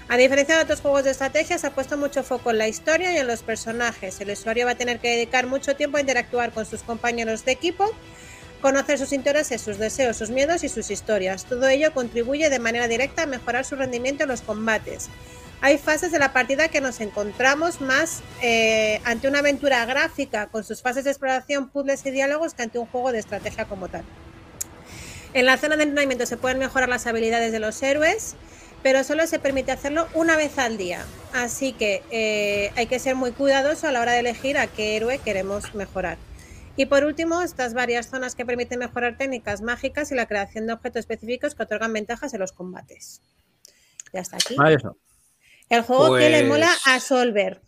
A 0.08 0.16
diferencia 0.16 0.56
de 0.56 0.62
otros 0.62 0.80
juegos 0.80 1.02
de 1.02 1.10
estrategia, 1.10 1.58
se 1.58 1.66
ha 1.66 1.70
puesto 1.74 1.96
mucho 1.96 2.22
foco 2.22 2.50
en 2.50 2.58
la 2.58 2.68
historia 2.68 3.12
y 3.12 3.16
en 3.16 3.26
los 3.26 3.42
personajes. 3.42 4.20
El 4.20 4.30
usuario 4.30 4.66
va 4.66 4.72
a 4.72 4.76
tener 4.76 5.00
que 5.00 5.08
dedicar 5.08 5.46
mucho 5.46 5.74
tiempo 5.74 5.96
a 5.96 6.00
interactuar 6.00 6.52
con 6.52 6.64
sus 6.64 6.82
compañeros 6.82 7.44
de 7.44 7.52
equipo, 7.52 7.90
conocer 8.64 8.98
sus 8.98 9.12
intereses, 9.12 9.60
sus 9.60 9.76
deseos, 9.76 10.16
sus 10.16 10.30
miedos 10.30 10.64
y 10.64 10.70
sus 10.70 10.90
historias. 10.90 11.44
Todo 11.44 11.68
ello 11.68 11.92
contribuye 11.92 12.48
de 12.48 12.58
manera 12.58 12.88
directa 12.88 13.24
a 13.24 13.26
mejorar 13.26 13.66
su 13.66 13.76
rendimiento 13.76 14.22
en 14.22 14.30
los 14.30 14.40
combates. 14.40 15.10
Hay 15.60 15.76
fases 15.76 16.10
de 16.10 16.18
la 16.18 16.32
partida 16.32 16.68
que 16.68 16.80
nos 16.80 17.02
encontramos 17.02 17.82
más 17.82 18.22
eh, 18.40 19.02
ante 19.04 19.28
una 19.28 19.40
aventura 19.40 19.84
gráfica 19.84 20.46
con 20.46 20.64
sus 20.64 20.80
fases 20.80 21.04
de 21.04 21.10
exploración, 21.10 21.68
puzzles 21.68 22.06
y 22.06 22.10
diálogos 22.10 22.54
que 22.54 22.62
ante 22.62 22.78
un 22.78 22.86
juego 22.86 23.12
de 23.12 23.18
estrategia 23.18 23.66
como 23.66 23.88
tal. 23.88 24.02
En 25.34 25.44
la 25.44 25.58
zona 25.58 25.76
de 25.76 25.82
entrenamiento 25.82 26.24
se 26.24 26.38
pueden 26.38 26.58
mejorar 26.58 26.88
las 26.88 27.06
habilidades 27.06 27.52
de 27.52 27.58
los 27.58 27.82
héroes, 27.82 28.34
pero 28.82 29.04
solo 29.04 29.26
se 29.26 29.38
permite 29.38 29.72
hacerlo 29.72 30.08
una 30.14 30.38
vez 30.38 30.56
al 30.56 30.78
día. 30.78 31.04
Así 31.34 31.74
que 31.74 32.02
eh, 32.10 32.72
hay 32.76 32.86
que 32.86 32.98
ser 32.98 33.14
muy 33.14 33.32
cuidadoso 33.32 33.88
a 33.88 33.92
la 33.92 34.00
hora 34.00 34.12
de 34.12 34.20
elegir 34.20 34.56
a 34.56 34.68
qué 34.68 34.96
héroe 34.96 35.18
queremos 35.18 35.74
mejorar. 35.74 36.16
Y 36.76 36.86
por 36.86 37.04
último, 37.04 37.40
estas 37.42 37.72
varias 37.74 38.08
zonas 38.10 38.34
que 38.34 38.44
permiten 38.44 38.80
mejorar 38.80 39.16
técnicas 39.16 39.62
mágicas 39.62 40.10
y 40.10 40.14
la 40.14 40.26
creación 40.26 40.66
de 40.66 40.72
objetos 40.72 41.00
específicos 41.00 41.54
que 41.54 41.62
otorgan 41.62 41.92
ventajas 41.92 42.34
en 42.34 42.40
los 42.40 42.52
combates. 42.52 43.22
Ya 44.12 44.20
está 44.20 44.36
aquí. 44.36 44.56
Ah, 44.58 44.72
eso. 44.72 44.96
El 45.68 45.82
juego 45.82 46.16
que 46.16 46.30
le 46.30 46.40
Pues- 46.40 46.48
mola 46.48 46.70
a 46.86 47.00
Solver. 47.00 47.60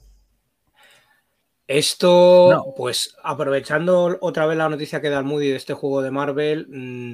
Esto, 1.68 2.48
No. 2.52 2.74
pues 2.76 3.16
aprovechando 3.24 4.18
otra 4.20 4.46
vez 4.46 4.56
la 4.56 4.68
noticia 4.68 5.00
que 5.00 5.10
da 5.10 5.18
el 5.18 5.24
Moody 5.24 5.48
de 5.50 5.56
este 5.56 5.74
juego 5.74 6.00
de 6.00 6.12
Marvel, 6.12 6.66
mm, 6.68 7.12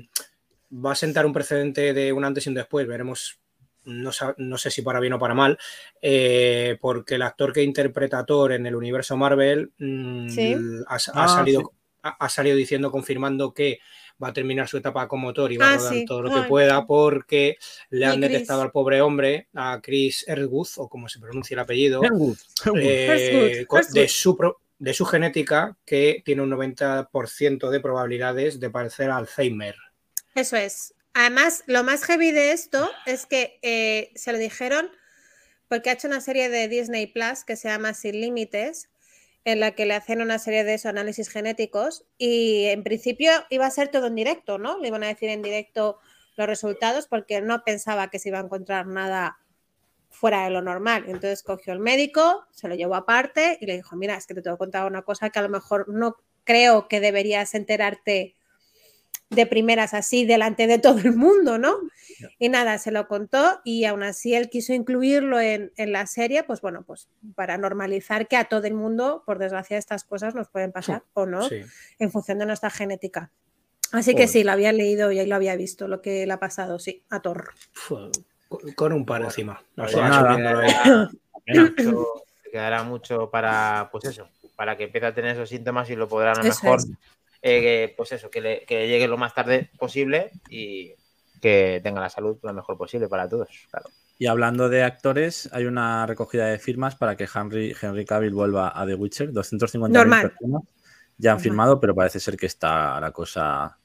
va 0.85 0.93
a 0.93 0.97
sentar 0.97 1.25
un 1.25 1.33
precedente 1.33 1.95
de 1.95 2.13
un 2.13 2.25
antes 2.25 2.45
y 2.45 2.51
un 2.51 2.55
después. 2.57 2.87
Veremos, 2.87 3.39
no, 3.85 4.11
no 4.37 4.59
sé 4.59 4.71
si 4.71 4.83
para 4.83 5.01
bien 5.01 5.15
o 5.15 5.19
para 5.19 5.33
mal, 5.35 5.59
eh, 6.03 6.77
porque 6.83 7.15
el 7.15 7.23
actor 7.23 7.53
que 7.55 7.63
interpreta 7.63 8.19
a 8.19 8.27
Thor 8.27 8.53
en 8.53 8.67
el 8.67 8.75
universo 8.75 9.17
Marvel 9.17 9.73
mm, 9.79 10.29
Sí. 10.29 10.55
ha, 10.87 10.95
ha 10.95 10.99
Ah, 11.15 11.29
salido, 11.29 11.61
sí. 11.63 11.67
Ha, 12.03 12.29
salido 12.29 12.57
diciendo, 12.57 12.91
confirmando 12.91 13.53
que 13.55 13.79
va 14.23 14.29
a 14.29 14.33
terminar 14.33 14.69
su 14.69 14.77
etapa 14.77 15.09
como 15.09 15.33
Thor 15.33 15.51
y 15.53 15.57
va 15.57 15.71
Ah, 15.71 15.75
a 15.75 15.77
rodar 15.79 15.95
sí. 15.95 16.05
todo 16.05 16.23
lo 16.23 16.31
que 16.31 16.41
Ay. 16.41 16.49
pueda 16.49 16.87
porque 16.87 17.57
le 17.91 18.07
han 18.07 18.21
detectado 18.21 18.63
al 18.63 18.71
pobre 18.71 19.01
hombre, 19.01 19.49
a 19.55 19.81
Chris 19.83 20.25
Hemsworth, 20.29 20.73
o 20.79 20.89
como 20.89 21.09
se 21.09 21.19
pronuncia 21.19 21.55
el 21.55 21.61
apellido, 21.61 22.03
eh, 22.77 23.67
su 24.09 24.37
pro- 24.37 24.61
de 24.79 24.95
su 24.95 25.05
genética 25.05 25.77
que 25.85 26.23
tiene 26.25 26.43
un 26.43 26.51
90% 26.51 27.71
de 27.71 27.81
probabilidades 27.81 28.59
de 28.59 28.71
parecer 28.71 29.11
Alzheimer. 29.11 29.77
Eso 30.35 30.57
es. 30.57 30.95
Además, 31.15 31.63
lo 31.67 31.85
más 31.85 32.05
heavy 32.05 32.33
de 32.33 32.53
esto 32.53 32.91
es 33.07 33.27
que 33.27 33.59
eh, 33.63 34.11
se 34.15 34.33
lo 34.33 34.39
dijeron 34.39 34.91
porque 35.69 35.91
ha 35.91 35.93
hecho 35.93 36.09
una 36.09 36.21
serie 36.21 36.49
de 36.49 36.69
Disney 36.69 37.07
Plus 37.07 37.45
que 37.45 37.57
se 37.57 37.69
llama 37.69 37.95
Sin 37.95 38.21
Límites, 38.21 38.89
en 39.45 39.61
la 39.61 39.73
que 39.73 39.87
le 39.87 39.95
hacen 39.95 40.21
una 40.21 40.39
serie 40.39 40.65
de 40.65 40.75
esos 40.75 40.91
análisis 40.91 41.29
genéticos 41.29 42.05
y 42.17 42.67
en 42.67 42.83
principio 42.83 43.31
iba 43.51 43.67
a 43.67 43.71
ser 43.71 43.89
todo 43.89 44.07
en 44.07 44.15
directo, 44.15 44.59
¿no? 44.59 44.79
Le 44.79 44.89
iban 44.89 45.03
a 45.03 45.09
decir 45.09 45.31
en 45.31 45.43
directo 45.43 45.99
los 46.37 46.47
resultados 46.47 47.07
porque 47.07 47.41
no 47.41 47.65
pensaba 47.65 48.09
que 48.09 48.19
se 48.19 48.29
iba 48.29 48.39
a 48.39 48.43
encontrar 48.45 48.87
nada 48.87 49.39
fuera 50.11 50.45
de 50.45 50.51
lo 50.51 50.63
normal. 50.63 51.05
Entonces 51.07 51.43
cogió 51.43 51.73
el 51.73 51.81
médico, 51.81 52.45
se 52.53 52.69
lo 52.69 52.75
llevó 52.75 52.95
aparte 52.95 53.59
y 53.61 53.67
le 53.67 53.77
dijo, 53.77 53.97
mira, 53.97 54.17
es 54.17 54.27
que 54.27 54.35
te 54.35 54.43
tengo 54.43 54.57
que 54.57 54.61
contar 54.61 54.87
una 54.87 55.03
cosa 55.03 55.31
que 55.31 55.39
a 55.39 55.43
lo 55.43 55.49
mejor 55.49 55.89
no 55.89 56.17
creo 56.45 56.87
que 56.87 57.01
deberías 57.01 57.55
enterarte 57.55 58.37
de 59.35 59.47
primeras 59.47 59.95
así 59.95 60.25
delante 60.25 60.67
de 60.67 60.79
todo 60.79 60.99
el 60.99 61.15
mundo, 61.17 61.59
¿no? 61.59 61.77
Y 62.39 62.49
nada, 62.49 62.79
se 62.79 62.93
lo 62.93 63.09
contó 63.09 63.61
y 63.65 63.85
aún 63.85 64.03
así 64.03 64.35
él 64.35 64.49
quiso 64.49 64.73
incluirlo 64.73 65.41
en, 65.41 65.73
en, 65.77 65.93
la 65.93 66.07
serie, 66.07 66.45
pues 66.45 66.61
bueno, 66.61 66.85
pues 66.87 67.09
para 67.35 67.59
normalizar 67.59 68.29
que 68.29 68.37
a 68.37 68.45
todo 68.45 68.65
el 68.65 68.75
mundo, 68.75 69.23
por 69.27 69.39
desgracia, 69.39 69.77
estas 69.79 70.05
cosas 70.05 70.35
nos 70.35 70.49
pueden 70.49 70.71
pasar 70.73 71.03
o 71.15 71.27
no, 71.27 71.49
Sí. 71.49 71.63
en 71.99 72.11
función 72.11 72.39
de 72.39 72.47
nuestra 72.47 72.71
genética. 72.71 73.31
Así 73.91 74.15
que 74.15 74.27
sí, 74.29 74.45
lo 74.45 74.53
había 74.53 74.73
leído 74.73 75.13
y 75.13 75.19
ahí 75.19 75.27
lo 75.27 75.35
había 75.35 75.57
visto, 75.57 75.89
lo 75.89 76.01
que 76.01 76.27
le 76.27 76.33
ha 76.33 76.39
pasado, 76.41 76.79
sí, 76.79 77.03
a 77.11 77.21
Thor. 77.21 77.51
Con- 78.77 78.93
un 78.93 79.05
par 79.05 79.23
encima. 79.23 79.63
No 79.77 79.89
sé, 79.89 79.95
Pues 79.95 80.05
ha 80.05 80.09
nada. 80.09 81.11
Quedará 81.45 81.65
mucho, 81.75 82.07
quedará 82.51 82.83
mucho 82.85 83.31
para, 83.31 83.89
pues 83.91 84.05
eso, 84.05 84.29
para 84.57 84.77
que 84.77 84.85
empiece 84.85 85.07
a 85.07 85.15
tener 85.15 85.33
esos 85.33 85.49
síntomas 85.49 85.91
y 85.91 85.97
lo 85.97 86.09
podrán 86.09 86.39
a 86.39 86.43
lo 86.43 86.49
mejor, 86.49 86.79
es. 86.79 86.89
Eh, 87.43 87.93
pues 87.97 88.13
eso, 88.13 88.31
que 88.31 88.41
le, 88.41 88.65
que 88.65 88.77
le 88.81 88.89
llegue 88.89 89.09
lo 89.09 89.19
más 89.19 89.35
tarde 89.35 89.71
posible 89.79 90.31
y 90.49 90.95
que 91.41 91.81
tenga 91.83 92.01
la 92.01 92.09
salud 92.09 92.39
lo 92.43 92.53
mejor 92.55 92.79
posible 92.79 93.09
para 93.09 93.29
todos. 93.29 93.49
Claro. 93.71 93.91
Y 94.19 94.27
hablando 94.27 94.69
de 94.69 94.85
actores, 94.85 95.49
hay 95.53 95.65
una 95.65 96.07
recogida 96.07 96.47
de 96.47 96.59
firmas 96.61 96.95
para 96.95 97.17
que 97.17 97.27
Henry, 97.33 97.75
Henry 97.81 98.05
Cavill 98.05 98.33
vuelva 98.35 98.73
a 98.81 98.87
The 98.87 98.95
Witcher. 98.95 99.33
250 99.33 99.99
Normal. 99.99 100.31
personas 100.31 100.63
ya 101.19 101.33
han 101.33 101.37
Normal. 101.37 101.43
firmado, 101.43 101.81
pero 101.81 101.95
parece 101.95 102.21
ser 102.21 102.37
que 102.37 102.47
está 102.47 103.01
la 103.01 103.11
cosa 103.11 103.77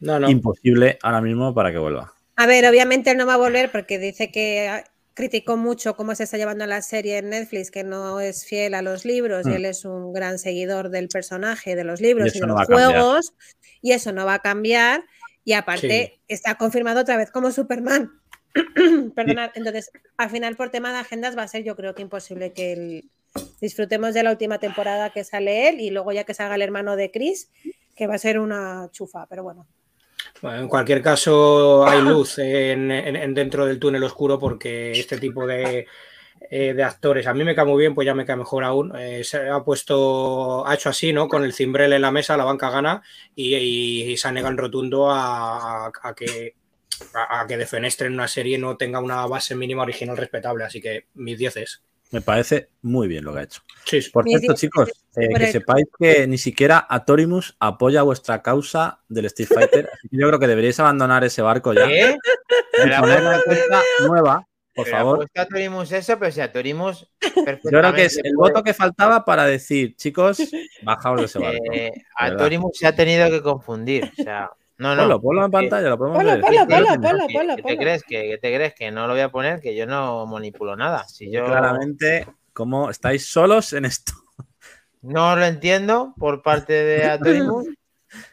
No, 0.00 0.18
no. 0.18 0.28
imposible 0.28 0.98
ahora 1.02 1.20
mismo 1.20 1.54
para 1.54 1.70
que 1.70 1.78
vuelva. 1.78 2.12
A 2.36 2.46
ver, 2.46 2.66
obviamente 2.66 3.10
él 3.12 3.16
no 3.18 3.26
va 3.26 3.34
a 3.34 3.38
volver 3.38 3.70
porque 3.70 3.98
dice 3.98 4.30
que 4.32 4.82
criticó 5.18 5.56
mucho 5.56 5.96
cómo 5.96 6.14
se 6.14 6.22
está 6.22 6.36
llevando 6.36 6.64
la 6.64 6.80
serie 6.80 7.18
en 7.18 7.30
Netflix, 7.30 7.72
que 7.72 7.82
no 7.82 8.20
es 8.20 8.46
fiel 8.46 8.72
a 8.74 8.82
los 8.82 9.04
libros 9.04 9.46
y 9.46 9.50
Mm. 9.50 9.52
él 9.54 9.64
es 9.64 9.84
un 9.84 10.12
gran 10.12 10.38
seguidor 10.38 10.90
del 10.90 11.08
personaje, 11.08 11.74
de 11.74 11.82
los 11.82 12.00
libros 12.00 12.26
Y 12.26 12.28
y, 12.28 12.30
eso 12.38 12.46
de 12.46 12.52
no 12.52 12.58
los 12.58 12.66
juegos, 12.68 13.32
y 13.82 13.92
eso 13.92 14.12
no 14.12 14.24
va 14.24 14.34
a 14.34 14.38
cambiar. 14.38 15.02
Y 15.42 15.54
aparte, 15.54 16.20
está 16.28 16.54
confirmado 16.54 17.00
otra 17.00 17.16
vez 17.16 17.32
como 17.32 17.50
Superman. 17.50 18.12
Perdonad, 19.16 19.50
entonces, 19.56 19.90
al 20.16 20.30
final, 20.30 20.54
por 20.56 20.70
tema 20.70 20.92
de 20.92 20.98
agendas, 20.98 21.36
va 21.36 21.42
a 21.42 21.48
ser 21.48 21.64
yo 21.64 21.74
creo 21.74 21.96
que 21.96 22.02
imposible 22.02 22.52
que 22.52 22.72
el- 22.72 23.10
disfrutemos 23.60 24.14
de 24.14 24.22
la 24.22 24.30
última 24.30 24.58
temporada 24.60 25.10
que 25.10 25.24
sale 25.24 25.68
él 25.68 25.80
y 25.80 25.90
luego 25.90 26.12
ya 26.12 26.22
que 26.22 26.32
salga 26.32 26.54
el 26.54 26.62
hermano 26.62 26.94
de 26.94 27.10
Chris, 27.10 27.50
que 27.96 28.06
va 28.06 28.14
a 28.14 28.18
ser 28.18 28.38
una 28.38 28.88
chufa, 28.92 29.26
pero 29.26 29.42
bueno. 29.42 29.66
En 30.42 30.68
cualquier 30.68 31.02
caso, 31.02 31.86
hay 31.86 32.00
luz 32.02 32.38
en, 32.38 32.90
en- 32.90 33.16
en 33.16 33.34
dentro 33.34 33.66
del 33.66 33.78
túnel 33.78 34.02
oscuro 34.04 34.38
porque 34.38 34.92
este 34.92 35.18
tipo 35.18 35.46
de, 35.46 35.86
eh, 36.50 36.74
de 36.74 36.82
actores, 36.84 37.26
a 37.26 37.34
mí 37.34 37.42
me 37.44 37.54
cae 37.54 37.64
muy 37.64 37.80
bien, 37.80 37.94
pues 37.94 38.06
ya 38.06 38.14
me 38.14 38.24
cae 38.24 38.36
mejor 38.36 38.64
aún. 38.64 38.92
Eh, 38.96 39.24
se 39.24 39.48
ha 39.48 39.60
puesto, 39.64 40.66
ha 40.66 40.74
hecho 40.74 40.90
así, 40.90 41.12
¿no? 41.12 41.28
Con 41.28 41.44
el 41.44 41.52
cimbrel 41.52 41.92
en 41.92 42.02
la 42.02 42.10
mesa, 42.12 42.36
la 42.36 42.44
banca 42.44 42.70
gana 42.70 43.02
y, 43.34 44.16
se 44.16 44.28
ha 44.28 44.32
negado 44.32 44.52
en 44.52 44.58
rotundo 44.58 45.10
a, 45.10 45.86
a- 45.86 46.14
que 46.14 46.54
a 47.14 47.46
que 47.46 47.56
defenestren 47.56 48.12
una 48.12 48.26
serie 48.26 48.58
no 48.58 48.76
tenga 48.76 48.98
una 48.98 49.24
base 49.26 49.54
mínima 49.54 49.82
original 49.82 50.16
respetable. 50.16 50.64
Así 50.64 50.80
que 50.80 51.06
mis 51.14 51.38
dieces. 51.38 51.82
Me 52.10 52.20
parece 52.22 52.70
muy 52.82 53.06
bien 53.08 53.24
lo 53.24 53.32
que 53.34 53.40
ha 53.40 53.42
hecho. 53.42 53.60
Sí, 53.84 54.00
sí. 54.02 54.10
Por 54.10 54.24
cierto, 54.24 54.54
chicos, 54.54 54.88
eh, 55.16 55.28
que 55.36 55.44
el- 55.44 55.52
sepáis 55.52 55.86
que 55.98 56.26
ni 56.26 56.38
siquiera 56.38 56.86
Atorimus 56.88 57.56
apoya 57.60 58.02
vuestra 58.02 58.42
causa 58.42 59.00
del 59.08 59.26
Street 59.26 59.48
Fighter. 59.52 59.90
Así 59.92 60.08
que 60.08 60.16
yo 60.16 60.26
creo 60.28 60.38
que 60.38 60.46
deberíais 60.46 60.78
abandonar 60.80 61.22
ese 61.24 61.42
barco 61.42 61.72
ya. 61.74 61.86
¿Qué? 61.86 62.16
Pero 62.72 63.00
poner 63.00 63.20
una 63.20 63.42
cuenta 63.42 63.82
nueva, 64.06 64.46
por 64.74 64.84
pero 64.84 64.96
favor. 64.96 65.26
a 65.36 65.46
Torimus 65.46 65.92
eso, 65.92 66.18
pero 66.18 66.30
si 66.32 66.40
a 66.40 66.50
Torimus. 66.52 67.06
Yo 67.20 67.70
creo 67.70 67.92
que 67.92 68.04
es 68.06 68.16
el 68.18 68.36
voto 68.36 68.62
que 68.62 68.72
faltaba 68.74 69.24
para 69.24 69.44
decir, 69.44 69.94
chicos, 69.96 70.38
bajaos 70.82 71.20
de 71.20 71.26
ese 71.26 71.38
barco. 71.40 71.72
Eh, 71.74 71.92
a 72.16 72.24
verdad. 72.30 72.38
Torimus 72.44 72.70
se 72.78 72.86
ha 72.86 72.94
tenido 72.94 73.28
que 73.30 73.42
confundir. 73.42 74.10
O 74.18 74.22
sea, 74.22 74.50
no, 74.78 74.94
no. 74.94 75.02
Ponlo, 75.02 75.20
ponlo 75.20 75.44
en 75.44 75.50
pantalla, 75.50 75.88
lo 75.90 75.98
podemos 75.98 76.18
Ponlo, 76.18 76.32
ver. 76.32 76.40
ponlo, 76.40 76.60
Sí, 76.60 76.66
ponlo, 76.68 76.86
sí, 76.92 76.98
ponlo, 76.98 77.26
¿qué- 77.26 77.34
ponlo, 77.34 77.56
¿Qué 77.56 77.62
ponlo. 77.62 77.76
te 77.78 77.82
crees? 77.84 78.02
¿Que, 78.04 78.22
qué 78.28 78.38
te 78.38 78.54
crees? 78.54 78.74
Que 78.74 78.90
no 78.90 79.06
lo 79.06 79.12
voy 79.12 79.22
a 79.22 79.28
poner, 79.30 79.60
que 79.60 79.74
yo 79.76 79.86
no 79.86 80.26
manipulo 80.26 80.76
nada. 80.76 81.04
Si 81.08 81.30
yo 81.30 81.44
Claramente, 81.44 82.26
¿cómo 82.52 82.88
estáis 82.90 83.26
solos 83.26 83.72
en 83.72 83.84
esto? 83.84 84.12
no 85.02 85.36
lo 85.36 85.44
entiendo 85.44 86.14
por 86.18 86.42
parte 86.42 86.72
de 86.72 87.04
Atorimus, 87.10 87.66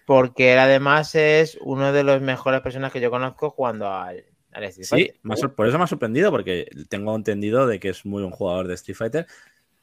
porque 0.06 0.54
él 0.54 0.60
además 0.60 1.14
es 1.16 1.58
uno 1.62 1.92
de 1.92 2.04
los 2.04 2.22
mejores 2.22 2.62
personas 2.62 2.92
que 2.92 3.02
yo 3.02 3.10
conozco 3.12 3.50
jugando 3.52 3.92
al, 3.92 4.24
al 4.52 4.64
Street 4.66 4.86
Sí, 4.86 4.90
Fighter. 5.24 5.38
sor- 5.38 5.56
por 5.56 5.68
eso 5.68 5.78
me 5.78 5.84
ha 5.84 5.88
sorprendido, 5.88 6.32
porque 6.32 6.68
tengo 6.90 7.16
entendido 7.16 7.68
de 7.68 7.80
que 7.80 7.90
es 7.90 8.06
muy 8.06 8.22
buen 8.24 8.34
jugador 8.34 8.68
de 8.68 8.76
Street 8.76 8.98
Fighter. 8.98 9.28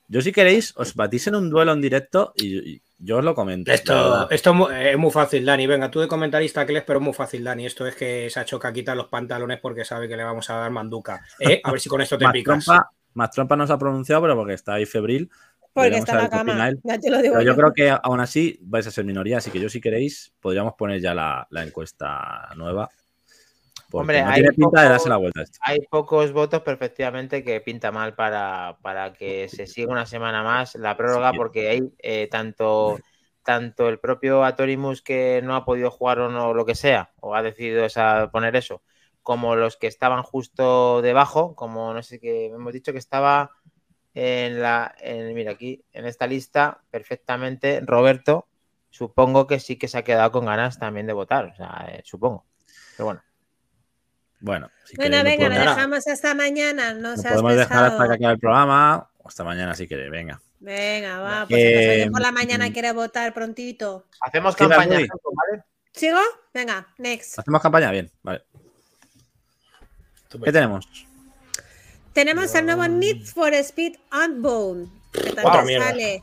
Yo, 0.08 0.20
si 0.20 0.32
queréis, 0.32 0.74
os 0.76 0.94
batís 0.94 1.26
en 1.26 1.34
un 1.36 1.48
duelo 1.50 1.72
en 1.72 1.80
directo 1.80 2.32
y, 2.36 2.74
y 2.74 2.82
yo 2.98 3.18
os 3.18 3.24
lo 3.24 3.34
comento. 3.34 3.72
Esto, 3.72 4.28
esto 4.30 4.50
es 4.50 4.56
mu- 4.56 4.68
es 4.68 4.98
muy 4.98 5.10
fácil, 5.10 5.44
Dani. 5.44 5.66
Venga, 5.66 5.90
tú 5.90 6.00
de 6.00 6.08
comentarista 6.08 6.66
que 6.66 6.72
eres, 6.72 6.84
pero 6.84 6.98
es 6.98 7.04
muy 7.04 7.14
fácil, 7.14 7.42
Dani. 7.44 7.64
Esto 7.66 7.86
es 7.86 7.94
que 7.96 8.28
se 8.28 8.38
ha 8.38 8.42
hecho 8.42 8.58
caquita 8.58 8.94
los 8.94 9.08
pantalones 9.08 9.60
porque 9.60 9.84
sabe 9.84 10.08
que 10.08 10.16
le 10.16 10.24
vamos 10.24 10.48
a 10.50 10.56
dar 10.56 10.70
manduca. 10.70 11.24
¿Eh? 11.38 11.60
A 11.64 11.70
ver 11.70 11.80
si 11.80 11.88
con 11.88 12.00
esto 12.02 12.18
te 12.18 12.24
Más 12.26 12.32
picas. 12.34 12.64
trompa, 12.64 12.90
más 13.14 13.30
trompa 13.30 13.56
no 13.56 13.66
se 13.66 13.72
ha 13.72 13.78
pronunciado, 13.78 14.22
pero 14.22 14.36
porque 14.36 14.54
está 14.54 14.74
ahí 14.74 14.86
febril. 14.86 15.30
Porque 15.72 15.96
está 15.96 16.12
en 16.12 16.18
la 16.18 16.28
cama. 16.28 16.42
opina 16.42 16.68
él. 16.68 16.80
Ya 16.84 16.98
te 16.98 17.10
lo 17.10 17.22
digo 17.22 17.34
Pero 17.34 17.44
yo 17.44 17.52
yo. 17.52 17.56
creo 17.56 17.72
que 17.72 17.90
aún 18.02 18.20
así 18.20 18.58
vais 18.62 18.86
a 18.86 18.90
ser 18.90 19.04
minoría, 19.06 19.38
así 19.38 19.50
que 19.50 19.58
yo, 19.60 19.68
si 19.70 19.80
queréis, 19.80 20.34
podríamos 20.40 20.74
poner 20.74 21.00
ya 21.00 21.14
la, 21.14 21.46
la 21.50 21.62
encuesta 21.62 22.50
nueva. 22.56 22.90
Hombre, 24.00 24.22
no 24.22 24.28
hay 24.28 24.34
tiene 24.34 24.52
pinta 24.52 24.82
de 24.82 24.88
darse 24.88 25.08
la 25.08 25.16
vuelta 25.16 25.40
a 25.40 25.42
esto. 25.44 25.58
Hay 25.62 25.80
pocos 25.90 26.32
votos 26.32 26.60
perfectamente 26.62 27.44
que 27.44 27.60
pinta 27.60 27.92
mal 27.92 28.14
para, 28.14 28.78
para 28.82 29.12
que 29.12 29.48
se 29.48 29.66
siga 29.66 29.92
una 29.92 30.06
semana 30.06 30.42
más 30.42 30.74
la 30.76 30.96
prórroga, 30.96 31.30
Sí. 31.32 31.36
porque 31.36 31.68
hay 31.68 31.82
eh, 31.98 32.28
tanto, 32.30 32.98
tanto 33.42 33.88
el 33.88 33.98
propio 33.98 34.44
Atorimus 34.44 35.02
que 35.02 35.40
no 35.42 35.54
ha 35.56 35.64
podido 35.64 35.90
jugar 35.90 36.20
o 36.20 36.28
no 36.30 36.54
lo 36.54 36.64
que 36.64 36.74
sea, 36.74 37.12
o 37.20 37.34
ha 37.34 37.42
decidido 37.42 37.84
esa- 37.84 38.30
poner 38.30 38.56
eso, 38.56 38.82
como 39.22 39.56
los 39.56 39.76
que 39.76 39.86
estaban 39.86 40.22
justo 40.22 41.02
debajo, 41.02 41.54
como 41.54 41.92
no 41.94 42.02
sé 42.02 42.18
qué, 42.18 42.46
hemos 42.46 42.72
dicho 42.72 42.92
que 42.92 42.98
estaba 42.98 43.50
en 44.14 44.60
la, 44.60 44.94
en- 45.00 45.34
mira 45.34 45.52
aquí, 45.52 45.84
en 45.92 46.06
esta 46.06 46.26
lista 46.26 46.82
perfectamente, 46.90 47.80
Roberto, 47.84 48.46
supongo 48.90 49.46
que 49.46 49.58
sí 49.58 49.76
que 49.76 49.88
se 49.88 49.98
ha 49.98 50.04
quedado 50.04 50.30
con 50.32 50.44
ganas 50.46 50.78
también 50.78 51.06
de 51.06 51.12
votar, 51.14 51.46
o 51.46 51.54
sea, 51.54 51.86
eh, 51.88 52.02
supongo. 52.04 52.44
Pero 52.96 53.06
bueno. 53.06 53.22
Bueno, 54.42 54.68
si 54.84 54.96
Bueno, 54.96 55.18
queréis, 55.18 55.38
venga, 55.38 55.48
lo 55.48 55.54
podemos- 55.54 55.76
dejamos 55.76 56.06
hasta 56.08 56.34
mañana. 56.34 56.94
No 56.94 57.16
seas 57.16 57.32
podemos 57.34 57.54
dejar 57.56 57.84
hasta 57.84 58.08
que 58.08 58.14
acabe 58.14 58.32
el 58.34 58.38
programa, 58.40 59.08
hasta 59.24 59.44
mañana 59.44 59.74
si 59.74 59.86
queréis, 59.86 60.10
venga. 60.10 60.40
Venga, 60.58 61.18
va, 61.20 61.46
pues 61.48 61.60
Eh, 61.64 62.02
si 62.04 62.10
por 62.10 62.20
la 62.20 62.32
mañana 62.32 62.68
mm. 62.68 62.72
quiere 62.72 62.92
votar 62.92 63.32
prontito. 63.32 64.06
Hacemos 64.20 64.54
campaña. 64.56 64.98
¿vale? 64.98 65.64
¿Sigo? 65.92 66.18
Venga, 66.52 66.88
next. 66.98 67.38
¿Hacemos 67.38 67.62
campaña? 67.62 67.90
Bien, 67.92 68.10
vale. 68.22 68.42
¿Qué 70.44 70.52
tenemos? 70.52 70.88
Tenemos 72.12 72.54
el 72.54 72.66
nuevo 72.66 72.86
Need 72.88 73.24
for 73.26 73.54
Speed 73.54 73.94
Unbound, 74.12 74.90
que 75.12 75.30
Otra 75.30 75.42
también 75.42 75.66
mierda. 75.80 75.86
sale 75.86 76.22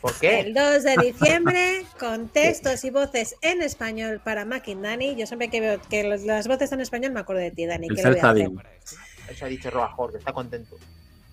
¿Por 0.00 0.14
qué? 0.18 0.40
el 0.40 0.54
2 0.54 0.82
de 0.84 0.96
diciembre 0.96 1.82
con 1.98 2.28
textos 2.28 2.84
y 2.84 2.90
voces 2.90 3.34
en 3.42 3.62
español 3.62 4.20
para 4.24 4.44
Mac 4.44 4.66
y 4.68 4.74
Dani. 4.74 5.16
Yo 5.16 5.26
siempre 5.26 5.48
que 5.48 5.60
veo 5.60 5.80
que 5.90 6.04
los- 6.04 6.22
las 6.22 6.46
voces 6.46 6.70
en 6.72 6.80
español 6.80 7.12
me 7.12 7.20
acuerdo 7.20 7.42
de 7.42 7.50
ti, 7.50 7.66
Dani. 7.66 7.88
El 7.88 7.96
¿qué 7.96 8.02
le 8.04 8.10
voy 8.10 8.20
a. 8.20 9.30
Eso 9.32 9.44
ha 9.44 9.48
dicho 9.48 9.70
Robajor, 9.70 10.12
que 10.12 10.18
está 10.18 10.32
contento. 10.32 10.76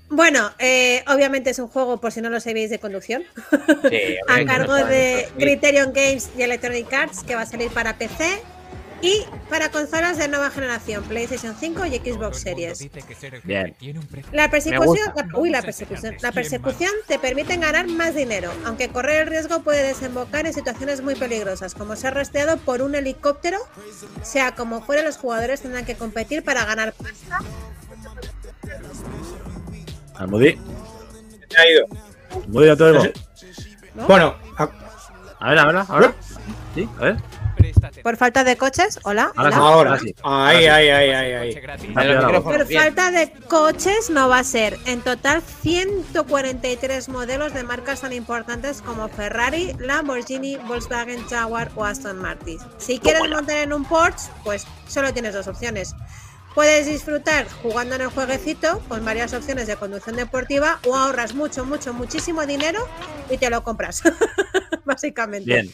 Bueno, 0.09 0.51
eh, 0.59 1.03
obviamente 1.07 1.49
es 1.49 1.59
un 1.59 1.68
juego, 1.68 1.99
por 1.99 2.11
si 2.11 2.22
no 2.22 2.30
lo 2.30 2.39
sabéis, 2.39 2.70
de 2.70 2.78
conducción. 2.80 3.24
Sí, 3.89 4.18
a 4.28 4.34
hombre, 4.34 4.45
cargo 4.45 4.76
que 4.76 4.82
no 4.82 4.88
de. 4.88 5.28
Criterion 5.38 5.93
Games 5.93 6.30
y 6.38 6.41
Electronic 6.43 6.91
Arts, 6.93 7.24
que 7.24 7.36
va 7.36 7.41
a 7.41 7.45
salir 7.45 7.72
para 7.72 7.97
PC 7.97 8.41
y 9.01 9.23
para 9.49 9.69
consolas 9.69 10.17
de 10.17 10.27
nueva 10.27 10.49
generación, 10.49 11.03
PlayStation 11.03 11.55
5 11.59 11.85
y 11.85 11.97
Xbox 11.99 12.39
Series. 12.41 12.79
Bien. 13.43 13.75
La 14.31 14.49
persecución, 14.49 15.13
la- 15.15 15.37
uy, 15.37 15.49
la 15.49 15.61
persecución, 15.61 16.15
la 16.21 16.31
persecución 16.31 16.91
te 17.07 17.19
permite 17.19 17.57
ganar 17.57 17.87
más 17.87 18.15
dinero, 18.15 18.51
aunque 18.65 18.89
correr 18.89 19.21
el 19.23 19.27
riesgo 19.27 19.61
puede 19.61 19.83
desembocar 19.83 20.45
en 20.47 20.53
situaciones 20.53 21.01
muy 21.01 21.15
peligrosas, 21.15 21.75
como 21.75 21.95
ser 21.95 22.13
rastreado 22.15 22.57
por 22.57 22.81
un 22.81 22.95
helicóptero. 22.95 23.59
Sea 24.23 24.55
como 24.55 24.81
fuere, 24.81 25.03
los 25.03 25.17
jugadores 25.17 25.61
tendrán 25.61 25.85
que 25.85 25.95
competir 25.95 26.43
para 26.43 26.65
ganar 26.65 26.93
pasta. 26.93 27.39
Almudí. 30.15 30.57
Se 31.49 31.57
ha 31.61 31.69
ido. 31.69 31.85
Almudí, 32.43 32.65
ya 32.67 32.75
te 32.75 32.83
oigo. 32.83 33.03
¿no? 33.95 34.07
Bueno, 34.07 34.35
a- 34.57 34.69
A 35.39 35.49
ver, 35.49 35.59
a 35.59 35.65
ver, 35.65 35.75
ahora. 35.89 36.15
Sí, 36.73 36.89
a 36.97 37.01
ver. 37.03 37.17
Por 38.03 38.17
falta 38.17 38.43
de 38.43 38.57
coches, 38.57 38.99
hola. 39.03 39.31
Ahora 39.35 39.61
hola. 39.61 39.99
sí. 39.99 40.15
Ahora 40.23 40.57
sí. 40.57 40.65
Ahí, 40.65 40.65
ahí, 40.67 40.89
ahí, 40.89 41.33
ahí, 41.33 42.41
Por 42.41 42.67
falta 42.71 43.11
de 43.11 43.31
coches 43.47 44.09
no 44.09 44.29
va 44.29 44.39
a 44.39 44.43
ser. 44.43 44.77
En 44.85 45.01
total, 45.01 45.41
143 45.61 47.09
modelos 47.09 47.53
de 47.53 47.63
marcas 47.63 48.01
tan 48.01 48.13
importantes 48.13 48.81
como 48.81 49.07
Ferrari, 49.07 49.75
Lamborghini, 49.79 50.57
Volkswagen, 50.57 51.25
Jaguar 51.27 51.71
o 51.75 51.85
Aston 51.85 52.17
Martin. 52.17 52.59
Si 52.77 52.99
quieres 52.99 53.29
montar 53.29 53.57
en 53.57 53.73
un 53.73 53.85
Porsche, 53.85 54.29
pues 54.43 54.65
solo 54.87 55.13
tienes 55.13 55.33
dos 55.33 55.47
opciones. 55.47 55.95
Puedes 56.55 56.85
disfrutar 56.85 57.47
jugando 57.61 57.95
en 57.95 58.01
el 58.01 58.07
jueguecito 58.07 58.81
con 58.87 59.03
varias 59.03 59.33
opciones 59.33 59.67
de 59.67 59.75
conducción 59.75 60.15
deportiva 60.15 60.79
o 60.87 60.95
ahorras 60.95 61.35
mucho, 61.35 61.65
mucho, 61.65 61.93
muchísimo 61.93 62.45
dinero 62.45 62.87
y 63.29 63.37
te 63.37 63.49
lo 63.49 63.61
compras. 63.63 64.01
Básicamente. 64.85 65.51
Bien. 65.51 65.73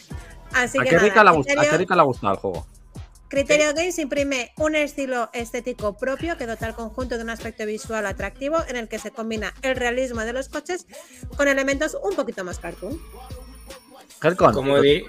Así 0.54 0.78
¿A 0.80 0.84
que 0.84 0.90
qué, 0.90 0.96
nada, 0.98 1.08
rica 1.08 1.24
gust- 1.24 1.50
a 1.50 1.54
criterio- 1.54 1.72
qué 1.72 1.78
rica 1.78 1.96
le 1.96 2.02
ha 2.02 2.06
gustado 2.06 2.34
el 2.34 2.40
juego? 2.40 2.68
Criterio 3.30 3.74
Games 3.74 3.98
imprime 3.98 4.52
un 4.58 4.76
estilo 4.76 5.30
estético 5.32 5.98
propio 5.98 6.38
que 6.38 6.46
dota 6.46 6.66
al 6.66 6.76
conjunto 6.76 7.18
de 7.18 7.24
un 7.24 7.30
aspecto 7.30 7.66
visual 7.66 8.06
atractivo 8.06 8.58
en 8.68 8.76
el 8.76 8.90
que 8.90 9.00
se 9.00 9.12
combina 9.12 9.54
el 9.62 9.78
realismo 9.78 10.20
de 10.22 10.34
los 10.34 10.50
coches 10.50 10.86
con 11.38 11.48
elementos 11.48 11.98
un 12.04 12.14
poquito 12.14 12.44
más 12.44 12.60
cartoon. 12.60 13.00
Helcon, 14.24 14.54
Como, 14.54 14.76
¿te, 14.76 14.82
di- 14.82 15.04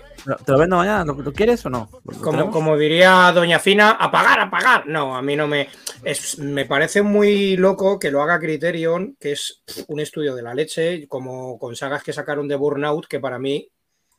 te 0.47 0.53
lo 0.53 0.59
vendo 0.59 0.77
mañana? 0.77 1.05
¿Lo, 1.05 1.15
lo 1.15 1.33
quieres 1.33 1.67
o 1.67 1.71
no? 1.71 1.91
¿Lo 2.05 2.19
como, 2.21 2.51
como 2.51 2.79
diría 2.79 3.31
Doña 3.35 3.59
Fina, 3.59 3.91
apagar, 3.91 4.41
apagar. 4.41 4.87
No, 4.87 5.17
a 5.17 5.21
mí 5.21 5.37
no 5.37 5.47
me. 5.49 5.69
es- 6.05 6.39
me 6.39 6.65
parece 6.65 7.03
muy 7.03 7.57
loco 7.57 7.99
que 7.99 8.11
lo 8.11 8.23
haga 8.23 8.39
Criterion, 8.39 9.17
que 9.21 9.33
es 9.33 9.63
un 9.89 10.01
estudio 10.01 10.35
de 10.35 10.43
la 10.43 10.55
leche, 10.55 11.07
como 11.09 11.59
con 11.59 11.77
sagas 11.77 12.03
que 12.03 12.13
sacaron 12.15 12.49
de 12.49 12.55
Burnout, 12.57 13.07
que 13.07 13.21
para 13.21 13.39
mí 13.39 13.69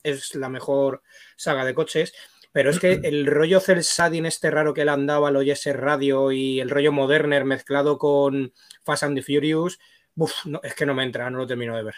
es 0.03 0.35
la 0.35 0.49
mejor 0.49 1.01
saga 1.43 1.65
de 1.65 1.73
coches. 1.73 2.13
Pero 2.51 2.69
es 2.69 2.79
que 2.79 2.91
el 3.03 3.25
rollo 3.25 3.59
Cel 3.59 3.81
Shading 3.81 4.25
este 4.25 4.51
raro 4.51 4.73
que 4.73 4.85
le 4.85 4.91
han 4.91 5.05
dado 5.07 5.25
al 5.25 5.35
OS 5.35 5.65
Radio 5.73 6.31
y 6.31 6.59
el 6.59 6.69
rollo 6.69 6.91
Moderner 6.91 7.45
mezclado 7.45 7.97
con 7.97 8.53
Fast 8.83 9.03
and 9.03 9.15
the 9.17 9.21
Furious, 9.23 9.79
uf, 10.15 10.45
no, 10.45 10.59
es 10.63 10.73
que 10.75 10.85
no 10.85 10.93
me 10.93 11.03
entra, 11.03 11.29
no 11.29 11.39
lo 11.39 11.47
termino 11.47 11.75
de 11.75 11.83
ver. 11.83 11.95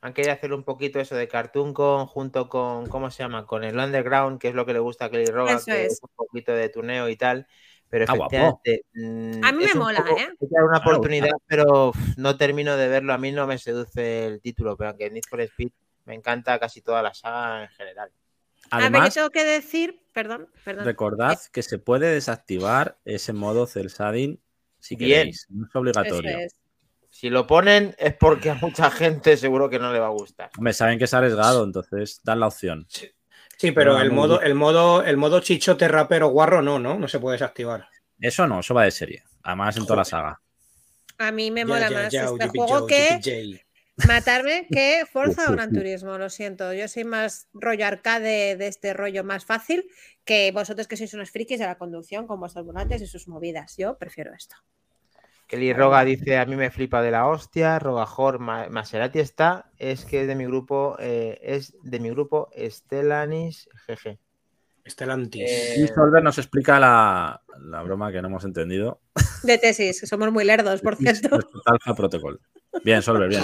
Han 0.00 0.12
querido 0.12 0.32
hacer 0.34 0.52
un 0.52 0.62
poquito 0.62 1.00
eso 1.00 1.16
de 1.16 1.26
cartoon 1.26 1.74
con, 1.74 2.06
junto 2.06 2.48
con, 2.48 2.86
¿cómo 2.86 3.10
se 3.10 3.22
llama? 3.24 3.46
Con 3.46 3.64
el 3.64 3.76
underground, 3.78 4.38
que 4.38 4.48
es 4.48 4.54
lo 4.54 4.64
que 4.64 4.72
le 4.72 4.78
gusta 4.78 5.06
a 5.06 5.10
Kelly 5.10 5.24
Roga, 5.26 5.54
Eso 5.54 5.64
que 5.66 5.86
es. 5.86 5.94
es. 5.94 6.00
un 6.02 6.10
poquito 6.14 6.52
de 6.52 6.68
tuneo 6.68 7.08
y 7.08 7.16
tal. 7.16 7.46
Pero 7.90 8.04
guapo. 8.04 8.24
efectivamente. 8.26 8.84
mm, 8.92 9.44
A 9.44 9.50
mí 9.52 9.58
me 9.60 9.64
es 9.64 9.74
mola, 9.74 10.04
poco- 10.04 10.20
¿eh? 10.20 10.28
dar 10.40 10.64
una 10.64 10.76
gusta. 10.78 10.90
oportunidad, 10.90 11.30
pero 11.46 11.88
uf, 11.88 11.96
no 12.18 12.36
termino 12.36 12.76
de 12.76 12.86
verlo. 12.88 13.12
A 13.14 13.18
mí 13.18 13.32
no 13.32 13.46
me 13.46 13.56
seduce 13.58 14.26
el 14.26 14.40
título, 14.42 14.76
pero 14.76 14.90
aunque 14.90 15.10
Need 15.10 15.24
for 15.28 15.40
Speed 15.40 15.70
me 16.04 16.14
encanta 16.14 16.58
casi 16.60 16.80
toda 16.82 17.02
la 17.02 17.14
saga 17.14 17.62
en 17.64 17.68
general. 17.70 18.10
A 18.70 18.76
ver, 18.76 18.84
yo 18.84 18.88
Además, 18.88 19.14
tengo 19.14 19.30
que 19.30 19.44
decir, 19.44 20.00
perdón, 20.12 20.48
perdón. 20.64 20.84
recordad 20.84 21.38
que 21.52 21.62
se 21.62 21.78
puede 21.78 22.12
desactivar 22.12 22.98
ese 23.04 23.32
modo 23.32 23.66
cel 23.66 23.88
shading 23.88 24.40
si 24.78 24.96
Bien. 24.96 25.10
queréis. 25.20 25.46
No 25.50 25.64
es 25.64 25.70
Eso 25.70 25.78
obligatorio. 25.78 26.38
es. 26.38 26.54
Si 27.10 27.30
lo 27.30 27.46
ponen 27.46 27.94
es 27.98 28.14
porque 28.14 28.50
a 28.50 28.54
mucha 28.54 28.90
gente 28.90 29.36
seguro 29.36 29.68
que 29.70 29.78
no 29.78 29.92
le 29.92 29.98
va 29.98 30.06
a 30.06 30.10
gustar. 30.10 30.50
Hombre, 30.56 30.72
saben 30.72 30.98
que 30.98 31.04
es 31.04 31.14
arriesgado, 31.14 31.64
entonces 31.64 32.20
dan 32.22 32.40
la 32.40 32.46
opción. 32.48 32.86
Sí, 33.56 33.72
pero 33.72 33.98
el 34.00 34.12
modo, 34.12 34.38
bien. 34.38 34.50
el 34.50 34.54
modo, 34.54 35.02
el 35.02 35.16
modo 35.16 35.40
chichote 35.40 35.88
rapero 35.88 36.28
guarro 36.28 36.62
no, 36.62 36.78
¿no? 36.78 36.96
No 36.98 37.08
se 37.08 37.18
puede 37.18 37.34
desactivar. 37.34 37.88
Eso 38.20 38.46
no, 38.46 38.60
eso 38.60 38.74
va 38.74 38.84
de 38.84 38.90
serie. 38.92 39.24
Además, 39.42 39.76
en 39.76 39.84
toda 39.84 39.96
la 39.96 40.04
saga. 40.04 40.40
A 41.18 41.32
mí 41.32 41.50
me 41.50 41.64
mola 41.64 41.90
ya, 41.90 42.02
más 42.02 42.12
ya, 42.12 42.24
este 42.26 42.48
juego 42.48 42.86
que. 42.86 43.64
Matarme 44.06 44.66
que 44.70 45.04
Forza 45.10 45.48
o 45.48 45.52
Gran 45.52 45.72
Turismo, 45.72 46.18
lo 46.18 46.30
siento. 46.30 46.72
Yo 46.72 46.86
soy 46.88 47.04
más 47.04 47.48
rollo 47.52 47.86
arcade 47.86 48.56
de 48.56 48.66
este 48.68 48.92
rollo 48.94 49.24
más 49.24 49.44
fácil 49.44 49.84
que 50.24 50.50
vosotros 50.52 50.86
que 50.86 50.96
sois 50.96 51.14
unos 51.14 51.30
frikis 51.30 51.58
de 51.58 51.66
la 51.66 51.78
conducción 51.78 52.26
con 52.26 52.38
vuestros 52.40 52.64
volantes 52.64 53.02
y 53.02 53.06
sus 53.06 53.26
movidas. 53.28 53.76
Yo 53.76 53.96
prefiero 53.98 54.32
esto. 54.34 54.56
Kelly 55.46 55.72
Roga 55.72 56.04
dice, 56.04 56.36
a 56.36 56.44
mí 56.44 56.56
me 56.56 56.70
flipa 56.70 57.00
de 57.00 57.10
la 57.10 57.26
hostia, 57.26 57.78
Rogajor, 57.78 58.38
Ma- 58.38 58.68
Maserati 58.68 59.18
está, 59.18 59.70
es 59.78 60.04
que 60.04 60.20
es 60.20 60.26
de 60.28 60.34
mi 60.34 60.44
grupo, 60.44 60.96
eh, 61.00 61.38
es 61.42 61.74
de 61.82 61.98
mi 62.00 62.10
grupo 62.10 62.50
Stellanis 62.54 63.68
GG. 63.86 64.18
Stellantis. 64.86 65.50
Eh, 65.50 65.74
Y 65.84 65.86
Solver 65.88 66.22
nos 66.22 66.36
explica 66.38 66.78
la, 66.78 67.42
la 67.60 67.82
broma 67.82 68.12
que 68.12 68.20
no 68.20 68.28
hemos 68.28 68.44
entendido. 68.44 69.00
De 69.42 69.56
tesis, 69.58 70.00
que 70.00 70.06
somos 70.06 70.30
muy 70.32 70.44
lerdos, 70.44 70.82
por 70.82 70.96
cierto. 70.96 71.28
Respecto 71.30 71.62
al 71.64 71.74
Alpha 71.74 71.94
Protocol. 71.94 72.40
Bien, 72.84 73.00
Solver, 73.02 73.28
bien. 73.30 73.42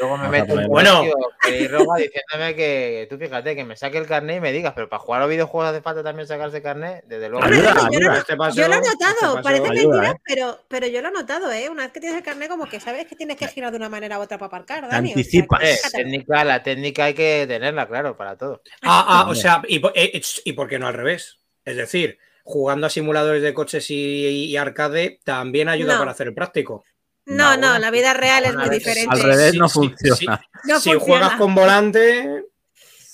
Luego 0.00 0.16
me 0.18 0.28
meto 0.28 0.54
un 0.54 0.66
Bueno. 0.66 1.02
diciéndome 1.46 2.54
que 2.56 3.06
tú 3.10 3.16
fíjate 3.18 3.54
que 3.54 3.64
me 3.64 3.76
saque 3.76 3.98
el 3.98 4.06
carnet 4.06 4.38
y 4.38 4.40
me 4.40 4.52
digas, 4.52 4.72
pero 4.74 4.88
para 4.88 5.00
jugar 5.00 5.20
a 5.20 5.24
los 5.24 5.30
videojuegos 5.30 5.70
hace 5.70 5.82
falta 5.82 6.02
también 6.02 6.26
sacarse 6.26 6.62
carnet, 6.62 7.04
desde 7.06 7.28
luego. 7.28 7.44
Ayuda, 7.46 7.74
yo, 7.74 7.74
lo, 7.74 7.82
ayuda. 7.86 8.18
Este 8.18 8.36
paso- 8.36 8.56
yo 8.56 8.68
lo 8.68 8.74
he 8.74 8.78
este 8.78 8.90
notado, 8.90 9.20
paso- 9.34 9.42
parece 9.42 9.62
Ayuda, 9.70 9.96
mentira, 10.00 10.10
¿eh? 10.12 10.20
pero, 10.24 10.58
pero 10.68 10.86
yo 10.86 11.02
lo 11.02 11.08
he 11.08 11.12
notado, 11.12 11.52
¿eh? 11.52 11.68
Una 11.68 11.84
vez 11.84 11.92
que 11.92 12.00
tienes 12.00 12.18
el 12.18 12.24
carnet, 12.24 12.48
como 12.48 12.66
que 12.66 12.80
sabes 12.80 13.06
que 13.06 13.16
tienes 13.16 13.36
que 13.36 13.48
girar 13.48 13.70
de 13.70 13.76
una 13.76 13.88
manera 13.88 14.18
u 14.18 14.22
otra 14.22 14.38
para 14.38 14.48
aparcar, 14.48 14.88
Dani. 14.88 15.10
o 15.10 15.14
sea, 15.14 15.20
anticipas. 15.20 15.60
que 15.60 15.72
Eh, 15.72 15.78
técnica, 15.92 16.44
la 16.44 16.62
técnica 16.62 17.04
hay 17.04 17.14
que 17.14 17.44
tenerla, 17.46 17.86
claro, 17.86 18.16
para 18.16 18.36
todo. 18.36 18.62
Ah, 18.82 19.22
ah, 19.26 19.30
o 19.30 19.34
sea, 19.34 19.62
¿y, 19.68 19.78
por- 19.78 19.92
eh, 19.94 20.20
¿y 20.44 20.52
por 20.52 20.68
qué 20.68 20.78
no 20.78 20.86
al 20.86 20.94
revés? 20.94 21.38
Es 21.64 21.76
decir, 21.76 22.18
jugando 22.42 22.86
a 22.86 22.90
simuladores 22.90 23.42
de 23.42 23.54
coches 23.54 23.90
y, 23.90 24.46
y 24.46 24.56
arcade 24.56 25.18
también 25.24 25.68
ayuda 25.68 25.94
No. 25.94 25.98
para 26.00 26.10
hacer 26.10 26.26
el 26.28 26.34
práctico. 26.34 26.84
No, 27.26 27.56
No, 27.56 27.78
la 27.78 27.90
vida 27.90 28.12
real 28.14 28.44
es 28.44 28.54
muy 28.54 28.68
diferente. 28.68 29.10
Al 29.14 29.22
revés 29.22 29.52
Sí, 29.52 29.58
no 29.58 29.68
sí, 29.68 29.74
funciona. 29.74 30.40
No 30.64 30.80
si 30.80 30.90
funciona. 30.92 31.00
juegas 31.00 31.38
con 31.38 31.54
volante, 31.54 32.44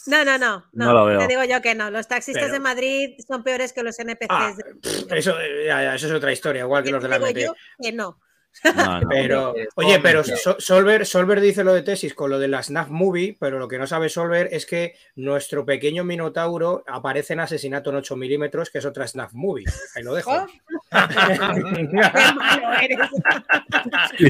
No, 0.07 0.25
no, 0.25 0.39
no, 0.39 0.57
no. 0.73 0.87
No 0.87 0.93
lo 0.93 1.05
veo. 1.07 1.19
Te 1.21 1.29
digo 1.29 1.45
yo 1.45 1.61
que 1.63 1.75
no. 1.75 1.91
Los 1.91 2.09
taxistas 2.09 2.45
Pero- 2.45 2.53
de 2.55 2.61
Madrid 2.61 3.11
son 3.27 3.45
peores 3.45 3.73
que 3.73 3.83
los 3.83 3.99
NPCs. 3.99 4.27
ah, 4.31 4.53
de- 4.57 4.75
pff, 4.81 5.13
eso, 5.13 5.39
eh, 5.41 5.67
ya, 5.67 5.83
ya, 5.83 5.95
eso 5.95 6.07
es 6.07 6.13
otra 6.13 6.33
historia, 6.33 6.63
igual 6.63 6.83
que 6.83 6.89
Te 6.89 6.93
los 6.95 7.03
de 7.03 7.09
la 7.09 7.17
digo 7.19 7.29
MT. 7.29 7.41
yo 7.45 7.55
que 7.81 7.93
no. 7.93 8.19
No, 8.65 9.01
no. 9.01 9.09
Pero, 9.09 9.55
oye, 9.77 9.99
pero 10.01 10.23
Solver, 10.25 11.07
Solver 11.07 11.41
dice 11.41 11.65
lo 11.65 11.73
de 11.73 11.83
tesis 11.83 12.15
con 12.15 12.31
lo 12.31 12.39
de 12.39 12.49
la 12.49 12.63
Snap 12.63 12.89
Movie, 12.89 13.37
pero 13.39 13.59
lo 13.59 13.69
que 13.69 13.79
no 13.79 13.87
sabe 13.87 14.09
Solver 14.09 14.49
es 14.53 14.67
que 14.67 14.95
nuestro 15.17 15.65
pequeño 15.65 16.05
Minotauro 16.05 16.85
aparece 16.87 17.33
en 17.33 17.41
Asesinato 17.41 17.91
en 17.91 17.97
8 17.97 18.17
milímetros, 18.17 18.71
que 18.71 18.79
es 18.79 18.85
otra 18.85 19.07
Snap 19.07 19.31
Movie. 19.33 19.65
Ahí 19.95 20.03
lo 20.03 20.15
dejo. 20.15 20.47
Oh. 20.93 21.07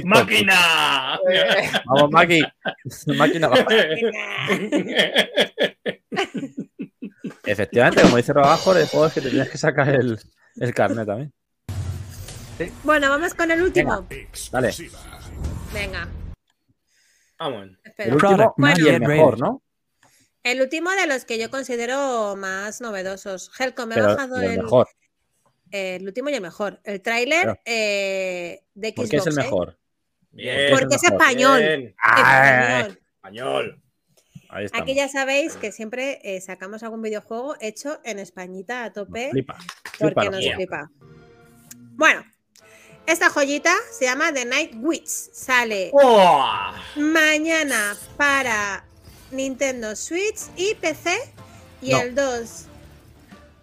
¡Máquina! 0.05 1.19
Vamos, 1.87 2.11
Maki. 2.11 2.43
Máquina. 3.17 3.51
Efectivamente, 7.47 8.03
como 8.03 8.19
dice 8.19 8.35
Robajo, 8.35 8.77
el 8.77 8.87
juego 8.87 9.07
es 9.07 9.15
que 9.15 9.21
te 9.23 9.31
tienes 9.31 9.49
que 9.49 9.59
sacar 9.59 9.89
el, 9.89 10.19
el 10.57 10.75
carnet 10.75 11.07
también. 11.07 11.33
Bueno, 12.85 13.09
vamos 13.09 13.35
con 13.35 13.51
el 13.51 13.63
último. 13.63 14.07
Dale. 14.53 14.75
Venga, 15.73 16.09
Vamos. 17.39 17.69
espera. 17.85 18.09
El 18.09 18.15
último 18.15 18.55
Bueno. 18.57 18.77
y 18.85 18.89
el 18.89 19.01
mejor, 19.01 19.39
¿no? 19.39 19.63
El 20.43 20.61
último 20.63 20.91
de 20.91 21.07
los 21.07 21.25
que 21.25 21.39
yo 21.39 21.51
considero 21.51 22.35
más 22.37 22.81
novedosos. 22.81 23.51
Helcom, 23.59 23.89
me 23.89 23.97
he 23.97 24.01
bajado 24.03 24.43
y 24.43 24.47
el 24.47 24.51
el, 24.53 24.63
mejor. 24.63 24.89
el 25.71 26.07
último 26.07 26.31
y 26.31 26.35
el 26.35 26.41
mejor. 26.41 26.81
El 26.85 27.01
tráiler 27.03 27.61
eh, 27.65 28.65
de 28.75 28.89
Xbox. 28.89 28.97
¿Por 28.97 29.09
qué 29.09 29.17
es 29.19 29.27
el 29.27 29.35
mejor? 29.35 29.79
Bien. 30.33 30.71
Porque 30.71 30.95
es 30.97 31.03
mejor. 31.03 31.21
español. 31.21 31.59
Bien. 31.61 31.95
Español. 32.17 32.99
Español. 33.17 33.83
Ahí. 34.49 34.67
Aquí 34.73 34.95
ya 34.95 35.09
sabéis 35.09 35.57
que 35.57 35.71
siempre 35.73 36.21
eh, 36.25 36.41
sacamos 36.41 36.83
algún 36.83 37.03
videojuego 37.03 37.55
hecho 37.61 38.01
en 38.05 38.19
Españita 38.19 38.85
a 38.85 38.93
tope 38.93 39.31
Flipa. 39.31 39.57
porque 39.99 40.15
Flipa, 40.21 40.25
nos 40.31 40.55
flipa. 40.55 40.91
Bueno, 41.93 42.25
esta 43.13 43.31
joyita 43.31 43.75
se 43.91 44.05
llama 44.07 44.33
The 44.33 44.45
Night 44.45 44.73
Witch. 44.81 45.07
Sale 45.07 45.91
¡Oh! 45.93 46.45
mañana 46.97 47.97
para 48.17 48.85
Nintendo 49.31 49.95
Switch 49.97 50.41
y 50.57 50.75
PC 50.75 51.17
y 51.83 51.93
No. 51.93 52.01
el 52.01 52.15
2 52.15 52.67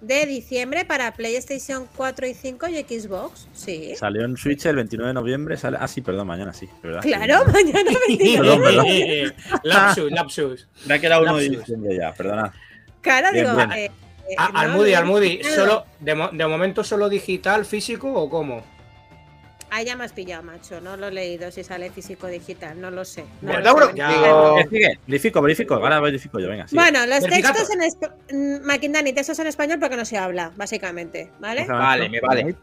de 0.02 0.26
diciembre 0.28 0.86
para 0.86 1.12
PlayStation 1.14 1.88
4 1.96 2.28
y 2.28 2.34
5 2.36 2.68
y 2.68 2.84
Xbox. 2.84 3.48
Sí. 3.54 3.96
Salió 3.96 4.26
en 4.26 4.38
Switch 4.38 4.66
el 4.68 4.76
29 4.76 5.08
de 5.08 5.14
noviembre. 5.14 5.58
Sale... 5.58 5.78
Ah, 5.80 5.88
sí, 5.88 6.02
perdón, 6.02 6.28
mañana 6.28 6.54
sí. 6.54 6.70
¿verdad? 6.84 7.02
Claro, 7.02 7.46
mañana 7.52 7.92
29. 8.08 8.38
Perdón, 8.38 8.62
perdón. 8.64 9.34
lapsus, 9.64 10.12
lapsus. 10.12 10.68
Me 10.86 10.94
ha 10.96 11.00
quedado 11.00 11.24
uno 11.24 11.38
diciembre 11.38 11.96
ya, 11.98 12.14
perdona. 12.14 12.54
Claro, 13.02 13.32
Bien, 13.32 13.46
digo. 13.48 13.60
eh, 13.74 13.86
eh, 14.30 14.36
A- 14.38 14.50
no, 14.50 14.60
Almudi, 14.60 14.94
Almudi, 14.94 15.42
no. 15.44 15.50
solo, 15.56 15.86
de, 16.00 16.16
mo- 16.16 16.30
de 16.32 16.46
momento 16.48 16.84
solo 16.84 17.10
digital, 17.10 17.66
físico 17.66 18.12
o 18.14 18.30
cómo? 18.30 18.64
Ah, 19.70 19.82
ya 19.84 19.96
me 19.98 20.06
has 20.06 20.14
pillado, 20.14 20.44
macho. 20.44 20.80
No 20.80 20.96
lo 20.96 21.08
he 21.08 21.12
leído 21.12 21.52
si 21.52 21.64
sale 21.64 21.90
físico 21.92 22.28
digital. 22.28 22.80
No 22.80 22.90
lo 22.90 23.04
sé. 23.04 23.26
No 23.42 23.52
Bueno, 23.52 23.74
lo 23.76 23.88
sé. 23.92 24.02
Eh, 24.02 24.68
sigue, 24.70 25.00
verifico, 25.08 25.42
verifico. 25.42 25.74
Ahora 25.76 26.00
verifico 26.00 26.40
yo, 26.40 26.48
venga. 26.48 26.68
sigue. 26.68 26.82
Bueno, 26.82 27.06
los 27.06 27.20
Verificato. 27.22 27.54
textos 27.56 27.76
en 27.76 27.82
español. 27.84 28.62
Maquindani, 28.64 29.14
textos 29.14 29.40
en 29.40 29.48
español 29.48 29.80
porque 29.80 29.98
no 29.98 30.06
se 30.06 30.18
habla, 30.18 30.52
básicamente. 30.56 31.32
¿Vale? 31.40 31.66
Vale, 31.66 32.10
me 32.10 32.22
vale. 32.22 32.56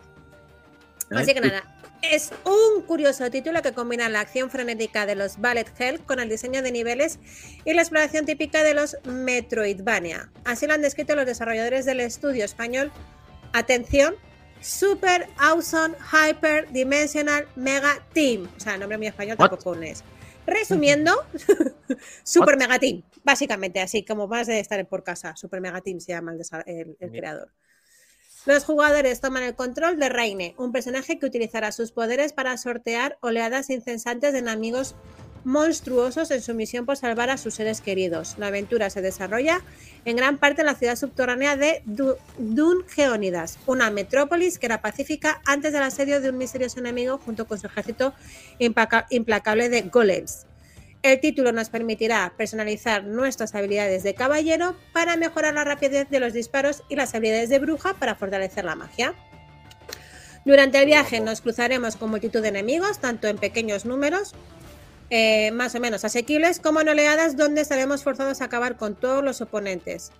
Así 1.10 1.34
que 1.34 1.40
nada. 1.40 1.62
Es 2.10 2.32
un 2.44 2.82
curioso 2.82 3.30
título 3.30 3.62
que 3.62 3.72
combina 3.72 4.08
la 4.10 4.20
acción 4.20 4.50
frenética 4.50 5.06
de 5.06 5.14
los 5.14 5.40
Ballet 5.40 5.66
Hell 5.78 6.00
con 6.00 6.20
el 6.20 6.28
diseño 6.28 6.60
de 6.62 6.70
niveles 6.70 7.18
y 7.64 7.72
la 7.72 7.80
exploración 7.80 8.26
típica 8.26 8.62
de 8.62 8.74
los 8.74 8.96
Metroidvania. 9.04 10.30
Así 10.44 10.66
lo 10.66 10.74
han 10.74 10.82
descrito 10.82 11.14
los 11.16 11.24
desarrolladores 11.24 11.86
del 11.86 12.00
estudio 12.00 12.44
español. 12.44 12.92
Atención, 13.54 14.16
Super 14.64 15.28
Awesome 15.38 15.94
Hyper 16.12 16.72
Dimensional 16.72 17.46
Mega 17.54 18.02
Team. 18.14 18.48
O 18.56 18.60
sea, 18.60 18.78
nombre 18.78 18.96
muy 18.98 19.06
español 19.06 19.36
What? 19.38 19.50
tampoco 19.50 19.74
es. 19.82 20.02
Resumiendo, 20.46 21.12
Super 22.24 22.56
Mega 22.56 22.78
Team, 22.78 23.02
básicamente, 23.22 23.80
así 23.80 24.04
como 24.04 24.26
más 24.26 24.46
de 24.46 24.60
estar 24.60 24.86
por 24.88 25.02
casa. 25.04 25.36
Super 25.36 25.60
Mega 25.60 25.80
Team 25.80 26.00
se 26.00 26.12
llama 26.12 26.32
el, 26.66 26.96
el- 26.98 27.10
creador. 27.10 27.50
Los 28.46 28.64
jugadores 28.64 29.20
toman 29.22 29.42
el 29.42 29.54
control 29.54 29.98
de 29.98 30.10
Reine, 30.10 30.54
un 30.58 30.70
personaje 30.70 31.18
que 31.18 31.24
utilizará 31.24 31.72
sus 31.72 31.92
poderes 31.92 32.34
para 32.34 32.56
sortear 32.58 33.16
oleadas 33.22 33.70
incesantes 33.70 34.34
de 34.34 34.40
enemigos 34.40 34.94
monstruosos 35.44 36.30
en 36.30 36.42
su 36.42 36.54
misión 36.54 36.86
por 36.86 36.96
salvar 36.96 37.30
a 37.30 37.36
sus 37.36 37.54
seres 37.54 37.80
queridos. 37.80 38.34
La 38.38 38.48
aventura 38.48 38.90
se 38.90 39.02
desarrolla 39.02 39.60
en 40.04 40.16
gran 40.16 40.38
parte 40.38 40.62
en 40.62 40.66
la 40.66 40.74
ciudad 40.74 40.96
subterránea 40.96 41.56
de 41.56 41.82
Du- 41.84 42.16
Dun 42.38 42.84
Geónidas, 42.88 43.58
una 43.66 43.90
metrópolis 43.90 44.58
que 44.58 44.66
era 44.66 44.80
pacífica 44.82 45.40
antes 45.46 45.72
del 45.72 45.82
asedio 45.82 46.20
de 46.20 46.30
un 46.30 46.38
misterioso 46.38 46.80
enemigo 46.80 47.18
junto 47.18 47.46
con 47.46 47.58
su 47.58 47.66
ejército 47.66 48.14
implacable 48.58 49.68
de 49.68 49.82
golems. 49.82 50.46
El 51.02 51.20
título 51.20 51.52
nos 51.52 51.68
permitirá 51.68 52.32
personalizar 52.36 53.04
nuestras 53.04 53.54
habilidades 53.54 54.02
de 54.02 54.14
caballero 54.14 54.74
para 54.94 55.16
mejorar 55.16 55.52
la 55.52 55.62
rapidez 55.64 56.08
de 56.08 56.18
los 56.18 56.32
disparos 56.32 56.82
y 56.88 56.96
las 56.96 57.14
habilidades 57.14 57.50
de 57.50 57.58
bruja 57.58 57.92
para 57.92 58.14
fortalecer 58.14 58.64
la 58.64 58.74
magia. 58.74 59.14
Durante 60.46 60.78
el 60.78 60.86
viaje 60.86 61.20
nos 61.20 61.42
cruzaremos 61.42 61.96
con 61.96 62.08
multitud 62.10 62.40
de 62.40 62.48
enemigos, 62.48 63.00
tanto 63.00 63.28
en 63.28 63.36
pequeños 63.36 63.84
números, 63.84 64.34
eh, 65.16 65.52
más 65.52 65.76
o 65.76 65.78
menos 65.78 66.04
asequibles, 66.04 66.58
como 66.58 66.80
en 66.80 66.88
oleadas 66.88 67.36
donde 67.36 67.60
estaremos 67.60 68.02
forzados 68.02 68.40
a 68.40 68.46
acabar 68.46 68.76
con 68.76 68.96
todos 68.96 69.22
los 69.22 69.40
oponentes. 69.40 70.10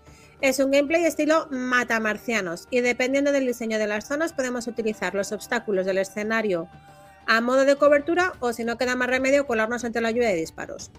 Es 0.41 0.61
un 0.61 0.71
gameplay 0.71 1.05
estilo 1.05 1.49
matamarcianos 1.51 2.69
y 2.71 2.81
dependiendo 2.81 3.33
del 3.33 3.45
diseño 3.45 3.81
de 3.81 3.89
las 3.89 4.07
zonas 4.07 4.33
podemos 4.33 4.69
utilizar 4.69 5.12
los 5.16 5.33
obstáculos 5.33 5.85
del 5.85 5.99
escenario 5.99 6.69
a 7.27 7.41
modo 7.41 7.65
de 7.65 7.75
cobertura 7.75 8.35
o 8.39 8.53
si 8.53 8.62
no 8.62 8.79
queda 8.79 8.95
más 8.95 9.09
remedio 9.09 9.49
colarnos 9.49 9.85
ante 9.85 10.01
la 10.01 10.12
lluvia 10.12 10.29
de 10.29 10.37
disparos. 10.37 10.93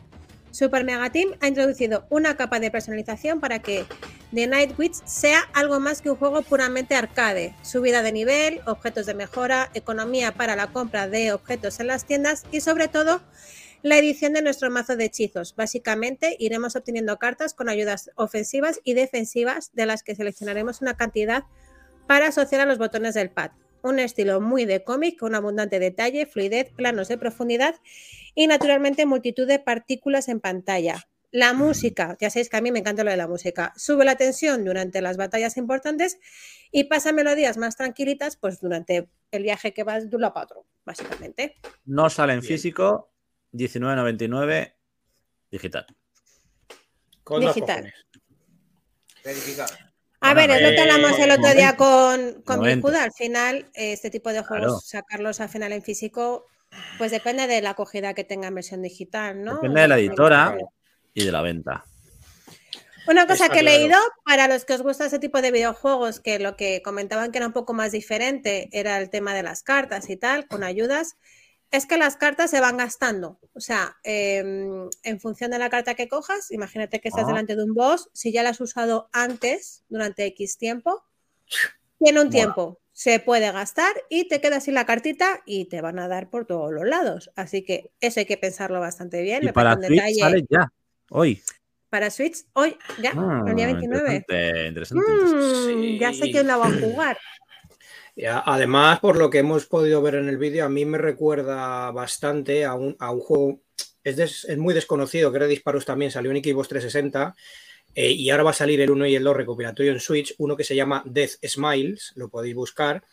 Super 0.51 0.83
Mega 0.83 1.09
Team 1.09 1.29
ha 1.39 1.47
introducido 1.47 2.05
una 2.09 2.35
capa 2.35 2.59
de 2.59 2.71
personalización 2.71 3.39
para 3.39 3.59
que 3.59 3.85
The 4.33 4.47
Night 4.47 4.77
Witch 4.77 5.05
sea 5.05 5.39
algo 5.53 5.79
más 5.79 6.01
que 6.01 6.09
un 6.09 6.17
juego 6.17 6.41
puramente 6.41 6.95
arcade. 6.95 7.55
Subida 7.61 8.03
de 8.03 8.11
nivel, 8.11 8.59
objetos 8.65 9.05
de 9.05 9.13
mejora, 9.13 9.69
economía 9.73 10.33
para 10.33 10.57
la 10.57 10.67
compra 10.67 11.07
de 11.07 11.31
objetos 11.31 11.79
en 11.79 11.87
las 11.87 12.03
tiendas 12.03 12.43
y 12.51 12.59
sobre 12.59 12.89
todo 12.89 13.21
la 13.85 13.99
edición 13.99 14.33
de 14.33 14.41
nuestro 14.41 14.71
mazo 14.71 14.95
de 14.95 15.05
hechizos. 15.05 15.55
Básicamente 15.55 16.35
iremos 16.39 16.75
obteniendo 16.75 17.19
cartas 17.19 17.53
con 17.53 17.69
ayudas 17.69 18.09
ofensivas 18.15 18.81
y 18.83 18.95
defensivas 18.95 19.69
de 19.73 19.85
las 19.85 20.01
que 20.01 20.15
seleccionaremos 20.15 20.81
una 20.81 20.97
cantidad 20.97 21.43
para 22.07 22.29
asociar 22.29 22.61
a 22.61 22.65
los 22.65 22.79
botones 22.79 23.13
del 23.13 23.29
pad. 23.29 23.51
Un 23.83 23.99
estilo 23.99 24.41
muy 24.41 24.65
de 24.65 24.83
cómic 24.83 25.19
con 25.19 25.35
abundante 25.35 25.77
detalle, 25.77 26.25
fluidez, 26.25 26.71
planos 26.71 27.09
de 27.09 27.19
profundidad 27.19 27.75
y 28.33 28.47
naturalmente 28.47 29.05
multitud 29.05 29.47
de 29.47 29.59
partículas 29.59 30.29
en 30.29 30.39
pantalla. 30.39 31.07
La 31.29 31.53
música, 31.53 32.17
ya 32.19 32.31
sabéis 32.31 32.49
que 32.49 32.57
a 32.57 32.61
mí 32.61 32.71
me 32.71 32.79
encanta 32.79 33.03
lo 33.03 33.11
de 33.11 33.17
la 33.17 33.27
música, 33.27 33.71
sube 33.75 34.03
la 34.03 34.15
tensión 34.15 34.65
durante 34.65 34.99
las 34.99 35.15
batallas 35.15 35.57
importantes 35.57 36.17
y 36.71 36.85
pasa 36.85 37.11
melodías 37.11 37.57
más 37.57 37.75
tranquilitas 37.75 38.35
pues 38.35 38.59
durante 38.61 39.09
el 39.29 39.43
viaje 39.43 39.75
que 39.75 39.83
vas 39.83 40.09
de 40.09 40.15
un 40.15 40.23
lado 40.23 40.33
para 40.33 40.45
otro, 40.45 40.65
básicamente. 40.85 41.57
No 41.85 42.09
sale 42.09 42.33
en 42.33 42.41
físico, 42.41 43.11
19.99 43.55 44.73
digital. 45.51 45.85
Con 47.23 47.41
Digital. 47.41 47.93
Verificado. 49.23 49.73
A 50.21 50.33
ver, 50.33 50.49
es 50.51 50.61
lo 50.61 50.69
que 50.69 50.81
hablamos 50.81 51.19
el 51.19 51.31
otro 51.31 51.53
día 51.53 51.75
con, 51.75 52.41
con 52.43 52.57
90. 52.57 52.75
Bijuda. 52.75 53.03
Al 53.03 53.11
final, 53.13 53.69
este 53.73 54.09
tipo 54.09 54.31
de 54.31 54.41
juegos, 54.43 54.65
Claro. 54.67 54.79
sacarlos 54.79 55.39
al 55.39 55.49
final 55.49 55.71
en 55.73 55.81
físico, 55.83 56.45
pues 56.97 57.11
depende 57.11 57.47
de 57.47 57.61
la 57.61 57.71
acogida 57.71 58.13
que 58.13 58.23
tenga 58.23 58.47
en 58.47 58.55
versión 58.55 58.81
digital, 58.81 59.43
¿no? 59.43 59.55
Depende 59.55 59.81
de 59.81 59.87
la 59.87 59.97
editora 59.97 60.57
y 61.13 61.25
de 61.25 61.31
la 61.31 61.41
venta. 61.41 61.83
Una 63.07 63.27
cosa 63.27 63.45
Está 63.45 63.53
que 63.55 63.59
he 63.59 63.63
claro. 63.63 63.77
leído, 63.79 63.97
para 64.25 64.47
los 64.47 64.65
que 64.65 64.73
os 64.73 64.81
gusta 64.81 65.05
ese 65.05 65.19
tipo 65.19 65.41
de 65.41 65.51
videojuegos, 65.51 66.19
que 66.19 66.39
lo 66.39 66.55
que 66.57 66.81
comentaban 66.81 67.31
que 67.31 67.37
era 67.37 67.45
un 67.47 67.53
poco 67.53 67.73
más 67.73 67.91
diferente 67.91 68.67
era 68.71 68.97
el 68.99 69.11
tema 69.11 69.35
de 69.35 69.43
las 69.43 69.61
cartas 69.61 70.09
y 70.09 70.17
tal, 70.17 70.47
con 70.47 70.63
ayudas, 70.63 71.17
es 71.75 71.85
que 71.85 71.97
las 71.97 72.15
cartas 72.17 72.49
se 72.51 72.59
van 72.61 72.77
gastando. 72.77 73.39
O 73.53 73.59
sea, 73.59 73.95
em, 74.03 74.89
en 75.03 75.19
función 75.19 75.51
de 75.51 75.59
la 75.59 75.69
carta 75.69 75.93
que 75.95 76.07
cojas, 76.07 76.51
imagínate 76.51 76.99
que 77.01 77.09
estás 77.09 77.25
Ah. 77.25 77.27
delante 77.27 77.55
de 77.55 77.63
un 77.63 77.73
boss, 77.73 78.09
si 78.13 78.31
ya 78.31 78.43
la 78.43 78.49
has 78.49 78.61
usado 78.61 79.09
antes, 79.13 79.83
durante 79.89 80.25
X 80.25 80.57
tiempo, 80.57 81.03
tiene 81.99 82.19
un 82.21 82.27
Mola. 82.27 82.31
tiempo, 82.37 82.79
se 82.91 83.19
puede 83.19 83.51
gastar 83.51 83.93
y 84.09 84.27
te 84.27 84.39
queda 84.41 84.59
sin 84.61 84.73
la 84.73 84.85
cartita 84.85 85.41
y 85.45 85.65
te 85.65 85.81
van 85.81 85.99
a 85.99 86.07
dar 86.07 86.29
por 86.29 86.45
todos 86.45 86.71
los 86.71 86.85
lados. 86.87 87.29
Así 87.35 87.63
que 87.63 87.91
eso 87.99 88.19
hay 88.21 88.25
que 88.25 88.37
pensarlo 88.37 88.79
bastante 88.79 89.21
bien. 89.21 89.43
Y 89.43 89.47
me 89.47 89.53
para 89.53 89.75
Switch 89.75 89.89
detalle. 89.89 90.19
sale 90.19 90.45
ya, 90.49 90.71
hoy. 91.09 91.41
Para 91.89 92.09
Switch, 92.09 92.45
hoy, 92.53 92.77
ya, 93.01 93.13
Ah, 93.15 93.43
el 93.47 93.55
día 93.55 93.67
29. 93.67 94.15
Interesante, 94.15 94.67
interesante, 94.67 95.11
interesante. 95.11 95.75
Mm, 95.75 95.99
Ya 95.99 96.13
sé 96.13 96.31
quién 96.31 96.47
la 96.47 96.57
va 96.57 96.67
a 96.67 96.71
jugar. 96.73 97.17
Además, 98.45 98.99
por 98.99 99.17
lo 99.17 99.29
que 99.29 99.39
hemos 99.39 99.65
podido 99.65 100.01
ver 100.01 100.15
en 100.15 100.29
el 100.29 100.37
vídeo, 100.37 100.65
a 100.65 100.69
mí 100.69 100.85
me 100.85 100.97
recuerda 100.97 101.91
bastante 101.91 102.63
a 102.63 102.73
un, 102.73 102.95
a 102.99 103.11
un 103.11 103.19
juego, 103.19 103.59
es, 104.03 104.45
es 104.45 104.57
muy 104.57 104.73
desconocido, 104.73 105.31
que 105.31 105.37
era 105.37 105.47
disparos 105.47 105.85
también, 105.85 106.11
salió 106.11 106.31
en 106.31 106.43
Xbox 106.43 106.69
360 106.69 107.35
eh, 107.93 108.11
y 108.11 108.29
ahora 108.29 108.43
va 108.43 108.49
a 108.51 108.53
salir 108.53 108.79
el 108.81 108.91
1 108.91 109.07
y 109.07 109.15
el 109.15 109.23
2 109.23 109.35
recopilatorio 109.35 109.91
en 109.91 109.99
Switch, 109.99 110.33
uno 110.37 110.55
que 110.55 110.63
se 110.63 110.75
llama 110.75 111.03
Death 111.05 111.45
Smiles, 111.45 112.13
lo 112.15 112.29
podéis 112.29 112.55
buscar, 112.55 113.03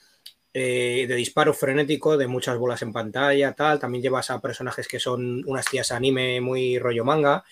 eh, 0.54 1.06
de 1.08 1.14
disparo 1.14 1.54
frenético, 1.54 2.16
de 2.16 2.26
muchas 2.26 2.58
bolas 2.58 2.82
en 2.82 2.92
pantalla, 2.92 3.54
tal, 3.54 3.78
también 3.80 4.02
llevas 4.02 4.30
a 4.30 4.40
personajes 4.40 4.86
que 4.86 5.00
son 5.00 5.42
unas 5.46 5.66
tías 5.66 5.90
anime 5.92 6.40
muy 6.40 6.78
rollo 6.78 7.04
manga. 7.04 7.44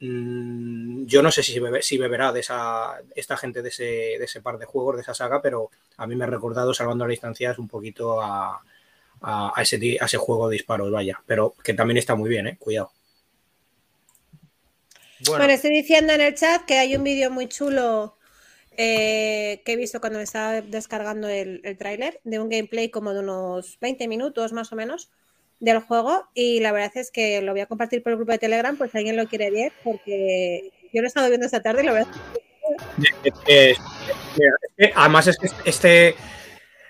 Mm, 0.00 1.06
Yo 1.06 1.22
no 1.22 1.30
sé 1.30 1.42
si, 1.42 1.58
bebe- 1.60 1.82
si 1.82 1.98
beberá 1.98 2.32
de 2.32 2.40
esa, 2.40 2.98
esta 3.14 3.36
gente 3.36 3.62
de 3.62 3.68
ese, 3.68 3.84
de 3.84 4.24
ese 4.24 4.40
par 4.42 4.58
de 4.58 4.66
juegos, 4.66 4.96
de 4.96 5.02
esa 5.02 5.14
saga, 5.14 5.40
pero 5.42 5.70
a 5.96 6.06
mí 6.06 6.16
me 6.16 6.24
ha 6.24 6.26
recordado, 6.26 6.74
salvando 6.74 7.04
las 7.04 7.10
distancias, 7.12 7.58
un 7.58 7.68
poquito 7.68 8.20
a, 8.22 8.62
a- 9.22 9.52
a 9.56 9.62
ese, 9.62 9.78
ti- 9.78 9.98
a 10.00 10.06
ese 10.06 10.18
juego 10.18 10.48
de 10.48 10.54
disparos, 10.54 10.90
vaya. 10.90 11.22
Pero 11.26 11.54
que 11.64 11.74
también 11.74 11.98
está 11.98 12.14
muy 12.16 12.28
bien, 12.30 12.46
¿eh? 12.48 12.56
Cuidado. 12.58 12.92
Bueno, 15.18 15.48
Bueno, 15.48 15.52
estoy 15.52 15.70
diciendo 15.70 16.12
en 16.12 16.20
el 16.20 16.34
chat 16.34 16.64
que 16.64 16.78
hay 16.78 16.94
un 16.96 17.04
vídeo 17.04 17.30
muy 17.30 17.48
chulo 17.48 18.16
eh, 18.76 19.62
que 19.64 19.72
he 19.72 19.76
visto 19.76 20.00
cuando 20.00 20.18
me 20.18 20.24
estaba 20.24 20.60
descargando 20.62 21.28
el, 21.28 21.60
el 21.64 21.78
tráiler 21.78 22.20
de 22.24 22.40
un 22.40 22.48
gameplay 22.48 22.90
como 22.90 23.14
de 23.14 23.20
unos 23.20 23.78
20 23.80 24.08
minutos 24.08 24.52
más 24.52 24.72
o 24.72 24.76
menos 24.76 25.10
del 25.60 25.80
juego 25.80 26.28
y 26.34 26.60
la 26.60 26.72
verdad 26.72 26.92
es 26.96 27.10
que 27.10 27.40
lo 27.40 27.52
voy 27.52 27.60
a 27.60 27.66
compartir 27.66 28.02
por 28.02 28.12
el 28.12 28.16
grupo 28.16 28.32
de 28.32 28.38
Telegram 28.38 28.76
por 28.76 28.90
si 28.90 28.98
alguien 28.98 29.16
lo 29.16 29.26
quiere 29.26 29.50
ver 29.50 29.72
porque 29.82 30.70
yo 30.92 31.00
lo 31.00 31.06
he 31.06 31.08
estado 31.08 31.28
viendo 31.28 31.46
esta 31.46 31.62
tarde 31.62 31.82
y 31.82 31.86
la 31.86 31.92
verdad 31.92 32.14
es 33.46 33.78
que 34.76 34.92
además 34.94 35.26
es 35.26 35.38
que 35.38 35.48
este, 35.64 36.14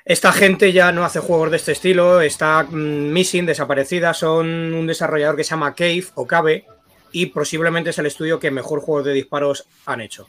esta 0.04 0.32
gente 0.32 0.72
ya 0.72 0.92
no 0.92 1.04
hace 1.04 1.20
juegos 1.20 1.50
de 1.50 1.56
este 1.56 1.72
estilo, 1.72 2.20
está 2.20 2.64
mm, 2.64 3.12
missing, 3.12 3.46
desaparecida, 3.46 4.14
son 4.14 4.74
un 4.74 4.86
desarrollador 4.86 5.36
que 5.36 5.44
se 5.44 5.50
llama 5.50 5.74
Cave 5.74 6.04
o 6.14 6.26
Cave 6.26 6.66
y 7.12 7.26
posiblemente 7.26 7.90
es 7.90 7.98
el 7.98 8.06
estudio 8.06 8.38
que 8.38 8.50
mejor 8.50 8.80
juegos 8.80 9.04
de 9.04 9.12
disparos 9.12 9.66
han 9.86 10.00
hecho. 10.00 10.28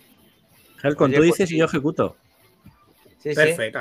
Helcon, 0.83 1.11
tú 1.11 1.17
pues 1.17 1.31
dices 1.31 1.51
y 1.51 1.57
yo 1.57 1.65
ejecuto. 1.65 2.15
sí. 3.19 3.33
Perfecto. 3.33 3.79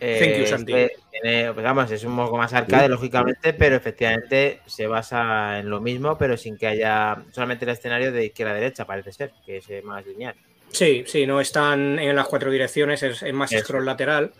Eh, 0.00 0.18
Thank 0.20 0.38
you, 0.40 0.46
Santi. 0.46 0.72
este 0.74 0.96
tiene- 1.10 1.52
pues 1.52 1.64
vamos, 1.64 1.90
es 1.90 2.04
un 2.04 2.16
poco 2.16 2.36
más 2.36 2.52
arcade, 2.52 2.84
Sí. 2.84 2.90
lógicamente, 2.90 3.52
pero 3.52 3.76
efectivamente 3.76 4.60
se 4.66 4.86
basa 4.86 5.58
en 5.58 5.68
lo 5.70 5.80
mismo, 5.80 6.16
pero 6.16 6.36
sin 6.36 6.56
que 6.56 6.66
haya 6.68 7.22
solamente 7.32 7.64
el 7.64 7.72
escenario 7.72 8.12
de 8.12 8.26
izquierda 8.26 8.52
a 8.52 8.56
derecha, 8.56 8.84
parece 8.86 9.12
ser, 9.12 9.32
que 9.44 9.56
es 9.56 9.68
eh, 9.70 9.82
más 9.82 10.06
lineal. 10.06 10.34
Sí, 10.70 11.02
sí, 11.06 11.26
no 11.26 11.40
están 11.40 11.98
en 11.98 12.14
las 12.14 12.28
cuatro 12.28 12.50
direcciones, 12.50 13.02
es, 13.02 13.22
es 13.22 13.34
más 13.34 13.50
Eso. 13.52 13.64
scroll 13.64 13.84
lateral. 13.86 14.32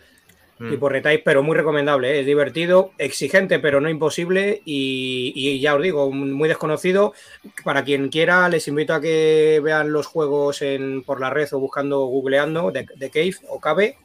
Mm. 0.61 0.71
tipo 0.71 0.89
retype, 0.89 1.21
pero 1.23 1.41
muy 1.41 1.55
recomendable. 1.55 2.11
¿eh? 2.11 2.19
Es 2.19 2.25
divertido, 2.25 2.91
exigente, 2.97 3.59
pero 3.59 3.79
no 3.79 3.89
imposible. 3.89 4.61
Y, 4.65 5.31
y 5.33 5.57
ya 5.61 5.73
os 5.73 5.81
digo, 5.81 6.11
muy 6.11 6.49
desconocido. 6.49 7.13
Para 7.63 7.85
quien 7.85 8.09
quiera, 8.09 8.49
les 8.49 8.67
invito 8.67 8.93
a 8.93 8.99
que 8.99 9.61
vean 9.63 9.93
los 9.93 10.05
juegos 10.07 10.61
en, 10.61 11.01
por 11.03 11.21
la 11.21 11.29
red 11.29 11.47
o 11.53 11.59
buscando, 11.59 11.99
googleando 12.07 12.71
de, 12.71 12.85
de 12.93 13.09
Cave 13.09 13.35
o 13.47 13.61
Cave, 13.61 13.95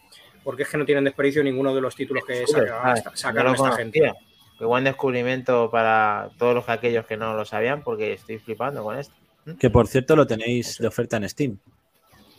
porque 0.45 0.62
es 0.65 0.69
que 0.69 0.77
no 0.79 0.85
tienen 0.85 1.05
desperdicio 1.05 1.43
ninguno 1.43 1.75
de 1.75 1.81
los 1.81 1.97
títulos 1.97 2.25
que 2.25 2.47
Seguro, 2.47 2.66
saca- 2.66 2.81
ah, 2.85 2.95
esta- 2.95 3.16
sacaron 3.16 3.57
gente. 3.77 4.12
Qué 4.59 4.65
buen 4.65 4.85
descubrimiento 4.85 5.69
para 5.71 6.31
todos 6.39 6.55
los 6.55 6.69
aquellos 6.69 7.07
que 7.07 7.16
no 7.16 7.35
lo 7.35 7.45
sabían, 7.45 7.83
porque 7.83 8.12
estoy 8.12 8.39
flipando 8.39 8.85
con 8.85 8.97
esto. 8.99 9.15
Que 9.59 9.69
por 9.71 9.89
cierto 9.89 10.15
lo 10.15 10.27
tenéis 10.27 10.79
de 10.79 10.87
oferta 10.87 11.16
en 11.16 11.29
Steam. 11.29 11.59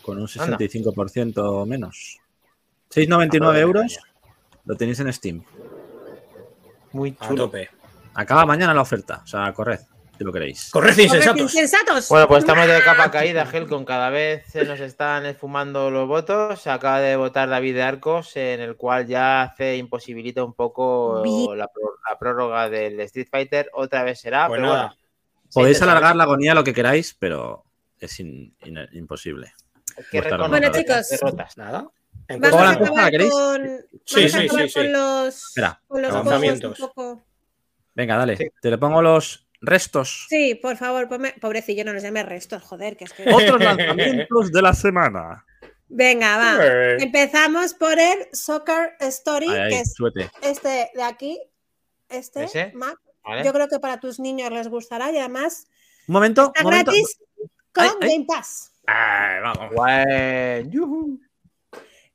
Con 0.02 0.18
un 0.22 0.30
Anda. 0.40 0.58
65% 0.58 1.66
menos. 1.66 2.20
6,99 2.90 3.58
Ah, 3.58 3.60
euros 3.60 4.00
lo 4.66 4.76
tenéis 4.76 5.00
en 5.02 5.12
Steam. 5.12 5.44
Muy 6.94 7.16
A 7.20 7.28
chulo. 7.28 7.46
tope. 7.46 7.70
Acaba 8.14 8.46
mañana 8.46 8.74
la 8.74 8.82
oferta. 8.82 9.22
O 9.24 9.28
sea, 9.28 9.52
corred, 9.54 9.80
si 10.18 10.24
lo 10.24 10.32
queréis. 10.32 10.70
Correcto, 10.72 11.02
insensatos. 11.02 11.42
insensatos. 11.42 12.10
Bueno, 12.10 12.28
pues 12.28 12.44
estamos 12.44 12.68
de 12.68 12.82
capa 12.84 13.12
caída, 13.12 13.48
Helcon. 13.52 13.86
Cada 13.86 14.10
vez 14.10 14.46
se 14.48 14.66
nos 14.66 14.80
están 14.80 15.26
esfumando 15.26 15.90
los 15.92 16.08
votos. 16.08 16.62
Se 16.62 16.70
acaba 16.70 17.00
de 17.00 17.16
votar 17.16 17.50
David 17.50 17.76
de 17.76 17.84
Arcos, 17.84 18.36
en 18.38 18.62
el 18.62 18.76
cual 18.76 19.08
ya 19.08 19.42
hace 19.44 19.78
imposibilita 19.78 20.44
un 20.44 20.54
poco 20.54 21.22
la, 21.56 21.66
pró- 21.68 21.96
la 22.10 22.18
prórroga 22.18 22.70
del 22.70 23.00
Street 23.02 23.28
Fighter. 23.30 23.70
Otra 23.74 24.04
vez 24.04 24.20
será. 24.20 24.48
Pues 24.48 24.60
pero 24.60 24.72
nada. 24.72 24.84
bueno, 24.88 25.00
Podéis 25.54 25.82
alargar 25.82 26.16
la 26.16 26.24
agonía 26.24 26.54
lo 26.54 26.64
que 26.64 26.74
queráis, 26.74 27.16
pero 27.18 27.64
es 28.00 28.20
in- 28.20 28.56
in- 28.66 28.88
imposible. 28.94 29.54
que 30.12 30.22
Bueno, 30.22 30.72
chicos. 30.72 31.10
derrotas. 31.10 31.58
Nada. 31.58 31.88
Vamos 32.28 32.50
¿Cómo 32.50 32.60
a 32.64 33.06
acabar 33.06 33.30
con, 33.30 33.68
Sí, 34.04 34.28
sí, 34.30 34.40
sí, 34.40 34.48
con 34.74 34.92
los, 34.92 35.48
Espera. 35.50 35.80
con 35.88 36.02
los 36.02 36.12
Avanzamientos. 36.12 36.78
juegos 36.78 36.80
un 36.80 36.88
poco. 37.14 37.26
Venga, 37.94 38.18
dale. 38.18 38.36
Sí. 38.36 38.48
Te 38.62 38.72
le 38.72 38.78
pongo 38.80 39.02
los 39.02 39.45
restos. 39.66 40.28
Sí, 40.30 40.56
por 40.56 40.78
favor, 40.78 41.08
ponme... 41.08 41.34
pobrecillo, 41.42 41.84
no 41.86 41.94
nos 41.94 42.04
llame 42.04 42.24
restos, 42.24 42.64
joder, 42.64 42.96
que 42.98 43.06
es 43.06 43.14
que... 43.14 43.32
Otros 43.32 43.60
lanzamientos 43.60 44.52
de 44.52 44.62
la 44.62 44.74
semana. 44.74 45.46
Venga, 45.88 46.38
va. 46.38 46.66
Empezamos 46.98 47.74
por 47.74 48.00
el 48.00 48.28
Soccer 48.34 48.96
Story, 49.00 49.48
Ahí, 49.50 49.60
ahí, 49.60 49.70
que 49.70 49.80
es 49.82 49.94
este 50.42 50.90
de 50.94 51.04
aquí. 51.04 51.40
Este, 52.10 52.44
¿Ese? 52.46 52.72
Mac. 52.74 52.98
¿vale? 53.24 53.44
Yo 53.44 53.54
creo 53.54 53.68
que 53.68 53.80
para 53.80 54.00
tus 54.00 54.20
niños 54.20 54.52
les 54.52 54.68
gustará 54.68 55.12
y 55.12 55.18
además 55.18 55.68
Un 56.08 56.14
momento. 56.14 56.48
está 56.48 56.62
un 56.62 56.72
momento. 56.72 56.92
gratis 56.92 57.18
con 57.74 57.84
Ay, 57.86 57.92
ay. 58.02 58.10
Game 58.10 58.26
Pass. 58.26 58.72
Ay, 58.88 59.42
vamos. 59.42 59.76
Buen, 59.76 60.72
yujú. 60.72 61.20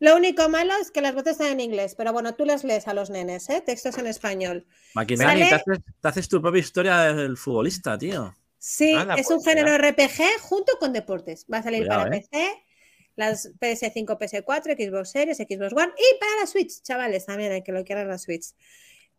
Lo 0.00 0.16
único 0.16 0.48
malo 0.48 0.72
es 0.80 0.90
que 0.90 1.02
las 1.02 1.14
voces 1.14 1.32
están 1.32 1.48
en 1.48 1.60
inglés, 1.60 1.94
pero 1.94 2.12
bueno, 2.12 2.34
tú 2.34 2.44
les 2.46 2.64
lees 2.64 2.88
a 2.88 2.94
los 2.94 3.10
nenes, 3.10 3.48
¿eh? 3.50 3.62
Textos 3.64 3.98
en 3.98 4.06
español. 4.06 4.66
Maquinani, 4.94 5.42
Sale- 5.42 5.48
te 5.50 5.54
haces, 5.54 5.84
te 6.00 6.08
haces 6.08 6.28
tu 6.28 6.40
propia 6.40 6.60
historia 6.60 6.98
del 7.12 7.36
futbolista, 7.36 7.98
tío. 7.98 8.34
Sí, 8.58 8.94
Anda, 8.94 9.14
es 9.14 9.26
pues, 9.26 9.38
un 9.38 9.44
género 9.44 9.74
RPG 9.76 10.40
junto 10.40 10.72
con 10.78 10.92
deportes. 10.92 11.46
Va 11.52 11.58
a 11.58 11.62
salir 11.62 11.80
Cuidado, 11.80 12.04
para 12.04 12.16
¿eh? 12.16 12.26
PC, 12.30 12.64
las 13.16 13.50
PS5, 13.60 14.18
PS4, 14.18 14.74
Xbox 14.76 15.10
Series, 15.10 15.36
Xbox 15.36 15.72
One 15.74 15.92
y 15.96 16.18
para 16.18 16.32
la 16.40 16.46
Switch, 16.46 16.82
chavales, 16.82 17.26
también 17.26 17.52
hay 17.52 17.62
que 17.62 17.72
lo 17.72 17.84
quieran 17.84 18.08
la 18.08 18.16
Switch. 18.18 18.46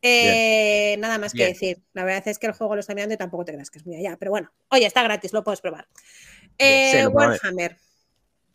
Eh, 0.02 0.96
nada 0.98 1.20
más 1.20 1.32
que 1.34 1.46
decir. 1.46 1.84
La 1.94 2.04
verdad 2.04 2.28
es 2.28 2.40
que 2.40 2.48
el 2.48 2.54
juego 2.54 2.74
lo 2.74 2.80
está 2.80 2.96
mirando 2.96 3.14
y 3.14 3.18
tampoco 3.18 3.46
te 3.46 3.54
creas 3.54 3.70
que 3.70 3.78
es 3.78 3.86
muy 3.86 3.98
allá. 3.98 4.18
Pero 4.18 4.32
bueno, 4.32 4.52
oye, 4.70 4.88
está 4.88 5.04
gratis, 5.04 5.32
lo 5.32 5.44
puedes 5.44 5.62
probar. 5.62 5.88
Sí, 5.94 6.48
Eh. 6.58 7.08
Warhammer. 7.08 7.78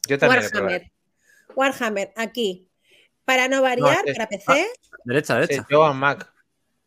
Yo 0.08 0.18
también. 0.18 0.42
Warhammer. 0.42 0.92
Warhammer, 1.56 2.12
aquí. 2.16 2.68
Para 3.24 3.48
no 3.48 3.60
variar, 3.62 3.98
este- 4.06 4.12
para 4.14 4.28
PC, 4.28 4.66
Derecha, 5.04 5.34
Sí, 5.34 5.40
derecha. 5.40 5.66
yo 5.68 5.82
a 5.84 5.92
Mac. 5.92 6.32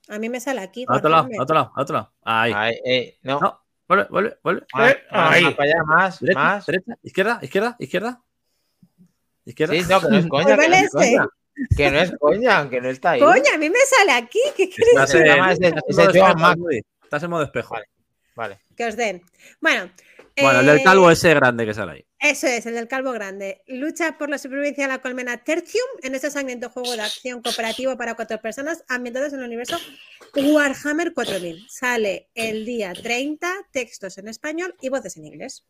a 0.07 0.17
mí 0.19 0.29
me 0.29 0.39
sale 0.39 0.61
aquí. 0.61 0.85
A 0.87 0.95
otro 0.97 1.09
lado, 1.09 1.27
a 1.37 1.41
otro 1.43 1.55
lado, 1.55 1.71
a 1.75 1.81
otro 1.81 1.93
lado. 1.95 2.13
Ahí. 2.23 2.53
Ahí, 2.55 2.75
eh, 2.85 3.17
no. 3.23 3.39
No, 3.41 3.61
vuelve, 3.87 4.07
vuelve, 4.09 4.37
vuelve. 4.43 4.65
Más, 4.73 4.91
Eh, 4.93 5.03
ahí. 5.11 5.43
más 5.43 5.53
para 5.55 5.69
allá, 5.69 5.83
más, 5.83 6.19
Derecha, 6.19 6.39
más. 6.39 6.65
derecha, 6.65 6.93
izquierda, 7.03 7.39
izquierda, 7.41 7.75
izquierda. 7.79 8.21
Izquierda. 9.45 9.73
Sí, 9.73 9.81
no, 9.89 10.01
que 10.01 10.07
no 10.09 10.17
es 10.17 10.27
coña. 10.27 10.45
Que 10.45 10.51
no 10.51 10.57
vale 10.57 10.79
es 10.79 10.91
coña. 10.91 11.05
ese. 11.07 11.75
Que 11.75 11.91
no 11.91 11.99
es 11.99 12.11
coña, 12.19 12.69
que 12.69 12.81
no 12.81 12.89
está 12.89 13.11
ahí. 13.11 13.19
Coño, 13.19 13.53
a 13.53 13.57
mí 13.57 13.69
me 13.69 13.79
sale 13.79 14.11
aquí. 14.13 14.39
¿Qué 14.55 14.63
Estás 14.77 15.13
en, 15.15 15.27
en 15.27 15.39
modo 15.39 15.49
espejo. 15.51 16.33
Woody. 16.57 16.81
Estás 17.03 17.23
en 17.23 17.29
modo 17.29 17.43
espejo. 17.43 17.73
Vale. 17.73 17.85
Vale. 18.35 18.59
que 18.77 18.85
os 18.85 18.95
den? 18.95 19.21
Bueno. 19.59 19.91
Bueno, 20.41 20.59
el 20.61 20.65
del 20.67 20.77
eh, 20.79 20.83
calvo 20.83 21.11
ese 21.11 21.33
grande 21.33 21.65
que 21.65 21.73
sale 21.73 21.91
ahí. 21.93 22.05
Eso 22.19 22.47
es, 22.47 22.65
el 22.65 22.73
del 22.73 22.87
calvo 22.89 23.11
grande. 23.13 23.63
Lucha 23.67 24.17
por 24.17 24.29
la 24.29 24.37
supervivencia 24.37 24.83
de 24.85 24.89
la 24.93 24.99
colmena 24.99 25.37
Tertium 25.37 25.85
en 26.03 26.15
este 26.15 26.29
sangriento 26.29 26.69
juego 26.69 26.91
de 26.93 27.01
acción 27.01 27.41
cooperativo 27.41 27.95
para 27.97 28.15
cuatro 28.15 28.41
personas 28.41 28.83
ambientados 28.89 29.31
en 29.31 29.39
el 29.39 29.45
universo 29.45 29.77
Warhammer 30.35 31.13
4000. 31.13 31.65
Sale 31.69 32.29
el 32.35 32.65
día 32.65 32.91
30, 32.93 33.49
textos 33.71 34.17
en 34.17 34.27
español 34.27 34.75
y 34.81 34.89
voces 34.89 35.15
en 35.15 35.25
inglés. 35.27 35.65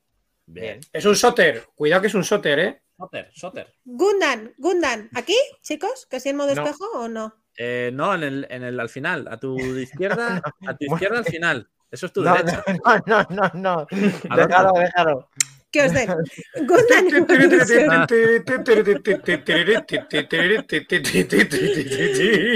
Bien. 0.48 0.80
Es 0.92 1.06
un 1.06 1.16
soter. 1.16 1.68
Cuidado 1.76 2.02
que 2.02 2.08
es 2.08 2.16
un 2.16 2.24
soter, 2.24 2.60
¿eh? 2.60 2.82
Soter, 2.98 3.30
Soter. 3.34 3.74
Gundan, 3.86 4.54
Gundan, 4.58 5.10
¿aquí, 5.14 5.38
chicos? 5.62 6.08
¿Que 6.10 6.20
sí 6.20 6.30
en 6.30 6.36
modo 6.38 6.54
No. 6.56 6.64
espejo 6.64 6.86
o 6.96 7.08
no? 7.08 7.34
Eh, 7.58 7.92
no, 7.94 8.14
en 8.16 8.24
el, 8.24 8.48
en 8.50 8.64
el 8.64 8.80
al 8.80 8.90
final. 8.90 9.28
A 9.30 9.40
tu 9.40 9.56
izquierda, 9.78 10.42
a 10.68 10.76
tu 10.76 10.86
izquierda 10.94 11.20
al 11.20 11.26
final. 11.26 11.70
Eso 11.92 12.08
es 12.08 12.14
tu 12.14 12.24
No, 12.24 12.34
derecha. 12.34 12.64
no, 12.84 13.02
no, 13.06 13.28
no, 13.30 13.52
no. 13.54 13.88
Al 14.30 14.48
Déjalo, 14.48 14.74
déjalo. 14.74 15.30
Que 15.72 15.84
os 15.84 15.94
den. 15.94 16.08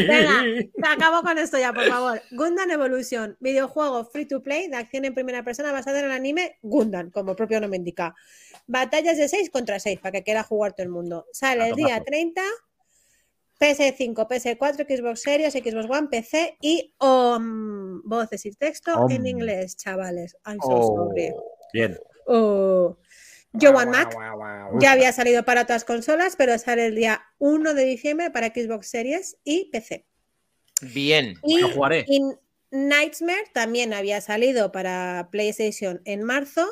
Venga, 0.08 0.44
acabo 0.84 1.22
con 1.22 1.38
esto 1.38 1.58
ya, 1.58 1.74
por 1.74 1.86
favor. 1.86 2.22
Gundam 2.32 2.72
Evolution, 2.72 3.38
videojuego 3.40 4.06
free 4.06 4.26
to 4.26 4.42
play 4.42 4.68
de 4.68 4.78
acción 4.78 5.06
en 5.06 5.14
primera 5.14 5.44
persona 5.44 5.72
basado 5.72 5.98
en 5.98 6.06
el 6.06 6.12
anime 6.12 6.58
Gundam, 6.62 7.12
como 7.12 7.32
el 7.32 7.38
propio 7.38 7.60
nombre 7.62 7.78
indica. 7.78 8.16
Batallas 8.68 9.18
de 9.18 9.28
6 9.28 9.50
contra 9.50 9.80
6, 9.80 10.00
para 10.00 10.12
que 10.12 10.24
quiera 10.24 10.44
jugar 10.44 10.74
todo 10.74 10.84
el 10.84 10.90
mundo. 10.90 11.26
Sale 11.32 11.70
el 11.70 11.76
día 11.76 11.96
tomazo. 11.98 12.06
30, 12.06 12.42
PS5, 13.60 14.28
PS4, 14.28 14.98
Xbox 14.98 15.22
Series, 15.22 15.54
Xbox 15.54 15.86
One, 15.90 16.08
PC 16.10 16.58
y 16.62 16.94
um, 17.00 18.02
voces 18.04 18.46
y 18.46 18.52
texto 18.52 18.92
en 19.10 19.22
Om. 19.22 19.26
inglés, 19.28 19.76
chavales. 19.78 20.36
I'm 20.46 20.58
so 20.62 20.70
Oh. 20.70 21.08
sorry. 21.08 21.32
Bien. 21.74 21.98
Oh. 22.26 22.98
Yo 23.54 23.72
One 23.72 23.92
Mac 23.92 24.16
ya 24.80 24.92
había 24.94 25.12
salido 25.14 25.46
para 25.46 25.62
otras 25.62 25.86
consolas, 25.86 26.36
pero 26.36 26.58
sale 26.58 26.88
el 26.88 26.96
día 26.96 27.24
1 27.38 27.74
de 27.76 27.86
diciembre 27.86 28.32
para 28.32 28.48
Xbox 28.48 28.88
Series 28.88 29.38
y 29.44 29.70
PC. 29.72 30.06
Bien. 30.82 31.36
Y, 31.44 31.60
Lo 31.60 31.70
jugaré. 31.70 32.04
y 32.08 32.20
Nightmare 32.72 33.46
también 33.54 33.94
había 33.94 34.20
salido 34.22 34.72
para 34.72 35.30
PlayStation 35.32 36.02
en 36.06 36.24
marzo 36.24 36.68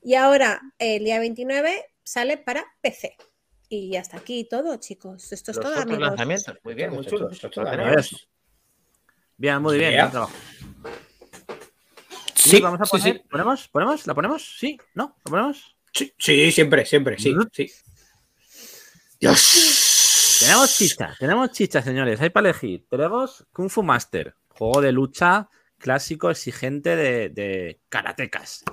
y 0.00 0.14
ahora 0.14 0.62
el 0.78 1.04
día 1.04 1.18
29 1.20 1.84
sale 2.02 2.38
para 2.38 2.64
PC. 2.80 3.16
Y 3.68 3.96
hasta 3.96 4.16
aquí 4.18 4.44
todo, 4.48 4.76
chicos. 4.76 5.32
Esto 5.32 5.50
es 5.50 5.56
Los 5.58 5.66
todo, 5.66 5.80
amigos. 5.80 6.00
lanzamientos. 6.00 6.56
Muy 6.64 6.74
bien, 6.74 6.90
muy 6.90 7.04
chulos. 7.06 7.32
Esto, 7.32 7.48
esto, 7.48 7.60
Lo 7.62 7.66
esto, 7.68 7.78
tenemos. 7.82 8.06
Eso. 8.06 8.16
Bien, 9.36 9.60
muy 9.62 9.78
bien. 9.78 9.90
Yeah. 9.92 10.02
buen 10.04 10.10
trabajo. 10.12 10.32
Sí, 12.34 12.60
vamos 12.60 12.80
a 12.80 12.84
sí, 12.86 12.90
poner. 12.98 13.16
sí. 13.16 13.22
¿Ponemos? 13.30 13.68
¿Ponemos? 13.68 14.06
¿La 14.06 14.14
ponemos? 14.14 14.56
¿Sí? 14.58 14.78
¿No? 14.94 15.14
¿La 15.24 15.30
ponemos? 15.30 15.76
Sí, 15.92 16.12
sí, 16.18 16.52
siempre, 16.52 16.84
siempre, 16.86 17.18
sí, 17.18 17.34
sí. 17.52 17.70
Dios. 19.20 20.38
Tenemos 20.40 20.76
chicha, 20.76 21.14
tenemos 21.18 21.52
chicha, 21.52 21.82
señores. 21.82 22.20
Hay 22.20 22.30
para 22.30 22.48
elegir. 22.48 22.86
Tenemos 22.88 23.46
Kung 23.52 23.68
Fu 23.70 23.82
Master, 23.82 24.34
juego 24.48 24.80
de 24.80 24.92
lucha 24.92 25.48
clásico 25.78 26.30
exigente 26.30 26.96
de, 26.96 27.28
de 27.28 27.80
karatecas. 27.88 28.64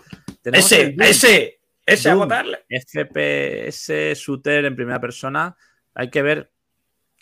Tenemos 0.42 0.72
Ese, 0.72 0.86
Doom, 0.92 1.02
ese, 1.02 1.60
ese 1.86 2.10
a 2.10 2.14
Doom. 2.14 2.24
votarle. 2.24 2.66
FPS 2.70 4.14
shooter 4.16 4.66
en 4.66 4.76
primera 4.76 5.00
persona. 5.02 5.56
Hay 5.94 6.10
que 6.10 6.22
ver 6.22 6.52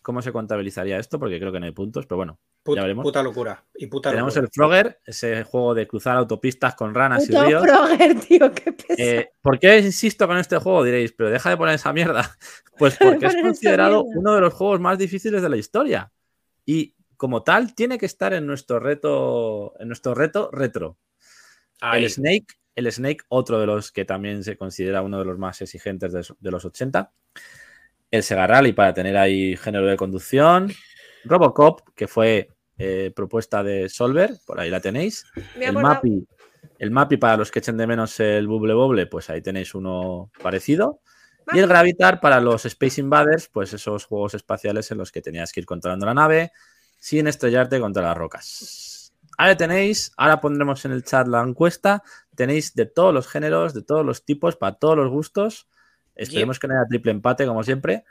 cómo 0.03 0.21
se 0.21 0.31
contabilizaría 0.31 0.99
esto, 0.99 1.19
porque 1.19 1.39
creo 1.39 1.51
que 1.51 1.59
no 1.59 1.65
hay 1.65 1.71
puntos, 1.71 2.05
pero 2.05 2.17
bueno. 2.17 2.39
Puta, 2.67 2.81
veremos. 2.81 3.03
puta 3.03 3.23
locura. 3.23 3.63
Y 3.75 3.87
puta 3.87 4.09
Tenemos 4.09 4.35
locura. 4.35 4.45
el 4.45 4.51
Frogger, 4.53 4.99
ese 5.05 5.43
juego 5.43 5.73
de 5.73 5.87
cruzar 5.87 6.17
autopistas 6.17 6.75
con 6.75 6.93
ranas 6.93 7.25
Puto 7.25 7.43
y 7.43 7.47
ríos. 7.47 7.63
Frogger, 7.63 8.19
tío, 8.19 8.51
qué 8.51 8.73
pesado. 8.73 8.95
Eh, 8.97 9.29
¿Por 9.41 9.57
qué 9.57 9.79
insisto 9.79 10.27
con 10.27 10.37
este 10.37 10.57
juego? 10.57 10.83
Diréis, 10.83 11.13
pero 11.13 11.29
deja 11.29 11.49
de 11.49 11.55
poner 11.57 11.75
esa 11.75 11.93
mierda. 11.93 12.37
Pues 12.77 12.95
porque 12.95 13.25
es 13.25 13.35
considerado 13.41 14.03
uno 14.03 14.35
de 14.35 14.41
los 14.41 14.53
juegos 14.53 14.79
más 14.79 14.99
difíciles 14.99 15.41
de 15.41 15.49
la 15.49 15.57
historia. 15.57 16.11
Y 16.63 16.93
como 17.15 17.41
tal, 17.41 17.73
tiene 17.73 17.97
que 17.97 18.05
estar 18.05 18.33
en 18.33 18.45
nuestro 18.45 18.79
reto, 18.79 19.73
en 19.79 19.87
nuestro 19.87 20.13
reto 20.13 20.51
retro. 20.51 20.99
Ahí. 21.81 22.03
El 22.03 22.11
Snake, 22.11 22.45
el 22.75 22.91
Snake, 22.91 23.25
otro 23.29 23.59
de 23.59 23.65
los 23.65 23.91
que 23.91 24.05
también 24.05 24.43
se 24.43 24.57
considera 24.57 25.01
uno 25.01 25.17
de 25.17 25.25
los 25.25 25.39
más 25.39 25.59
exigentes 25.63 26.13
de, 26.13 26.23
de 26.37 26.51
los 26.51 26.65
80. 26.65 27.11
El 28.11 28.21
Sega 28.21 28.45
Rally 28.45 28.73
para 28.73 28.93
tener 28.93 29.17
ahí 29.17 29.57
género 29.57 29.87
de 29.87 29.97
conducción. 29.97 30.71
Robocop, 31.23 31.81
que 31.95 32.07
fue 32.07 32.49
eh, 32.77 33.11
propuesta 33.15 33.63
de 33.63 33.89
Solver, 33.89 34.37
por 34.45 34.59
ahí 34.59 34.69
la 34.69 34.79
tenéis. 34.79 35.25
El 35.59 35.73
MAPI, 35.73 36.27
el 36.79 36.91
MAPI 36.91 37.17
para 37.17 37.37
los 37.37 37.51
que 37.51 37.59
echen 37.59 37.77
de 37.77 37.87
menos 37.87 38.19
el 38.19 38.47
Bubble 38.47 38.73
Bobble, 38.73 39.07
pues 39.07 39.29
ahí 39.29 39.41
tenéis 39.41 39.75
uno 39.75 40.31
parecido. 40.41 41.01
Y 41.53 41.59
el 41.59 41.67
Gravitar 41.67 42.19
para 42.19 42.41
los 42.41 42.65
Space 42.65 42.99
Invaders, 42.99 43.47
pues 43.47 43.71
esos 43.73 44.05
juegos 44.05 44.33
espaciales 44.33 44.91
en 44.91 44.97
los 44.97 45.11
que 45.11 45.21
tenías 45.21 45.51
que 45.53 45.61
ir 45.61 45.65
controlando 45.65 46.05
la 46.05 46.13
nave 46.13 46.51
sin 46.99 47.27
estrellarte 47.27 47.79
contra 47.79 48.03
las 48.03 48.17
rocas. 48.17 49.13
Ahí 49.37 49.55
tenéis, 49.55 50.11
ahora 50.17 50.41
pondremos 50.41 50.83
en 50.85 50.91
el 50.91 51.03
chat 51.03 51.27
la 51.27 51.41
encuesta. 51.41 52.03
Tenéis 52.35 52.73
de 52.73 52.85
todos 52.85 53.13
los 53.13 53.27
géneros, 53.27 53.73
de 53.73 53.83
todos 53.83 54.05
los 54.05 54.25
tipos, 54.25 54.55
para 54.55 54.75
todos 54.75 54.97
los 54.97 55.09
gustos. 55.09 55.67
Esperemos 56.15 56.59
que 56.59 56.67
no 56.67 56.73
haya 56.73 56.87
triple 56.89 57.11
empate, 57.11 57.45
como 57.45 57.63
siempre. 57.63 58.03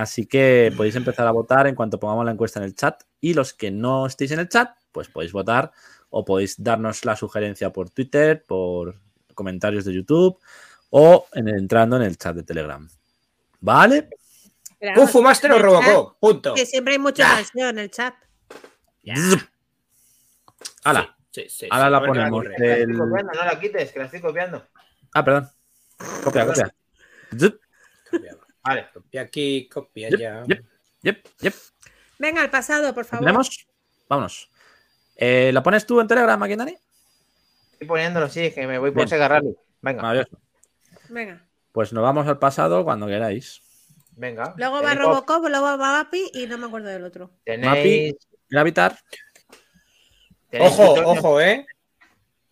Así 0.00 0.24
que 0.26 0.72
podéis 0.76 0.96
empezar 0.96 1.26
a 1.26 1.30
votar 1.30 1.66
en 1.66 1.74
cuanto 1.74 2.00
pongamos 2.00 2.24
la 2.24 2.32
encuesta 2.32 2.58
en 2.58 2.64
el 2.64 2.74
chat. 2.74 3.02
Y 3.20 3.34
los 3.34 3.52
que 3.52 3.70
no 3.70 4.06
estéis 4.06 4.30
en 4.30 4.40
el 4.40 4.48
chat, 4.48 4.70
pues 4.92 5.08
podéis 5.08 5.32
votar 5.32 5.72
o 6.08 6.24
podéis 6.24 6.62
darnos 6.62 7.04
la 7.04 7.16
sugerencia 7.16 7.70
por 7.70 7.90
Twitter, 7.90 8.42
por 8.46 8.94
comentarios 9.34 9.84
de 9.84 9.92
YouTube 9.94 10.38
o 10.90 11.26
en- 11.34 11.48
entrando 11.48 11.96
en 11.96 12.02
el 12.02 12.16
chat 12.16 12.34
de 12.34 12.42
Telegram. 12.42 12.88
¿Vale? 13.60 14.08
Pero 14.78 14.92
Kung 14.94 14.96
vamos, 14.96 15.10
Fu 15.12 15.22
Master 15.22 15.52
o 15.52 15.58
Robocop. 15.58 16.18
Punto. 16.18 16.50
chat, 16.50 16.56
Que 16.58 16.66
siempre 16.66 16.94
hay 16.94 16.98
mucha 16.98 17.22
Ya. 17.28 17.36
tensión 17.36 17.68
en 17.68 17.78
el 17.78 17.90
chat. 17.90 18.14
¡Hala! 20.84 21.16
Sí, 21.30 21.42
sí, 21.42 21.48
sí, 21.50 21.66
Ahora 21.70 21.86
sí, 21.86 21.90
la 21.92 22.00
ponemos. 22.06 22.44
la 22.44 22.50
copiando, 22.50 23.32
no 23.32 23.44
la 23.44 23.60
quites, 23.60 23.92
que 23.92 23.98
la 23.98 24.04
estoy 24.06 24.20
copiando. 24.20 24.66
Ah, 25.12 25.24
perdón. 25.24 25.48
Copia, 26.24 26.46
copia. 26.46 26.74
Vale. 28.62 28.88
copia 28.92 29.22
aquí, 29.22 29.68
copia 29.68 30.08
Yep, 30.10 30.18
allá. 30.18 30.44
yep. 30.46 30.64
Yep, 31.02 31.26
yep. 31.40 31.54
Venga, 32.18 32.42
al 32.42 32.50
pasado, 32.50 32.92
por 32.94 33.04
favor. 33.04 33.24
¿Tenemos? 33.24 33.66
Vámonos. 34.08 34.50
Eh, 35.16 35.50
¿La 35.52 35.62
pones 35.62 35.86
tú 35.86 36.00
en 36.00 36.06
Telegram, 36.08 36.38
Maquinani? 36.38 36.76
Estoy 37.72 37.86
poniéndolo, 37.88 38.28
sí, 38.28 38.50
que 38.52 38.66
me 38.66 38.78
voy 38.78 38.90
por 38.90 39.08
Rally. 39.08 39.56
Venga, 39.80 40.02
Maravilloso. 40.02 40.38
Venga. 41.08 41.46
Pues 41.72 41.92
nos 41.92 42.02
vamos 42.02 42.26
al 42.28 42.38
pasado 42.38 42.84
cuando 42.84 43.06
queráis. 43.06 43.62
venga. 44.16 44.54
Luego 44.58 44.82
va 44.82 44.94
Robocop, 44.94 45.46
luego 45.48 45.64
va 45.64 45.76
Mapi 45.76 46.30
y 46.34 46.46
no 46.46 46.58
me 46.58 46.66
acuerdo 46.66 46.88
del 46.88 47.04
otro. 47.04 47.30
Tenéis. 47.44 48.14
Gravitar. 48.50 48.98
tenéis 50.50 50.72
Ojo, 50.72 50.94
tutorial. 50.94 51.18
ojo, 51.18 51.40
eh. 51.40 51.66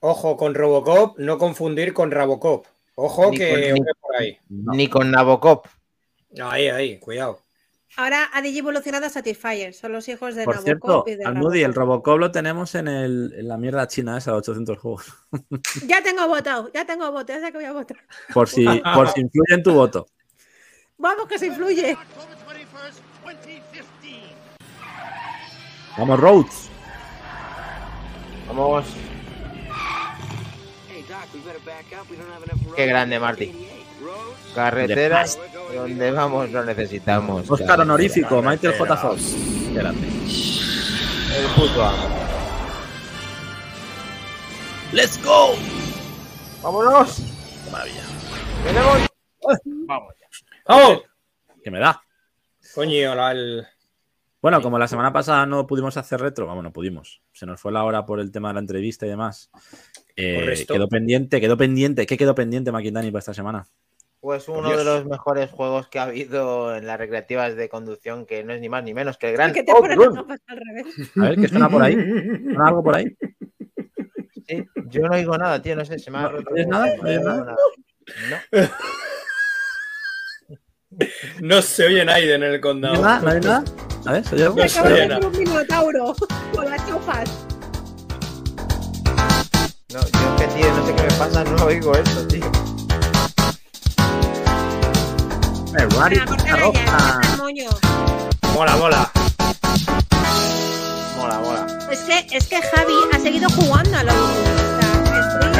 Ojo 0.01 0.37
con 0.37 0.55
Robocop, 0.55 1.19
no 1.19 1.37
confundir 1.39 1.93
con 1.93 2.11
Rabocop. 2.11 2.67
Ojo 2.95 3.31
Ni 3.31 3.37
que 3.39 3.51
con- 3.51 3.61
ni- 3.61 3.73
oye 3.73 3.93
por 4.01 4.17
ahí. 4.17 4.39
No. 4.49 4.73
Ni 4.73 4.89
con 4.89 5.11
Nabokov. 5.11 5.63
Ahí, 6.41 6.69
ahí, 6.69 6.99
cuidado. 6.99 7.43
Ahora 7.97 8.31
ha 8.33 8.47
evolucionado 8.47 9.07
a 9.07 9.09
Satisfyer. 9.09 9.73
Son 9.73 9.93
los 9.93 10.09
hijos 10.09 10.35
de 10.35 10.45
Por 10.45 10.59
cierto, 10.59 11.05
y 11.07 11.17
de 11.17 11.25
al 11.25 11.35
Moody, 11.35 11.63
el 11.63 11.75
Robocop. 11.75 12.19
Lo 12.19 12.31
tenemos 12.31 12.75
en, 12.75 12.87
el, 12.87 13.35
en 13.37 13.49
la 13.49 13.57
mierda 13.57 13.89
china 13.89 14.19
esa 14.19 14.33
de 14.33 14.39
800 14.39 14.79
juegos. 14.79 15.07
Ya 15.87 16.03
tengo 16.03 16.27
votado, 16.29 16.71
ya 16.73 16.85
tengo 16.85 17.11
votado, 17.11 17.41
ya 17.41 17.47
sé 17.47 17.53
que 17.53 17.59
voy 17.59 17.67
a 17.67 17.73
votar. 17.73 17.97
Por 18.33 18.49
si, 18.49 18.65
por 18.95 19.09
si 19.09 19.21
influye 19.21 19.55
en 19.55 19.63
tu 19.63 19.73
voto. 19.73 20.07
Vamos 20.99 21.27
que 21.29 21.39
se 21.39 21.47
influye. 21.47 21.97
Vamos, 25.97 26.21
Rhodes. 26.21 26.69
Vamos. 28.47 28.87
Qué 32.77 32.87
grande, 32.87 33.19
Marty. 33.19 33.78
Carreteras 34.59 35.39
donde 35.73 36.11
vamos 36.11 36.51
lo 36.51 36.65
necesitamos. 36.65 37.49
Oscar 37.49 37.79
honorífico, 37.79 38.43
Michael 38.43 38.75
J. 38.77 38.97
Fox. 38.97 39.37
Qué 39.69 39.75
grande. 39.75 40.09
El 40.09 41.47
puto 41.55 41.85
amo. 41.85 42.09
¡Let's 44.93 45.23
go! 45.23 45.55
¡Vámonos! 46.61 47.23
Qué 47.65 47.71
maravilla. 47.71 48.03
¡Tenemos! 48.67 48.99
Vamos 49.87 50.15
ya. 50.21 50.27
¡Vamos! 50.67 51.03
Que 51.63 51.71
me 51.71 51.79
da. 51.79 52.03
Coño, 52.75 53.15
la, 53.15 53.31
el... 53.31 53.65
Bueno, 54.43 54.61
como 54.61 54.77
la 54.77 54.89
semana 54.89 55.13
pasada 55.13 55.47
no 55.47 55.69
pudimos 55.69 55.97
hacer 55.97 56.21
retro, 56.21 56.47
vamos, 56.47 56.65
no 56.65 56.73
pudimos. 56.73 57.23
Se 57.33 57.47
nos 57.47 57.61
fue 57.61 57.71
la 57.71 57.85
hora 57.85 58.05
por 58.05 58.19
el 58.19 58.33
tema 58.33 58.49
de 58.49 58.55
la 58.55 58.61
entrevista 58.61 59.07
y 59.07 59.11
demás. 59.11 59.53
Eh, 60.17 60.67
quedó 60.67 60.89
pendiente, 60.89 61.41
quedó 61.41 61.57
pendiente. 61.57 62.07
¿Qué 62.07 62.17
quedó 62.17 62.35
pendiente, 62.35 62.73
Maquindani, 62.73 63.13
para 63.13 63.21
esta 63.21 63.35
semana? 63.35 63.65
Pues 64.21 64.49
uno 64.49 64.67
Dios. 64.69 64.79
de 64.79 64.85
los 64.85 65.07
mejores 65.07 65.51
juegos 65.51 65.87
que 65.89 66.01
ha 66.01 66.05
habido 66.05 66.75
en 66.75 66.87
las 66.87 66.99
recreativas 66.99 67.55
de 67.55 67.69
conducción, 67.69 68.27
que 68.27 68.43
no 68.43 68.53
es 68.53 68.61
ni 68.61 68.69
más 68.69 68.83
ni 68.83 68.93
menos 68.93 69.17
que 69.17 69.29
el 69.29 69.35
gran 69.35 69.53
Que 69.53 69.63
te 69.63 69.73
gafas 69.73 70.41
al 70.49 70.57
revés. 70.59 71.11
A 71.17 71.21
ver, 71.29 71.37
¿qué 71.41 71.49
suena 71.49 71.69
por 71.69 71.83
ahí? 71.83 71.95
¿Suena 71.95 72.67
algo 72.67 72.83
por 72.83 72.97
ahí? 72.97 73.17
Sí, 74.49 74.67
yo 74.89 75.03
no 75.03 75.15
oigo 75.15 75.37
nada, 75.39 75.63
tío, 75.63 75.77
no 75.77 75.85
sé, 75.85 75.99
se 75.99 76.11
me 76.11 76.19
ha 76.19 76.23
¿No 76.23 76.31
roto. 76.31 76.51
nada? 76.67 76.87
¿No 76.97 77.09
oigo 77.09 77.23
nada? 77.25 77.57
No. 78.31 78.69
No 81.41 81.63
se 81.63 81.87
oye 81.87 82.05
nadie 82.05 82.35
en 82.35 82.43
el 82.43 82.55
¿No 82.55 82.61
condado. 82.61 82.95
hay 82.97 83.03
nada? 83.03 83.21
¿No 83.21 83.31
hay 83.31 83.41
nada? 83.41 83.65
A 84.07 84.13
ver, 84.13 84.25
¿soy 84.25 84.39
yo? 84.39 84.49
No 84.49 84.55
Me 84.57 84.63
acabo 84.65 84.89
de 84.89 84.97
suena. 84.97 85.17
hacer 85.17 85.27
un 85.27 85.39
minotauro 85.39 86.15
con 86.53 86.65
las 86.65 86.89
chofas. 86.89 87.47
No, 89.93 90.01
yo 90.01 90.37
que 90.39 90.47
tío, 90.55 90.73
no 90.75 90.87
sé 90.87 90.95
qué 90.97 91.03
me 91.03 91.09
pasa, 91.19 91.45
no 91.45 91.65
oigo 91.67 91.95
esto, 91.95 92.27
tío. 92.27 92.51
Ferrari 95.73 96.17
roja. 96.17 97.21
Mola, 98.55 98.77
mola. 98.77 99.11
Mola, 101.17 101.39
mola. 101.41 101.67
Es 101.91 102.01
que, 102.01 102.37
es 102.37 102.47
que 102.47 102.63
Javi 102.63 102.95
ha 103.13 103.19
seguido 103.19 103.49
jugando 103.51 103.99
a 103.99 104.03
los 104.05 104.15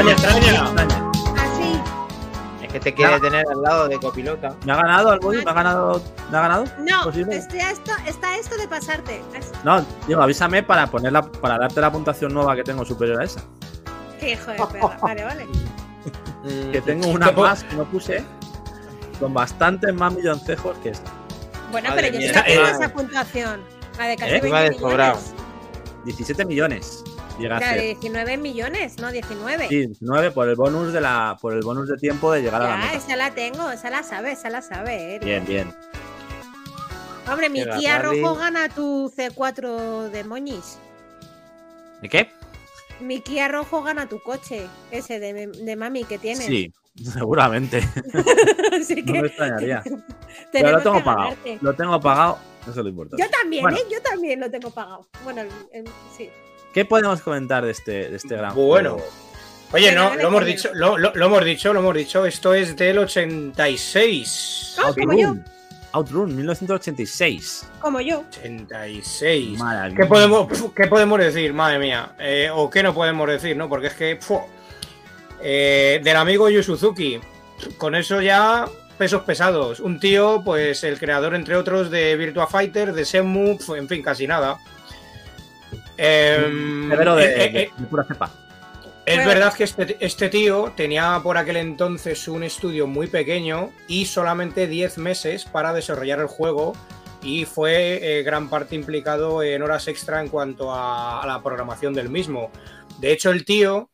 Extraña, 0.05 0.13
extraña. 0.13 1.11
Así. 1.37 1.81
Es 2.63 2.73
que 2.73 2.81
te 2.81 2.95
quiere 2.95 3.21
tener 3.21 3.45
al 3.53 3.63
lado 3.63 3.89
de 3.89 3.99
copilota. 3.99 4.55
¿Me 4.65 4.73
ha 4.73 4.77
ganado 4.77 5.13
el? 5.13 5.21
¿Me 5.21 5.51
ha 5.51 5.55
ganado? 5.55 6.03
¿Me 6.31 6.39
ha 6.39 6.41
ganado? 6.41 6.65
No, 6.79 7.11
está 7.11 7.71
esto, 7.71 7.93
está 8.07 8.37
esto 8.39 8.57
de 8.57 8.67
pasarte. 8.67 9.23
No, 9.63 9.85
digo, 10.07 10.23
avísame 10.23 10.63
para 10.63 10.87
ponerla, 10.87 11.23
para 11.23 11.59
darte 11.59 11.81
la 11.81 11.93
puntuación 11.93 12.33
nueva 12.33 12.57
que 12.57 12.65
tengo 12.65 12.85
superior 12.85 13.21
a 13.21 13.25
esa. 13.25 13.43
Qué 14.19 14.33
hijo 14.33 14.51
de 14.53 14.57
perra. 14.57 14.97
Vale, 15.03 15.25
vale. 15.25 15.47
Que 16.73 16.81
tengo 16.81 17.09
una 17.09 17.31
más 17.33 17.65
que 17.65 17.77
no 17.77 17.85
puse 17.85 18.25
con 19.19 19.35
bastantes 19.35 19.93
más 19.95 20.15
milloncejos 20.15 20.77
que 20.79 20.91
esta. 20.91 21.11
Bueno, 21.71 21.91
Madre 21.91 22.11
pero 22.11 22.15
yo 22.15 22.21
mía, 22.21 22.29
sí 22.29 22.35
la 22.35 22.45
tengo 22.45 22.67
esa 22.67 22.93
puntuación. 22.93 23.61
La 23.99 24.07
de 24.07 24.17
casi 24.17 24.31
¿Eh? 24.31 24.41
20 24.41 24.49
Iba 24.49 24.61
de 24.63 24.73
sobrado. 24.79 25.17
millones. 25.19 25.35
17 26.05 26.45
millones 26.45 27.05
llega 27.39 27.57
a 27.57 27.61
La 27.61 27.73
de 27.75 27.81
ser. 27.81 27.85
19 28.01 28.37
millones, 28.39 28.99
no 28.99 29.11
19. 29.13 29.69
Sí, 29.69 29.89
9 30.01 30.31
por 30.31 30.49
el 30.49 30.55
bonus 30.57 30.93
de 30.93 31.01
la 31.01 31.37
por 31.41 31.53
el 31.53 31.61
bonus 31.63 31.89
de 31.89 31.97
tiempo 31.97 32.33
de 32.33 32.43
llegar 32.43 32.63
a 32.63 32.69
la 32.69 32.77
meta. 32.79 32.95
esa 32.95 33.17
la 33.17 33.31
tengo, 33.33 33.71
esa 33.71 33.91
la 33.91 34.03
sabe, 34.03 34.33
esa 34.33 34.49
la 34.51 34.63
sabe. 34.63 35.17
eh. 35.17 35.19
Bien, 35.23 35.45
bien. 35.45 35.75
Hombre, 37.31 37.51
mi 37.51 37.63
Kia 37.65 37.99
Rally- 38.01 38.23
rojo 38.23 38.37
gana 38.37 38.69
tu 38.71 39.13
C4 39.15 40.09
de 40.11 40.25
Moñis. 40.25 40.79
¿De 42.01 42.09
qué? 42.09 42.31
Mi 43.01 43.21
Kia 43.21 43.49
rojo 43.49 43.83
gana 43.83 44.09
tu 44.09 44.19
coche, 44.23 44.67
ese 44.91 45.21
de, 45.21 45.49
de 45.49 45.77
mami 45.77 46.05
que 46.05 46.19
tienes. 46.19 46.47
Sí, 46.47 46.73
seguramente. 47.13 47.79
Así 48.81 49.03
No 49.03 49.13
que 49.13 49.21
me 49.23 49.29
extrañaría. 49.29 49.83
Pero 50.53 50.73
lo 50.73 50.81
tengo 50.83 51.05
pagado. 51.05 51.37
Lo 51.61 51.75
tengo 51.75 52.01
pagado. 52.01 52.39
Eso 52.63 52.71
es 52.71 52.77
lo 52.77 52.89
importante. 52.89 53.23
Yo 53.23 53.31
también, 53.31 53.63
Bueno. 53.63 53.77
¿eh? 53.79 53.83
Yo 53.91 54.01
también 54.03 54.41
lo 54.41 54.51
tengo 54.51 54.71
pagado. 54.71 55.07
Bueno, 55.25 55.43
el- 55.43 55.49
el- 55.73 55.91
sí. 56.17 56.29
¿Qué 56.75 56.85
podemos 56.85 57.21
comentar 57.23 57.65
de 57.65 57.71
este, 57.73 58.11
de 58.11 58.17
este 58.17 58.37
gran 58.37 58.55
Bueno. 58.55 58.95
juego? 58.95 59.09
Oye, 59.73 59.93
no, 59.93 60.15
lo 60.15 60.29
hemos 60.29 60.45
dicho, 60.47 60.71
lo, 60.75 60.97
lo- 60.97 61.15
lo 61.15 61.27
hemos 61.27 61.45
dicho, 61.45 61.73
lo 61.73 61.81
hemos 61.81 61.95
dicho. 61.95 62.25
Esto 62.25 62.55
es 62.55 62.75
del 62.77 62.99
86. 62.99 64.77
Ah, 64.79 64.93
como 64.99 65.13
yo, 65.13 65.29
Outrun. 65.29 65.45
Outrun, 65.93 66.37
1986. 66.37 67.67
como 67.81 68.01
yo. 68.01 68.21
86. 68.31 69.59
Maravilla. 69.59 69.97
¿Qué 69.97 70.07
podemos, 70.07 70.47
pf, 70.49 70.71
¿Qué 70.75 70.87
podemos 70.87 71.19
decir, 71.19 71.53
madre 71.53 71.79
mía? 71.79 72.13
Eh, 72.19 72.49
¿O 72.53 72.69
qué 72.71 72.83
no 72.83 72.95
podemos 72.95 73.29
decir, 73.29 73.57
no? 73.57 73.69
Porque 73.69 73.89
es 73.89 73.95
que. 73.95 74.19
Eh, 75.43 76.01
del 76.03 76.17
amigo 76.17 76.49
Yu 76.51 76.63
Suzuki. 76.63 77.21
Con 77.77 77.95
eso 77.95 78.21
ya. 78.21 78.67
Pesos 78.97 79.23
pesados. 79.23 79.79
Un 79.79 80.01
tío, 80.01 80.43
pues 80.45 80.83
el 80.83 80.99
creador, 80.99 81.37
entre 81.37 81.55
otros, 81.55 81.89
de 81.89 82.17
Virtua 82.17 82.49
Fighter, 82.49 82.93
de 82.93 83.05
Shenmue, 83.05 83.55
pf, 83.57 83.77
en 83.79 83.89
fin, 83.89 84.03
casi 84.03 84.27
nada. 84.27 84.59
Em, 85.97 86.89
de, 86.89 86.95
eh, 86.95 86.99
eh, 86.99 87.51
de- 87.53 87.63
eh, 87.63 87.71
de 87.77 87.87
pura 87.87 88.05
cepa. 88.05 88.31
es 89.05 89.27
verdad 89.27 89.53
que 89.55 89.65
este, 89.65 89.97
este 90.01 90.29
tío 90.29 90.73
tenía 90.77 91.19
por 91.23 91.39
aquel 91.39 91.57
entonces 91.57 92.29
un 92.29 92.43
estudio 92.43 92.87
muy 92.87 93.07
pequeño 93.07 93.71
y 93.89 94.07
solamente 94.07 94.67
10 94.67 94.99
meses 94.99 95.45
para 95.45 95.73
desarrollar 95.73 96.21
el 96.21 96.27
juego 96.27 96.75
y 97.23 97.45
fue 97.47 98.19
eh, 98.19 98.23
gran 98.23 98.49
parte 98.49 98.75
implicado 98.77 99.43
en 99.43 99.63
horas 99.63 99.89
extra 99.89 100.21
en 100.21 100.29
cuanto 100.29 100.73
a, 100.73 101.23
a 101.23 101.27
la 101.27 101.43
programación 101.43 101.95
del 101.95 102.11
mismo. 102.11 102.51
De 103.01 103.13
hecho, 103.13 103.31
el 103.31 103.45
tío 103.45 103.91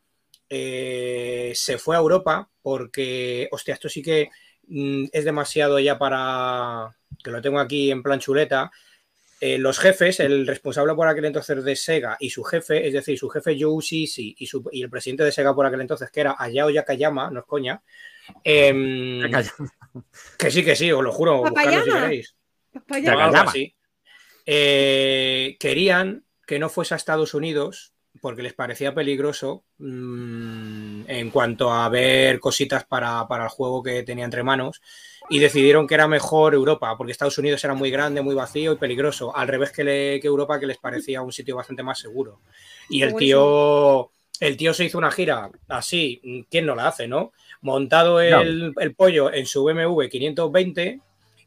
eh, 0.49 1.53
se 1.55 1.79
fue 1.79 1.97
a 1.97 2.01
Europa 2.01 2.49
porque, 2.63 3.49
hostia, 3.53 3.75
esto 3.75 3.89
sí 3.89 4.03
que 4.03 4.31
mm, 4.69 5.07
es 5.13 5.25
demasiado 5.25 5.79
ya 5.79 5.99
para 5.99 6.95
que 7.23 7.31
lo 7.31 7.41
tengo 7.43 7.59
aquí 7.61 7.91
en 7.91 8.03
plan 8.03 8.21
chuleta. 8.21 8.71
Eh, 9.41 9.59
los 9.59 9.79
jefes, 9.79 10.21
el 10.21 10.47
responsable 10.47 10.95
por 10.95 11.07
aquel 11.09 11.27
entonces 11.27 11.63
de 11.65 11.77
Sega 11.77 12.17
y 12.21 12.31
su 12.31 12.43
jefe, 12.45 12.87
es 12.87 12.93
decir, 12.95 13.19
su 13.19 13.29
jefe 13.29 13.57
Joe 13.61 13.83
y, 13.91 14.47
su- 14.47 14.69
y 14.73 14.83
el 14.83 14.89
presidente 14.89 15.25
de 15.25 15.33
Sega 15.33 15.55
por 15.55 15.67
aquel 15.67 15.83
entonces, 15.83 16.11
que 16.11 16.21
era 16.21 16.37
Ayao 16.39 16.71
Yakayama, 16.71 17.31
no 17.31 17.41
es 17.41 17.47
coña, 17.47 17.83
em, 18.43 19.21
que 20.39 20.51
sí, 20.51 20.65
que 20.65 20.75
sí, 20.77 20.91
os 20.93 21.03
lo 21.03 21.13
juro, 21.13 21.43
buscarlo 21.51 21.71
si 21.85 21.91
queréis. 22.01 22.35
Eh, 24.47 25.57
querían 25.59 26.25
que 26.47 26.59
no 26.59 26.69
fuese 26.69 26.95
a 26.95 26.97
Estados 26.97 27.35
Unidos 27.35 27.94
porque 28.25 28.43
les 28.43 28.55
parecía 28.55 28.95
peligroso 28.95 29.65
mm, 29.79 31.03
en 31.09 31.31
cuanto 31.31 31.71
a 31.71 31.87
ver 31.91 32.41
cositas 32.41 32.85
para, 32.87 33.29
para 33.29 33.45
el 33.45 33.51
juego 33.51 33.83
que 33.83 34.03
tenía 34.03 34.25
entre 34.25 34.43
manos 34.43 34.81
y 35.29 35.39
decidieron 35.41 35.87
que 35.87 35.95
era 35.95 36.09
mejor 36.09 36.55
Europa 36.55 36.97
porque 36.97 37.13
Estados 37.13 37.37
Unidos 37.37 37.63
era 37.65 37.75
muy 37.75 37.91
grande, 37.91 38.23
muy 38.23 38.35
vacío 38.35 38.73
y 38.73 38.77
peligroso, 38.77 39.37
al 39.37 39.49
revés 39.49 39.73
que, 39.73 39.85
le- 39.85 40.21
que 40.21 40.27
Europa 40.27 40.59
que 40.59 40.67
les 40.67 40.79
parecía 40.79 41.21
un 41.23 41.33
sitio 41.33 41.57
bastante 41.57 41.83
más 41.83 41.99
seguro. 41.99 42.41
Y 42.89 43.03
el 43.03 43.11
tío, 43.19 44.11
el 44.41 44.57
tío 44.57 44.73
se 44.75 44.85
hizo 44.87 44.99
una 44.99 45.11
gira 45.11 45.51
así, 45.69 46.47
¿quién 46.51 46.65
no 46.67 46.75
la 46.75 46.89
hace, 46.89 47.07
no? 47.09 47.33
Montado 47.61 48.21
el, 48.21 48.73
el 48.79 48.95
pollo 48.95 49.33
en 49.33 49.47
su 49.47 49.65
BMW 49.65 50.09
520 50.09 51.01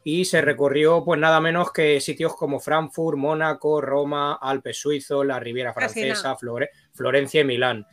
y 0.10 0.24
se 0.24 0.40
recorrió 0.40 1.04
pues 1.04 1.20
nada 1.20 1.42
menos 1.42 1.74
que 1.74 2.00
sitios 2.00 2.34
como 2.34 2.62
Frankfurt, 2.62 3.18
Mónaco, 3.18 3.82
Roma, 3.82 4.40
Alpes 4.42 4.80
suizos, 4.80 5.26
la 5.26 5.38
Riviera 5.38 5.74
Francesa. 5.74 6.34
Flore- 6.38 6.70
Florencia 6.94 7.42
y 7.42 7.44
Milán. 7.44 7.86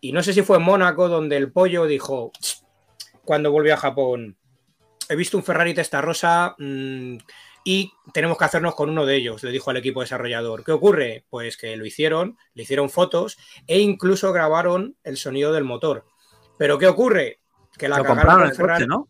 Y 0.00 0.12
no 0.12 0.22
sé 0.22 0.32
si 0.32 0.40
fue 0.40 0.56
en 0.56 0.62
Mónaco 0.62 1.10
donde 1.10 1.36
el 1.36 1.52
pollo 1.52 1.84
dijo, 1.84 2.32
"Ch, 2.40 2.62
cuando 3.22 3.52
volvió 3.52 3.74
a 3.74 3.76
Japón, 3.76 4.38
he 5.10 5.14
visto 5.14 5.36
un 5.36 5.44
Ferrari 5.44 5.74
Testarossa 5.74 6.54
mm, 6.58 7.18
y 7.64 7.92
tenemos 8.14 8.38
que 8.38 8.44
hacernos 8.46 8.74
con 8.74 8.88
uno 8.88 9.04
de 9.04 9.16
ellos, 9.16 9.42
le 9.42 9.50
dijo 9.50 9.68
al 9.70 9.76
equipo 9.76 10.00
desarrollador. 10.00 10.64
¿Qué 10.64 10.72
ocurre? 10.72 11.26
Pues 11.28 11.58
que 11.58 11.76
lo 11.76 11.84
hicieron, 11.84 12.38
le 12.54 12.62
hicieron 12.62 12.88
fotos 12.88 13.36
e 13.66 13.78
incluso 13.78 14.32
grabaron 14.32 14.96
el 15.04 15.18
sonido 15.18 15.52
del 15.52 15.64
motor. 15.64 16.06
Pero 16.56 16.78
¿qué 16.78 16.86
ocurre? 16.86 17.40
Que 17.76 17.90
la 17.90 17.98
Lo 17.98 18.04
cagaron 18.04 18.16
compraron 18.24 18.40
con 18.40 18.50
el 18.50 18.56
Ferrari- 18.56 18.84
coche, 18.84 18.86
¿no? 18.86 19.08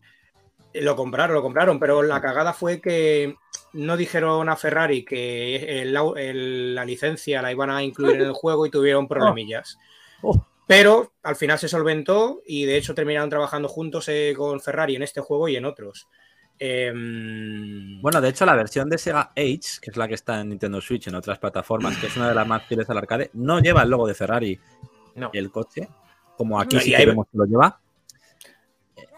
Lo 0.73 0.95
compraron, 0.95 1.35
lo 1.35 1.41
compraron, 1.41 1.79
pero 1.79 2.03
la 2.03 2.21
cagada 2.21 2.53
fue 2.53 2.79
que 2.79 3.35
no 3.73 3.97
dijeron 3.97 4.49
a 4.49 4.55
Ferrari 4.55 5.03
que 5.03 5.81
el- 5.81 5.97
el- 6.17 6.75
la 6.75 6.85
licencia 6.85 7.41
la 7.41 7.51
iban 7.51 7.69
a 7.71 7.83
incluir 7.83 8.15
en 8.21 8.27
el 8.27 8.33
juego 8.33 8.65
y 8.65 8.69
tuvieron 8.69 9.07
problemillas. 9.07 9.77
Oh. 10.21 10.45
Pero 10.67 11.13
al 11.23 11.35
final 11.35 11.57
se 11.57 11.67
solventó 11.67 12.41
y 12.45 12.65
de 12.65 12.77
hecho 12.77 12.93
terminaron 12.93 13.29
trabajando 13.29 13.67
juntos 13.67 14.07
eh, 14.09 14.33
con 14.37 14.59
Ferrari 14.61 14.95
en 14.95 15.01
este 15.03 15.21
juego 15.21 15.47
y 15.47 15.55
en 15.55 15.65
otros. 15.65 16.07
Em, 16.59 18.01
Bueno, 18.01 18.21
de 18.21 18.29
hecho, 18.29 18.45
la 18.45 18.55
versión 18.55 18.89
de 18.89 18.97
Sega 18.97 19.31
Age, 19.35 19.79
que 19.81 19.91
es 19.91 19.97
la 19.97 20.07
que 20.07 20.13
está 20.15 20.41
en 20.41 20.49
Nintendo 20.49 20.79
Switch 20.81 21.07
y 21.07 21.09
en 21.09 21.15
otras 21.15 21.39
plataformas, 21.39 21.97
que 21.97 22.07
es 22.07 22.15
una 22.17 22.29
de 22.29 22.35
las 22.35 22.47
más 22.47 22.63
fieles 22.65 22.89
al 22.89 22.97
arcade, 22.97 23.31
no 23.33 23.59
lleva 23.59 23.81
el 23.83 23.89
logo 23.89 24.07
de 24.07 24.13
Ferrari 24.13 24.59
No. 25.15 25.29
y 25.33 25.37
el 25.37 25.49
coche, 25.51 25.87
como 26.37 26.59
aquí 26.59 26.75
No, 26.75 26.81
sí 26.81 26.93
que 26.95 27.05
vemos 27.05 27.25
que 27.31 27.37
lo 27.37 27.45
lleva. 27.45 27.79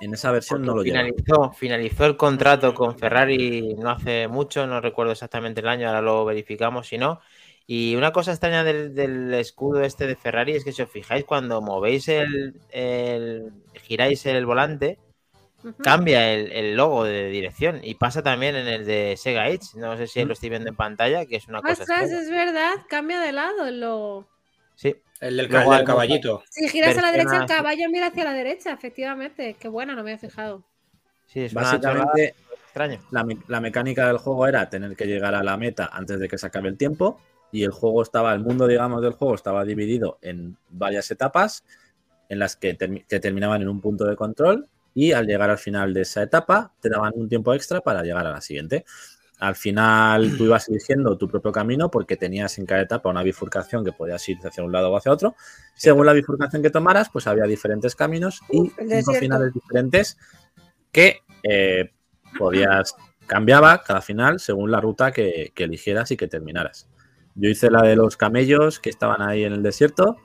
En 0.02 0.14
esa 0.14 0.32
versión 0.32 0.66
no 0.66 0.76
lo 0.76 0.84
lleva. 0.84 1.00
finalizó, 1.00 1.52
finalizó 1.54 2.06
el 2.06 2.18
contrato 2.18 2.74
con 2.74 2.98
Ferrari 2.98 3.76
no 3.76 3.92
hace 3.92 4.28
mucho, 4.28 4.66
no 4.68 4.82
recuerdo 4.82 5.12
exactamente 5.14 5.62
el 5.62 5.68
año, 5.68 5.88
ahora 5.88 6.02
lo 6.02 6.26
verificamos 6.26 6.88
si 6.88 6.98
no. 6.98 7.20
Y 7.68 7.96
una 7.96 8.12
cosa 8.12 8.32
extraña 8.32 8.64
del, 8.64 8.94
del 8.96 9.34
escudo 9.36 9.82
este 9.84 10.08
de 10.08 10.16
Ferrari 10.16 10.54
es 10.54 10.66
que 10.66 10.72
si 10.74 10.82
os 10.82 10.90
fijáis, 10.90 11.24
cuando 11.24 11.62
movéis 11.62 12.08
el, 12.10 12.56
el- 12.72 13.52
giráis 13.84 14.26
el 14.26 14.46
volante, 14.46 14.98
cambia 15.78 16.34
el, 16.34 16.52
el 16.52 16.76
logo 16.76 17.04
de 17.04 17.30
dirección 17.30 17.80
y 17.84 17.96
pasa 17.96 18.24
también 18.24 18.56
en 18.56 18.68
el 18.68 18.86
de 18.86 19.16
Sega 19.18 19.44
Age. 19.44 19.60
No 19.78 19.96
sé 19.98 20.08
si 20.08 20.24
lo 20.26 20.34
estoy 20.34 20.50
viendo 20.50 20.70
en 20.70 20.76
pantalla, 20.76 21.26
que 21.26 21.36
es 21.38 21.48
una 21.48 21.62
cosa 21.62 21.84
Ostras, 21.84 22.02
extraña. 22.02 22.22
es 22.24 22.30
verdad, 22.30 22.74
cambia 22.90 23.20
de 23.22 23.32
lado 23.32 23.68
el 23.68 23.80
logo. 23.80 24.28
Sí, 24.76 24.96
el 25.22 25.38
del, 25.38 25.46
el 25.46 25.70
del 25.70 25.84
caballito. 25.86 26.44
Si 26.50 26.68
giras 26.68 26.98
a 26.98 27.02
la 27.02 27.12
derecha, 27.12 27.38
el 27.38 27.46
caballo 27.46 27.90
mira 27.90 28.08
hacia 28.08 28.24
la 28.26 28.34
derecha, 28.34 28.74
efectivamente. 28.74 29.56
Qué 29.60 29.68
buena, 29.70 29.96
no 29.96 30.04
me 30.04 30.12
había 30.12 30.20
fijado. 30.20 30.64
sí, 31.28 31.42
es 31.42 31.54
Básicamente, 31.54 32.36
extraña. 32.66 33.00
la, 33.12 33.24
me- 33.24 33.38
la 33.48 33.62
mecánica 33.62 34.08
del 34.08 34.18
juego 34.18 34.48
era 34.48 34.70
tener 34.70 34.96
que 34.96 35.06
llegar 35.06 35.34
a 35.36 35.44
la 35.44 35.56
meta 35.58 35.90
antes 35.94 36.20
de 36.20 36.28
que 36.28 36.38
se 36.38 36.48
acabe 36.48 36.68
el 36.70 36.78
tiempo. 36.78 37.22
Y 37.54 37.64
el 37.64 37.72
juego 37.72 38.02
estaba, 38.02 38.34
el 38.34 38.40
mundo, 38.40 38.66
digamos, 38.68 39.02
del 39.02 39.12
juego 39.14 39.36
estaba 39.36 39.64
dividido 39.66 40.18
en 40.22 40.58
varias 40.70 41.12
etapas 41.12 41.64
en 42.30 42.40
las 42.40 42.56
que, 42.56 42.78
termi- 42.78 43.06
que 43.08 43.20
terminaban 43.20 43.62
en 43.62 43.68
un 43.70 43.82
punto 43.82 44.06
de 44.06 44.16
control. 44.16 44.68
Y 44.94 45.12
al 45.14 45.26
llegar 45.28 45.50
al 45.50 45.58
final 45.58 45.94
de 45.94 46.02
esa 46.02 46.24
etapa, 46.24 46.74
te 46.82 46.90
daban 46.90 47.14
un 47.16 47.30
tiempo 47.30 47.54
extra 47.54 47.80
para 47.82 48.04
llegar 48.04 48.26
a 48.28 48.32
la 48.32 48.42
siguiente. 48.42 48.84
Al 49.42 49.56
final 49.56 50.38
tú 50.38 50.46
ibas 50.46 50.70
eligiendo 50.70 51.18
tu 51.18 51.28
propio 51.28 51.52
camino 51.52 51.90
porque 51.90 52.16
tenías 52.16 52.60
en 52.60 52.68
cada 52.68 52.84
etapa 52.84 53.10
una 53.10 53.24
bifurcación 53.24 53.84
que 53.84 53.92
podías 53.92 54.30
ir 54.30 54.38
hacia 54.44 54.64
un 54.64 54.72
lado 54.72 54.92
o 54.92 54.96
hacia 54.96 55.12
otro. 55.12 55.36
Según 55.74 56.06
la 56.06 56.14
bifurcación 56.14 56.62
que 56.62 56.70
tomaras, 56.70 57.10
pues 57.12 57.26
había 57.26 57.46
diferentes 57.46 57.96
caminos 57.96 58.42
y 58.52 58.70
cinco 58.70 59.14
finales 59.14 59.52
diferentes 59.52 60.18
que 60.92 61.22
eh, 61.42 61.90
podías 62.38 62.96
cambiaba 63.26 63.82
cada 63.82 64.02
final 64.02 64.40
según 64.40 64.70
la 64.70 64.80
ruta 64.80 65.12
que, 65.12 65.52
que 65.56 65.64
eligieras 65.64 66.12
y 66.12 66.18
que 66.18 66.28
terminaras. 66.28 66.88
Yo 67.34 67.50
hice 67.50 67.72
la 67.72 67.82
de 67.82 67.96
los 67.96 68.18
camellos 68.18 68.80
que 68.80 68.92
estaban 68.92 69.24
ahí 69.24 69.44
en 69.44 69.54
el 69.54 69.64
desierto, 69.64 70.18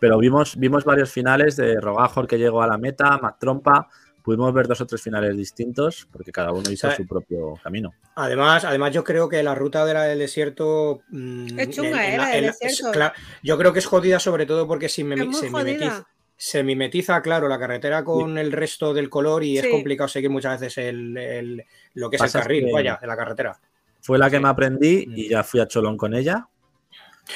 pero 0.00 0.18
vimos, 0.18 0.56
vimos 0.56 0.84
varios 0.84 1.12
finales 1.12 1.54
de 1.54 1.80
Rogajor 1.80 2.26
que 2.26 2.38
llegó 2.38 2.62
a 2.62 2.66
la 2.66 2.78
meta, 2.78 3.16
Mac 3.18 3.36
Trompa. 3.38 3.88
Pudimos 4.22 4.52
ver 4.52 4.68
dos 4.68 4.80
o 4.80 4.86
tres 4.86 5.00
finales 5.02 5.36
distintos 5.36 6.06
porque 6.12 6.30
cada 6.32 6.52
uno 6.52 6.70
hizo 6.70 6.86
O 6.86 6.90
sea, 6.90 6.96
su 6.96 7.06
propio 7.06 7.54
camino. 7.62 7.92
Además, 8.16 8.64
además, 8.64 8.92
yo 8.92 9.02
creo 9.02 9.28
que 9.28 9.42
la 9.42 9.54
ruta 9.54 9.84
de 9.86 9.94
la 9.94 10.04
del 10.04 10.18
desierto. 10.18 11.02
mm, 11.08 11.58
Es 11.58 11.70
chunga, 11.70 12.06
¿eh? 12.08 12.16
La 12.18 12.28
del 12.28 12.44
desierto. 12.46 13.12
yo 13.42 13.56
creo 13.58 13.72
que 13.72 13.78
es 13.78 13.86
jodida, 13.86 14.20
sobre 14.20 14.46
todo 14.46 14.66
porque 14.68 14.88
si 14.88 15.04
me, 15.04 15.14
Es 15.14 15.26
muy 15.26 15.34
se, 15.34 15.46
mimetiza, 15.50 16.06
se 16.36 16.62
mimetiza, 16.62 17.22
claro, 17.22 17.48
la 17.48 17.58
carretera 17.58 18.04
con 18.04 18.36
el 18.38 18.52
resto 18.52 18.92
del 18.94 19.08
color 19.08 19.42
y 19.44 19.58
es 19.58 19.66
complicado 19.68 20.08
seguir 20.08 20.30
muchas 20.30 20.60
veces 20.60 20.78
el, 20.86 21.16
el- 21.16 21.64
lo 21.94 22.10
que 22.10 22.16
es 22.16 22.22
el 22.22 22.30
carril, 22.32 22.66
que- 22.66 22.72
vaya, 22.72 22.98
de 23.00 23.06
la 23.06 23.16
carretera. 23.16 23.58
Fue 24.02 24.18
la 24.18 24.28
que 24.30 24.36
Sí. 24.36 24.42
me 24.42 24.48
aprendí 24.48 25.06
Mm. 25.06 25.12
y 25.16 25.28
ya 25.30 25.42
fui 25.44 25.60
a 25.60 25.66
Cholón 25.68 25.96
con 25.96 26.14
ella 26.14 26.46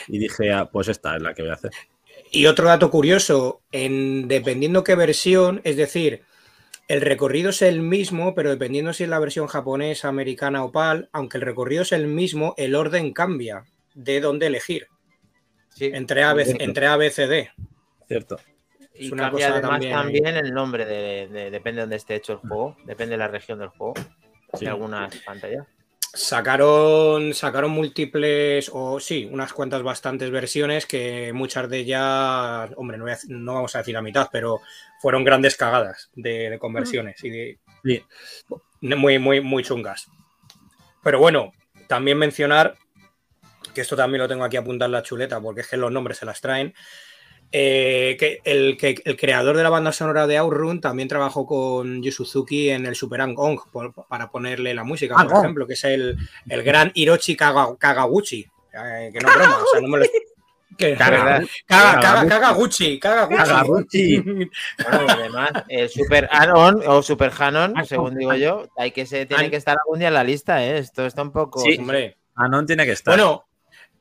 y 0.09 0.19
dije, 0.19 0.53
ah, 0.53 0.69
pues 0.71 0.89
esta 0.89 1.17
es 1.17 1.23
la 1.23 1.33
que 1.35 1.43
voy 1.43 1.51
a 1.51 1.55
hacer. 1.55 1.71
Y 2.31 2.47
otro 2.47 2.67
dato 2.67 2.91
curioso, 2.91 3.61
en, 3.71 4.27
dependiendo 4.29 4.83
qué 4.83 4.95
versión, 4.97 5.61
es 5.65 5.77
decir, 5.77 6.23
el 6.89 7.01
recorrido 7.01 7.51
es 7.51 7.63
el 7.63 7.81
mismo, 7.81 8.35
pero 8.35 8.51
dependiendo 8.51 8.93
si 8.93 9.05
es 9.05 9.09
la 9.09 9.19
versión 9.19 9.47
japonesa, 9.47 10.09
americana 10.09 10.65
o 10.65 10.73
PAL, 10.73 11.09
aunque 11.13 11.39
el 11.39 11.43
recorrido 11.43 11.83
es 11.83 11.93
el 11.93 12.07
mismo, 12.07 12.55
el 12.57 12.75
orden 12.75 13.13
cambia 13.13 13.65
de 13.95 14.21
dónde 14.21 14.47
elegir. 14.49 14.89
Sí. 15.71 15.91
Entre 15.93 16.23
A, 16.23 16.35
B, 16.35 16.45
Cierto. 16.45 16.63
entre 16.65 16.87
A, 16.87 16.97
B, 16.97 17.11
C, 17.11 17.27
D. 17.27 17.51
Cierto. 18.07 18.39
Y 18.95 19.07
Es 19.07 19.13
una 19.13 19.25
cambia 19.31 19.49
cosa 19.49 19.59
además 19.59 19.81
también 19.91 20.37
el 20.37 20.53
nombre, 20.55 20.85
de, 20.85 21.27
de- 21.29 21.51
depende 21.51 21.79
de 21.79 21.83
dónde 21.83 21.97
esté 21.97 22.15
hecho 22.15 22.35
el 22.35 22.39
juego, 22.39 22.77
depende 22.85 23.13
de 23.13 23.19
la 23.19 23.29
región 23.29 23.59
del 23.59 23.69
juego. 23.69 23.95
Sí. 24.53 24.67
Algunas 24.67 25.17
pantallas. 25.25 25.67
Sacaron, 26.15 27.35
sacaron 27.35 27.73
múltiples, 27.73 28.71
o 28.73 29.01
sí, 29.01 29.29
unas 29.31 29.53
cuantas 29.53 29.83
bastantes 29.83 30.31
versiones 30.31 30.87
que 30.87 31.33
muchas 31.33 31.69
de 31.69 31.79
ellas, 31.79 32.71
hombre, 32.77 32.97
no, 32.97 33.07
a- 33.07 33.19
no 33.29 33.55
vamos 33.55 33.75
a 33.75 33.79
decir 33.79 33.95
la 33.95 34.01
mitad, 34.03 34.29
pero 34.31 34.61
fueron 35.01 35.25
grandes 35.25 35.57
cagadas 35.57 36.11
de, 36.15 36.51
de 36.51 36.59
conversiones 36.59 37.23
y 37.25 37.31
de, 37.31 37.59
muy, 38.97 39.19
muy, 39.19 39.41
muy 39.41 39.65
chungas. 39.65 40.07
Pero 41.03 41.19
bueno, 41.19 41.53
también 41.89 42.17
mencionar, 42.17 42.77
que 43.75 43.81
esto 43.81 43.97
también 43.97 44.23
lo 44.23 44.29
tengo 44.29 44.45
aquí 44.45 44.57
apuntado 44.57 44.87
en 44.87 44.93
la 44.93 45.03
chuleta, 45.03 45.41
porque 45.41 45.63
es 45.63 45.69
que 45.69 45.77
los 45.77 45.91
nombres 45.91 46.19
se 46.19 46.27
las 46.27 46.41
traen, 46.41 46.75
eh, 47.57 48.17
que, 48.19 48.41
el, 48.45 48.77
que 48.77 48.97
el 49.05 49.17
creador 49.17 49.57
de 49.57 49.63
la 49.63 49.71
banda 49.71 49.93
sonora 49.93 50.27
de 50.27 50.39
Outrun 50.39 50.81
también 50.81 51.07
trabajó 51.09 51.47
con 51.47 52.03
Yu 52.03 52.11
Suzuki 52.11 52.71
en 52.71 52.85
el 52.85 52.97
Super 52.97 53.21
Ong 53.21 53.61
por- 53.71 53.93
para 54.09 54.29
ponerle 54.29 54.75
la 54.75 54.83
música, 54.83 55.15
por 55.15 55.23
Ang-ong. 55.27 55.39
ejemplo, 55.45 55.67
que 55.67 55.75
es 55.75 55.85
el, 55.85 56.17
el 56.49 56.63
gran 56.65 56.91
Hiroshi 56.95 57.37
Kaga- 57.37 57.77
Kagaguchi. 57.79 58.41
eh, 58.75 59.11
que 59.13 59.21
no 59.21 59.29
es 59.29 59.35
broma, 59.37 59.59
o 59.63 59.67
sea, 59.71 59.81
no 59.81 59.87
me 59.89 59.99
lo... 59.99 60.05
que- 60.77 60.97
Kaga- 60.97 61.45
Kaga- 61.69 62.01
Kaga- 62.01 62.29
Kagaguchi. 62.29 62.99
Kagaguchi, 62.99 63.37
Kagaguchi. 63.37 64.17
Bueno, 64.19 65.07
además, 65.09 65.51
el 65.69 65.89
Super 65.89 66.29
Anon 66.33 66.83
o 66.85 67.01
Super 67.05 67.31
Hanon, 67.39 67.75
según 67.87 68.17
digo 68.17 68.35
yo, 68.35 68.67
hay 68.77 68.91
que 68.91 69.07
se 69.07 69.27
tiene 69.27 69.49
que 69.51 69.57
estar 69.57 69.77
algún 69.79 70.01
día 70.01 70.09
en 70.09 70.15
la 70.15 70.25
lista, 70.25 70.65
¿eh? 70.65 70.79
Esto 70.79 71.07
está 71.07 71.23
un 71.23 71.31
poco. 71.31 71.61
Sí, 71.61 71.77
hombre. 71.79 72.17
Anon 72.35 72.67
tiene 72.67 72.85
que 72.85 72.91
estar. 72.91 73.15
Bueno, 73.15 73.45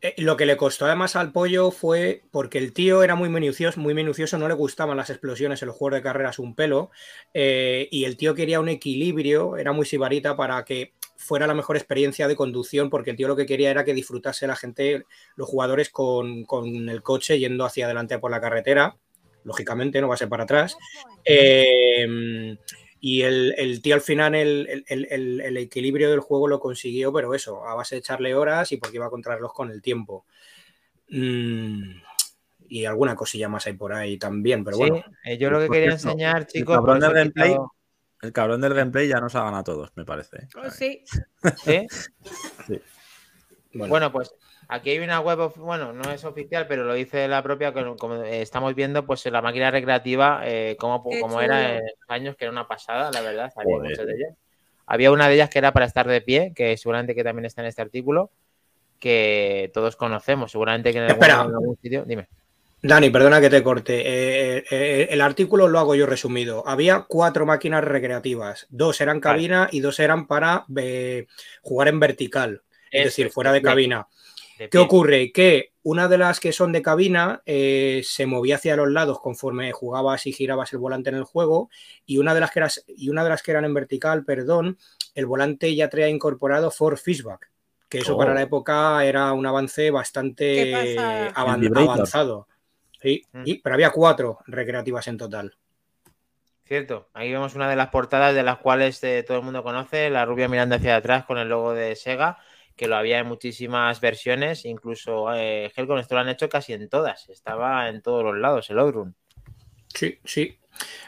eh, 0.04 0.14
lo 0.18 0.36
que 0.36 0.46
le 0.46 0.58
costó 0.58 0.86
además 0.86 1.16
al 1.16 1.32
pollo 1.32 1.72
fue 1.72 2.24
porque 2.30 2.58
el 2.58 2.74
tío 2.74 3.04
era 3.04 3.16
muy 3.16 3.30
minucioso, 3.30 3.80
muy 3.80 3.94
minucioso, 3.94 4.38
no 4.38 4.50
le 4.50 4.54
gustaban 4.54 4.98
las 4.98 5.10
explosiones 5.10 5.62
en 5.62 5.70
los 5.70 5.78
juegos 5.78 5.96
de 5.96 6.04
carreras 6.04 6.40
un 6.40 6.56
pelo, 6.56 6.92
eh, 7.34 7.88
y 7.90 8.04
el 8.04 8.18
tío 8.18 8.36
quería 8.36 8.60
un 8.60 8.68
equilibrio, 8.68 9.56
era 9.56 9.72
muy 9.72 9.86
sibarita 9.86 10.36
para 10.36 10.66
que 10.66 10.92
fuera 11.16 11.48
la 11.48 11.54
mejor 11.54 11.78
experiencia 11.78 12.28
de 12.28 12.36
conducción, 12.36 12.90
porque 12.90 13.12
el 13.12 13.16
tío 13.16 13.30
lo 13.30 13.38
que 13.38 13.46
quería 13.46 13.72
era 13.72 13.86
que 13.86 13.94
disfrutase 13.94 14.46
la 14.46 14.58
gente, 14.58 15.06
los 15.38 15.48
jugadores 15.48 15.90
con, 15.90 16.44
con 16.44 16.90
el 16.90 17.02
coche 17.02 17.40
yendo 17.40 17.64
hacia 17.64 17.86
adelante 17.86 18.20
por 18.20 18.30
la 18.30 18.42
carretera, 18.42 18.98
lógicamente 19.46 20.02
no 20.02 20.10
va 20.10 20.16
a 20.16 20.18
ser 20.18 20.28
para 20.28 20.44
atrás. 20.44 20.76
Eh, 21.24 22.58
y 23.06 23.24
el, 23.24 23.54
el 23.58 23.82
tío 23.82 23.96
al 23.96 24.02
final 24.02 24.34
el, 24.34 24.86
el- 24.88 25.08
el- 25.12 25.42
el 25.42 25.58
equilibrio 25.58 26.10
del 26.10 26.22
juego 26.22 26.48
lo 26.48 26.62
consiguió, 26.62 27.12
pero 27.12 27.34
eso, 27.34 27.68
a 27.68 27.76
base 27.76 27.96
de 27.96 28.00
echarle 28.00 28.34
horas 28.34 28.72
y 28.72 28.78
porque 28.78 28.96
iba 28.96 29.08
a 29.08 29.10
contrarlos 29.10 29.52
con 29.52 29.70
el 29.72 29.82
tiempo. 29.82 30.26
Mm, 31.10 31.96
y 32.70 32.86
alguna 32.86 33.14
cosilla 33.16 33.50
más 33.50 33.68
hay 33.68 33.74
por 33.74 33.92
ahí 33.92 34.18
también, 34.18 34.64
pero 34.64 34.78
Sí, 34.78 34.84
bueno. 34.90 35.04
eh, 35.26 35.38
yo 35.38 35.50
lo 35.50 35.60
que 35.60 35.70
quería 35.70 35.92
enseñar, 35.92 36.38
el 36.44 36.48
chicos. 36.48 36.76
cabrón 36.78 37.00
por 37.00 37.04
eso 37.04 37.08
del 37.08 37.16
gameplay. 37.26 37.50
quitado- 37.50 37.74
El 38.22 38.32
cabrón 38.32 38.62
del 38.62 38.74
gameplay 38.74 39.08
ya 39.10 39.20
nos 39.20 39.36
ha 39.36 39.40
ganado 39.44 39.58
a 39.60 39.64
todos, 39.66 39.92
me 39.98 40.06
parece. 40.06 40.48
Oh, 40.56 40.70
sí. 40.72 41.04
¿Sí? 41.66 41.86
Bueno, 43.74 43.90
Bueno, 43.90 44.12
pues 44.14 44.34
aquí 44.74 44.90
hay 44.92 45.00
una 45.00 45.20
web, 45.20 45.40
of- 45.40 45.58
bueno, 45.58 45.94
no 45.94 46.12
es 46.12 46.24
oficial, 46.26 46.66
pero 46.68 46.84
lo 46.84 46.94
dice 46.94 47.28
la 47.28 47.42
propia, 47.44 47.74
que 47.74 47.84
como 47.98 48.16
eh, 48.24 48.42
estamos 48.42 48.74
viendo, 48.76 49.06
pues 49.06 49.26
la 49.26 49.42
máquina 49.42 49.72
recreativa, 49.72 50.42
eh, 50.46 50.76
como, 50.80 51.04
como 51.04 51.42
era 51.42 51.78
en 51.78 51.84
los 51.86 52.10
años, 52.10 52.36
que 52.36 52.46
era 52.46 52.52
una 52.52 52.68
pasada, 52.68 53.12
la 53.12 53.22
verdad, 53.22 53.52
Joder. 53.56 53.90
muchas 53.92 54.06
de 54.06 54.14
ellas. 54.14 54.34
Había 54.86 55.12
una 55.12 55.28
de 55.30 55.36
ellas 55.36 55.50
que 55.50 55.60
era 55.60 55.72
para 55.72 55.86
estar 55.86 56.08
de 56.08 56.22
pie, 56.22 56.52
que 56.56 56.76
seguramente 56.78 57.16
que 57.16 57.24
también 57.24 57.46
está 57.46 57.62
en 57.62 57.68
este 57.68 57.82
artículo, 57.82 58.32
que 59.00 59.72
todos 59.74 59.96
conocemos, 59.96 60.52
seguramente 60.52 60.92
que 60.92 60.98
en 60.98 61.04
algún, 61.06 61.22
Espera. 61.24 61.42
en 61.44 61.54
algún 61.56 61.78
sitio. 61.82 62.04
Dime. 62.06 62.28
Dani, 62.82 63.10
perdona 63.10 63.40
que 63.40 63.50
te 63.50 63.64
corte. 63.64 64.02
Eh, 64.06 64.64
eh, 64.70 65.08
el 65.10 65.22
artículo 65.22 65.70
lo 65.70 65.80
hago 65.80 65.96
yo 65.96 66.06
resumido. 66.06 66.68
Había 66.68 67.06
cuatro 67.08 67.46
máquinas 67.46 67.82
recreativas. 67.84 68.68
Dos 68.70 69.00
eran 69.00 69.22
cabina 69.22 69.70
y 69.72 69.80
dos 69.80 70.00
eran 70.02 70.28
para 70.28 70.66
eh, 70.76 71.28
jugar 71.62 71.88
en 71.88 72.00
vertical, 72.02 72.62
es 72.92 73.06
decir, 73.06 73.30
fuera 73.30 73.54
de 73.54 73.62
cabina. 73.62 74.08
¿Qué 74.70 74.78
ocurre? 74.78 75.32
Que 75.32 75.74
una 75.84 76.08
de 76.08 76.18
las 76.18 76.40
que 76.40 76.54
son 76.54 76.72
de 76.72 76.82
cabina 76.82 77.42
eh, 77.46 78.02
se 78.06 78.26
movía 78.26 78.56
hacia 78.56 78.76
los 78.76 78.90
lados 78.90 79.20
conforme 79.20 79.72
jugabas 79.72 80.26
y 80.28 80.32
girabas 80.34 80.72
el 80.74 80.80
volante 80.80 81.10
en 81.10 81.16
el 81.18 81.24
juego 81.24 81.70
y 82.06 82.20
una 82.20 82.34
de 82.34 82.40
las 82.40 82.52
que, 82.52 82.60
eras- 82.60 82.86
y 82.88 83.10
una 83.10 83.24
de 83.24 83.30
las 83.32 83.42
que 83.44 83.52
eran 83.52 83.66
en 83.66 83.74
vertical, 83.74 84.24
perdón, 84.24 84.78
el 85.16 85.26
volante 85.26 85.76
ya 85.76 85.90
traía 85.90 86.08
incorporado 86.10 86.72
for 86.72 86.98
Fishback, 86.98 87.50
que 87.90 87.98
eso 88.00 88.16
Oh. 88.16 88.18
para 88.18 88.34
la 88.34 88.42
época 88.44 89.04
era 89.04 89.34
un 89.34 89.46
avance 89.46 89.92
bastante 89.92 90.96
avanzado. 91.36 92.48
Sí, 93.02 93.22
Mm. 93.34 93.42
y- 93.46 93.56
pero 93.60 93.74
había 93.76 93.90
cuatro 93.90 94.40
recreativas 94.48 95.08
en 95.08 95.18
total. 95.18 95.56
Cierto, 96.66 97.10
ahí 97.14 97.30
vemos 97.32 97.56
una 97.56 97.70
de 97.70 97.76
las 97.76 97.90
portadas 97.90 98.34
de 98.34 98.44
las 98.44 98.60
cuales 98.60 99.04
eh, 99.04 99.24
todo 99.28 99.38
el 99.38 99.44
mundo 99.44 99.64
conoce, 99.64 100.10
la 100.10 100.26
rubia 100.26 100.48
mirando 100.48 100.76
hacia 100.76 100.96
atrás 100.96 101.26
con 101.26 101.38
el 101.38 101.50
logo 101.50 101.74
de 101.74 101.96
Sega, 101.98 102.38
que 102.76 102.88
lo 102.88 102.96
había 102.96 103.20
en 103.20 103.28
muchísimas 103.28 104.02
versiones, 104.02 104.66
incluso 104.66 105.34
eh, 105.34 105.72
Helcom 105.76 106.00
esto 106.00 106.16
lo 106.16 106.22
han 106.22 106.30
hecho 106.30 106.50
casi 106.50 106.74
en 106.74 106.90
todas, 106.90 107.30
estaba 107.30 107.90
en 107.90 108.02
todos 108.02 108.24
los 108.24 108.38
lados 108.38 108.70
el 108.70 108.80
Outrun. 108.80 109.16
Sí, 109.94 110.20
sí. 110.24 110.58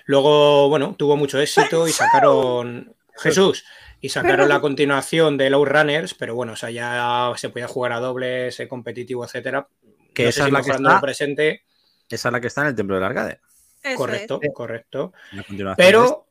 Luego, 0.06 0.70
bueno, 0.70 0.96
tuvo 0.98 1.18
mucho 1.18 1.40
éxito 1.40 1.88
y 1.88 1.92
sacaron. 1.92 2.96
Jesús. 3.18 3.66
Y 4.02 4.10
sacaron 4.10 4.50
la 4.50 4.60
continuación 4.60 5.38
de 5.38 5.50
Low 5.50 5.66
Runners, 5.66 6.14
pero 6.14 6.36
bueno, 6.36 6.54
o 6.54 6.56
sea, 6.56 6.70
ya 6.70 7.32
se 7.38 7.50
podía 7.50 7.68
jugar 7.68 7.94
a 7.94 8.00
dobles, 8.00 8.62
competitivo, 8.70 9.26
etcétera. 9.26 9.68
Que 10.14 10.24
No 10.24 10.30
esa 10.30 10.42
es 10.42 10.46
si 10.46 10.52
la 10.52 10.62
que 10.62 10.72
está- 10.72 11.02
presente. 11.02 11.64
Esa 12.08 12.28
es 12.30 12.32
la 12.34 12.40
que 12.42 12.48
está 12.48 12.62
en 12.62 12.68
el 12.68 12.76
templo 12.76 12.96
del 12.96 13.04
arcade. 13.06 13.40
Correcto, 13.96 14.40
correcto. 14.54 15.14
Pero, 15.78 16.25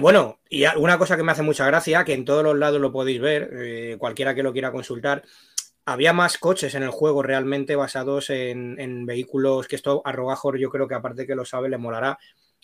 bueno, 0.00 0.40
y 0.48 0.64
una 0.76 0.98
cosa 0.98 1.16
que 1.16 1.22
me 1.22 1.32
hace 1.32 1.42
mucha 1.42 1.66
gracia, 1.66 2.04
que 2.04 2.12
en 2.14 2.24
todos 2.24 2.42
los 2.44 2.56
lados 2.58 2.80
lo 2.80 2.92
podéis 2.92 3.20
ver, 3.20 3.50
eh, 3.54 3.96
cualquiera 3.98 4.34
que 4.34 4.42
lo 4.42 4.52
quiera 4.52 4.70
consultar, 4.72 5.22
había 5.86 6.12
más 6.12 6.36
coches 6.38 6.74
en 6.74 6.82
el 6.82 6.90
juego 6.90 7.22
realmente 7.22 7.74
basados 7.76 8.28
en, 8.30 8.78
en 8.78 9.06
vehículos, 9.06 9.66
que 9.68 9.76
esto 9.76 10.02
a 10.04 10.12
Rogajor 10.12 10.58
yo 10.58 10.68
creo 10.70 10.86
que 10.88 10.94
aparte 10.94 11.26
que 11.26 11.34
lo 11.34 11.44
sabe 11.46 11.68
le 11.70 11.78
molará 11.78 12.18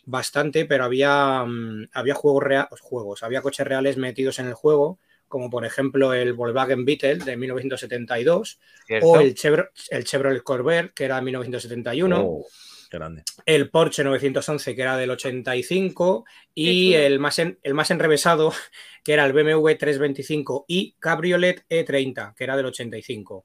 bastante, 0.04 0.66
pero 0.66 0.84
había, 0.84 1.42
mm, 1.46 1.88
había 1.94 2.14
juegos, 2.14 2.42
rea- 2.42 2.68
juegos, 2.80 3.22
había 3.22 3.40
coches 3.40 3.66
reales 3.66 3.96
metidos 3.96 4.38
en 4.38 4.46
el 4.48 4.54
juego, 4.54 4.98
como 5.26 5.48
por 5.48 5.64
ejemplo 5.64 6.12
el 6.12 6.34
Volkswagen 6.34 6.84
Beetle 6.84 7.16
de 7.16 7.36
1972 7.38 8.58
¿cierto? 8.86 9.06
o 9.06 9.18
el, 9.20 9.34
Chevro- 9.34 9.70
el 9.90 10.04
Chevrolet 10.04 10.42
Corvair 10.42 10.92
que 10.92 11.06
era 11.06 11.16
de 11.16 11.22
1971 11.22 12.20
Oh, 12.22 12.46
qué 12.94 12.98
grande. 12.98 13.22
el 13.46 13.70
Porsche 13.70 14.04
911 14.04 14.74
que 14.74 14.82
era 14.82 14.96
del 14.96 15.10
85 15.10 16.24
y 16.54 16.94
el 16.94 17.18
más, 17.18 17.38
en- 17.38 17.58
el 17.62 17.74
más 17.74 17.90
enrevesado 17.90 18.52
que 19.04 19.12
era 19.12 19.24
el 19.26 19.32
BMW 19.32 19.70
325 19.78 20.64
y 20.68 20.94
Cabriolet 20.98 21.64
E30 21.68 22.34
que 22.34 22.44
era 22.44 22.56
del 22.56 22.66
85. 22.66 23.44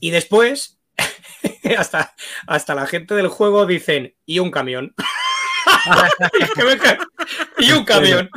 Y 0.00 0.10
después 0.10 0.78
hasta, 1.78 2.14
hasta 2.46 2.74
la 2.74 2.86
gente 2.86 3.14
del 3.14 3.28
juego 3.28 3.66
dicen 3.66 4.14
y 4.26 4.38
un 4.38 4.50
camión. 4.50 4.94
Y 7.58 7.72
un 7.72 7.84
camión. 7.84 8.30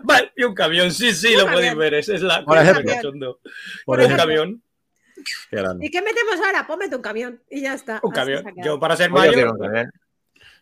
Vale, 0.00 0.32
y 0.36 0.44
un 0.44 0.54
camión, 0.54 0.92
sí, 0.92 1.12
sí, 1.12 1.34
lo 1.36 1.46
podéis 1.50 1.74
ver, 1.74 1.94
esa 1.94 2.14
es 2.14 2.22
la 2.22 2.44
Por 2.44 2.58
ejemplo. 2.58 3.40
Por 3.84 3.98
Un 3.98 4.04
ejemplo, 4.04 4.24
camión, 4.24 4.62
qué. 5.24 5.64
¿Y 5.80 5.90
qué 5.90 6.02
metemos 6.02 6.36
ahora? 6.44 6.66
Pómete 6.66 6.96
un 6.96 7.02
camión 7.02 7.42
y 7.50 7.62
ya 7.62 7.74
está. 7.74 8.00
un 8.02 8.12
Así 8.12 8.32
camión. 8.32 8.44
Yo 8.64 8.78
para 8.80 8.96
ser 8.96 9.10
Pues 9.10 9.24
yo 9.24 9.32
mayor. 9.32 9.56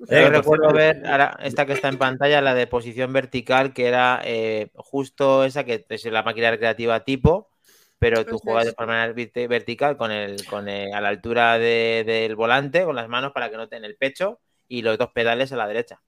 Eh, 0.09 0.23
Yo 0.23 0.29
recuerdo 0.31 0.73
ver 0.73 1.03
ahora 1.07 1.37
esta 1.43 1.67
que 1.67 1.73
está 1.73 1.89
en 1.89 1.99
pantalla, 1.99 2.41
la 2.41 2.55
de 2.55 2.67
posición 2.67 3.13
vertical, 3.13 3.73
que 3.73 3.87
era 3.87 4.21
eh, 4.25 4.71
justo 4.75 5.45
esa 5.45 5.65
que 5.65 5.85
es 5.89 6.05
la 6.07 6.23
máquina 6.23 6.51
recreativa 6.51 7.05
tipo, 7.05 7.51
pero 7.99 8.25
tú 8.25 8.37
Eso 8.37 8.39
juegas 8.39 8.67
de 8.67 8.73
forma 8.73 9.07
vertical 9.49 9.97
con 9.97 10.13
el, 10.13 10.45
con 10.47 10.69
el- 10.69 10.93
a 10.95 11.01
la 11.01 11.09
altura 11.09 11.59
de- 11.59 12.05
del 12.07 12.37
volante, 12.37 12.85
con 12.85 12.95
las 12.95 13.09
manos 13.09 13.33
para 13.33 13.51
que 13.51 13.57
no 13.57 13.69
te 13.69 13.77
en 13.77 13.85
el 13.85 13.97
pecho 13.97 14.41
y 14.69 14.83
los 14.83 14.99
dos 14.99 15.11
pedales 15.13 15.53
a 15.53 15.57
la 15.57 15.67
derecha. 15.67 16.01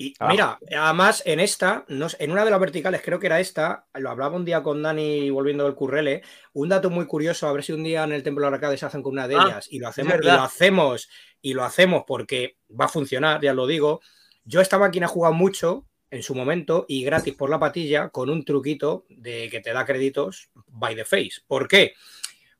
Y 0.00 0.14
Abajo. 0.18 0.32
mira, 0.32 0.58
además 0.82 1.22
en 1.26 1.40
esta, 1.40 1.84
no 1.88 2.08
sé, 2.08 2.16
en 2.20 2.32
una 2.32 2.42
de 2.42 2.50
las 2.50 2.58
verticales, 2.58 3.02
creo 3.04 3.18
que 3.20 3.26
era 3.26 3.38
esta, 3.38 3.84
lo 3.92 4.08
hablaba 4.08 4.34
un 4.34 4.46
día 4.46 4.62
con 4.62 4.82
Dani 4.82 5.28
volviendo 5.28 5.64
del 5.64 5.74
currele, 5.74 6.22
un 6.54 6.70
dato 6.70 6.88
muy 6.88 7.04
curioso, 7.04 7.46
a 7.46 7.52
ver 7.52 7.62
si 7.62 7.72
un 7.72 7.82
día 7.84 8.04
en 8.04 8.12
el 8.12 8.22
Templo 8.22 8.48
de 8.48 8.54
Arcade 8.54 8.78
se 8.78 8.86
hacen 8.86 9.02
con 9.02 9.12
una 9.12 9.28
de 9.28 9.36
Ah, 9.36 9.44
ellas 9.44 9.68
y 9.70 9.78
lo 9.78 9.88
hacemos, 9.88 10.14
y 10.14 10.24
lo 10.24 10.42
hacemos, 10.42 11.08
y 11.42 11.52
lo 11.52 11.64
hacemos 11.64 12.04
porque 12.06 12.56
va 12.68 12.86
a 12.86 12.88
funcionar, 12.88 13.42
ya 13.42 13.52
lo 13.52 13.66
digo. 13.66 14.00
Yo 14.44 14.62
esta 14.62 14.78
máquina 14.78 15.04
he 15.04 15.10
jugado 15.10 15.34
mucho 15.34 15.86
en 16.10 16.22
su 16.22 16.34
momento 16.34 16.86
y 16.88 17.04
gratis 17.04 17.34
por 17.34 17.50
la 17.50 17.60
patilla 17.60 18.08
con 18.08 18.30
un 18.30 18.42
truquito 18.42 19.04
de 19.10 19.50
que 19.50 19.60
te 19.60 19.74
da 19.74 19.84
créditos 19.84 20.48
by 20.66 20.96
the 20.96 21.04
face. 21.04 21.42
¿Por 21.46 21.68
qué? 21.68 21.92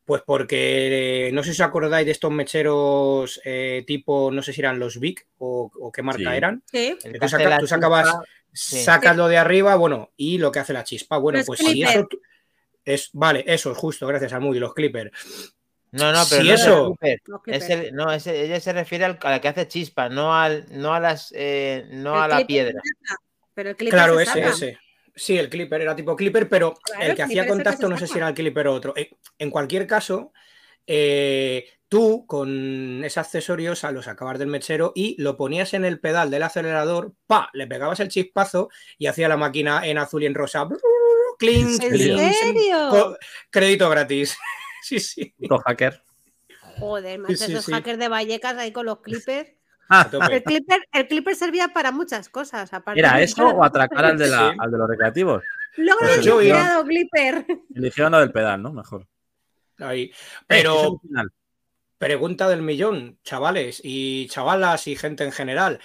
Pues 0.04 0.22
porque 0.26 1.28
eh, 1.28 1.32
no 1.32 1.42
sé 1.44 1.54
si 1.54 1.62
os 1.62 1.68
acordáis 1.68 2.04
de 2.06 2.12
estos 2.12 2.32
mecheros 2.32 3.40
eh, 3.44 3.84
tipo, 3.86 4.30
no 4.32 4.42
sé 4.42 4.52
si 4.52 4.60
eran 4.60 4.78
los 4.78 4.98
Vic 4.98 5.26
o, 5.38 5.70
o 5.78 5.92
qué 5.92 6.02
marca 6.02 6.30
Sí. 6.30 6.36
eran. 6.36 6.62
Sí. 6.70 6.96
Tú, 7.20 7.28
saca- 7.28 7.58
tú 7.58 7.66
sacabas, 7.68 8.06
chispa, 8.06 8.22
sí. 8.52 8.82
sacas 8.82 9.16
lo 9.16 9.28
de 9.28 9.36
arriba, 9.38 9.76
bueno, 9.76 10.10
y 10.16 10.38
lo 10.38 10.50
que 10.50 10.58
hace 10.58 10.72
la 10.72 10.82
chispa. 10.84 11.18
Bueno, 11.18 11.38
Los 11.38 11.46
pues 11.46 11.60
si 11.60 11.66
clippers. 11.66 11.94
eso 11.94 12.08
es, 12.84 13.10
vale, 13.12 13.44
eso, 13.46 13.74
justo, 13.74 14.06
gracias 14.06 14.32
a 14.32 14.40
Moody, 14.40 14.58
los 14.58 14.74
clippers. 14.74 15.12
No, 15.92 16.12
no, 16.12 16.22
pero 16.30 16.42
Si 16.42 16.48
no 16.48 16.54
es 16.54 16.60
el 16.60 16.66
eso- 16.66 16.96
Clipper. 17.00 17.20
Es 17.54 17.70
el- 17.70 17.94
no, 17.94 18.12
ella 18.12 18.60
se 18.60 18.72
refiere 18.72 19.04
al, 19.04 19.18
a 19.22 19.30
la 19.30 19.40
que 19.40 19.48
hace 19.48 19.68
chispa, 19.68 20.08
no 20.08 20.34
al, 20.34 20.66
no 20.70 20.94
a 20.94 20.98
las, 21.00 21.32
eh, 21.36 21.86
no 21.90 22.14
El 22.16 22.22
a 22.22 22.28
la 22.28 22.36
clipper 22.36 22.46
piedra. 22.46 22.82
Pero 23.54 23.70
el 23.70 23.76
clipper 23.76 23.96
Claro, 23.98 24.16
se 24.16 24.22
ese, 24.22 24.32
saca. 24.32 24.48
ese. 24.50 24.78
Sí, 25.20 25.36
el 25.36 25.50
clipper 25.50 25.82
era 25.82 25.94
tipo 25.94 26.16
clipper, 26.16 26.48
pero 26.48 26.72
Claro, 26.82 27.02
el 27.02 27.14
que 27.14 27.22
hacía 27.22 27.46
contacto 27.46 27.90
no 27.90 27.98
sé 27.98 28.06
si 28.06 28.16
era 28.16 28.28
el 28.28 28.34
clipper 28.34 28.68
o 28.68 28.72
otro. 28.74 28.94
Eh, 28.96 29.10
En 29.36 29.50
cualquier 29.50 29.86
caso, 29.86 30.32
eh, 30.86 31.66
tú 31.90 32.24
con 32.26 33.04
ese 33.04 33.20
accesorio 33.20 33.72
o 33.72 33.76
sea, 33.76 33.90
lo 33.92 34.02
sacabas 34.02 34.38
del 34.38 34.48
mechero 34.48 34.92
y 34.94 35.20
lo 35.20 35.36
ponías 35.36 35.74
en 35.74 35.84
el 35.84 36.00
pedal 36.00 36.30
del 36.30 36.42
acelerador, 36.42 37.12
pa, 37.26 37.50
le 37.52 37.66
pegabas 37.66 38.00
el 38.00 38.08
chispazo 38.08 38.70
y 38.96 39.08
hacía 39.08 39.28
la 39.28 39.36
máquina 39.36 39.86
en 39.86 39.98
azul 39.98 40.22
y 40.22 40.26
en 40.26 40.34
rosa. 40.34 40.66
Clink, 41.38 41.82
¿En 41.82 41.90
clink, 41.90 42.32
serio? 42.32 43.16
crédito 43.50 43.90
gratis. 43.90 44.38
sí, 44.82 45.00
sí. 45.00 45.34
Puto 45.38 45.58
hacker. 45.58 46.02
Joder, 46.78 47.20
Sí, 47.28 47.36
sí, 47.36 47.52
esos 47.52 47.66
sí. 47.66 47.72
hackers 47.72 47.98
de 47.98 48.08
Vallecas 48.08 48.56
ahí 48.56 48.72
con 48.72 48.86
los 48.86 49.00
clippers. 49.02 49.50
El 50.30 50.42
clipper, 50.44 50.88
el 50.92 51.08
clipper 51.08 51.34
servía 51.36 51.68
para 51.68 51.90
muchas 51.92 52.28
cosas. 52.28 52.72
Aparte 52.72 53.00
¿Era 53.00 53.16
de- 53.16 53.24
eso 53.24 53.46
o 53.48 53.64
atracar 53.64 54.04
al 54.04 54.18
de, 54.18 54.28
la, 54.28 54.50
Sí. 54.52 54.56
al 54.58 54.70
de 54.70 54.78
los 54.78 54.88
recreativos? 54.88 55.42
Luego 55.76 56.00
Pues 56.00 56.20
tirado, 56.20 56.84
clipper. 56.84 57.46
Eligieron 57.74 58.12
lo 58.12 58.20
del 58.20 58.32
pedal, 58.32 58.62
¿no? 58.62 58.72
Mejor. 58.72 59.06
Ahí. 59.78 60.12
Pero 60.46 61.00
pregunta 61.98 62.48
del 62.48 62.62
millón, 62.62 63.18
chavales 63.22 63.80
y 63.84 64.26
chavalas 64.28 64.86
y 64.86 64.96
gente 64.96 65.24
en 65.24 65.32
general. 65.32 65.80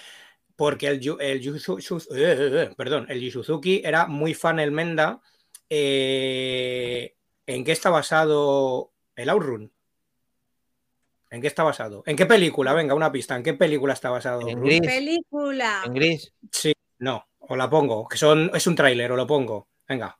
Porque 0.56 0.88
el, 0.88 1.00
el, 1.20 1.46
eh, 1.46 1.50
eh, 1.50 2.06
eh, 2.14 2.70
perdón, 2.76 3.06
el 3.10 3.30
Suzuki 3.30 3.82
era 3.84 4.06
muy 4.06 4.32
fan 4.34 4.58
el 4.58 4.72
Menda. 4.72 5.20
eh, 5.68 7.14
¿En 7.46 7.62
qué 7.64 7.72
está 7.72 7.90
basado 7.90 8.92
el 9.14 9.28
Outrun? 9.28 9.72
¿En 11.30 11.40
qué 11.40 11.46
está 11.48 11.62
basado? 11.64 12.02
¿En 12.06 12.16
qué 12.16 12.24
película? 12.26 12.72
Venga, 12.72 12.94
una 12.94 13.10
pista. 13.10 13.36
¿En 13.36 13.42
qué 13.42 13.54
película 13.54 13.92
está 13.94 14.10
basado? 14.10 14.46
En 14.48 14.60
gris, 14.62 14.80
Película. 14.80 15.82
en 15.84 15.94
gris. 15.94 16.32
Sí, 16.52 16.72
no. 16.98 17.26
O 17.38 17.56
la 17.56 17.68
pongo. 17.68 18.06
Que 18.08 18.16
son, 18.16 18.50
es 18.54 18.66
un 18.66 18.74
tráiler, 18.76 19.10
o 19.12 19.16
lo 19.16 19.26
pongo. 19.26 19.68
Venga. 19.88 20.18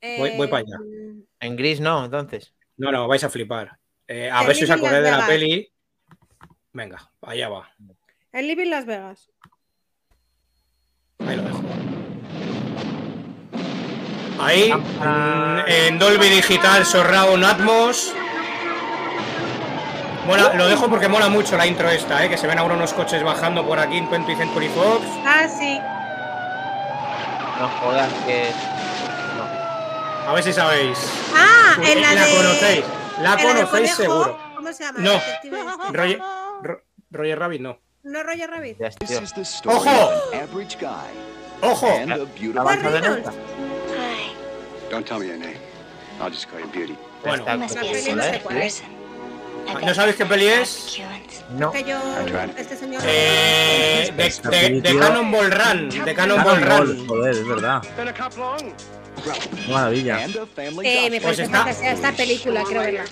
voy- 0.00 0.36
voy 0.36 0.46
para 0.48 0.62
allá. 0.62 0.76
Eh, 0.84 1.14
En 1.40 1.56
gris 1.56 1.80
no, 1.80 2.04
entonces. 2.04 2.54
No, 2.76 2.90
no, 2.92 3.06
vais 3.08 3.22
a 3.24 3.30
flipar. 3.30 3.78
Eh, 4.06 4.30
a 4.30 4.42
ver 4.44 4.54
si 4.56 4.64
os 4.64 4.70
acordáis 4.70 5.04
de 5.04 5.10
la 5.10 5.26
peli. 5.26 5.72
Venga, 6.72 7.10
allá 7.22 7.48
va. 7.48 7.70
El 8.32 8.46
Living 8.48 8.70
Las 8.70 8.86
Vegas. 8.86 9.30
Ahí 11.18 11.36
lo 11.36 11.42
dejo. 11.42 11.62
Ahí, 14.40 14.70
en 15.66 15.98
Dolby 15.98 16.28
Digital 16.28 16.86
Surround 16.86 17.44
Atmos. 17.44 18.14
Mola, 20.28 20.52
lo 20.54 20.68
dejo 20.68 20.88
porque 20.90 21.08
mola 21.08 21.28
mucho 21.28 21.56
la 21.56 21.66
intro 21.66 21.88
esta, 21.88 22.22
¿eh? 22.24 22.28
que 22.28 22.36
se 22.36 22.46
ven 22.46 22.58
ahora 22.58 22.74
unos 22.74 22.92
coches 22.92 23.22
bajando 23.22 23.66
por 23.66 23.78
aquí 23.80 23.96
en 23.96 24.08
20th 24.10 24.36
Century 24.36 24.68
Fox. 24.68 25.02
Ah, 25.24 25.48
sí. 25.48 25.80
No 27.58 27.68
jodas 27.80 28.12
que. 28.26 28.50
No. 29.36 30.28
A 30.30 30.32
ver 30.34 30.42
si 30.44 30.52
sabéis. 30.52 30.98
Ah, 31.34 31.76
Eh, 31.82 31.92
en 31.92 32.02
la, 32.02 32.10
de... 32.10 32.36
conocéis. 32.36 32.84
La 33.22 33.32
en 33.32 33.36
la 33.36 33.36
conocéis 33.42 33.70
conejo. 33.96 34.02
seguro. 34.02 34.38
¿Cómo 34.54 34.72
se 34.72 34.84
llama? 34.84 34.98
No. 35.00 35.12
Este. 35.14 35.50
Roger, 35.92 36.18
Ro- 36.62 36.82
Roger 37.10 37.38
Rabbit 37.38 37.60
no. 37.62 37.78
No 38.02 38.22
Roger 38.22 38.50
Rabbit. 38.50 38.76
Story 38.80 39.76
Ojo. 39.76 40.10
¡Ojo! 41.62 41.88
en. 41.88 42.08
Don't 44.90 45.06
tell 45.06 45.18
me 45.18 45.26
your 45.26 45.38
name. 45.38 45.56
I'll 46.20 46.30
just 46.30 46.48
call 46.50 46.60
you 46.60 46.66
Beauty. 46.68 46.96
Bueno, 47.24 47.44
no 49.68 49.74
sé 49.74 49.80
cuál 49.80 49.82
es. 49.82 49.86
¿No 49.88 49.94
sabéis 49.94 50.16
qué 50.16 50.26
peli 50.26 50.46
es? 50.46 51.00
No. 51.50 51.72
Este 52.56 52.76
señor. 52.76 53.02
Eh, 53.06 54.12
de, 54.16 54.26
Esta 54.26 54.50
de- 54.50 54.56
de 54.70 54.80
película- 54.82 55.06
Cannonball 55.08 55.50
Run. 55.50 56.04
De 56.04 56.14
Cannonball 56.14 56.60
Cannonball, 56.60 56.86
Run. 56.96 57.06
joder, 57.08 57.30
es 57.30 57.48
verdad. 57.48 57.82
Maravilla. 59.68 60.24
Eh, 60.24 60.28
me 61.10 61.20
Pues 61.20 61.22
parece 61.22 61.42
está- 61.42 61.58
fantasía 61.64 61.92
esta 61.92 62.12
película, 62.12 62.62
quiero 62.64 62.80
verla. 62.82 63.04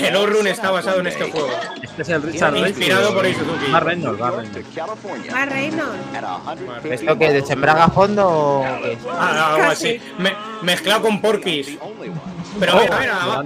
El 0.00 0.16
Outrun 0.16 0.46
está 0.46 0.70
basado 0.70 1.00
en 1.00 1.08
este 1.08 1.24
juego. 1.30 1.50
Este 1.82 2.02
es 2.02 2.08
el 2.08 2.22
Richard 2.22 2.56
Inspirado 2.56 3.12
por. 3.14 3.26
Suzuki. 3.26 3.70
Más 3.70 3.82
Reynolds, 3.82 4.20
más 4.20 4.34
Reynolds. 4.34 4.68
Ah, 5.34 5.46
Reynolds. 5.46 6.84
¿Esto 6.84 7.18
que 7.18 7.32
de 7.32 7.44
Sembraga 7.44 7.84
a 7.84 7.90
fondo 7.90 8.28
o 8.28 8.62
qué? 8.82 8.96
Ah, 9.10 9.54
algo 9.54 9.68
Casi. 9.68 9.88
así. 9.96 10.00
Me- 10.18 10.34
mezclado 10.62 11.02
con 11.02 11.20
Porky's. 11.20 11.78
Pero 12.58 12.72
Oh, 12.76 12.80
mira. 12.80 13.42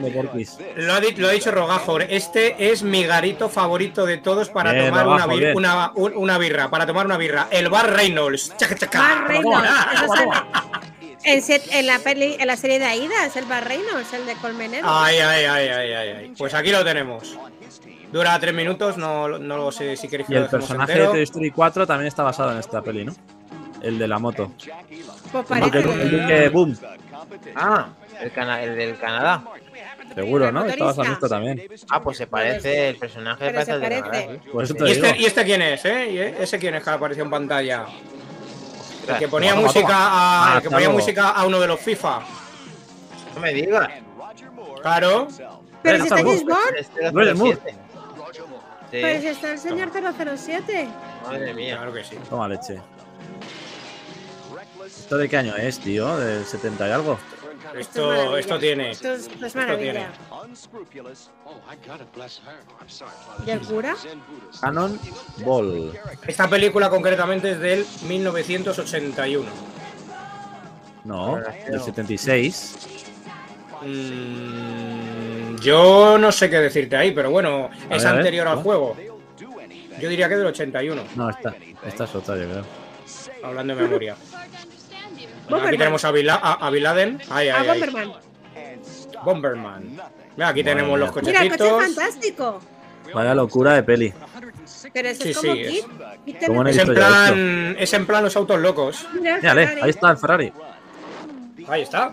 Lo 0.77 0.93
ha, 0.95 1.01
lo 1.01 1.29
ha 1.29 1.31
dicho 1.33 1.51
Rogajor. 1.51 2.03
Este 2.03 2.71
es 2.73 2.83
mi 2.83 3.05
garito 3.05 3.49
favorito 3.49 4.07
de 4.07 4.19
todos 4.19 4.49
para 4.49 4.73
Bien, 4.73 4.87
tomar 4.89 5.07
una, 5.07 5.27
bir- 5.27 5.55
una, 5.57 5.93
un- 5.95 6.13
una 6.17 6.39
birra. 6.39 6.71
Para 6.71 6.87
tomar 6.87 7.05
una 7.07 7.17
birra. 7.19 7.49
El 7.51 7.69
bar 7.69 7.93
Reynolds. 7.93 8.55
Chaca, 8.57 8.75
chaca. 8.77 8.99
Bar 9.01 9.29
Reynolds. 9.29 9.69
Ah, 9.69 10.65
en, 11.25 11.43
set- 11.43 11.69
en 11.73 11.87
la 11.87 11.99
peli, 11.99 12.37
en 12.39 12.47
la 12.47 12.57
serie 12.57 12.79
de 12.79 12.85
Aida, 12.87 13.27
es 13.27 13.37
el 13.37 13.45
Bar 13.47 13.67
Reynolds, 13.67 14.13
el 14.13 14.27
de 14.27 14.35
Colmenero. 14.37 14.87
Ay, 14.89 15.17
ay, 15.19 15.45
ay, 15.45 15.69
ay, 15.69 15.93
ay, 15.93 16.09
ay. 16.11 16.33
Pues 16.37 16.53
aquí 16.55 16.71
lo 16.71 16.85
tenemos. 16.85 17.37
Dura 18.13 18.39
tres 18.39 18.55
minutos, 18.55 18.97
no, 18.97 19.39
no 19.39 19.57
lo 19.57 19.73
sé 19.73 19.97
si 19.97 20.07
queréis 20.09 20.29
que 20.29 20.35
Y 20.35 20.37
el 20.37 20.47
personaje 20.47 20.99
de. 20.99 21.07
Toy 21.07 21.23
Story 21.23 21.51
4 21.51 21.87
también 21.87 22.09
está 22.09 22.23
basado 22.23 22.53
en 22.53 22.59
esta 22.59 22.81
peli, 22.83 23.05
¿no? 23.07 23.15
El 23.83 23.99
de 23.99 24.07
la 24.09 24.19
moto. 24.19 24.53
Pues 25.33 25.63
El 25.63 25.75
el 25.77 26.11
Duque 26.11 26.49
Boom. 26.51 26.77
Ah, 27.57 27.89
el, 28.21 28.33
cana- 28.33 28.63
el 28.63 28.77
del 28.77 28.99
Canadá. 28.99 29.43
Seguro, 30.15 30.53
¿no? 30.53 30.65
En 30.67 30.79
motorista. 30.79 31.13
esto 31.13 31.29
también. 31.29 31.63
Ah, 31.91 32.03
pues 32.03 32.19
se 32.19 32.27
parece, 32.27 32.91
el 32.91 32.97
personaje 32.97 33.39
Pero 33.47 33.53
parece 33.55 33.71
se 33.71 33.75
el 33.77 33.81
de 33.81 33.89
parece. 34.03 34.11
Canadá. 34.27 34.41
¿sí? 34.45 34.51
Por 34.51 34.65
eso 34.65 34.75
te 34.75 34.85
¿Y 34.89 34.93
digo. 34.95 35.07
este, 35.07 35.19
¿Y 35.21 35.25
este 35.27 35.45
quién 35.45 35.63
es, 35.63 35.85
eh? 35.85 36.11
¿Y 36.11 36.19
ese 36.43 36.59
quién 36.59 36.75
es 36.75 36.85
que 36.85 36.91
apareció 36.91 37.25
en 37.25 37.31
pantalla? 37.31 37.87
El 39.09 39.17
que 39.19 39.29
ponía 39.29 39.51
Toma, 39.51 39.63
música 39.63 39.81
toma. 39.87 39.97
a, 40.07 40.53
Ah, 40.53 40.57
el 40.57 40.63
que 40.63 40.71
ponía 40.71 40.91
música 40.91 41.29
a 41.31 41.47
uno 41.47 41.61
de 41.61 41.67
los 41.67 41.81
FIFA. 41.81 42.21
No 43.35 43.41
me 43.41 43.53
digas. 43.53 43.89
Claro. 44.83 45.29
Pero 45.83 45.97
si 45.99 46.03
está 46.05 46.17
James 46.19 46.45
Bond, 46.45 46.77
Es 46.79 47.13
Roger 47.13 47.35
Moore. 47.35 47.59
007. 47.59 47.75
pero 48.91 49.21
si 49.21 49.27
está 49.27 49.51
el 49.53 49.59
señor 49.59 49.91
007. 49.93 50.89
madre 51.27 51.53
mía. 51.55 51.77
Claro 51.77 51.93
que 51.93 52.05
sí. 52.05 52.17
Toma 52.31 52.49
leche. 52.49 52.79
¿Esto 54.87 55.17
de 55.19 55.29
qué 55.29 55.37
año 55.37 55.57
es, 55.57 55.79
tío? 55.81 56.17
¿Del 56.17 56.45
70 56.45 56.89
y 56.89 56.93
algo? 56.93 57.19
Esto, 57.77 58.37
esto 58.37 58.59
tiene. 58.59 58.91
Esto 58.91 59.13
es, 59.15 59.27
esto 59.27 59.47
es 59.47 59.55
maravilla. 59.57 60.11
¿Y 63.47 63.51
el 63.51 63.61
cura? 63.61 63.97
Canon 64.61 64.99
Ball. 65.45 65.93
Esta 66.27 66.49
película 66.49 66.91
concretamente 66.91 67.53
es 67.53 67.61
del 67.61 67.87
1981. 68.07 69.49
No, 71.05 71.37
del 71.69 71.81
76. 71.81 72.77
Mm, 73.83 75.57
yo 75.57 76.17
no 76.19 76.33
sé 76.33 76.49
qué 76.49 76.59
decirte 76.59 76.97
ahí, 76.97 77.13
pero 77.13 77.31
bueno, 77.31 77.71
A 77.91 77.97
es 77.97 78.05
ver, 78.05 78.15
anterior 78.15 78.49
al 78.49 78.59
juego. 78.63 78.97
Yo 80.01 80.09
diría 80.09 80.29
que 80.29 80.37
del 80.37 80.47
81, 80.47 81.03
No, 81.15 81.31
esta, 81.31 81.55
esta 81.87 82.05
es 82.05 82.15
otra, 82.15 82.37
yo 82.37 82.45
creo. 82.49 82.65
hablando 83.43 83.75
de 83.77 83.83
memoria. 83.83 84.17
Bomberman. 85.45 85.69
aquí 85.69 85.79
tenemos 85.79 86.05
a, 86.05 86.11
Bin 86.11 86.27
La- 86.27 86.35
a, 86.37 86.53
a. 86.53 86.71
Ay, 87.31 87.49
A. 87.49 87.63
Bomberman. 87.63 88.13
Bomberman. 89.25 89.83
Mira, 90.37 90.49
aquí 90.49 90.63
Madre 90.63 90.75
tenemos 90.75 90.99
los 90.99 91.15
mía. 91.15 91.23
Mira, 91.25 91.43
el 91.43 91.51
coche 91.51 91.59
cochecitos. 91.65 91.85
fantástico. 91.97 92.61
Vaya 93.15 93.35
locura 93.35 93.75
de 93.75 93.83
peli. 93.83 94.13
Pero 94.93 95.09
ese 95.09 95.23
Sí, 95.25 95.31
es 95.31 95.37
como 95.39 95.53
sí, 95.55 95.61
es- 95.61 95.69
Kit. 95.71 95.87
Kit 96.25 96.47
¿Cómo 96.47 96.63
no 96.63 96.69
he 96.69 96.73
Es 96.73 96.79
en 96.79 96.95
plan, 96.95 97.77
es 97.79 97.93
en 97.93 98.07
plan 98.07 98.25
los 98.25 98.37
autos 98.37 98.61
locos. 98.61 99.07
Mira, 99.13 99.37
Mírale, 99.37 99.79
ahí 99.83 99.91
está 99.91 100.11
el 100.11 100.17
Ferrari. 100.19 100.53
Ahí 101.69 101.83
está. 101.83 102.11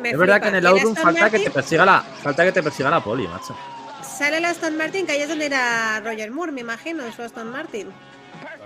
Me 0.00 0.10
Es 0.10 0.18
verdad 0.18 0.36
flipa. 0.36 0.40
que 0.40 0.48
en 0.48 0.54
el 0.54 0.66
Aston 0.66 0.96
falta 0.96 1.30
que 1.30 1.38
te 1.40 1.50
persiga 1.50 1.84
la, 1.84 2.00
falta 2.00 2.44
que 2.44 2.52
te 2.52 2.62
persiga 2.62 2.90
la 2.90 3.02
poli, 3.02 3.26
macho. 3.26 3.56
Sale 4.02 4.38
el 4.38 4.44
Aston 4.44 4.76
Martin, 4.76 5.04
que 5.06 5.12
ahí 5.12 5.22
es 5.22 5.28
donde 5.28 5.46
era 5.46 6.00
Roger 6.00 6.30
Moore, 6.30 6.52
me 6.52 6.60
imagino, 6.62 7.02
su 7.12 7.22
Aston 7.22 7.50
Martin. 7.50 7.88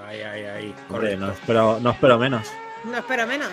Ay, 0.05 0.21
ay, 0.21 0.45
ay. 0.45 0.75
Hombre, 0.89 1.17
no 1.17 1.31
espero, 1.33 1.79
no 1.81 1.91
espero 1.91 2.19
menos. 2.19 2.49
No 2.85 2.97
espero 2.99 3.27
menos. 3.27 3.49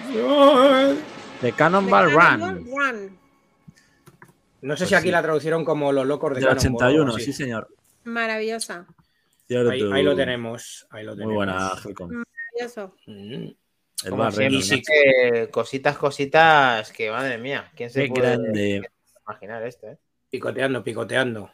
De 1.41 1.51
Cannonball 1.53 2.11
Cannonball 2.13 2.55
Run. 2.65 2.65
Run. 2.65 3.19
No 4.61 4.75
sé 4.75 4.79
Pues 4.81 4.89
si 4.89 4.95
aquí 4.95 5.05
sí. 5.05 5.11
la 5.11 5.21
traducieron 5.21 5.63
como 5.63 5.91
los 5.91 6.05
locos 6.05 6.35
de 6.37 6.45
o 6.45 6.51
81, 6.51 7.03
algo 7.03 7.15
así. 7.15 7.25
sí, 7.25 7.33
señor. 7.33 7.69
Maravillosa. 8.03 8.85
Ahí, 9.49 9.81
ahí 9.93 10.03
lo 10.03 10.15
tenemos. 10.15 10.85
Ahí 10.89 11.03
lo 11.03 11.11
Muy 11.11 11.17
tenemos. 11.19 11.35
buena, 11.35 11.71
Helcom. 11.83 12.11
Maravilloso. 12.55 12.95
Mm. 13.07 13.47
El 14.03 14.09
Como 14.11 14.23
Bar 14.23 14.31
siempre, 14.31 14.45
Reynolds, 14.49 14.67
sí, 14.67 14.81
que 14.81 15.49
cositas, 15.51 15.97
cositas 15.97 16.91
que 16.91 17.09
madre 17.11 17.37
mía. 17.37 17.71
¿Quién 17.75 17.89
se 17.89 18.03
Qué 18.03 18.09
puede 18.09 18.21
grande. 18.37 18.89
imaginar 19.25 19.63
esto, 19.65 19.87
eh? 19.87 19.97
Picoteando, 20.29 20.83
picoteando. 20.83 21.51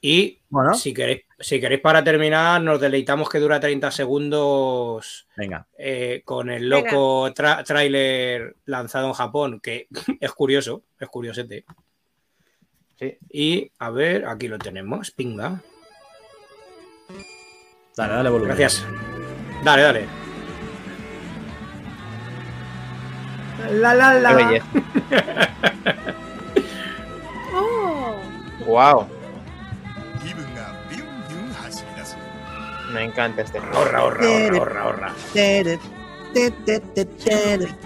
Y 0.00 0.40
Bueno, 0.48 0.74
si 0.74 0.94
queréis, 0.94 1.22
si 1.40 1.60
queréis 1.60 1.80
para 1.80 2.02
terminar, 2.02 2.60
nos 2.60 2.80
deleitamos 2.80 3.28
que 3.28 3.38
dura 3.38 3.60
30 3.60 3.90
segundos 3.90 5.28
venga. 5.36 5.66
eh, 5.78 6.22
con 6.24 6.50
el 6.50 6.68
loco 6.68 7.28
tra- 7.30 7.64
tráiler 7.64 8.56
lanzado 8.64 9.06
en 9.08 9.12
Japón, 9.14 9.60
que 9.60 9.86
es 10.20 10.32
curioso, 10.32 10.82
es 10.98 11.08
curiosete. 11.08 11.64
Sí. 12.98 13.16
Y 13.30 13.70
a 13.78 13.90
ver, 13.90 14.26
aquí 14.26 14.48
lo 14.48 14.58
tenemos, 14.58 15.10
pinga. 15.12 15.62
Dale, 17.96 18.12
dale 18.14 18.30
volumen. 18.30 18.56
Gracias. 18.56 18.84
Dale, 19.64 19.82
dale. 19.82 20.06
La 23.72 23.94
la 23.94 24.36
Qué 24.36 24.44
belleza. 24.44 24.66
¡Oh! 27.54 28.16
Wow, 28.66 29.08
me 32.90 33.04
encanta 33.04 33.42
este 33.42 33.60
juego. 33.60 33.76
Ahorra, 33.76 33.98
ahorra, 33.98 34.24
ahorra, 34.26 34.82
ahorra, 34.82 34.82
ahorra. 34.82 35.14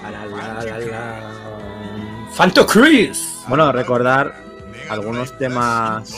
La, 0.03 0.11
la, 0.11 0.65
la, 0.65 0.79
la. 0.79 2.29
Phantom 2.37 2.67
Chris. 2.67 3.43
Bueno, 3.49 3.71
recordar 3.73 4.35
algunos 4.89 5.37
temas, 5.39 6.13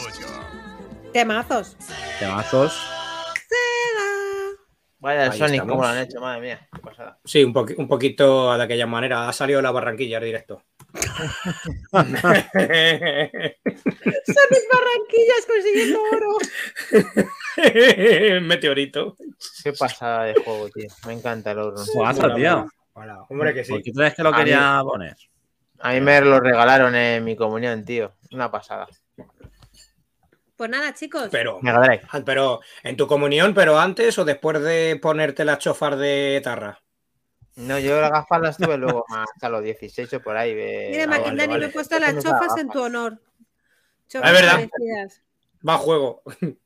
Temazos. 1.12 1.76
temazos. 2.18 2.90
Vaya, 4.98 5.26
el 5.26 5.32
Ahí 5.32 5.38
Sonic, 5.38 5.54
estamos. 5.56 5.72
cómo 5.72 5.82
lo 5.82 5.88
han 5.88 5.98
hecho, 5.98 6.20
madre 6.20 6.40
mía. 6.40 6.68
Qué 6.72 6.80
pasada. 6.80 7.18
Sí, 7.24 7.44
un, 7.44 7.54
un 7.76 7.88
poquito 7.88 8.56
de 8.56 8.62
aquella 8.62 8.86
manera. 8.86 9.28
Ha 9.28 9.32
salido 9.34 9.60
la 9.60 9.70
Barranquilla 9.70 10.18
directo. 10.18 10.62
Sonic 10.94 12.24
Barranquillas 14.72 15.46
consiguiendo 15.46 16.00
oro. 16.12 16.38
Meteorito. 18.42 19.16
Qué 19.62 19.72
pasada 19.72 20.24
de 20.24 20.34
juego, 20.34 20.68
tío. 20.70 20.88
Me 21.06 21.14
encanta 21.14 21.50
el 21.50 21.58
oro. 21.58 21.82
Tío. 22.36 22.68
Hola, 22.92 23.24
hombre 23.28 23.52
que 23.54 23.64
sí. 23.64 23.72
¿Por 23.72 23.82
qué 23.82 23.92
crees 23.92 24.14
que 24.14 24.22
lo 24.22 24.28
A 24.28 24.36
quería 24.36 24.80
poner? 24.84 25.16
A 25.80 25.92
mí 25.92 26.00
me 26.00 26.20
lo 26.20 26.38
regalaron 26.38 26.94
en 26.94 27.24
mi 27.24 27.34
comunión, 27.34 27.84
tío. 27.84 28.14
Una 28.30 28.50
pasada. 28.50 28.86
Pues 30.56 30.70
nada, 30.70 30.94
chicos. 30.94 31.28
Pero, 31.32 31.58
pero 32.24 32.60
en 32.84 32.96
tu 32.96 33.08
comunión, 33.08 33.52
pero 33.54 33.78
antes 33.78 34.16
o 34.18 34.24
después 34.24 34.62
de 34.62 34.96
ponerte 35.02 35.44
las 35.44 35.58
chofas 35.58 35.98
de 35.98 36.40
tarra. 36.44 36.83
No, 37.56 37.78
yo 37.78 38.00
las 38.00 38.10
gafas 38.10 38.40
las 38.40 38.56
tuve 38.56 38.76
luego 38.76 39.04
más 39.08 39.28
hasta 39.32 39.48
los 39.48 39.62
16 39.62 40.12
o 40.14 40.20
por 40.20 40.36
ahí. 40.36 40.50
eh, 40.56 40.88
Mira, 40.90 41.04
ah, 41.04 41.20
vale, 41.20 41.58
me 41.58 41.66
he 41.66 41.68
puesto 41.68 41.98
las 41.98 42.14
chofas 42.22 42.56
en 42.58 42.68
tu 42.68 42.82
honor. 42.82 43.20
Chofas 44.08 44.30
Es 44.32 44.40
verdad. 44.40 44.52
parecidas. 44.54 45.22
Va 45.66 45.74
a 45.74 45.78
juego. 45.78 46.22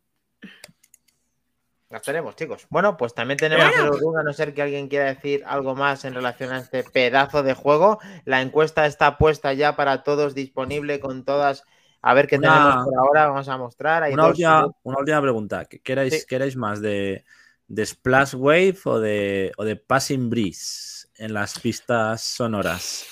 Las 1.91 2.03
tenemos, 2.03 2.37
chicos. 2.37 2.67
Bueno, 2.69 2.99
pues 2.99 3.15
también 3.15 3.39
tenemos 3.39 3.67
Bueno. 4.03 4.19
a 4.19 4.23
no 4.23 4.33
ser 4.35 4.53
que 4.53 4.61
alguien 4.61 4.89
quiera 4.89 5.07
decir 5.07 5.43
algo 5.47 5.75
más 5.75 6.05
en 6.05 6.13
relación 6.15 6.53
a 6.53 6.59
este 6.59 6.85
pedazo 6.85 7.43
de 7.43 7.55
juego. 7.55 7.99
La 8.27 8.43
encuesta 8.43 8.85
está 8.85 9.17
puesta 9.17 9.55
ya 9.55 9.75
para 9.75 10.03
todos, 10.03 10.35
disponible 10.35 11.01
con 11.01 11.25
todas. 11.25 11.65
A 12.03 12.13
ver 12.13 12.27
qué 12.27 12.37
Una- 12.37 12.53
tenemos 12.53 12.85
por 12.85 12.95
ahora. 12.99 13.29
Vamos 13.29 13.49
a 13.49 13.57
mostrar. 13.57 14.03
Hay 14.03 14.13
Una 14.13 14.25
dos 14.25 14.33
última, 14.33 14.67
una 14.83 14.99
última 14.99 15.23
pregunta. 15.23 15.65
¿Qué 15.65 15.81
¿Queréis, 15.81 16.13
Sí. 16.21 16.27
queréis 16.29 16.57
más 16.57 16.83
de, 16.83 17.25
de 17.69 17.87
Splash 17.87 18.35
Wave 18.35 18.79
o 18.85 18.99
de, 18.99 19.53
o 19.57 19.65
de 19.65 19.77
Passing 19.77 20.29
Breeze 20.31 21.09
en 21.19 21.35
las 21.35 21.59
pistas 21.61 22.23
sonoras? 22.23 23.07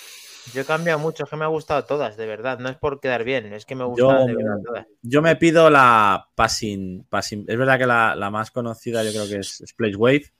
Yo 0.54 0.60
he 0.62 0.64
cambiado 0.64 0.98
mucho, 1.00 1.24
es 1.24 1.30
que 1.30 1.36
me 1.36 1.44
ha 1.44 1.48
gustado 1.48 1.84
todas, 1.84 2.16
de 2.16 2.24
verdad. 2.26 2.58
No 2.60 2.68
es 2.68 2.76
por 2.76 3.00
quedar 3.00 3.24
bien, 3.24 3.52
es 3.52 3.66
que 3.66 3.74
me 3.74 3.80
Yo- 3.80 3.88
gustan 3.88 4.26
de 4.26 4.34
verdad 4.36 4.56
todas. 4.64 4.86
Yo 5.02 5.20
me 5.22 5.34
pido 5.36 5.70
la 5.70 6.28
Passing. 6.36 7.04
passing 7.10 7.44
es 7.48 7.56
verdad 7.58 7.78
que 7.78 7.86
la, 7.86 8.14
la 8.14 8.30
más 8.30 8.50
conocida 8.52 9.02
yo 9.02 9.10
creo 9.10 9.28
que 9.28 9.36
es 9.40 9.62
Splash 9.66 9.96
Wave, 9.96 10.32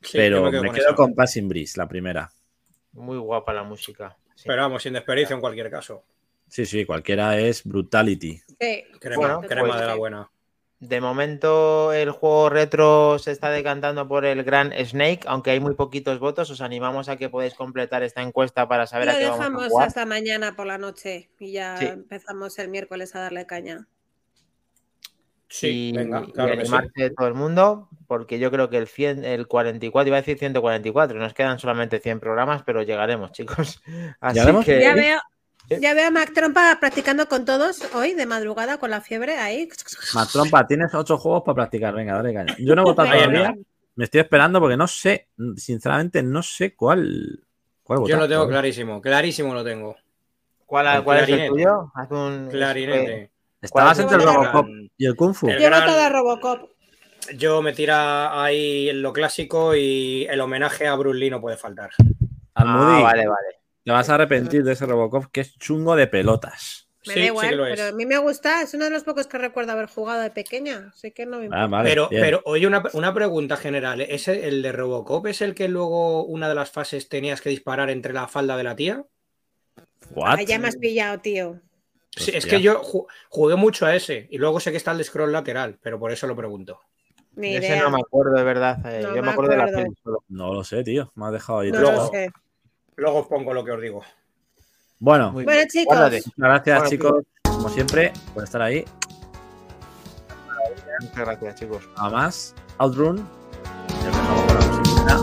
Sí, 0.00 0.18
yo 0.18 0.18
pero 0.18 0.50
me 0.50 0.58
con 0.66 0.72
quedo 0.74 0.94
con 0.96 1.14
Passing 1.14 1.48
Breeze, 1.48 1.78
la 1.78 1.86
primera. 1.86 2.30
Muy 2.92 3.16
guapa 3.18 3.52
la 3.52 3.62
música. 3.62 4.16
sí. 4.34 4.44
Pero 4.48 4.62
vamos, 4.62 4.82
sin 4.82 4.94
desperdicio 4.94 5.36
en 5.36 5.40
cualquier 5.40 5.70
caso. 5.70 6.02
Sí, 6.48 6.66
sí, 6.66 6.84
cualquiera 6.84 7.38
es 7.38 7.62
Brutality. 7.64 8.42
Sí. 8.60 8.84
Crema, 9.00 9.16
Bueno, 9.16 9.40
crema 9.42 9.68
pues- 9.68 9.80
de 9.80 9.86
la 9.86 9.94
buena. 9.94 10.30
De 10.84 11.00
momento 11.00 11.92
el 11.92 12.10
juego 12.10 12.48
retro 12.50 13.16
se 13.20 13.30
está 13.30 13.50
decantando 13.50 14.08
por 14.08 14.24
el 14.24 14.42
gran 14.42 14.72
Snake, 14.84 15.20
aunque 15.26 15.52
hay 15.52 15.60
muy 15.60 15.74
poquitos 15.74 16.18
votos. 16.18 16.50
Os 16.50 16.60
animamos 16.60 17.08
a 17.08 17.16
que 17.16 17.28
podáis 17.28 17.54
completar 17.54 18.02
esta 18.02 18.20
encuesta 18.20 18.66
para 18.66 18.88
saber 18.88 19.06
Lo 19.06 19.12
a 19.12 19.14
qué 19.16 19.24
vamos 19.26 19.38
a 19.38 19.42
dejamos 19.44 19.68
jugar. 19.68 19.86
hasta 19.86 20.06
mañana 20.06 20.56
por 20.56 20.66
la 20.66 20.78
noche 20.78 21.30
y 21.38 21.52
ya 21.52 21.76
Sí. 21.76 21.84
empezamos 21.86 22.58
el 22.58 22.68
miércoles 22.68 23.14
a 23.14 23.20
darle 23.20 23.46
caña. 23.46 23.86
Sí, 25.48 25.90
y, 25.90 25.96
venga, 25.96 26.24
y 26.26 26.32
claro 26.32 26.48
que 26.50 26.66
sí. 26.66 26.72
animarse 26.74 27.10
todo 27.10 27.28
el 27.28 27.34
mundo, 27.34 27.88
porque 28.08 28.40
yo 28.40 28.50
creo 28.50 28.68
que 28.68 28.78
el, 28.78 28.88
100, 28.88 29.24
el 29.24 29.46
44, 29.46 30.08
iba 30.08 30.16
a 30.16 30.20
decir 30.22 30.36
144, 30.38 31.16
nos 31.16 31.32
quedan 31.32 31.60
solamente 31.60 32.00
100 32.00 32.18
programas, 32.18 32.64
pero 32.64 32.82
llegaremos, 32.82 33.30
chicos. 33.78 33.80
Así 34.18 34.34
¿Llegaremos? 34.34 34.64
que 34.64 34.80
Ya 34.80 34.94
veo. 34.96 35.20
Ya 35.80 35.94
veo 35.94 36.08
a 36.08 36.10
Mac 36.10 36.32
Trompa 36.32 36.76
practicando 36.80 37.26
con 37.28 37.44
todos 37.44 37.82
hoy 37.94 38.14
de 38.14 38.26
madrugada 38.26 38.78
con 38.78 38.90
la 38.90 39.00
fiebre 39.00 39.36
ahí. 39.38 39.68
Matrompa, 40.14 40.66
tienes 40.66 40.92
ocho 40.94 41.18
juegos 41.18 41.42
para 41.44 41.54
practicar. 41.56 41.94
Venga, 41.94 42.14
dale 42.14 42.34
caña. 42.34 42.56
Yo 42.58 42.74
no 42.74 42.82
he 42.82 42.84
votado 42.84 43.08
todavía. 43.12 43.54
Me 43.94 44.04
estoy 44.04 44.20
esperando 44.22 44.58
porque 44.58 44.76
no 44.76 44.86
sé, 44.86 45.28
sinceramente, 45.56 46.22
no 46.22 46.42
sé 46.42 46.74
cuál. 46.74 47.44
cuál 47.82 48.00
Yo 48.06 48.16
lo 48.16 48.28
tengo 48.28 48.48
clarísimo, 48.48 49.00
clarísimo 49.00 49.54
lo 49.54 49.62
tengo. 49.62 49.96
¿cuál, 50.64 50.86
el 50.86 51.04
cuál 51.04 51.18
es 51.20 51.28
el 51.28 51.48
tuyo? 51.48 51.92
Haz 51.94 52.10
un 52.10 52.48
Clarinete. 52.50 53.30
Estabas 53.60 53.98
¿Cuál 53.98 54.04
entre 54.12 54.16
el 54.16 54.24
Robocop 54.34 54.66
gran- 54.66 54.90
y 54.96 55.06
el 55.06 55.14
Kung 55.14 55.34
Fu. 55.34 55.48
Yo 55.48 55.70
votado 55.70 56.00
a 56.00 56.08
Robocop. 56.08 56.70
Yo 57.36 57.62
me 57.62 57.72
tira 57.72 58.42
ahí 58.42 58.88
en 58.88 59.02
lo 59.02 59.12
clásico 59.12 59.76
y 59.76 60.26
el 60.28 60.40
homenaje 60.40 60.88
a 60.88 60.94
Bruce 60.96 61.18
Lee 61.18 61.30
no 61.30 61.40
puede 61.40 61.56
faltar. 61.56 61.90
Almudí, 62.54 62.98
Ah, 62.98 63.02
vale, 63.02 63.26
vale. 63.28 63.61
Te 63.84 63.90
vas 63.92 64.08
a 64.08 64.14
arrepentir 64.14 64.64
de 64.64 64.72
ese 64.72 64.86
Robocop 64.86 65.26
que 65.32 65.40
es 65.42 65.58
chungo 65.58 65.96
de 65.96 66.06
pelotas. 66.06 66.88
Me 67.06 67.14
Sí, 67.14 67.18
da 67.18 67.24
sí 67.24 67.26
igual, 67.30 67.48
que 67.48 67.56
lo 67.56 67.66
es. 67.66 67.74
pero 67.80 67.88
a 67.88 67.92
mí 67.96 68.06
me 68.06 68.18
gusta. 68.18 68.62
Es 68.62 68.74
uno 68.74 68.84
de 68.84 68.90
los 68.90 69.02
pocos 69.02 69.26
que 69.26 69.36
recuerdo 69.36 69.72
haber 69.72 69.86
jugado 69.86 70.22
de 70.22 70.30
pequeña. 70.30 70.92
Así 70.94 71.10
que 71.10 71.26
no 71.26 71.38
me 71.38 71.46
importa. 71.46 71.64
Ah, 71.64 71.66
vale, 71.66 71.88
pero, 71.90 72.08
bien. 72.08 72.22
pero, 72.22 72.42
oye, 72.44 72.64
una, 72.66 72.82
una 72.92 73.12
pregunta 73.12 73.56
general. 73.56 74.00
¿Es 74.02 74.28
el, 74.28 74.38
el 74.44 74.62
de 74.62 74.70
Robocop 74.70 75.26
es 75.26 75.42
el 75.42 75.54
que 75.56 75.66
luego 75.66 76.24
una 76.24 76.48
de 76.48 76.54
las 76.54 76.70
fases 76.70 77.08
tenías 77.08 77.40
que 77.40 77.50
disparar 77.50 77.90
entre 77.90 78.12
la 78.12 78.28
falda 78.28 78.56
de 78.56 78.62
la 78.64 78.76
tía? 78.76 79.04
What? 80.14 80.36
Ah, 80.38 80.42
ya 80.42 80.58
me 80.60 80.68
has 80.68 80.76
pillado, 80.76 81.18
tío. 81.20 81.60
Sí, 82.14 82.30
es 82.34 82.44
que 82.46 82.60
yo 82.60 82.82
ju- 82.82 83.06
jugué 83.30 83.56
mucho 83.56 83.86
a 83.86 83.96
ese 83.96 84.28
y 84.30 84.38
luego 84.38 84.60
sé 84.60 84.70
que 84.70 84.76
está 84.76 84.92
el 84.92 84.98
de 84.98 85.04
scroll 85.04 85.32
lateral, 85.32 85.78
pero 85.82 85.98
por 85.98 86.12
eso 86.12 86.26
lo 86.26 86.36
pregunto. 86.36 86.78
Ni 87.34 87.56
Ese 87.56 87.68
idea. 87.68 87.82
no 87.82 87.90
me 87.90 87.98
acuerdo 88.00 88.34
de 88.36 88.44
verdad. 88.44 88.78
eh, 88.94 89.00
No 89.02 89.16
yo 89.16 89.22
me 89.22 89.30
acuerdo 89.30 89.52
de 89.52 89.56
la 89.56 89.64
acuerdo. 89.64 89.82
peli 89.84 89.96
solo. 90.04 90.24
No 90.28 90.52
lo 90.52 90.62
sé, 90.62 90.84
tío. 90.84 91.10
Me 91.14 91.26
has 91.26 91.32
dejado 91.32 91.60
ahí. 91.60 91.72
No. 91.72 91.80
Luego- 91.80 91.96
lo 92.04 92.08
sé. 92.10 92.30
Luego 92.96 93.20
os 93.20 93.26
pongo 93.26 93.52
lo 93.54 93.64
que 93.64 93.70
os 93.72 93.80
digo. 93.80 94.02
Bueno, 94.98 95.32
Muy 95.32 95.44
Bueno, 95.44 95.58
bien. 95.58 95.68
chicos. 95.68 95.96
Guárdate. 95.96 96.16
muchas 96.26 96.32
gracias, 96.38 96.76
Bueno, 96.78 96.90
chicos, 96.90 97.24
como 97.44 97.68
siempre, 97.70 98.12
por 98.34 98.44
estar 98.44 98.60
ahí. 98.62 98.84
Muchas 101.00 101.16
gracias, 101.18 101.54
chicos. 101.56 101.82
Nada 101.96 102.10
más. 102.10 102.54
Outrun. 102.78 103.26
Ya 104.02 104.08
empezamos 104.08 104.44
con 104.44 104.54
la 104.54 104.60
musiquita. 104.66 105.16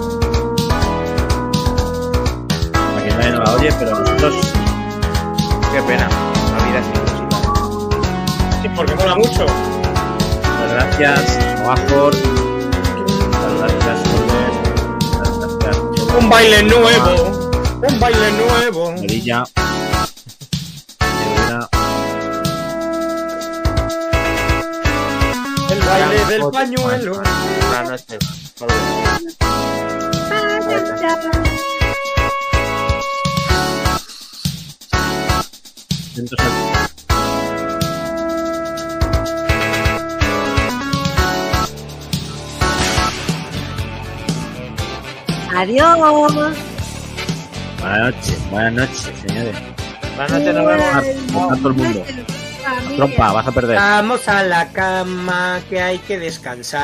Para 2.74 3.04
que 3.04 3.10
nadie 3.12 3.32
no 3.32 3.40
la 3.44 3.52
oye, 3.54 3.70
pero 3.80 3.91
nosotros. 4.00 4.36
Qué 5.72 5.82
pena. 5.84 6.10
La 6.10 6.60
vida 6.66 6.82
sin 6.84 6.94
música. 7.02 7.38
Sí, 8.62 8.68
porque 8.76 8.96
mola 8.96 9.16
mucho. 9.16 9.46
Muchas 9.46 10.72
gracias. 10.74 11.20
Muchas 11.62 11.91
gracias, 13.60 13.86
gracias. 13.86 14.10
Un 16.22 16.28
baile 16.30 16.64
nuevo. 16.64 17.39
Un 17.81 17.99
baile 17.99 18.31
nuevo. 18.31 18.93
El 25.72 25.80
baile 25.81 26.26
del 26.26 26.41
pañuelo. 26.51 27.14
Buenas 27.14 27.89
noches. 27.89 28.19
Saludos. 28.56 29.35
Atentos 36.11 36.39
a- 36.39 36.89
Adiós. 45.56 46.57
Buenas 47.80 48.15
noches, 48.15 48.51
buenas 48.51 48.73
noches, 48.73 49.14
señores. 49.26 49.56
Buenas 50.15 50.31
noches, 50.31 50.56
nos 50.56 50.68
vemos. 50.68 51.51
A 51.51 51.56
todo 51.56 51.68
el 51.69 51.73
mundo. 51.76 52.06
Trompa, 52.97 53.31
vas 53.31 53.47
a 53.47 53.51
perder. 53.51 53.76
Vamos 53.77 54.27
a 54.27 54.43
la 54.43 54.68
cama 54.69 55.60
que 55.69 55.81
hay 55.81 55.97
que 55.99 56.19
descansar. 56.19 56.77